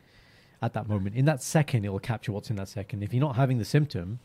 at 0.62 0.74
that 0.74 0.88
moment, 0.88 1.16
in 1.16 1.26
that 1.26 1.42
second, 1.42 1.86
it 1.86 1.90
will 1.90 2.00
capture 2.00 2.32
what's 2.32 2.50
in 2.50 2.56
that 2.58 2.70
second. 2.70 3.04
If 3.04 3.14
you're 3.14 3.22
not 3.22 3.36
having 3.36 3.58
the 3.58 3.66
symptom, 3.66 4.20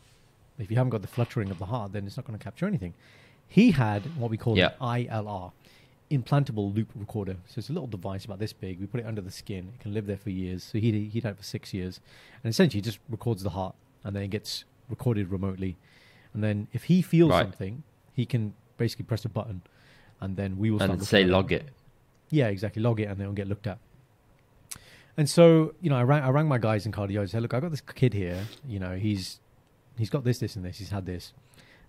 if 0.59 0.69
you 0.69 0.77
haven't 0.77 0.91
got 0.91 1.01
the 1.01 1.07
fluttering 1.07 1.49
of 1.51 1.57
the 1.59 1.65
heart, 1.65 1.93
then 1.93 2.05
it's 2.05 2.15
not 2.15 2.25
going 2.25 2.37
to 2.37 2.43
capture 2.43 2.65
anything. 2.67 2.93
He 3.47 3.71
had 3.71 4.15
what 4.17 4.29
we 4.29 4.37
call 4.37 4.57
Yeah. 4.57 4.69
an 4.79 5.07
ILR, 5.07 5.51
implantable 6.11 6.73
loop 6.73 6.89
recorder. 6.95 7.37
So 7.47 7.59
it's 7.59 7.69
a 7.69 7.73
little 7.73 7.87
device 7.87 8.23
about 8.25 8.39
this 8.39 8.53
big. 8.53 8.79
We 8.79 8.85
put 8.85 8.99
it 8.99 9.05
under 9.05 9.21
the 9.21 9.31
skin. 9.31 9.71
It 9.75 9.79
can 9.81 9.93
live 9.93 10.05
there 10.05 10.17
for 10.17 10.29
years. 10.29 10.63
So 10.63 10.77
he'd, 10.77 11.09
he'd 11.11 11.23
had 11.23 11.31
it 11.33 11.37
for 11.37 11.43
six 11.43 11.73
years. 11.73 11.99
And 12.43 12.49
essentially, 12.51 12.79
it 12.79 12.83
just 12.85 12.99
records 13.09 13.43
the 13.43 13.49
heart 13.51 13.75
and 14.03 14.15
then 14.15 14.23
it 14.23 14.29
gets 14.29 14.63
recorded 14.89 15.29
remotely. 15.31 15.75
And 16.33 16.43
then 16.43 16.67
if 16.73 16.85
he 16.85 17.01
feels 17.01 17.31
Right. 17.31 17.43
something, 17.43 17.83
he 18.13 18.25
can 18.25 18.53
basically 18.77 19.05
press 19.05 19.23
a 19.25 19.29
button 19.29 19.61
and 20.19 20.35
then 20.35 20.57
we 20.57 20.71
will 20.71 20.79
start 20.79 20.91
And 20.91 21.03
say 21.03 21.23
log 21.23 21.51
it. 21.51 21.69
yeah, 22.29 22.47
exactly. 22.47 22.81
Log 22.81 22.99
it 22.99 23.03
and 23.05 23.17
then 23.17 23.21
it'll 23.25 23.33
get 23.33 23.47
looked 23.47 23.67
at. 23.67 23.77
And 25.15 25.29
so, 25.29 25.75
you 25.81 25.89
know, 25.91 25.97
I 25.97 26.03
rang, 26.03 26.23
I 26.23 26.29
rang 26.29 26.47
my 26.47 26.57
guys 26.57 26.85
in 26.87 26.91
cardio. 26.91 27.21
I 27.21 27.25
said, 27.25 27.41
look, 27.43 27.53
I 27.53 27.59
got 27.59 27.69
this 27.71 27.81
kid 27.81 28.13
here. 28.13 28.45
You 28.67 28.79
know, 28.79 28.95
he's 28.95 29.39
he's 29.97 30.09
got 30.09 30.23
this, 30.23 30.39
this, 30.39 30.55
and 30.55 30.65
this. 30.65 30.79
He's 30.79 30.89
had 30.89 31.05
this. 31.05 31.33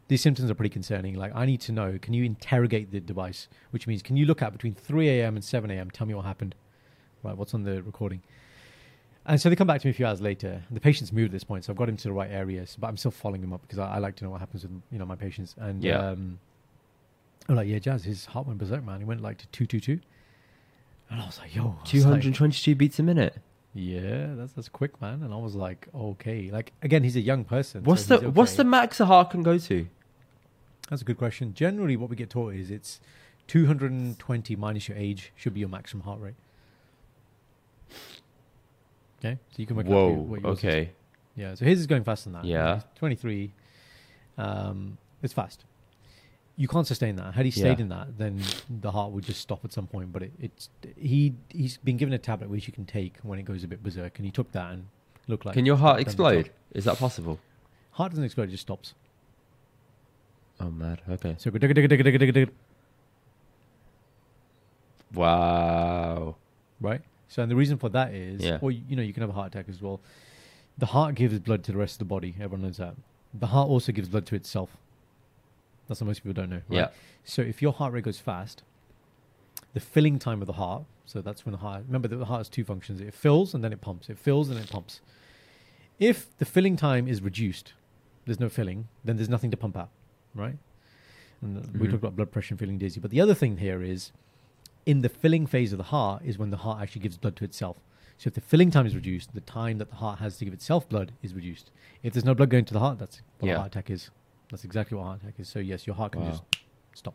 These 0.08 0.20
symptoms 0.20 0.50
are 0.50 0.54
pretty 0.54 0.68
concerning. 0.72 1.14
Like, 1.14 1.34
I 1.34 1.46
need 1.46 1.62
to 1.62 1.72
know. 1.72 1.98
Can 2.00 2.12
you 2.12 2.24
interrogate 2.24 2.90
the 2.90 3.00
device? 3.00 3.48
Which 3.70 3.86
means, 3.86 4.02
can 4.02 4.18
you 4.18 4.26
look 4.26 4.42
at 4.42 4.52
between 4.52 4.74
3 4.74 5.08
a.m. 5.08 5.36
and 5.36 5.42
7 5.42 5.70
a.m. 5.70 5.90
Tell 5.90 6.06
me 6.06 6.12
what 6.12 6.26
happened. 6.26 6.54
Right, 7.22 7.34
what's 7.34 7.54
on 7.54 7.62
the 7.62 7.82
recording? 7.82 8.20
And 9.26 9.40
so 9.40 9.48
they 9.48 9.56
come 9.56 9.66
back 9.66 9.80
to 9.80 9.86
me 9.86 9.90
a 9.90 9.94
few 9.94 10.04
hours 10.06 10.20
later. 10.20 10.62
The 10.70 10.80
patient's 10.80 11.12
moved 11.12 11.26
at 11.26 11.32
this 11.32 11.44
point, 11.44 11.64
so 11.64 11.72
I've 11.72 11.78
got 11.78 11.88
him 11.88 11.96
to 11.96 12.04
the 12.04 12.12
right 12.12 12.30
areas. 12.30 12.76
But 12.78 12.88
I'm 12.88 12.96
still 12.98 13.10
following 13.10 13.42
him 13.42 13.52
up 13.54 13.62
because 13.62 13.78
I, 13.78 13.94
I 13.94 13.98
like 13.98 14.16
to 14.16 14.24
know 14.24 14.30
what 14.30 14.40
happens 14.40 14.64
with 14.64 14.72
you 14.90 14.98
know 14.98 15.06
my 15.06 15.16
patients. 15.16 15.54
And 15.58 15.82
Yeah. 15.82 16.10
um, 16.10 16.38
I'm 17.48 17.56
like, 17.56 17.68
yeah, 17.68 17.78
Jazz, 17.78 18.04
his 18.04 18.26
heart 18.26 18.46
went 18.46 18.58
berserk, 18.58 18.84
man. 18.84 18.98
He 19.00 19.04
went 19.04 19.22
like 19.22 19.38
to 19.38 19.46
two 19.48 19.66
two 19.66 19.80
two. 19.80 20.00
And 21.10 21.20
I 21.20 21.26
was 21.26 21.38
like, 21.38 21.54
yo, 21.54 21.62
I 21.62 21.66
was 21.82 21.90
Two 21.90 22.00
like, 22.00 22.78
beats 22.78 22.98
a 22.98 23.02
minute. 23.02 23.36
yeah, 23.74 24.34
that's 24.34 24.52
that's 24.52 24.68
quick, 24.68 25.00
man. 25.00 25.22
And 25.22 25.32
I 25.32 25.36
was 25.38 25.54
like, 25.54 25.88
okay. 25.94 26.50
Like 26.50 26.72
again, 26.82 27.02
he's 27.02 27.16
a 27.16 27.20
young 27.20 27.44
person. 27.44 27.82
so 27.82 27.88
What's 27.88 28.06
the 28.06 28.18
he's 28.18 28.28
What's 28.28 28.56
the 28.56 28.64
max 28.64 29.00
a 29.00 29.06
heart 29.06 29.30
can 29.30 29.42
go 29.42 29.56
to? 29.58 29.86
That's 30.90 31.00
a 31.00 31.04
good 31.06 31.16
question. 31.18 31.54
Generally, 31.54 31.96
what 31.96 32.10
we 32.10 32.16
get 32.16 32.28
taught 32.28 32.52
is 32.54 32.70
it's 32.70 33.00
220 33.46 34.56
minus 34.56 34.88
your 34.88 34.98
age 34.98 35.32
should 35.34 35.54
be 35.54 35.60
your 35.60 35.68
maximum 35.68 36.02
heart 36.04 36.20
rate. 36.20 36.34
Okay, 39.24 39.38
so 39.50 39.56
you 39.56 39.66
can 39.66 39.76
work 39.76 39.86
out 39.86 39.92
Whoa. 39.92 40.08
what 40.12 40.40
yours 40.42 40.58
is. 40.58 40.64
Okay. 40.64 40.90
Yeah, 41.34 41.54
so 41.54 41.64
his 41.64 41.80
is 41.80 41.86
going 41.86 42.04
faster 42.04 42.30
than 42.30 42.42
that. 42.42 42.44
Yeah. 42.44 42.74
He's 42.76 42.84
23. 42.96 43.52
Um, 44.36 44.98
it's 45.22 45.32
fast. 45.32 45.64
You 46.56 46.68
can't 46.68 46.86
sustain 46.86 47.16
that. 47.16 47.34
Had 47.34 47.44
he 47.46 47.50
stayed 47.50 47.78
Yeah. 47.78 47.84
in 47.84 47.88
that, 47.88 48.18
then 48.18 48.40
the 48.68 48.90
heart 48.92 49.10
would 49.12 49.24
just 49.24 49.40
stop 49.40 49.64
at 49.64 49.72
some 49.72 49.86
point. 49.88 50.12
But 50.12 50.24
it, 50.24 50.32
it's 50.40 50.68
he 50.96 51.34
he's 51.48 51.78
been 51.78 51.96
given 51.96 52.12
a 52.12 52.18
tablet 52.18 52.48
which 52.50 52.66
you 52.68 52.72
can 52.72 52.84
take 52.84 53.16
when 53.22 53.38
it 53.38 53.44
goes 53.44 53.64
a 53.64 53.68
bit 53.68 53.82
berserk, 53.82 54.18
and 54.18 54.26
he 54.26 54.30
took 54.30 54.52
that 54.52 54.70
and 54.72 54.86
looked 55.26 55.44
like. 55.46 55.54
Can 55.54 55.66
your 55.66 55.76
heart 55.76 56.00
explode? 56.00 56.50
Is 56.72 56.84
that 56.84 56.98
possible? 56.98 57.40
Heart 57.92 58.12
doesn't 58.12 58.24
explode; 58.24 58.48
it 58.50 58.52
just 58.52 58.62
stops. 58.62 58.94
Oh, 60.60 60.70
mad. 60.70 61.00
Okay. 61.10 61.34
So 61.38 61.50
go 61.50 61.58
digga 61.58 61.74
digga 61.74 61.88
digga 61.88 62.04
digga 62.04 62.20
digga 62.20 62.32
digga, 62.36 62.50
Wow. 65.14 66.36
right. 66.80 67.00
So 67.28 67.42
and 67.42 67.50
the 67.50 67.56
reason 67.56 67.78
for 67.78 67.88
that 67.90 68.12
is, 68.12 68.42
Yeah. 68.42 68.58
or 68.60 68.70
you 68.70 68.96
know, 68.96 69.02
you 69.02 69.12
can 69.12 69.22
have 69.22 69.30
a 69.30 69.34
heart 69.34 69.48
attack 69.54 69.66
as 69.68 69.80
well. 69.82 70.00
The 70.78 70.86
heart 70.86 71.14
gives 71.14 71.38
blood 71.38 71.64
to 71.64 71.72
the 71.72 71.78
rest 71.78 71.94
of 71.94 71.98
the 72.00 72.04
body. 72.06 72.34
Everyone 72.40 72.62
knows 72.62 72.76
that. 72.78 72.94
The 73.32 73.48
heart 73.48 73.68
also 73.68 73.92
gives 73.92 74.08
blood 74.08 74.26
to 74.26 74.34
itself. 74.34 74.76
That's 75.88 76.00
what 76.00 76.06
most 76.06 76.22
people 76.22 76.32
don't 76.34 76.50
know. 76.50 76.62
Right? 76.68 76.78
Yeah. 76.78 76.88
So 77.24 77.42
if 77.42 77.60
your 77.62 77.72
heart 77.72 77.92
rate 77.92 78.04
goes 78.04 78.18
fast, 78.18 78.62
the 79.72 79.80
filling 79.80 80.18
time 80.18 80.40
of 80.40 80.46
the 80.46 80.54
heart, 80.54 80.84
so 81.06 81.20
that's 81.20 81.44
when 81.44 81.52
the 81.52 81.58
heart, 81.58 81.84
remember 81.86 82.08
that 82.08 82.16
the 82.16 82.24
heart 82.26 82.40
has 82.40 82.48
two 82.48 82.64
functions. 82.64 83.00
It 83.00 83.12
fills 83.14 83.54
and 83.54 83.62
then 83.62 83.72
it 83.72 83.80
pumps. 83.80 84.08
It 84.08 84.18
fills 84.18 84.48
and 84.50 84.58
it 84.58 84.70
pumps. 84.70 85.00
If 85.98 86.36
the 86.38 86.44
filling 86.44 86.76
time 86.76 87.06
is 87.06 87.22
reduced, 87.22 87.72
there's 88.24 88.40
no 88.40 88.48
filling, 88.48 88.88
then 89.04 89.16
there's 89.16 89.28
nothing 89.28 89.50
to 89.50 89.56
pump 89.56 89.76
out, 89.76 89.90
right? 90.34 90.56
And 91.42 91.58
uh, 91.58 91.60
we 91.74 91.80
Mhm. 91.86 91.90
talked 91.90 92.02
about 92.02 92.16
blood 92.16 92.32
pressure 92.32 92.52
and 92.54 92.58
feeling 92.58 92.78
dizzy. 92.78 93.00
But 93.00 93.10
the 93.10 93.20
other 93.20 93.34
thing 93.34 93.58
here 93.58 93.82
is 93.82 94.12
in 94.86 95.00
the 95.02 95.08
filling 95.08 95.46
phase 95.46 95.72
of 95.72 95.78
the 95.78 95.84
heart 95.84 96.22
is 96.24 96.38
when 96.38 96.50
the 96.50 96.58
heart 96.58 96.80
actually 96.82 97.02
gives 97.02 97.16
blood 97.16 97.36
to 97.36 97.44
itself. 97.44 97.76
So 98.18 98.28
if 98.28 98.34
the 98.34 98.40
filling 98.40 98.70
time 98.70 98.86
is 98.86 98.94
reduced, 98.94 99.34
the 99.34 99.40
time 99.40 99.78
that 99.78 99.88
the 99.90 99.96
heart 99.96 100.18
has 100.20 100.36
to 100.38 100.44
give 100.44 100.54
itself 100.54 100.88
blood 100.88 101.12
is 101.22 101.34
reduced. 101.34 101.70
If 102.02 102.12
there's 102.12 102.24
no 102.24 102.34
blood 102.34 102.50
going 102.50 102.64
to 102.66 102.74
the 102.74 102.80
heart, 102.80 102.98
that's 102.98 103.22
what 103.38 103.48
Yeah. 103.48 103.54
a 103.54 103.58
heart 103.58 103.72
attack 103.72 103.90
is. 103.90 104.10
That's 104.50 104.64
exactly 104.64 104.96
what 104.96 105.02
a 105.04 105.06
heart 105.06 105.22
attack 105.22 105.34
is. 105.40 105.48
So 105.48 105.58
yes, 105.58 105.86
your 105.86 105.96
heart 105.96 106.12
can 106.12 106.22
Wow. 106.22 106.30
just 106.30 106.42
stop. 106.94 107.14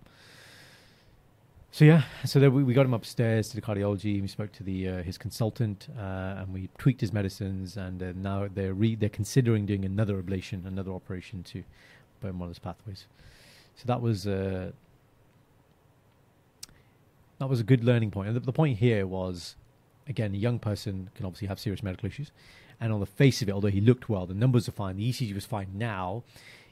So 1.72 1.86
yeah, 1.86 2.02
so 2.26 2.40
then 2.40 2.52
we, 2.54 2.64
we 2.64 2.74
got 2.74 2.86
him 2.88 2.96
upstairs 2.96 3.50
to 3.50 3.56
the 3.56 3.62
cardiology. 3.62 4.20
We 4.20 4.28
spoke 4.28 4.52
to 4.54 4.64
the 4.64 4.90
uh, 4.90 5.04
his 5.04 5.20
consultant, 5.20 5.88
uh, 5.96 6.02
and 6.40 6.52
we 6.52 6.68
tweaked 6.80 7.00
his 7.02 7.14
medicines. 7.14 7.78
And 7.78 8.02
uh, 8.02 8.14
now 8.16 8.48
they're 8.52 8.74
re- 8.74 8.96
they're 8.96 9.08
considering 9.08 9.68
doing 9.68 9.86
another 9.86 10.22
ablation, 10.22 10.66
another 10.66 10.92
operation 10.92 11.44
to 11.44 11.64
burn 12.22 12.40
one 12.40 12.50
of 12.50 12.56
those 12.56 12.60
pathways. 12.60 13.06
So 13.76 13.84
that 13.86 14.02
was 14.02 14.26
uh, 14.26 14.72
that 17.40 17.50
was 17.50 17.60
a 17.60 17.64
good 17.64 17.84
learning 17.84 18.12
point. 18.12 18.28
And 18.28 18.36
the, 18.36 18.42
the 18.42 18.54
point 18.54 18.78
here 18.80 19.08
was, 19.08 19.56
again, 20.08 20.34
a 20.34 20.38
young 20.38 20.60
person 20.60 21.10
can 21.16 21.26
obviously 21.26 21.48
have 21.48 21.60
serious 21.60 21.82
medical 21.84 22.08
issues, 22.08 22.32
and 22.80 22.94
on 22.94 23.00
the 23.00 23.06
face 23.06 23.42
of 23.42 23.50
it, 23.50 23.52
although 23.52 23.70
he 23.70 23.82
looked 23.82 24.08
well, 24.10 24.26
the 24.26 24.34
numbers 24.34 24.68
are 24.70 24.74
fine, 24.74 24.96
the 24.98 25.10
ECG 25.10 25.34
was 25.34 25.46
fine. 25.46 25.68
Now, 25.74 26.24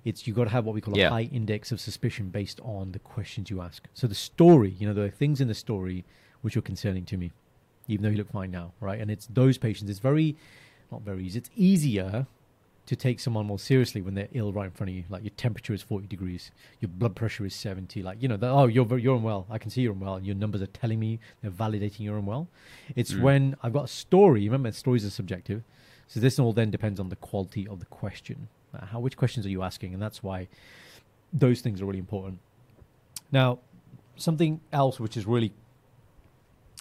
it's 0.05 0.25
you've 0.25 0.35
got 0.37 0.45
to 0.45 0.49
have 0.51 0.63
what 0.65 0.73
we 0.75 0.79
call 0.81 0.97
Yeah. 0.97 1.07
a 1.07 1.09
high 1.09 1.21
index 1.33 1.71
of 1.71 1.81
suspicion 1.81 2.29
based 2.29 2.59
on 2.61 2.91
the 2.93 2.99
questions 2.99 3.49
you 3.49 3.61
ask. 3.61 3.83
So 3.93 4.07
the 4.07 4.15
story, 4.15 4.69
you 4.79 4.87
know, 4.87 4.93
there 4.93 5.05
are 5.05 5.09
things 5.09 5.41
in 5.41 5.47
the 5.49 5.53
story 5.55 6.05
which 6.41 6.55
are 6.55 6.61
concerning 6.61 7.03
to 7.05 7.17
me, 7.17 7.31
even 7.89 8.03
though 8.03 8.11
he 8.11 8.15
looked 8.17 8.31
fine 8.31 8.51
now, 8.51 8.71
right? 8.79 8.99
And 9.01 9.11
it's 9.11 9.27
those 9.27 9.57
patients. 9.57 9.89
It's 9.89 9.99
very, 9.99 10.37
not 10.91 11.01
very 11.01 11.25
easy. 11.25 11.39
It's 11.39 11.49
easier 11.57 12.25
to 12.87 12.95
take 12.95 13.19
someone 13.19 13.45
more 13.45 13.59
seriously 13.59 14.01
when 14.01 14.15
they're 14.15 14.29
ill 14.31 14.51
right 14.51 14.65
in 14.65 14.71
front 14.71 14.89
of 14.89 14.95
you. 14.95 15.03
Like 15.09 15.23
your 15.23 15.31
temperature 15.37 15.73
is 15.73 15.81
40 15.81 16.07
degrees, 16.07 16.51
your 16.79 16.89
blood 16.89 17.15
pressure 17.15 17.45
is 17.45 17.53
70. 17.53 18.01
Like, 18.01 18.21
you 18.21 18.27
know, 18.27 18.37
oh, 18.41 18.67
you're, 18.67 18.97
you're 18.97 19.15
unwell. 19.17 19.45
I 19.49 19.57
can 19.57 19.69
see 19.69 19.81
you're 19.81 19.93
unwell. 19.93 20.15
And 20.15 20.25
your 20.25 20.35
numbers 20.35 20.61
are 20.61 20.67
telling 20.67 20.99
me, 20.99 21.19
they're 21.41 21.51
validating 21.51 21.99
you're 21.99 22.17
unwell. 22.17 22.47
It's 22.95 23.13
Mm. 23.13 23.21
when 23.21 23.55
I've 23.61 23.73
got 23.73 23.85
a 23.85 23.87
story. 23.89 24.45
Remember, 24.45 24.71
stories 24.71 25.05
are 25.05 25.09
subjective. 25.09 25.63
So 26.07 26.19
this 26.21 26.39
all 26.39 26.53
then 26.53 26.71
depends 26.71 26.99
on 26.99 27.09
the 27.09 27.17
quality 27.17 27.67
of 27.67 27.79
the 27.79 27.85
question. 27.87 28.47
Uh, 28.73 28.85
how 28.85 28.99
which 29.01 29.17
questions 29.17 29.45
are 29.45 29.49
you 29.49 29.61
asking? 29.63 29.93
And 29.93 30.01
that's 30.01 30.23
why 30.23 30.47
those 31.33 31.59
things 31.61 31.81
are 31.81 31.85
really 31.85 31.99
important. 31.99 32.39
Now, 33.31 33.59
something 34.15 34.61
else 34.71 34.99
which 34.99 35.17
is 35.17 35.25
really 35.25 35.51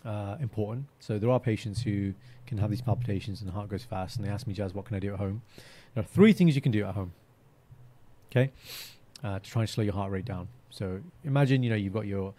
uh, 0.07 0.37
important. 0.41 0.87
So 1.01 1.19
there 1.19 1.31
are 1.31 1.41
patients 1.41 1.83
who 1.83 2.15
can 2.47 2.59
have 2.59 2.71
these 2.71 2.81
palpitations 2.81 3.41
and 3.41 3.49
the 3.49 3.55
heart 3.55 3.69
goes 3.69 3.83
fast, 3.83 4.17
and 4.17 4.25
they 4.25 4.31
ask 4.31 4.47
me, 4.47 4.55
Jazz, 4.55 4.73
what 4.73 4.85
can 4.87 4.97
I 4.97 5.01
do 5.01 5.13
at 5.13 5.19
home? 5.19 5.43
There 5.95 6.03
are 6.03 6.07
three 6.07 6.33
things 6.33 6.55
you 6.55 6.63
can 6.63 6.73
do 6.73 6.85
at 6.85 6.95
home. 6.95 7.13
Okay, 8.31 8.53
uh, 9.23 9.39
to 9.39 9.51
try 9.51 9.63
and 9.63 9.69
slow 9.69 9.85
your 9.85 9.95
heart 9.95 10.11
rate 10.11 10.25
down. 10.25 10.49
So 10.71 11.01
imagine 11.25 11.63
you 11.63 11.71
know 11.71 11.77
you've 11.77 11.93
got 11.93 12.07
your 12.07 12.35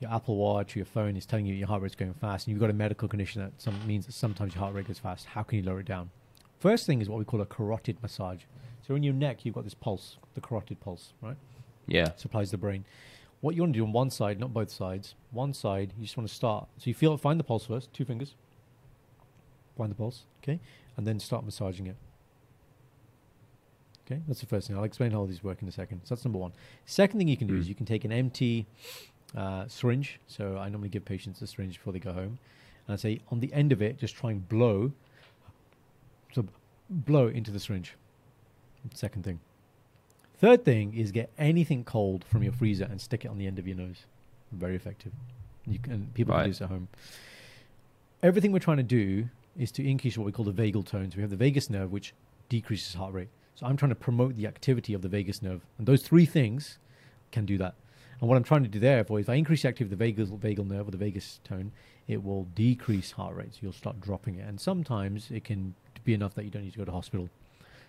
your 0.00 0.12
Apple 0.12 0.36
Watch, 0.36 0.76
or 0.76 0.78
your 0.80 0.86
phone 0.86 1.16
is 1.16 1.26
telling 1.26 1.46
you 1.46 1.54
your 1.54 1.68
heart 1.68 1.82
rate's 1.82 1.94
going 1.94 2.14
fast, 2.14 2.46
and 2.46 2.52
you've 2.52 2.60
got 2.60 2.70
a 2.70 2.74
medical 2.74 3.08
condition 3.08 3.42
that 3.42 3.52
some, 3.60 3.74
means 3.86 4.06
that 4.06 4.12
sometimes 4.12 4.54
your 4.54 4.62
heart 4.62 4.74
rate 4.74 4.86
goes 4.86 4.98
fast. 4.98 5.26
How 5.26 5.42
can 5.42 5.58
you 5.58 5.64
lower 5.64 5.80
it 5.80 5.86
down? 5.86 6.10
First 6.58 6.86
thing 6.86 7.00
is 7.00 7.08
what 7.08 7.18
we 7.18 7.24
call 7.24 7.40
a 7.40 7.46
carotid 7.46 8.02
massage. 8.02 8.40
So 8.86 8.94
in 8.94 9.02
your 9.02 9.14
neck, 9.14 9.44
you've 9.44 9.54
got 9.54 9.64
this 9.64 9.74
pulse, 9.74 10.16
the 10.34 10.40
carotid 10.40 10.80
pulse, 10.80 11.12
right? 11.22 11.36
Yeah. 11.86 12.12
Supplies 12.16 12.50
the 12.50 12.58
brain. 12.58 12.84
What 13.40 13.54
you 13.54 13.62
want 13.62 13.72
to 13.72 13.78
do 13.78 13.84
on 13.84 13.92
one 13.92 14.10
side, 14.10 14.38
not 14.38 14.52
both 14.52 14.70
sides. 14.70 15.14
One 15.30 15.54
side, 15.54 15.94
you 15.96 16.04
just 16.04 16.16
want 16.16 16.28
to 16.28 16.34
start. 16.34 16.68
So 16.76 16.88
you 16.88 16.94
feel, 16.94 17.16
find 17.16 17.40
the 17.40 17.44
pulse 17.44 17.66
first, 17.66 17.92
two 17.94 18.04
fingers. 18.04 18.34
Find 19.78 19.90
the 19.90 19.94
pulse, 19.94 20.24
okay, 20.42 20.60
and 20.96 21.06
then 21.06 21.18
start 21.18 21.44
massaging 21.44 21.86
it. 21.86 21.96
Okay, 24.06 24.20
that's 24.26 24.40
the 24.40 24.46
first 24.46 24.66
thing. 24.66 24.76
I'll 24.76 24.84
explain 24.84 25.12
how 25.12 25.24
these 25.24 25.42
work 25.42 25.62
in 25.62 25.68
a 25.68 25.72
second. 25.72 26.02
So 26.04 26.14
that's 26.14 26.24
number 26.24 26.38
one. 26.38 26.52
Second 26.84 27.18
thing 27.18 27.28
you 27.28 27.36
can 27.36 27.46
do 27.46 27.54
Mm. 27.54 27.60
is 27.60 27.68
you 27.68 27.74
can 27.74 27.86
take 27.86 28.04
an 28.04 28.12
empty 28.12 28.66
uh, 29.36 29.66
syringe. 29.68 30.18
So 30.26 30.58
I 30.58 30.68
normally 30.68 30.88
give 30.90 31.04
patients 31.04 31.40
a 31.40 31.46
syringe 31.46 31.78
before 31.78 31.92
they 31.92 32.00
go 32.00 32.12
home, 32.12 32.38
and 32.86 32.92
I 32.92 32.96
say 32.96 33.20
on 33.30 33.40
the 33.40 33.50
end 33.54 33.72
of 33.72 33.80
it, 33.80 33.96
just 33.98 34.16
try 34.16 34.32
and 34.32 34.46
blow. 34.48 34.92
So 36.34 36.44
blow 36.90 37.28
into 37.28 37.50
the 37.50 37.60
syringe. 37.60 37.94
Second 38.92 39.24
thing. 39.24 39.40
Third 40.40 40.64
thing 40.64 40.94
is 40.94 41.12
get 41.12 41.30
anything 41.36 41.84
cold 41.84 42.24
from 42.24 42.42
your 42.42 42.52
freezer 42.52 42.84
and 42.84 42.98
stick 42.98 43.26
it 43.26 43.28
on 43.28 43.36
the 43.36 43.46
end 43.46 43.58
of 43.58 43.66
your 43.66 43.76
nose. 43.76 44.06
Very 44.52 44.74
effective. 44.74 45.12
You 45.66 45.78
can 45.78 46.08
people 46.14 46.34
can 46.34 46.44
do 46.44 46.50
this 46.50 46.62
at 46.62 46.70
home. 46.70 46.88
Everything 48.22 48.50
we're 48.50 48.58
trying 48.58 48.78
to 48.78 48.82
do 48.82 49.28
is 49.58 49.70
to 49.72 49.86
increase 49.86 50.16
what 50.16 50.24
we 50.24 50.32
call 50.32 50.46
the 50.46 50.52
vagal 50.52 50.86
tone. 50.86 51.10
So 51.10 51.16
we 51.16 51.22
have 51.22 51.30
the 51.30 51.36
vagus 51.36 51.68
nerve, 51.68 51.92
which 51.92 52.14
decreases 52.48 52.94
heart 52.94 53.12
rate. 53.12 53.28
So 53.54 53.66
I'm 53.66 53.76
trying 53.76 53.90
to 53.90 53.94
promote 53.94 54.36
the 54.36 54.46
activity 54.46 54.94
of 54.94 55.02
the 55.02 55.08
vagus 55.08 55.42
nerve, 55.42 55.60
and 55.76 55.86
those 55.86 56.02
three 56.02 56.24
things 56.24 56.78
can 57.32 57.44
do 57.44 57.58
that. 57.58 57.74
And 58.18 58.28
what 58.28 58.36
I'm 58.36 58.44
trying 58.44 58.62
to 58.62 58.68
do 58.68 58.78
therefore, 58.78 59.20
if 59.20 59.28
I 59.28 59.34
increase 59.34 59.62
the 59.62 59.68
activity 59.68 59.92
of 59.92 59.98
the 59.98 60.12
vagal 60.12 60.38
vagal 60.38 60.66
nerve 60.66 60.88
or 60.88 60.90
the 60.90 60.96
vagus 60.96 61.40
tone, 61.44 61.72
it 62.08 62.24
will 62.24 62.44
decrease 62.54 63.12
heart 63.12 63.36
rate. 63.36 63.52
So 63.52 63.58
you'll 63.60 63.72
start 63.72 64.00
dropping 64.00 64.36
it, 64.36 64.48
and 64.48 64.58
sometimes 64.58 65.30
it 65.30 65.44
can 65.44 65.74
be 66.02 66.14
enough 66.14 66.34
that 66.34 66.44
you 66.44 66.50
don't 66.50 66.64
need 66.64 66.72
to 66.72 66.78
go 66.78 66.86
to 66.86 66.92
hospital. 66.92 67.28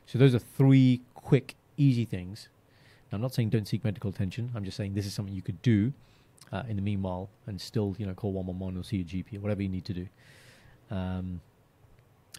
So 0.06 0.20
those 0.20 0.36
are 0.36 0.40
three 0.40 1.00
quick, 1.14 1.56
easy 1.82 2.06
things. 2.06 2.48
Now, 3.12 3.16
I'm 3.18 3.22
not 3.22 3.34
saying 3.34 3.50
don't 3.50 3.68
seek 3.68 3.84
medical 3.84 4.10
attention. 4.10 4.52
I'm 4.56 4.64
just 4.64 4.78
saying 4.78 4.94
this 4.94 5.06
is 5.06 5.14
something 5.14 5.34
you 5.36 5.42
could 5.42 5.62
do 5.62 5.94
uh, 6.52 6.64
in 6.70 6.76
the 6.76 6.82
meanwhile 6.82 7.30
and 7.48 7.60
still, 7.60 7.96
you 7.98 8.06
know, 8.06 8.14
call 8.14 8.32
111 8.34 8.80
or 8.80 8.84
see 8.84 9.02
a 9.02 9.04
GP 9.04 9.38
or 9.38 9.42
whatever 9.42 9.62
you 9.62 9.70
need 9.70 9.86
to 9.86 9.94
do. 9.94 10.08
Um, 10.90 11.42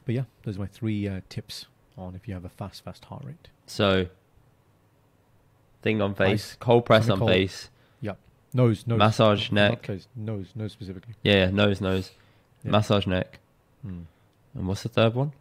but 0.05 0.15
yeah, 0.15 0.25
those 0.45 0.57
are 0.57 0.61
my 0.61 0.67
three 0.67 1.09
uh, 1.09 1.21
tips 1.29 1.67
on 1.99 2.15
if 2.15 2.27
you 2.27 2.35
have 2.35 2.45
a 2.45 2.49
fast, 2.49 2.85
fast 2.85 3.05
heart 3.07 3.23
rate. 3.25 3.49
So, 3.67 4.07
thing 5.83 6.01
on 6.01 6.15
face, 6.15 6.53
Ice. 6.53 6.57
cold 6.61 6.87
press 6.87 7.09
on 7.09 7.19
cold. 7.19 7.31
face, 7.31 7.69
Yep. 8.01 8.19
Nose, 8.55 8.87
nose. 8.87 8.99
Massage 8.99 9.51
neck. 9.51 9.83
close. 9.83 10.07
Nose, 10.17 10.49
nose 10.55 10.73
specifically. 10.73 11.15
yeah, 11.23 11.45
yeah, 11.47 11.51
nose, 11.51 11.81
nose, 11.81 12.11
Yeah. 12.65 12.71
massage 12.71 13.07
neck, 13.07 13.41
Hmm. 13.83 14.03
and 14.55 14.67
what's 14.69 14.83
the 14.83 14.89
third 14.89 15.15
one? 15.15 15.33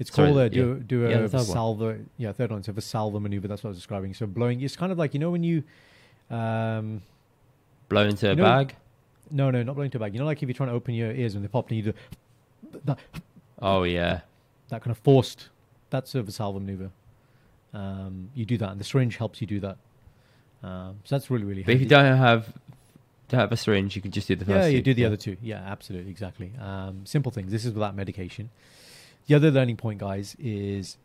It's 0.00 0.12
Sorry, 0.12 0.28
called 0.28 0.38
a, 0.40 0.42
yeah. 0.44 0.48
do, 0.48 0.74
do 0.80 1.00
Yeah, 1.02 1.18
a 1.18 1.28
the 1.28 1.44
third 1.44 1.54
one. 1.54 2.08
Yeah, 2.16 2.32
third 2.32 2.50
one. 2.50 2.62
So 2.64 2.72
Valsalva 2.72 3.20
maneuver. 3.20 3.46
That's 3.46 3.62
what 3.62 3.68
I 3.68 3.72
was 3.72 3.78
describing. 3.78 4.14
So 4.14 4.26
blowing. 4.26 4.60
It's 4.62 4.74
kind 4.74 4.90
of 4.90 4.98
like 4.98 5.12
you 5.14 5.20
know 5.20 5.30
when 5.30 5.44
you, 5.44 5.62
um, 6.30 7.02
Blow 7.88 8.06
into 8.06 8.30
a 8.30 8.34
know- 8.34 8.42
bag. 8.44 8.74
no, 9.30 9.50
no, 9.50 9.62
not 9.62 9.74
blowing 9.76 9.90
to 9.90 9.98
a 9.98 10.00
bag. 10.00 10.14
You 10.14 10.20
know, 10.20 10.26
like 10.26 10.42
if 10.42 10.48
you're 10.48 10.54
trying 10.54 10.70
to 10.70 10.74
open 10.74 10.94
your 10.94 11.12
ears 11.12 11.34
when 11.34 11.42
they 11.42 11.48
pop, 11.48 11.68
and 11.68 11.76
you 11.76 11.82
do 11.92 11.94
that, 12.86 12.98
Oh 13.60 13.82
yeah, 13.82 14.20
that 14.70 14.80
kind 14.82 14.90
of 14.90 14.98
forced. 14.98 15.48
That's 15.90 16.14
a 16.14 16.22
Valsalva 16.22 16.60
maneuver. 16.60 16.90
Um, 17.74 18.30
you 18.34 18.44
do 18.46 18.56
that, 18.58 18.70
and 18.70 18.80
the 18.80 18.84
syringe 18.84 19.16
helps 19.16 19.40
you 19.40 19.46
do 19.46 19.60
that. 19.60 19.76
Um, 20.62 21.00
so 21.04 21.14
that's 21.14 21.30
really, 21.30 21.44
really. 21.44 21.62
but 21.62 21.74
if 21.74 21.80
you 21.80 21.86
don't 21.86 22.16
have 22.16 22.52
don't 23.28 23.40
have 23.40 23.52
a 23.52 23.56
syringe, 23.56 23.94
you 23.96 24.02
can 24.02 24.10
just 24.12 24.28
do 24.28 24.34
the 24.34 24.44
first. 24.46 24.56
yeah, 24.64 24.66
you 24.66 24.78
two. 24.78 24.82
do 24.82 24.94
the 24.94 25.00
Yeah. 25.02 25.06
other 25.08 25.16
two. 25.16 25.36
Yeah, 25.42 25.58
absolutely, 25.58 26.10
exactly. 26.10 26.52
Um, 26.60 27.04
simple 27.04 27.30
things. 27.30 27.50
This 27.52 27.64
is 27.66 27.72
without 27.74 27.94
medication. 27.94 28.48
The 29.26 29.34
other 29.34 29.50
learning 29.50 29.76
point, 29.76 30.00
guys, 30.00 30.36
is 30.38 30.98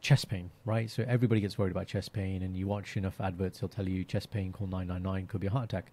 chest 0.00 0.28
pain. 0.28 0.50
Right. 0.64 0.90
So 0.90 1.04
everybody 1.08 1.40
gets 1.40 1.58
worried 1.58 1.72
about 1.72 1.86
chest 1.86 2.12
pain, 2.12 2.42
and 2.42 2.56
you 2.56 2.66
watch 2.66 2.96
enough 2.96 3.20
adverts, 3.20 3.60
they'll 3.60 3.68
tell 3.68 3.88
you 3.88 4.04
chest 4.04 4.30
pain, 4.30 4.52
call 4.52 4.66
nine 4.66 4.86
nine 4.86 5.02
nine, 5.02 5.26
could 5.26 5.40
be 5.40 5.48
a 5.48 5.50
heart 5.50 5.64
attack. 5.64 5.92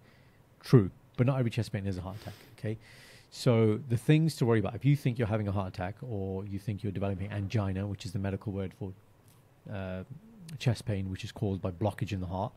True, 0.60 0.90
but 1.16 1.26
not 1.26 1.38
every 1.38 1.50
chest 1.50 1.72
pain 1.72 1.86
is 1.86 1.98
a 1.98 2.02
heart 2.02 2.16
attack. 2.22 2.34
Okay. 2.58 2.78
So 3.30 3.80
the 3.88 3.96
things 3.96 4.36
to 4.36 4.46
worry 4.46 4.60
about 4.60 4.76
if 4.76 4.84
you 4.84 4.94
think 4.94 5.18
you're 5.18 5.26
having 5.26 5.48
a 5.48 5.52
heart 5.52 5.74
attack 5.74 5.96
or 6.00 6.44
you 6.46 6.60
think 6.60 6.84
you're 6.84 6.92
developing 6.92 7.32
angina, 7.32 7.84
which 7.86 8.06
is 8.06 8.12
the 8.12 8.20
medical 8.20 8.52
word 8.52 8.72
for 8.78 8.92
uh, 9.72 10.04
chest 10.60 10.84
pain, 10.84 11.10
which 11.10 11.24
is 11.24 11.32
caused 11.32 11.60
by 11.60 11.72
blockage 11.72 12.12
in 12.12 12.20
the 12.20 12.28
heart, 12.28 12.52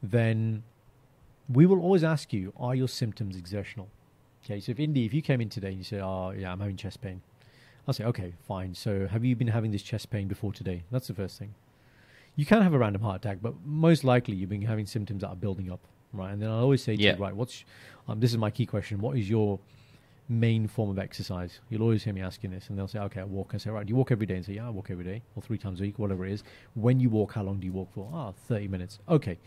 then 0.00 0.62
we 1.48 1.66
will 1.66 1.80
always 1.80 2.04
ask 2.04 2.32
you, 2.32 2.52
are 2.56 2.76
your 2.76 2.86
symptoms 2.86 3.36
exertional? 3.36 3.88
Okay, 4.44 4.60
so 4.60 4.70
if 4.70 4.78
Indy, 4.78 5.04
if 5.04 5.12
you 5.12 5.22
came 5.22 5.40
in 5.40 5.48
today 5.48 5.68
and 5.68 5.78
you 5.78 5.84
say, 5.84 6.00
oh, 6.00 6.30
yeah, 6.30 6.52
I'm 6.52 6.60
having 6.60 6.76
chest 6.76 7.00
pain, 7.00 7.20
I'll 7.86 7.94
say, 7.94 8.04
okay, 8.04 8.34
fine. 8.46 8.74
So 8.74 9.06
have 9.08 9.24
you 9.24 9.34
been 9.36 9.48
having 9.48 9.72
this 9.72 9.82
chest 9.82 10.10
pain 10.10 10.28
before 10.28 10.52
today? 10.52 10.84
That's 10.90 11.08
the 11.08 11.14
first 11.14 11.38
thing. 11.38 11.54
You 12.36 12.46
can 12.46 12.62
have 12.62 12.72
a 12.74 12.78
random 12.78 13.02
heart 13.02 13.24
attack, 13.24 13.38
but 13.42 13.54
most 13.64 14.04
likely 14.04 14.34
you've 14.36 14.48
been 14.50 14.62
having 14.62 14.86
symptoms 14.86 15.20
that 15.22 15.28
are 15.28 15.36
building 15.36 15.70
up, 15.70 15.80
right? 16.12 16.32
And 16.32 16.40
then 16.40 16.48
I'll 16.48 16.60
always 16.60 16.82
say 16.82 16.96
to 16.96 17.02
Yeah. 17.02 17.16
you, 17.16 17.22
right, 17.22 17.34
what's, 17.34 17.64
um, 18.08 18.20
this 18.20 18.30
is 18.30 18.38
my 18.38 18.50
key 18.50 18.66
question, 18.66 19.00
what 19.00 19.18
is 19.18 19.28
your 19.28 19.58
main 20.28 20.66
form 20.68 20.88
of 20.88 20.98
exercise? 20.98 21.60
You'll 21.68 21.82
always 21.82 22.04
hear 22.04 22.14
me 22.14 22.22
asking 22.22 22.52
this, 22.52 22.68
and 22.70 22.78
they'll 22.78 22.88
say, 22.88 23.00
okay, 23.00 23.20
I 23.20 23.24
walk. 23.24 23.50
I 23.54 23.58
say, 23.58 23.68
right, 23.70 23.84
do 23.84 23.90
you 23.90 23.96
walk 23.96 24.12
every 24.12 24.24
day? 24.26 24.36
And 24.36 24.44
say, 24.46 24.54
yeah, 24.54 24.66
I 24.66 24.70
walk 24.70 24.90
every 24.90 25.04
day, 25.04 25.20
or 25.36 25.42
three 25.42 25.58
times 25.58 25.80
a 25.80 25.82
week, 25.82 25.98
whatever 25.98 26.24
it 26.24 26.32
is. 26.32 26.42
When 26.74 27.00
you 27.00 27.10
walk, 27.10 27.34
how 27.34 27.42
long 27.42 27.58
do 27.58 27.66
you 27.66 27.72
walk 27.72 27.92
for? 27.92 28.08
Ah, 28.14 28.32
30 28.48 28.68
minutes. 28.68 28.98
Okay. 29.08 29.38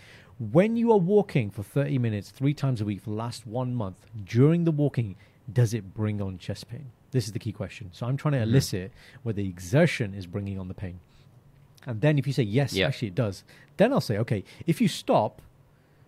When 0.52 0.76
you 0.76 0.92
are 0.92 1.00
walking 1.00 1.50
for 1.50 1.64
30 1.64 1.98
minutes, 1.98 2.30
three 2.30 2.54
times 2.54 2.82
a 2.82 2.86
week 2.86 3.02
for 3.02 3.10
the 3.12 3.16
last 3.16 3.48
one 3.48 3.74
month, 3.74 3.96
during 4.26 4.66
the 4.66 4.72
walking, 4.72 5.16
does 5.52 5.74
it 5.74 5.94
bring 5.94 6.22
on 6.22 6.38
chest 6.38 6.68
pain? 6.68 6.92
This 7.16 7.28
is 7.28 7.32
the 7.32 7.40
key 7.40 7.54
question. 7.54 7.92
So 7.94 8.06
I'm 8.06 8.18
trying 8.18 8.34
to 8.34 8.40
Mhm. 8.40 8.50
elicit 8.50 8.92
whether 9.24 9.38
the 9.42 9.48
exertion 9.48 10.14
is 10.14 10.26
bringing 10.28 10.60
on 10.60 10.68
the 10.68 10.74
pain. 10.74 11.00
And 11.88 12.02
then 12.02 12.20
if 12.20 12.28
you 12.28 12.34
say, 12.34 12.44
yes, 12.44 12.74
Yeah. 12.74 12.88
actually 12.88 13.08
it 13.08 13.16
does, 13.16 13.46
then 13.78 13.94
I'll 13.94 14.02
say, 14.02 14.18
okay, 14.18 14.44
if 14.68 14.82
you 14.82 14.90
stop, 14.90 15.42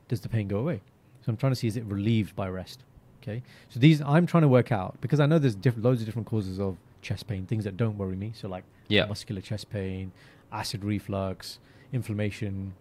does 0.10 0.20
the 0.20 0.28
pain 0.28 0.50
go 0.50 0.58
away? 0.60 0.82
So 1.22 1.32
I'm 1.32 1.38
trying 1.38 1.54
to 1.54 1.56
see, 1.56 1.68
is 1.68 1.78
it 1.78 1.86
relieved 1.86 2.36
by 2.36 2.50
rest? 2.50 2.84
Okay. 3.22 3.42
So 3.70 3.80
these 3.80 4.02
I'm 4.02 4.26
trying 4.26 4.42
to 4.42 4.50
work 4.50 4.70
out 4.70 5.00
because 5.00 5.22
I 5.22 5.26
know 5.28 5.40
there's 5.40 5.56
diff- 5.56 5.78
loads 5.78 6.02
of 6.02 6.06
different 6.08 6.28
causes 6.28 6.60
of 6.60 6.76
chest 7.02 7.26
pain, 7.28 7.46
things 7.46 7.64
that 7.64 7.78
don't 7.78 7.98
worry 7.98 8.18
me. 8.18 8.34
So 8.36 8.50
like 8.50 8.66
Yeah. 8.90 9.06
muscular 9.06 9.40
chest 9.40 9.70
pain, 9.70 10.12
acid 10.52 10.84
reflux, 10.84 11.58
inflammation. 11.94 12.74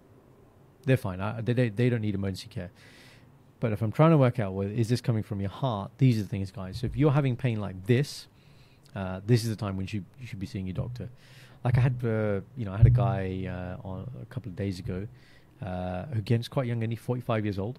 They're 0.84 0.96
fine. 0.96 1.20
I, 1.20 1.40
they, 1.42 1.52
they 1.52 1.68
they 1.68 1.88
don't 1.90 2.00
need 2.00 2.16
emergency 2.16 2.48
care. 2.48 2.70
But 3.58 3.72
if 3.72 3.82
I'm 3.82 3.92
trying 3.92 4.10
to 4.10 4.18
work 4.18 4.38
out, 4.38 4.52
well, 4.52 4.68
is 4.68 4.88
this 4.88 5.00
coming 5.00 5.22
from 5.22 5.40
your 5.40 5.50
heart? 5.50 5.90
These 5.98 6.18
are 6.18 6.22
the 6.22 6.28
things, 6.28 6.50
guys. 6.50 6.78
So 6.78 6.86
if 6.86 6.96
you're 6.96 7.12
having 7.12 7.36
pain 7.36 7.60
like 7.60 7.86
this, 7.86 8.26
uh, 8.94 9.20
this 9.26 9.44
is 9.44 9.50
the 9.50 9.56
time 9.56 9.76
when 9.76 9.84
you 9.84 9.88
should, 9.88 10.04
you 10.20 10.26
should 10.26 10.40
be 10.40 10.46
seeing 10.46 10.66
your 10.66 10.74
doctor. 10.74 11.08
Like 11.64 11.78
I 11.78 11.80
had, 11.80 11.96
uh, 12.04 12.40
you 12.56 12.64
know, 12.64 12.72
I 12.72 12.76
had 12.76 12.86
a 12.86 12.90
guy 12.90 13.46
uh, 13.48 13.86
on 13.86 14.10
a 14.20 14.26
couple 14.26 14.50
of 14.50 14.56
days 14.56 14.78
ago 14.78 15.06
uh, 15.64 16.04
who 16.06 16.18
again 16.18 16.40
is 16.40 16.48
quite 16.48 16.66
young, 16.66 16.82
and 16.82 16.92
he's 16.92 17.00
45 17.00 17.44
years 17.44 17.58
old. 17.58 17.78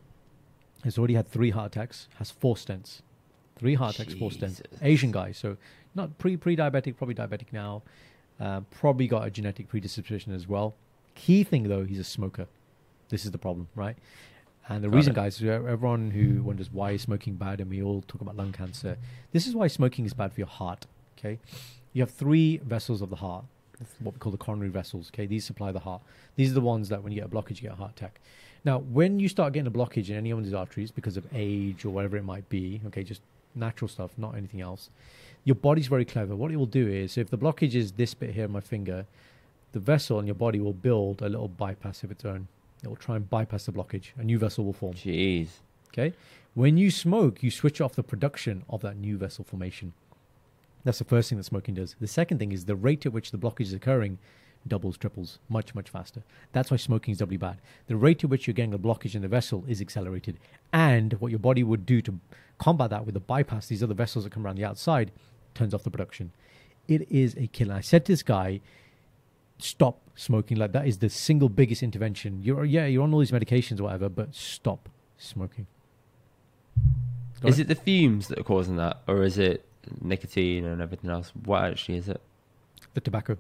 Has 0.84 0.98
already 0.98 1.16
had 1.16 1.28
three 1.28 1.52
heart 1.52 1.76
attacks. 1.76 2.08
Has 2.16 2.32
four 2.32 2.56
stents, 2.56 3.02
three 3.56 3.76
heart 3.76 3.96
attacks, 3.96 4.14
four 4.14 4.30
stents. 4.30 4.62
Asian 4.82 5.12
guy, 5.12 5.32
so 5.32 5.58
not 5.96 6.18
pre 6.18 6.38
pre 6.38 6.56
diabetic, 6.56 6.98
probably 6.98 7.16
diabetic 7.16 7.52
now. 7.52 7.84
Uh, 8.40 8.62
probably 8.72 9.08
got 9.08 9.26
a 9.26 9.32
genetic 9.32 9.68
predisposition 9.68 10.34
as 10.34 10.48
well. 10.48 10.76
Key 11.16 11.44
thing 11.44 11.64
though, 11.64 11.84
he's 11.84 12.00
a 12.00 12.04
smoker. 12.04 12.48
This 13.10 13.26
is 13.26 13.32
the 13.32 13.38
problem, 13.38 13.68
right? 13.76 13.98
And 14.70 14.84
the 14.84 14.90
Got 14.90 14.96
reason, 14.96 15.12
it. 15.14 15.16
guys, 15.16 15.42
everyone 15.42 16.12
who 16.12 16.44
wonders 16.44 16.70
why 16.72 16.92
is 16.92 17.02
smoking 17.02 17.36
bad, 17.36 17.62
and 17.62 17.70
we 17.70 17.82
all 17.82 18.04
talk 18.08 18.22
about 18.22 18.36
lung 18.36 18.52
cancer. 18.52 18.98
This 19.32 19.48
is 19.48 19.56
why 19.56 19.68
smoking 19.68 20.06
is 20.06 20.14
bad 20.14 20.34
for 20.34 20.42
your 20.42 20.48
heart. 20.48 20.86
Okay, 21.18 21.40
you 21.94 22.02
have 22.02 22.12
three 22.12 22.58
vessels 22.58 23.02
of 23.02 23.10
the 23.10 23.16
heart, 23.16 23.46
what 24.00 24.14
we 24.14 24.20
call 24.20 24.32
the 24.32 24.38
coronary 24.38 24.70
vessels. 24.70 25.10
Okay, 25.14 25.26
these 25.26 25.46
supply 25.46 25.72
the 25.72 25.80
heart. 25.80 26.02
These 26.36 26.52
are 26.52 26.56
the 26.56 26.62
ones 26.62 26.90
that 26.90 27.02
when 27.02 27.14
you 27.14 27.22
get 27.22 27.28
a 27.28 27.34
blockage, 27.34 27.58
you 27.58 27.64
get 27.64 27.72
a 27.72 27.76
heart 27.76 27.92
attack. 27.92 28.20
Now, 28.66 28.80
when 28.80 29.20
you 29.20 29.30
start 29.30 29.54
getting 29.54 29.68
a 29.68 29.72
blockage 29.72 30.10
in 30.10 30.18
any 30.18 30.32
of 30.32 30.44
these 30.44 30.54
arteries 30.54 30.92
because 30.92 31.16
of 31.16 31.26
age 31.34 31.86
or 31.86 31.90
whatever 31.90 32.18
it 32.18 32.24
might 32.24 32.50
be, 32.50 32.82
okay, 32.88 33.04
just 33.04 33.22
natural 33.56 33.88
stuff, 33.88 34.12
not 34.18 34.36
anything 34.36 34.60
else, 34.60 34.90
your 35.46 35.56
body's 35.56 35.88
very 35.88 36.04
clever. 36.04 36.36
What 36.36 36.52
it 36.52 36.58
will 36.58 36.66
do 36.66 36.88
is, 36.88 37.18
if 37.18 37.30
the 37.30 37.38
blockage 37.38 37.74
is 37.74 37.94
this 37.94 38.14
bit 38.14 38.32
here 38.32 38.50
my 38.50 38.60
finger, 38.60 39.06
the 39.72 39.80
vessel 39.80 40.20
in 40.20 40.26
your 40.26 40.36
body 40.36 40.60
will 40.60 40.74
build 40.74 41.22
a 41.22 41.30
little 41.30 41.48
bypass 41.48 42.04
of 42.04 42.12
its 42.12 42.26
own. 42.26 42.50
It 42.84 42.88
will 42.88 42.96
try 42.96 43.16
and 43.16 43.30
bypass 43.30 43.66
the 43.66 43.72
blockage. 43.72 44.08
A 44.18 44.24
new 44.24 44.38
vessel 44.38 44.66
will 44.66 44.74
form. 44.74 44.94
Jeez. 44.94 45.48
Okay. 45.90 46.14
When 46.54 46.78
you 46.78 46.92
smoke, 46.92 47.44
you 47.44 47.52
switch 47.52 47.82
off 47.82 47.96
the 47.96 48.04
production 48.04 48.64
of 48.70 48.82
that 48.82 48.98
new 48.98 49.18
vessel 49.18 49.44
formation. 49.44 49.94
That's 50.84 51.00
the 51.00 51.06
first 51.06 51.30
thing 51.30 51.38
that 51.38 51.44
smoking 51.44 51.76
does. 51.76 51.96
The 52.00 52.08
second 52.08 52.38
thing 52.40 52.52
is 52.52 52.66
the 52.66 52.76
rate 52.76 53.06
at 53.06 53.14
which 53.14 53.32
the 53.32 53.38
blockage 53.38 53.62
is 53.62 53.74
occurring 53.74 54.20
doubles, 54.68 54.98
triples, 54.98 55.40
much, 55.50 55.74
much 55.76 55.90
faster. 55.90 56.24
That's 56.52 56.72
why 56.72 56.78
smoking 56.78 57.12
is 57.12 57.20
doubly 57.20 57.38
bad. 57.38 57.58
The 57.88 57.96
rate 57.96 58.24
at 58.24 58.30
which 58.30 58.48
you're 58.48 58.54
getting 58.54 58.74
a 58.74 58.80
blockage 58.80 59.16
in 59.16 59.22
the 59.22 59.28
vessel 59.28 59.64
is 59.68 59.82
accelerated. 59.82 60.38
And 60.74 61.14
what 61.14 61.32
your 61.32 61.40
body 61.40 61.64
would 61.64 61.86
do 61.86 62.02
to 62.02 62.20
combat 62.58 62.90
that 62.90 63.06
with 63.06 63.14
the 63.14 63.20
bypass, 63.20 63.68
these 63.68 63.84
other 63.84 63.94
vessels 63.94 64.24
that 64.24 64.34
come 64.34 64.46
around 64.46 64.58
the 64.58 64.66
outside, 64.66 65.12
turns 65.54 65.74
off 65.74 65.84
the 65.84 65.92
production. 65.92 66.32
It 66.88 67.10
is 67.12 67.36
a 67.38 67.48
killer. 67.48 67.76
I 67.76 67.82
said 67.82 68.06
to 68.06 68.12
this 68.12 68.24
guy, 68.24 68.62
stop 69.60 70.00
smoking. 70.16 70.58
Like 70.58 70.72
that 70.74 70.88
is 70.88 70.98
the 71.00 71.10
single 71.10 71.50
biggest 71.50 71.84
intervention. 71.84 72.42
You're 72.42 72.66
yeah, 72.66 72.86
you're 72.86 73.04
on 73.04 73.14
all 73.14 73.20
these 73.20 73.32
medications 73.32 73.80
or 73.80 73.84
whatever, 73.84 74.10
but 74.10 74.34
stop 74.36 74.90
smoking. 75.18 75.68
Got 77.42 77.50
Is 77.50 77.60
it 77.60 77.68
the 77.68 77.76
fumes 77.76 78.28
that 78.30 78.40
are 78.40 78.44
causing 78.44 78.78
that, 78.78 79.02
or 79.08 79.24
is 79.24 79.38
it 79.38 79.64
nicotine 80.02 80.66
and 80.66 80.82
everything 80.82 81.10
else? 81.10 81.32
What 81.46 81.64
actually 81.64 81.98
is 81.98 82.10
it? 82.10 82.22
the 82.94 83.02
tobacco? 83.02 83.38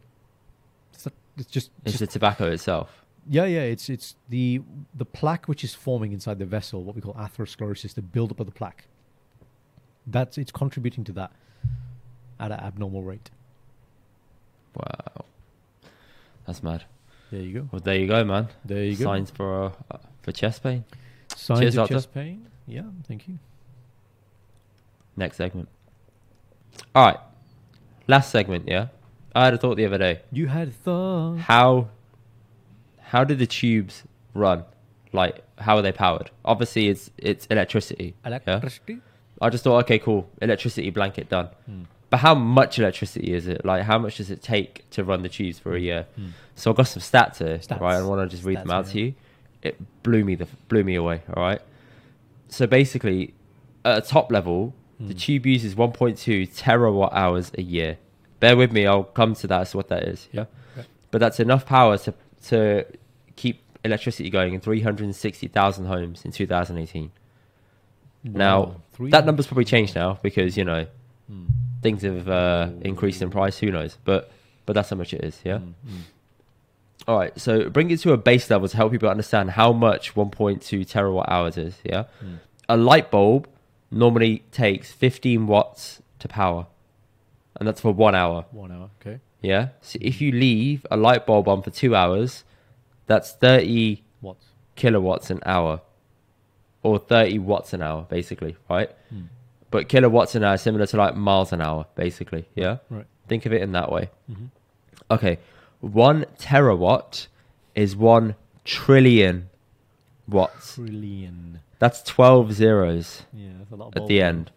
It's, 0.93 1.07
it's 1.38 1.49
just, 1.49 1.72
It's 1.84 1.93
just 1.93 1.99
the 1.99 2.07
tobacco 2.07 2.51
itself. 2.51 3.03
yeah, 3.28 3.45
yeah. 3.45 3.61
It's 3.61 3.89
it's 3.89 4.15
the 4.30 4.61
the 4.93 5.05
plaque 5.05 5.47
which 5.47 5.63
is 5.63 5.74
forming 5.74 6.11
inside 6.13 6.38
the 6.38 6.45
vessel, 6.45 6.84
what 6.84 6.95
we 6.95 7.01
call 7.01 7.13
atherosclerosis, 7.15 7.93
the 7.95 8.01
buildup 8.03 8.39
of 8.39 8.45
the 8.45 8.51
plaque. 8.51 8.86
That's 10.05 10.38
it's 10.38 10.51
contributing 10.51 11.03
to 11.05 11.11
that 11.13 11.32
at 12.39 12.51
an 12.51 12.59
abnormal 12.59 13.01
rate. 13.03 13.32
Wow, 14.76 15.26
that's 16.47 16.63
mad. 16.63 16.85
There 17.29 17.41
you 17.41 17.59
go. 17.59 17.69
Well, 17.71 17.81
there 17.81 17.97
you 17.97 18.07
go, 18.07 18.23
man. 18.23 18.47
There 18.65 18.83
you 18.83 18.95
go. 18.95 19.03
Signs 19.03 19.29
for 19.29 19.65
uh, 19.91 19.97
for 20.21 20.31
chest 20.31 20.63
pain. 20.63 20.85
Signs 21.35 21.59
Cheers, 21.59 21.75
of 21.75 21.81
doctor. 21.81 21.93
chest 21.95 22.13
pain. 22.13 22.47
Yeah, 22.65 22.83
thank 23.07 23.27
you. 23.27 23.37
Next 25.15 25.37
segment. 25.37 25.67
All 26.95 27.05
right, 27.05 27.17
last 28.07 28.31
segment. 28.31 28.67
Yeah, 28.67 28.87
I 29.35 29.45
had 29.45 29.53
a 29.53 29.57
thought 29.57 29.75
the 29.75 29.85
other 29.85 29.97
day. 29.97 30.21
You 30.31 30.47
had 30.47 30.69
a 30.69 30.71
thought. 30.71 31.37
How 31.39 31.89
how 33.01 33.23
do 33.23 33.35
the 33.35 33.47
tubes 33.47 34.03
run? 34.33 34.63
Like, 35.13 35.43
how 35.57 35.75
are 35.77 35.81
they 35.81 35.91
powered? 35.91 36.31
Obviously, 36.45 36.87
it's 36.87 37.11
it's 37.17 37.45
electricity. 37.47 38.15
yeah? 38.25 38.39
Electricity. 38.39 38.99
I 39.41 39.49
just 39.49 39.63
thought, 39.63 39.83
okay, 39.83 39.99
cool, 39.99 40.29
electricity 40.41 40.89
blanket 40.89 41.29
done. 41.29 41.49
Hmm. 41.65 41.83
But 42.10 42.18
how 42.18 42.36
much 42.36 42.80
electricity 42.80 43.34
is 43.34 43.47
it? 43.47 43.66
Like, 43.66 43.84
how 43.84 43.97
much 43.99 44.18
does 44.18 44.32
it 44.32 44.41
take 44.41 44.89
to 44.91 45.03
run 45.03 45.24
the 45.24 45.30
tubes 45.30 45.60
for 45.60 45.76
a 45.76 45.80
year? 45.80 46.05
Hmm. 46.16 46.28
So 46.55 46.72
I've 46.72 46.78
got 46.78 46.84
some 46.88 47.01
stats 47.01 47.38
here, 47.39 47.58
Stats. 47.60 47.82
right? 47.82 47.95
I 47.95 48.01
want 48.03 48.30
to 48.30 48.34
just 48.34 48.45
read 48.45 48.58
them 48.60 48.72
out 48.72 48.86
yeah. 48.88 48.91
to 48.93 48.99
you. 48.99 49.14
It 49.62 50.03
blew 50.03 50.24
me 50.24 50.36
the 50.36 50.47
blew 50.70 50.84
me 50.84 50.95
away. 50.95 51.22
All 51.36 51.43
right. 51.43 51.62
So 52.47 52.66
basically, 52.68 53.34
at 53.84 53.97
a 53.97 54.01
top 54.01 54.32
level, 54.32 54.74
the 54.99 55.14
Hmm. 55.14 55.18
tube 55.18 55.45
uses 55.45 55.76
1.2 55.76 56.47
terawatt 56.47 57.12
hours 57.14 57.51
a 57.58 57.62
year. 57.62 57.97
Bear 58.39 58.55
with 58.55 58.72
me. 58.72 58.86
I'll 58.88 59.03
come 59.03 59.34
to 59.36 59.47
that 59.47 59.62
as 59.62 59.76
what 59.76 59.89
that 59.89 60.03
is. 60.03 60.30
Yeah. 60.32 60.45
Yeah. 60.78 60.84
But 61.12 61.20
that's 61.20 61.39
enough 61.39 61.66
power 61.66 61.97
to 61.99 62.14
to 62.47 62.86
keep 63.36 63.62
electricity 63.84 64.30
going 64.30 64.53
in 64.53 64.62
360,000 64.62 65.86
homes 65.86 66.24
in 66.24 66.32
2018. 66.32 67.12
Now 68.24 68.60
Wow. 68.62 68.76
Three- 68.93 69.10
that 69.12 69.26
number's 69.26 69.47
probably 69.47 69.66
changed 69.66 69.93
now 69.95 70.18
because 70.24 70.55
you 70.58 70.64
know 70.64 70.86
Hmm. 71.30 71.45
Things 71.88 72.01
have 72.01 72.27
uh, 72.27 72.69
increased 72.81 73.21
in 73.21 73.29
price. 73.29 73.57
Who 73.59 73.71
knows? 73.71 73.97
But 74.03 74.31
but 74.65 74.73
that's 74.73 74.89
how 74.89 74.97
much 74.97 75.13
it 75.13 75.23
is. 75.23 75.39
Yeah. 75.45 75.59
Hmm, 75.59 75.71
hmm. 75.88 76.01
All 77.07 77.17
right. 77.17 77.39
So 77.39 77.69
bring 77.69 77.89
it 77.91 77.99
to 78.01 78.11
a 78.11 78.17
base 78.17 78.49
level 78.49 78.67
to 78.67 78.75
help 78.75 78.91
people 78.91 79.09
understand 79.09 79.51
how 79.51 79.71
much 79.71 80.13
1.2 80.13 80.85
terawatt 80.91 81.29
hours 81.29 81.57
is. 81.57 81.75
Yeah. 81.83 82.03
Hmm. 82.19 82.35
A 82.67 82.75
light 82.75 83.09
bulb 83.09 83.47
normally 83.89 84.43
takes 84.51 84.91
15 84.91 85.47
watts 85.47 86.01
to 86.19 86.27
power, 86.27 86.67
and 87.57 87.67
that's 87.67 87.79
for 87.79 87.93
one 87.93 88.15
hour. 88.15 88.45
One 88.51 88.71
hour. 88.71 88.89
Okay. 88.99 89.19
Yeah. 89.41 89.69
So 89.81 89.97
if 90.01 90.19
you 90.19 90.33
leave 90.33 90.85
a 90.91 90.97
light 90.97 91.25
bulb 91.25 91.47
on 91.47 91.61
for 91.61 91.71
two 91.71 91.95
hours, 91.95 92.43
that's 93.05 93.31
30 93.31 94.03
watts 94.21 94.47
kilowatts 94.75 95.29
an 95.29 95.39
hour, 95.45 95.81
or 96.83 96.99
30 96.99 97.39
watts 97.39 97.73
an 97.73 97.81
hour, 97.81 98.05
basically, 98.09 98.57
right? 98.69 98.91
Hmm. 99.09 99.21
But 99.70 99.89
kilowatts 99.89 100.34
an 100.36 100.43
hour 100.43 100.55
is 100.55 100.61
similar 100.61 100.86
to 100.88 100.97
like 100.97 101.15
miles 101.15 101.51
an 101.51 101.61
hour, 101.61 101.86
basically. 101.95 102.45
Yeah. 102.55 102.78
Right. 102.89 103.05
Think 103.28 103.45
of 103.45 103.53
it 103.53 103.61
in 103.61 103.74
that 103.74 103.91
way. 103.91 104.09
Mhm. 104.32 104.49
Okay. 105.11 105.39
One 105.82 106.26
terawatt 106.39 107.28
is 107.76 107.95
one 107.95 108.36
trillion 108.63 109.49
watts. 110.28 110.76
Trillion. 110.76 111.59
That's 111.80 112.01
12 112.03 112.53
zeros 112.53 113.24
Yeah, 113.34 113.49
that's 113.59 113.72
a 113.72 113.76
lot 113.76 113.95
at 113.95 114.07
the 114.07 114.22
end. 114.22 114.51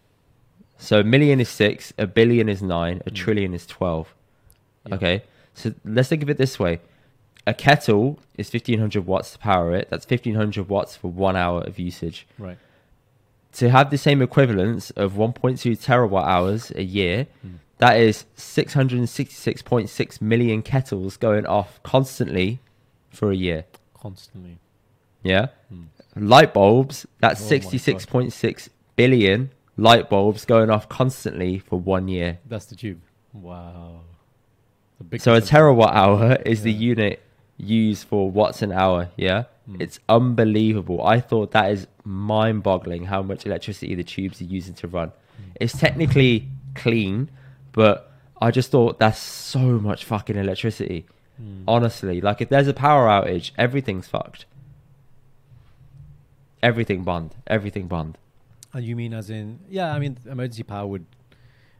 So 0.77 0.99
a 1.01 1.03
million 1.03 1.39
is 1.39 1.49
six, 1.49 1.93
a 1.97 2.07
billion 2.07 2.49
is 2.49 2.61
nine, 2.63 3.01
a 3.05 3.11
Mm. 3.11 3.15
trillion 3.15 3.53
is 3.53 3.67
12. 3.67 4.15
Yeah. 4.87 4.95
Okay. 4.95 5.23
So 5.53 5.73
let's 5.85 6.09
think 6.09 6.23
of 6.23 6.29
it 6.29 6.37
this 6.37 6.57
way. 6.59 6.79
A 7.45 7.53
kettle 7.53 8.17
is 8.37 8.49
1500 8.49 9.05
watts 9.05 9.33
to 9.33 9.39
power 9.39 9.75
it. 9.75 9.89
That's 9.89 10.05
1500 10.05 10.69
watts 10.69 10.95
for 10.95 11.09
one 11.11 11.35
hour 11.35 11.61
of 11.61 11.77
usage. 11.77 12.25
Right. 12.39 12.57
To 13.53 13.69
have 13.69 13.89
the 13.91 13.97
same 13.97 14.21
equivalence 14.21 14.91
of 14.91 15.13
1.2 15.13 15.77
terawatt 15.77 16.25
hours 16.25 16.71
a 16.75 16.83
year, 16.83 17.27
Hmm. 17.41 17.55
that 17.79 17.97
is 17.99 18.25
666.6 18.37 20.21
million 20.21 20.61
kettles 20.61 21.17
going 21.17 21.45
off 21.45 21.81
constantly 21.83 22.59
for 23.09 23.31
a 23.31 23.35
year. 23.35 23.65
Constantly. 23.93 24.57
Yeah. 25.23 25.47
Hmm. 25.69 25.83
Light 26.15 26.53
bulbs, 26.53 27.05
that's 27.19 27.41
Oh 27.41 27.55
66.6 27.55 28.69
billion 28.95 29.49
light 29.77 30.09
bulbs 30.09 30.45
going 30.45 30.69
off 30.69 30.87
constantly 30.89 31.59
for 31.59 31.79
one 31.79 32.07
year. 32.07 32.39
That's 32.47 32.65
the 32.65 32.75
tube. 32.75 33.01
Wow. 33.33 34.01
So 35.17 35.33
a 35.35 35.41
terawatt 35.41 35.93
hour 35.93 36.37
is 36.45 36.61
the 36.63 36.71
unit 36.71 37.21
used 37.57 38.07
for 38.07 38.29
watts 38.29 38.61
an 38.61 38.71
hour. 38.71 39.09
Yeah. 39.15 39.45
Hmm. 39.71 39.81
It's 39.81 39.99
unbelievable. 40.09 41.03
I 41.05 41.19
thought 41.19 41.51
that 41.51 41.71
is 41.71 41.87
mind 42.03 42.63
boggling 42.63 43.05
how 43.05 43.21
much 43.21 43.45
electricity 43.45 43.95
the 43.95 44.03
tubes 44.03 44.41
are 44.41 44.45
using 44.45 44.73
to 44.75 44.87
run. 44.87 45.09
Hmm. 45.09 45.43
It's 45.59 45.77
technically 45.77 46.47
clean, 46.75 47.29
but 47.71 48.11
I 48.41 48.51
just 48.51 48.71
thought 48.71 48.99
that's 48.99 49.19
so 49.19 49.59
much 49.59 50.05
fucking 50.05 50.35
electricity. 50.35 51.05
Hmm. 51.37 51.63
Honestly, 51.67 52.21
like 52.21 52.41
if 52.41 52.49
there's 52.49 52.67
a 52.67 52.73
power 52.73 53.07
outage, 53.07 53.51
everything's 53.57 54.07
fucked. 54.07 54.45
Everything 56.63 57.03
bond. 57.03 57.33
Everything 57.47 57.87
bond. 57.87 58.17
And 58.73 58.85
you 58.85 58.95
mean 58.95 59.13
as 59.13 59.29
in, 59.29 59.59
yeah, 59.69 59.93
I 59.93 59.99
mean, 59.99 60.17
emergency 60.29 60.63
power 60.63 60.87
would 60.87 61.05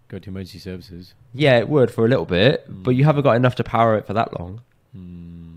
go 0.07 0.19
to 0.19 0.29
emergency 0.29 0.59
services. 0.59 1.13
Yeah, 1.33 1.57
it 1.59 1.69
would 1.69 1.89
for 1.91 2.05
a 2.05 2.09
little 2.09 2.25
bit, 2.25 2.69
Mm. 2.69 2.83
but 2.83 2.91
you 2.95 3.05
haven't 3.05 3.23
got 3.23 3.35
enough 3.35 3.55
to 3.55 3.63
power 3.63 3.95
it 3.97 4.05
for 4.05 4.13
that 4.13 4.37
long. 4.39 4.61
Hmm. 4.93 5.50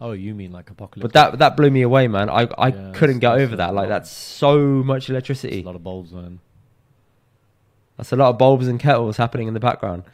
Oh, 0.00 0.12
you 0.12 0.34
mean 0.34 0.52
like 0.52 0.70
apocalypse? 0.70 1.02
But 1.02 1.12
that 1.14 1.38
that 1.40 1.56
blew 1.56 1.70
me 1.70 1.82
away, 1.82 2.06
man. 2.08 2.30
I 2.30 2.48
I 2.56 2.68
Yeah, 2.68 2.92
couldn't 2.94 3.18
get 3.18 3.32
over 3.32 3.56
that. 3.56 3.74
Like 3.74 3.88
that's 3.88 4.10
so 4.10 4.58
much 4.58 5.10
electricity. 5.10 5.62
a 5.62 5.64
lot 5.66 5.74
of 5.76 5.82
bulbs, 5.82 6.12
man. 6.12 6.40
That's 7.96 8.12
a 8.12 8.16
lot 8.16 8.30
of 8.30 8.38
bulbs 8.38 8.68
and 8.68 8.78
kettles 8.78 9.16
happening 9.16 9.48
in 9.48 9.54
the 9.54 9.60
background. 9.60 10.04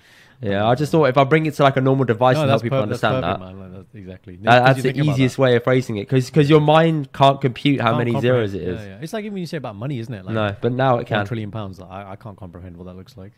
Yeah, 0.40 0.66
I 0.66 0.74
just 0.74 0.90
thought 0.90 1.04
if 1.06 1.16
I 1.16 1.24
bring 1.24 1.46
it 1.46 1.54
to 1.54 1.62
like 1.62 1.76
a 1.76 1.80
normal 1.80 2.04
device 2.04 2.36
No, 2.36 2.42
and 2.42 2.50
help 2.50 2.60
that's 2.60 2.62
people 2.64 2.78
that's 2.86 3.02
understand 3.04 3.22
perfect, 3.22 3.40
that, 3.40 3.56
man. 3.56 3.72
That's 3.72 3.94
exactly. 3.94 4.36
that- 4.36 4.64
that's 4.64 4.82
the 4.82 4.98
easiest 4.98 5.36
that. 5.36 5.42
way 5.42 5.56
of 5.56 5.64
phrasing 5.64 5.96
it. 5.96 6.02
Because 6.08 6.26
because 6.30 6.50
your 6.50 6.60
mind 6.60 7.12
can't 7.12 7.40
compute 7.40 7.80
how 7.80 7.88
Can't 7.88 7.98
many 7.98 8.12
comprehend. 8.12 8.50
zeros 8.50 8.54
it 8.54 8.62
is. 8.62 8.80
Yeah, 8.80 8.86
yeah. 8.86 8.98
It's 9.00 9.12
like 9.12 9.24
even 9.24 9.34
when 9.34 9.40
you 9.40 9.46
say 9.46 9.58
about 9.58 9.76
money, 9.76 9.98
isn't 10.00 10.12
it? 10.12 10.24
Like 10.24 10.34
no, 10.34 10.56
but 10.60 10.72
now 10.72 10.94
it 10.94 10.96
one 10.96 11.04
can. 11.06 11.26
trillion 11.26 11.50
pounds. 11.50 11.78
I, 11.80 12.12
I 12.12 12.16
can't 12.16 12.36
comprehend 12.36 12.76
what 12.76 12.84
that 12.86 12.96
looks 12.96 13.16
like. 13.16 13.32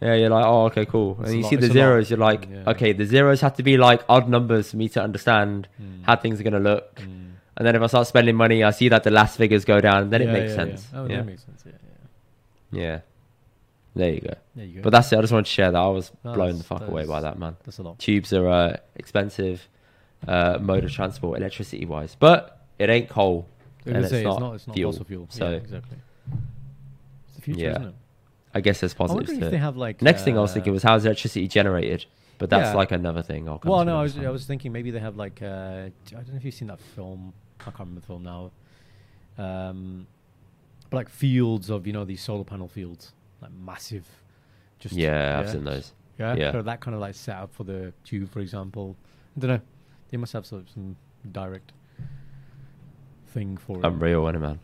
Yeah, 0.00 0.14
you're 0.14 0.28
like, 0.30 0.44
oh, 0.44 0.64
okay, 0.66 0.84
cool. 0.84 1.16
And 1.20 1.28
a 1.28 1.36
you 1.36 1.42
lot- 1.42 1.50
see 1.50 1.56
the 1.56 1.66
it's 1.66 1.74
a 1.74 1.78
lot. 1.78 1.84
zeros, 1.84 2.10
you're 2.10 2.18
like, 2.18 2.48
Yeah. 2.50 2.70
okay, 2.72 2.92
the 2.92 3.06
zeros 3.06 3.40
have 3.40 3.54
to 3.56 3.62
be 3.62 3.76
like 3.78 4.02
odd 4.08 4.28
numbers 4.28 4.70
for 4.72 4.76
me 4.76 4.88
to 4.90 5.02
understand 5.02 5.68
Hmm. 5.78 6.02
how 6.02 6.16
things 6.16 6.40
are 6.40 6.42
going 6.42 6.52
to 6.54 6.58
look. 6.58 7.00
Hmm. 7.00 7.20
And 7.56 7.66
then 7.66 7.76
if 7.76 7.82
I 7.82 7.86
start 7.86 8.06
spending 8.08 8.34
money, 8.36 8.64
I 8.64 8.70
see 8.72 8.88
that 8.88 9.04
the 9.04 9.10
last 9.12 9.36
figures 9.36 9.64
go 9.64 9.80
down, 9.80 10.02
and 10.02 10.12
then 10.12 10.20
it 10.22 10.28
makes 10.30 10.50
yeah, 10.50 10.56
sense. 10.56 10.88
Yeah. 10.92 10.98
Oh, 11.00 11.06
yeah. 11.08 11.16
that 11.18 11.26
makes 11.26 11.44
sense. 11.44 11.62
Yeah, 11.64 11.72
yeah. 12.72 12.82
yeah. 12.82 13.00
There 13.96 14.10
you 14.12 14.20
go. 14.20 14.34
There 14.56 14.64
you 14.66 14.74
go. 14.74 14.82
But 14.82 14.90
that's 14.90 15.12
it. 15.12 15.18
I 15.18 15.20
just 15.20 15.32
wanted 15.32 15.46
to 15.46 15.52
share 15.52 15.70
that. 15.70 15.78
I 15.78 15.86
was 15.86 16.10
No, 16.24 16.34
blown 16.34 16.58
the 16.58 16.64
fuck 16.64 16.82
away 16.86 17.06
by 17.06 17.20
that, 17.20 17.38
man. 17.38 17.56
that's 17.64 17.78
a 17.78 17.82
lot. 17.84 17.98
Tubes 18.00 18.32
are 18.32 18.48
uh, 18.48 18.76
expensive 18.96 19.68
uh, 20.26 20.58
mode 20.60 20.82
of 20.84 20.90
transport, 20.90 21.38
electricity 21.38 21.86
wise, 21.86 22.16
but 22.18 22.66
it 22.80 22.90
ain't 22.90 23.08
coal. 23.08 23.46
And 23.86 23.98
it's 23.98 24.10
say, 24.10 24.24
not 24.24 24.32
it's 24.32 24.40
not. 24.40 24.54
It's 24.56 24.66
not 24.66 24.74
fuel, 24.76 24.90
fossil 24.92 25.04
fuel. 25.04 25.26
so- 25.30 25.50
yeah, 25.50 25.56
exactly. 25.56 25.98
It's 27.28 27.36
the 27.36 27.42
future, 27.42 27.60
Yeah. 27.60 27.70
isn't 27.70 27.84
it? 27.88 27.94
I 28.54 28.60
guess 28.60 28.80
there's 28.80 28.92
I'm 28.92 28.98
positives 28.98 29.28
wondering 29.30 29.40
to 29.40 29.46
if 29.46 29.50
they 29.52 29.58
have 29.58 29.76
like. 29.76 30.00
Next 30.02 30.22
thing 30.24 30.38
I 30.38 30.40
was 30.40 30.50
uh, 30.50 30.54
thinking 30.54 30.72
was 30.72 30.82
how's 30.82 31.04
electricity 31.04 31.48
generated, 31.48 32.06
but 32.38 32.50
that's 32.50 32.70
Yeah. 32.70 32.74
like 32.74 32.92
another 32.92 33.22
thing. 33.22 33.48
I'll 33.48 33.60
Well, 33.64 33.84
no, 33.84 33.98
I 33.98 34.02
was. 34.02 34.16
I 34.18 34.30
was 34.30 34.46
thinking 34.46 34.72
maybe 34.72 34.90
they 34.90 35.00
have 35.00 35.16
like 35.16 35.42
uh, 35.42 35.46
I 35.46 35.92
don't 36.10 36.28
know 36.28 36.36
if 36.36 36.44
you've 36.44 36.54
seen 36.54 36.68
that 36.68 36.80
film. 36.80 37.32
I 37.60 37.64
can't 37.64 37.78
remember 37.80 38.00
the 38.00 38.06
film 38.06 38.22
now. 38.22 38.50
Um, 39.36 40.06
but 40.90 40.98
like 40.98 41.08
fields 41.08 41.70
of 41.70 41.86
you 41.86 41.92
know 41.92 42.04
these 42.04 42.22
solar 42.22 42.44
panel 42.44 42.68
fields, 42.68 43.12
like 43.40 43.52
massive. 43.52 44.06
Just 44.78 44.94
yeah, 44.94 45.38
I've 45.40 45.50
seen 45.50 45.64
those. 45.64 45.92
Yeah, 46.18 46.34
yeah. 46.34 46.52
so 46.52 46.62
that 46.62 46.80
kind 46.80 46.94
of 46.94 47.00
like 47.00 47.14
set 47.16 47.36
up 47.36 47.52
for 47.52 47.64
the 47.64 47.92
tube, 48.04 48.30
for 48.30 48.40
example. 48.40 48.96
I 49.36 49.40
don't 49.40 49.50
know. 49.50 49.60
They 50.10 50.16
must 50.16 50.32
have 50.32 50.46
some, 50.46 50.64
some 50.72 50.96
direct 51.32 51.72
thing 53.28 53.56
for 53.56 53.78
it. 53.78 53.84
Unreal, 53.84 54.30
man? 54.32 54.60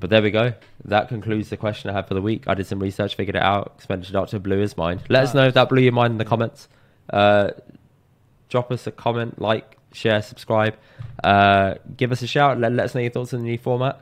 But 0.00 0.10
there 0.10 0.22
we 0.22 0.30
go. 0.30 0.54
That 0.84 1.08
concludes 1.08 1.48
the 1.48 1.56
question 1.56 1.90
I 1.90 1.92
had 1.92 2.06
for 2.06 2.14
the 2.14 2.22
week. 2.22 2.44
I 2.46 2.54
did 2.54 2.66
some 2.66 2.78
research, 2.78 3.16
figured 3.16 3.36
it 3.36 3.42
out, 3.42 3.72
Expenditure 3.76 4.12
doctor 4.12 4.36
to 4.36 4.40
blew 4.40 4.58
his 4.58 4.76
mind. 4.76 5.02
Let 5.08 5.20
nice. 5.20 5.30
us 5.30 5.34
know 5.34 5.48
if 5.48 5.54
that 5.54 5.68
blew 5.68 5.82
your 5.82 5.92
mind 5.92 6.12
in 6.12 6.18
the 6.18 6.24
comments. 6.24 6.68
Uh, 7.10 7.50
drop 8.48 8.70
us 8.70 8.86
a 8.86 8.92
comment, 8.92 9.40
like, 9.40 9.76
share, 9.92 10.22
subscribe. 10.22 10.76
Uh, 11.24 11.74
give 11.96 12.12
us 12.12 12.22
a 12.22 12.26
shout. 12.26 12.60
Let, 12.60 12.72
let 12.72 12.84
us 12.84 12.94
know 12.94 13.00
your 13.00 13.10
thoughts 13.10 13.34
on 13.34 13.40
the 13.40 13.46
new 13.46 13.58
format. 13.58 14.00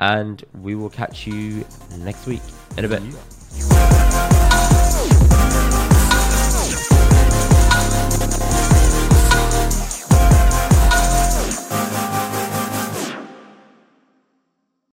And 0.00 0.44
we 0.60 0.74
will 0.74 0.90
catch 0.90 1.26
you 1.26 1.64
next 1.98 2.26
week 2.26 2.42
in 2.76 2.84
a 2.84 2.88
bit. 2.88 3.02
Yeah. 3.02 4.32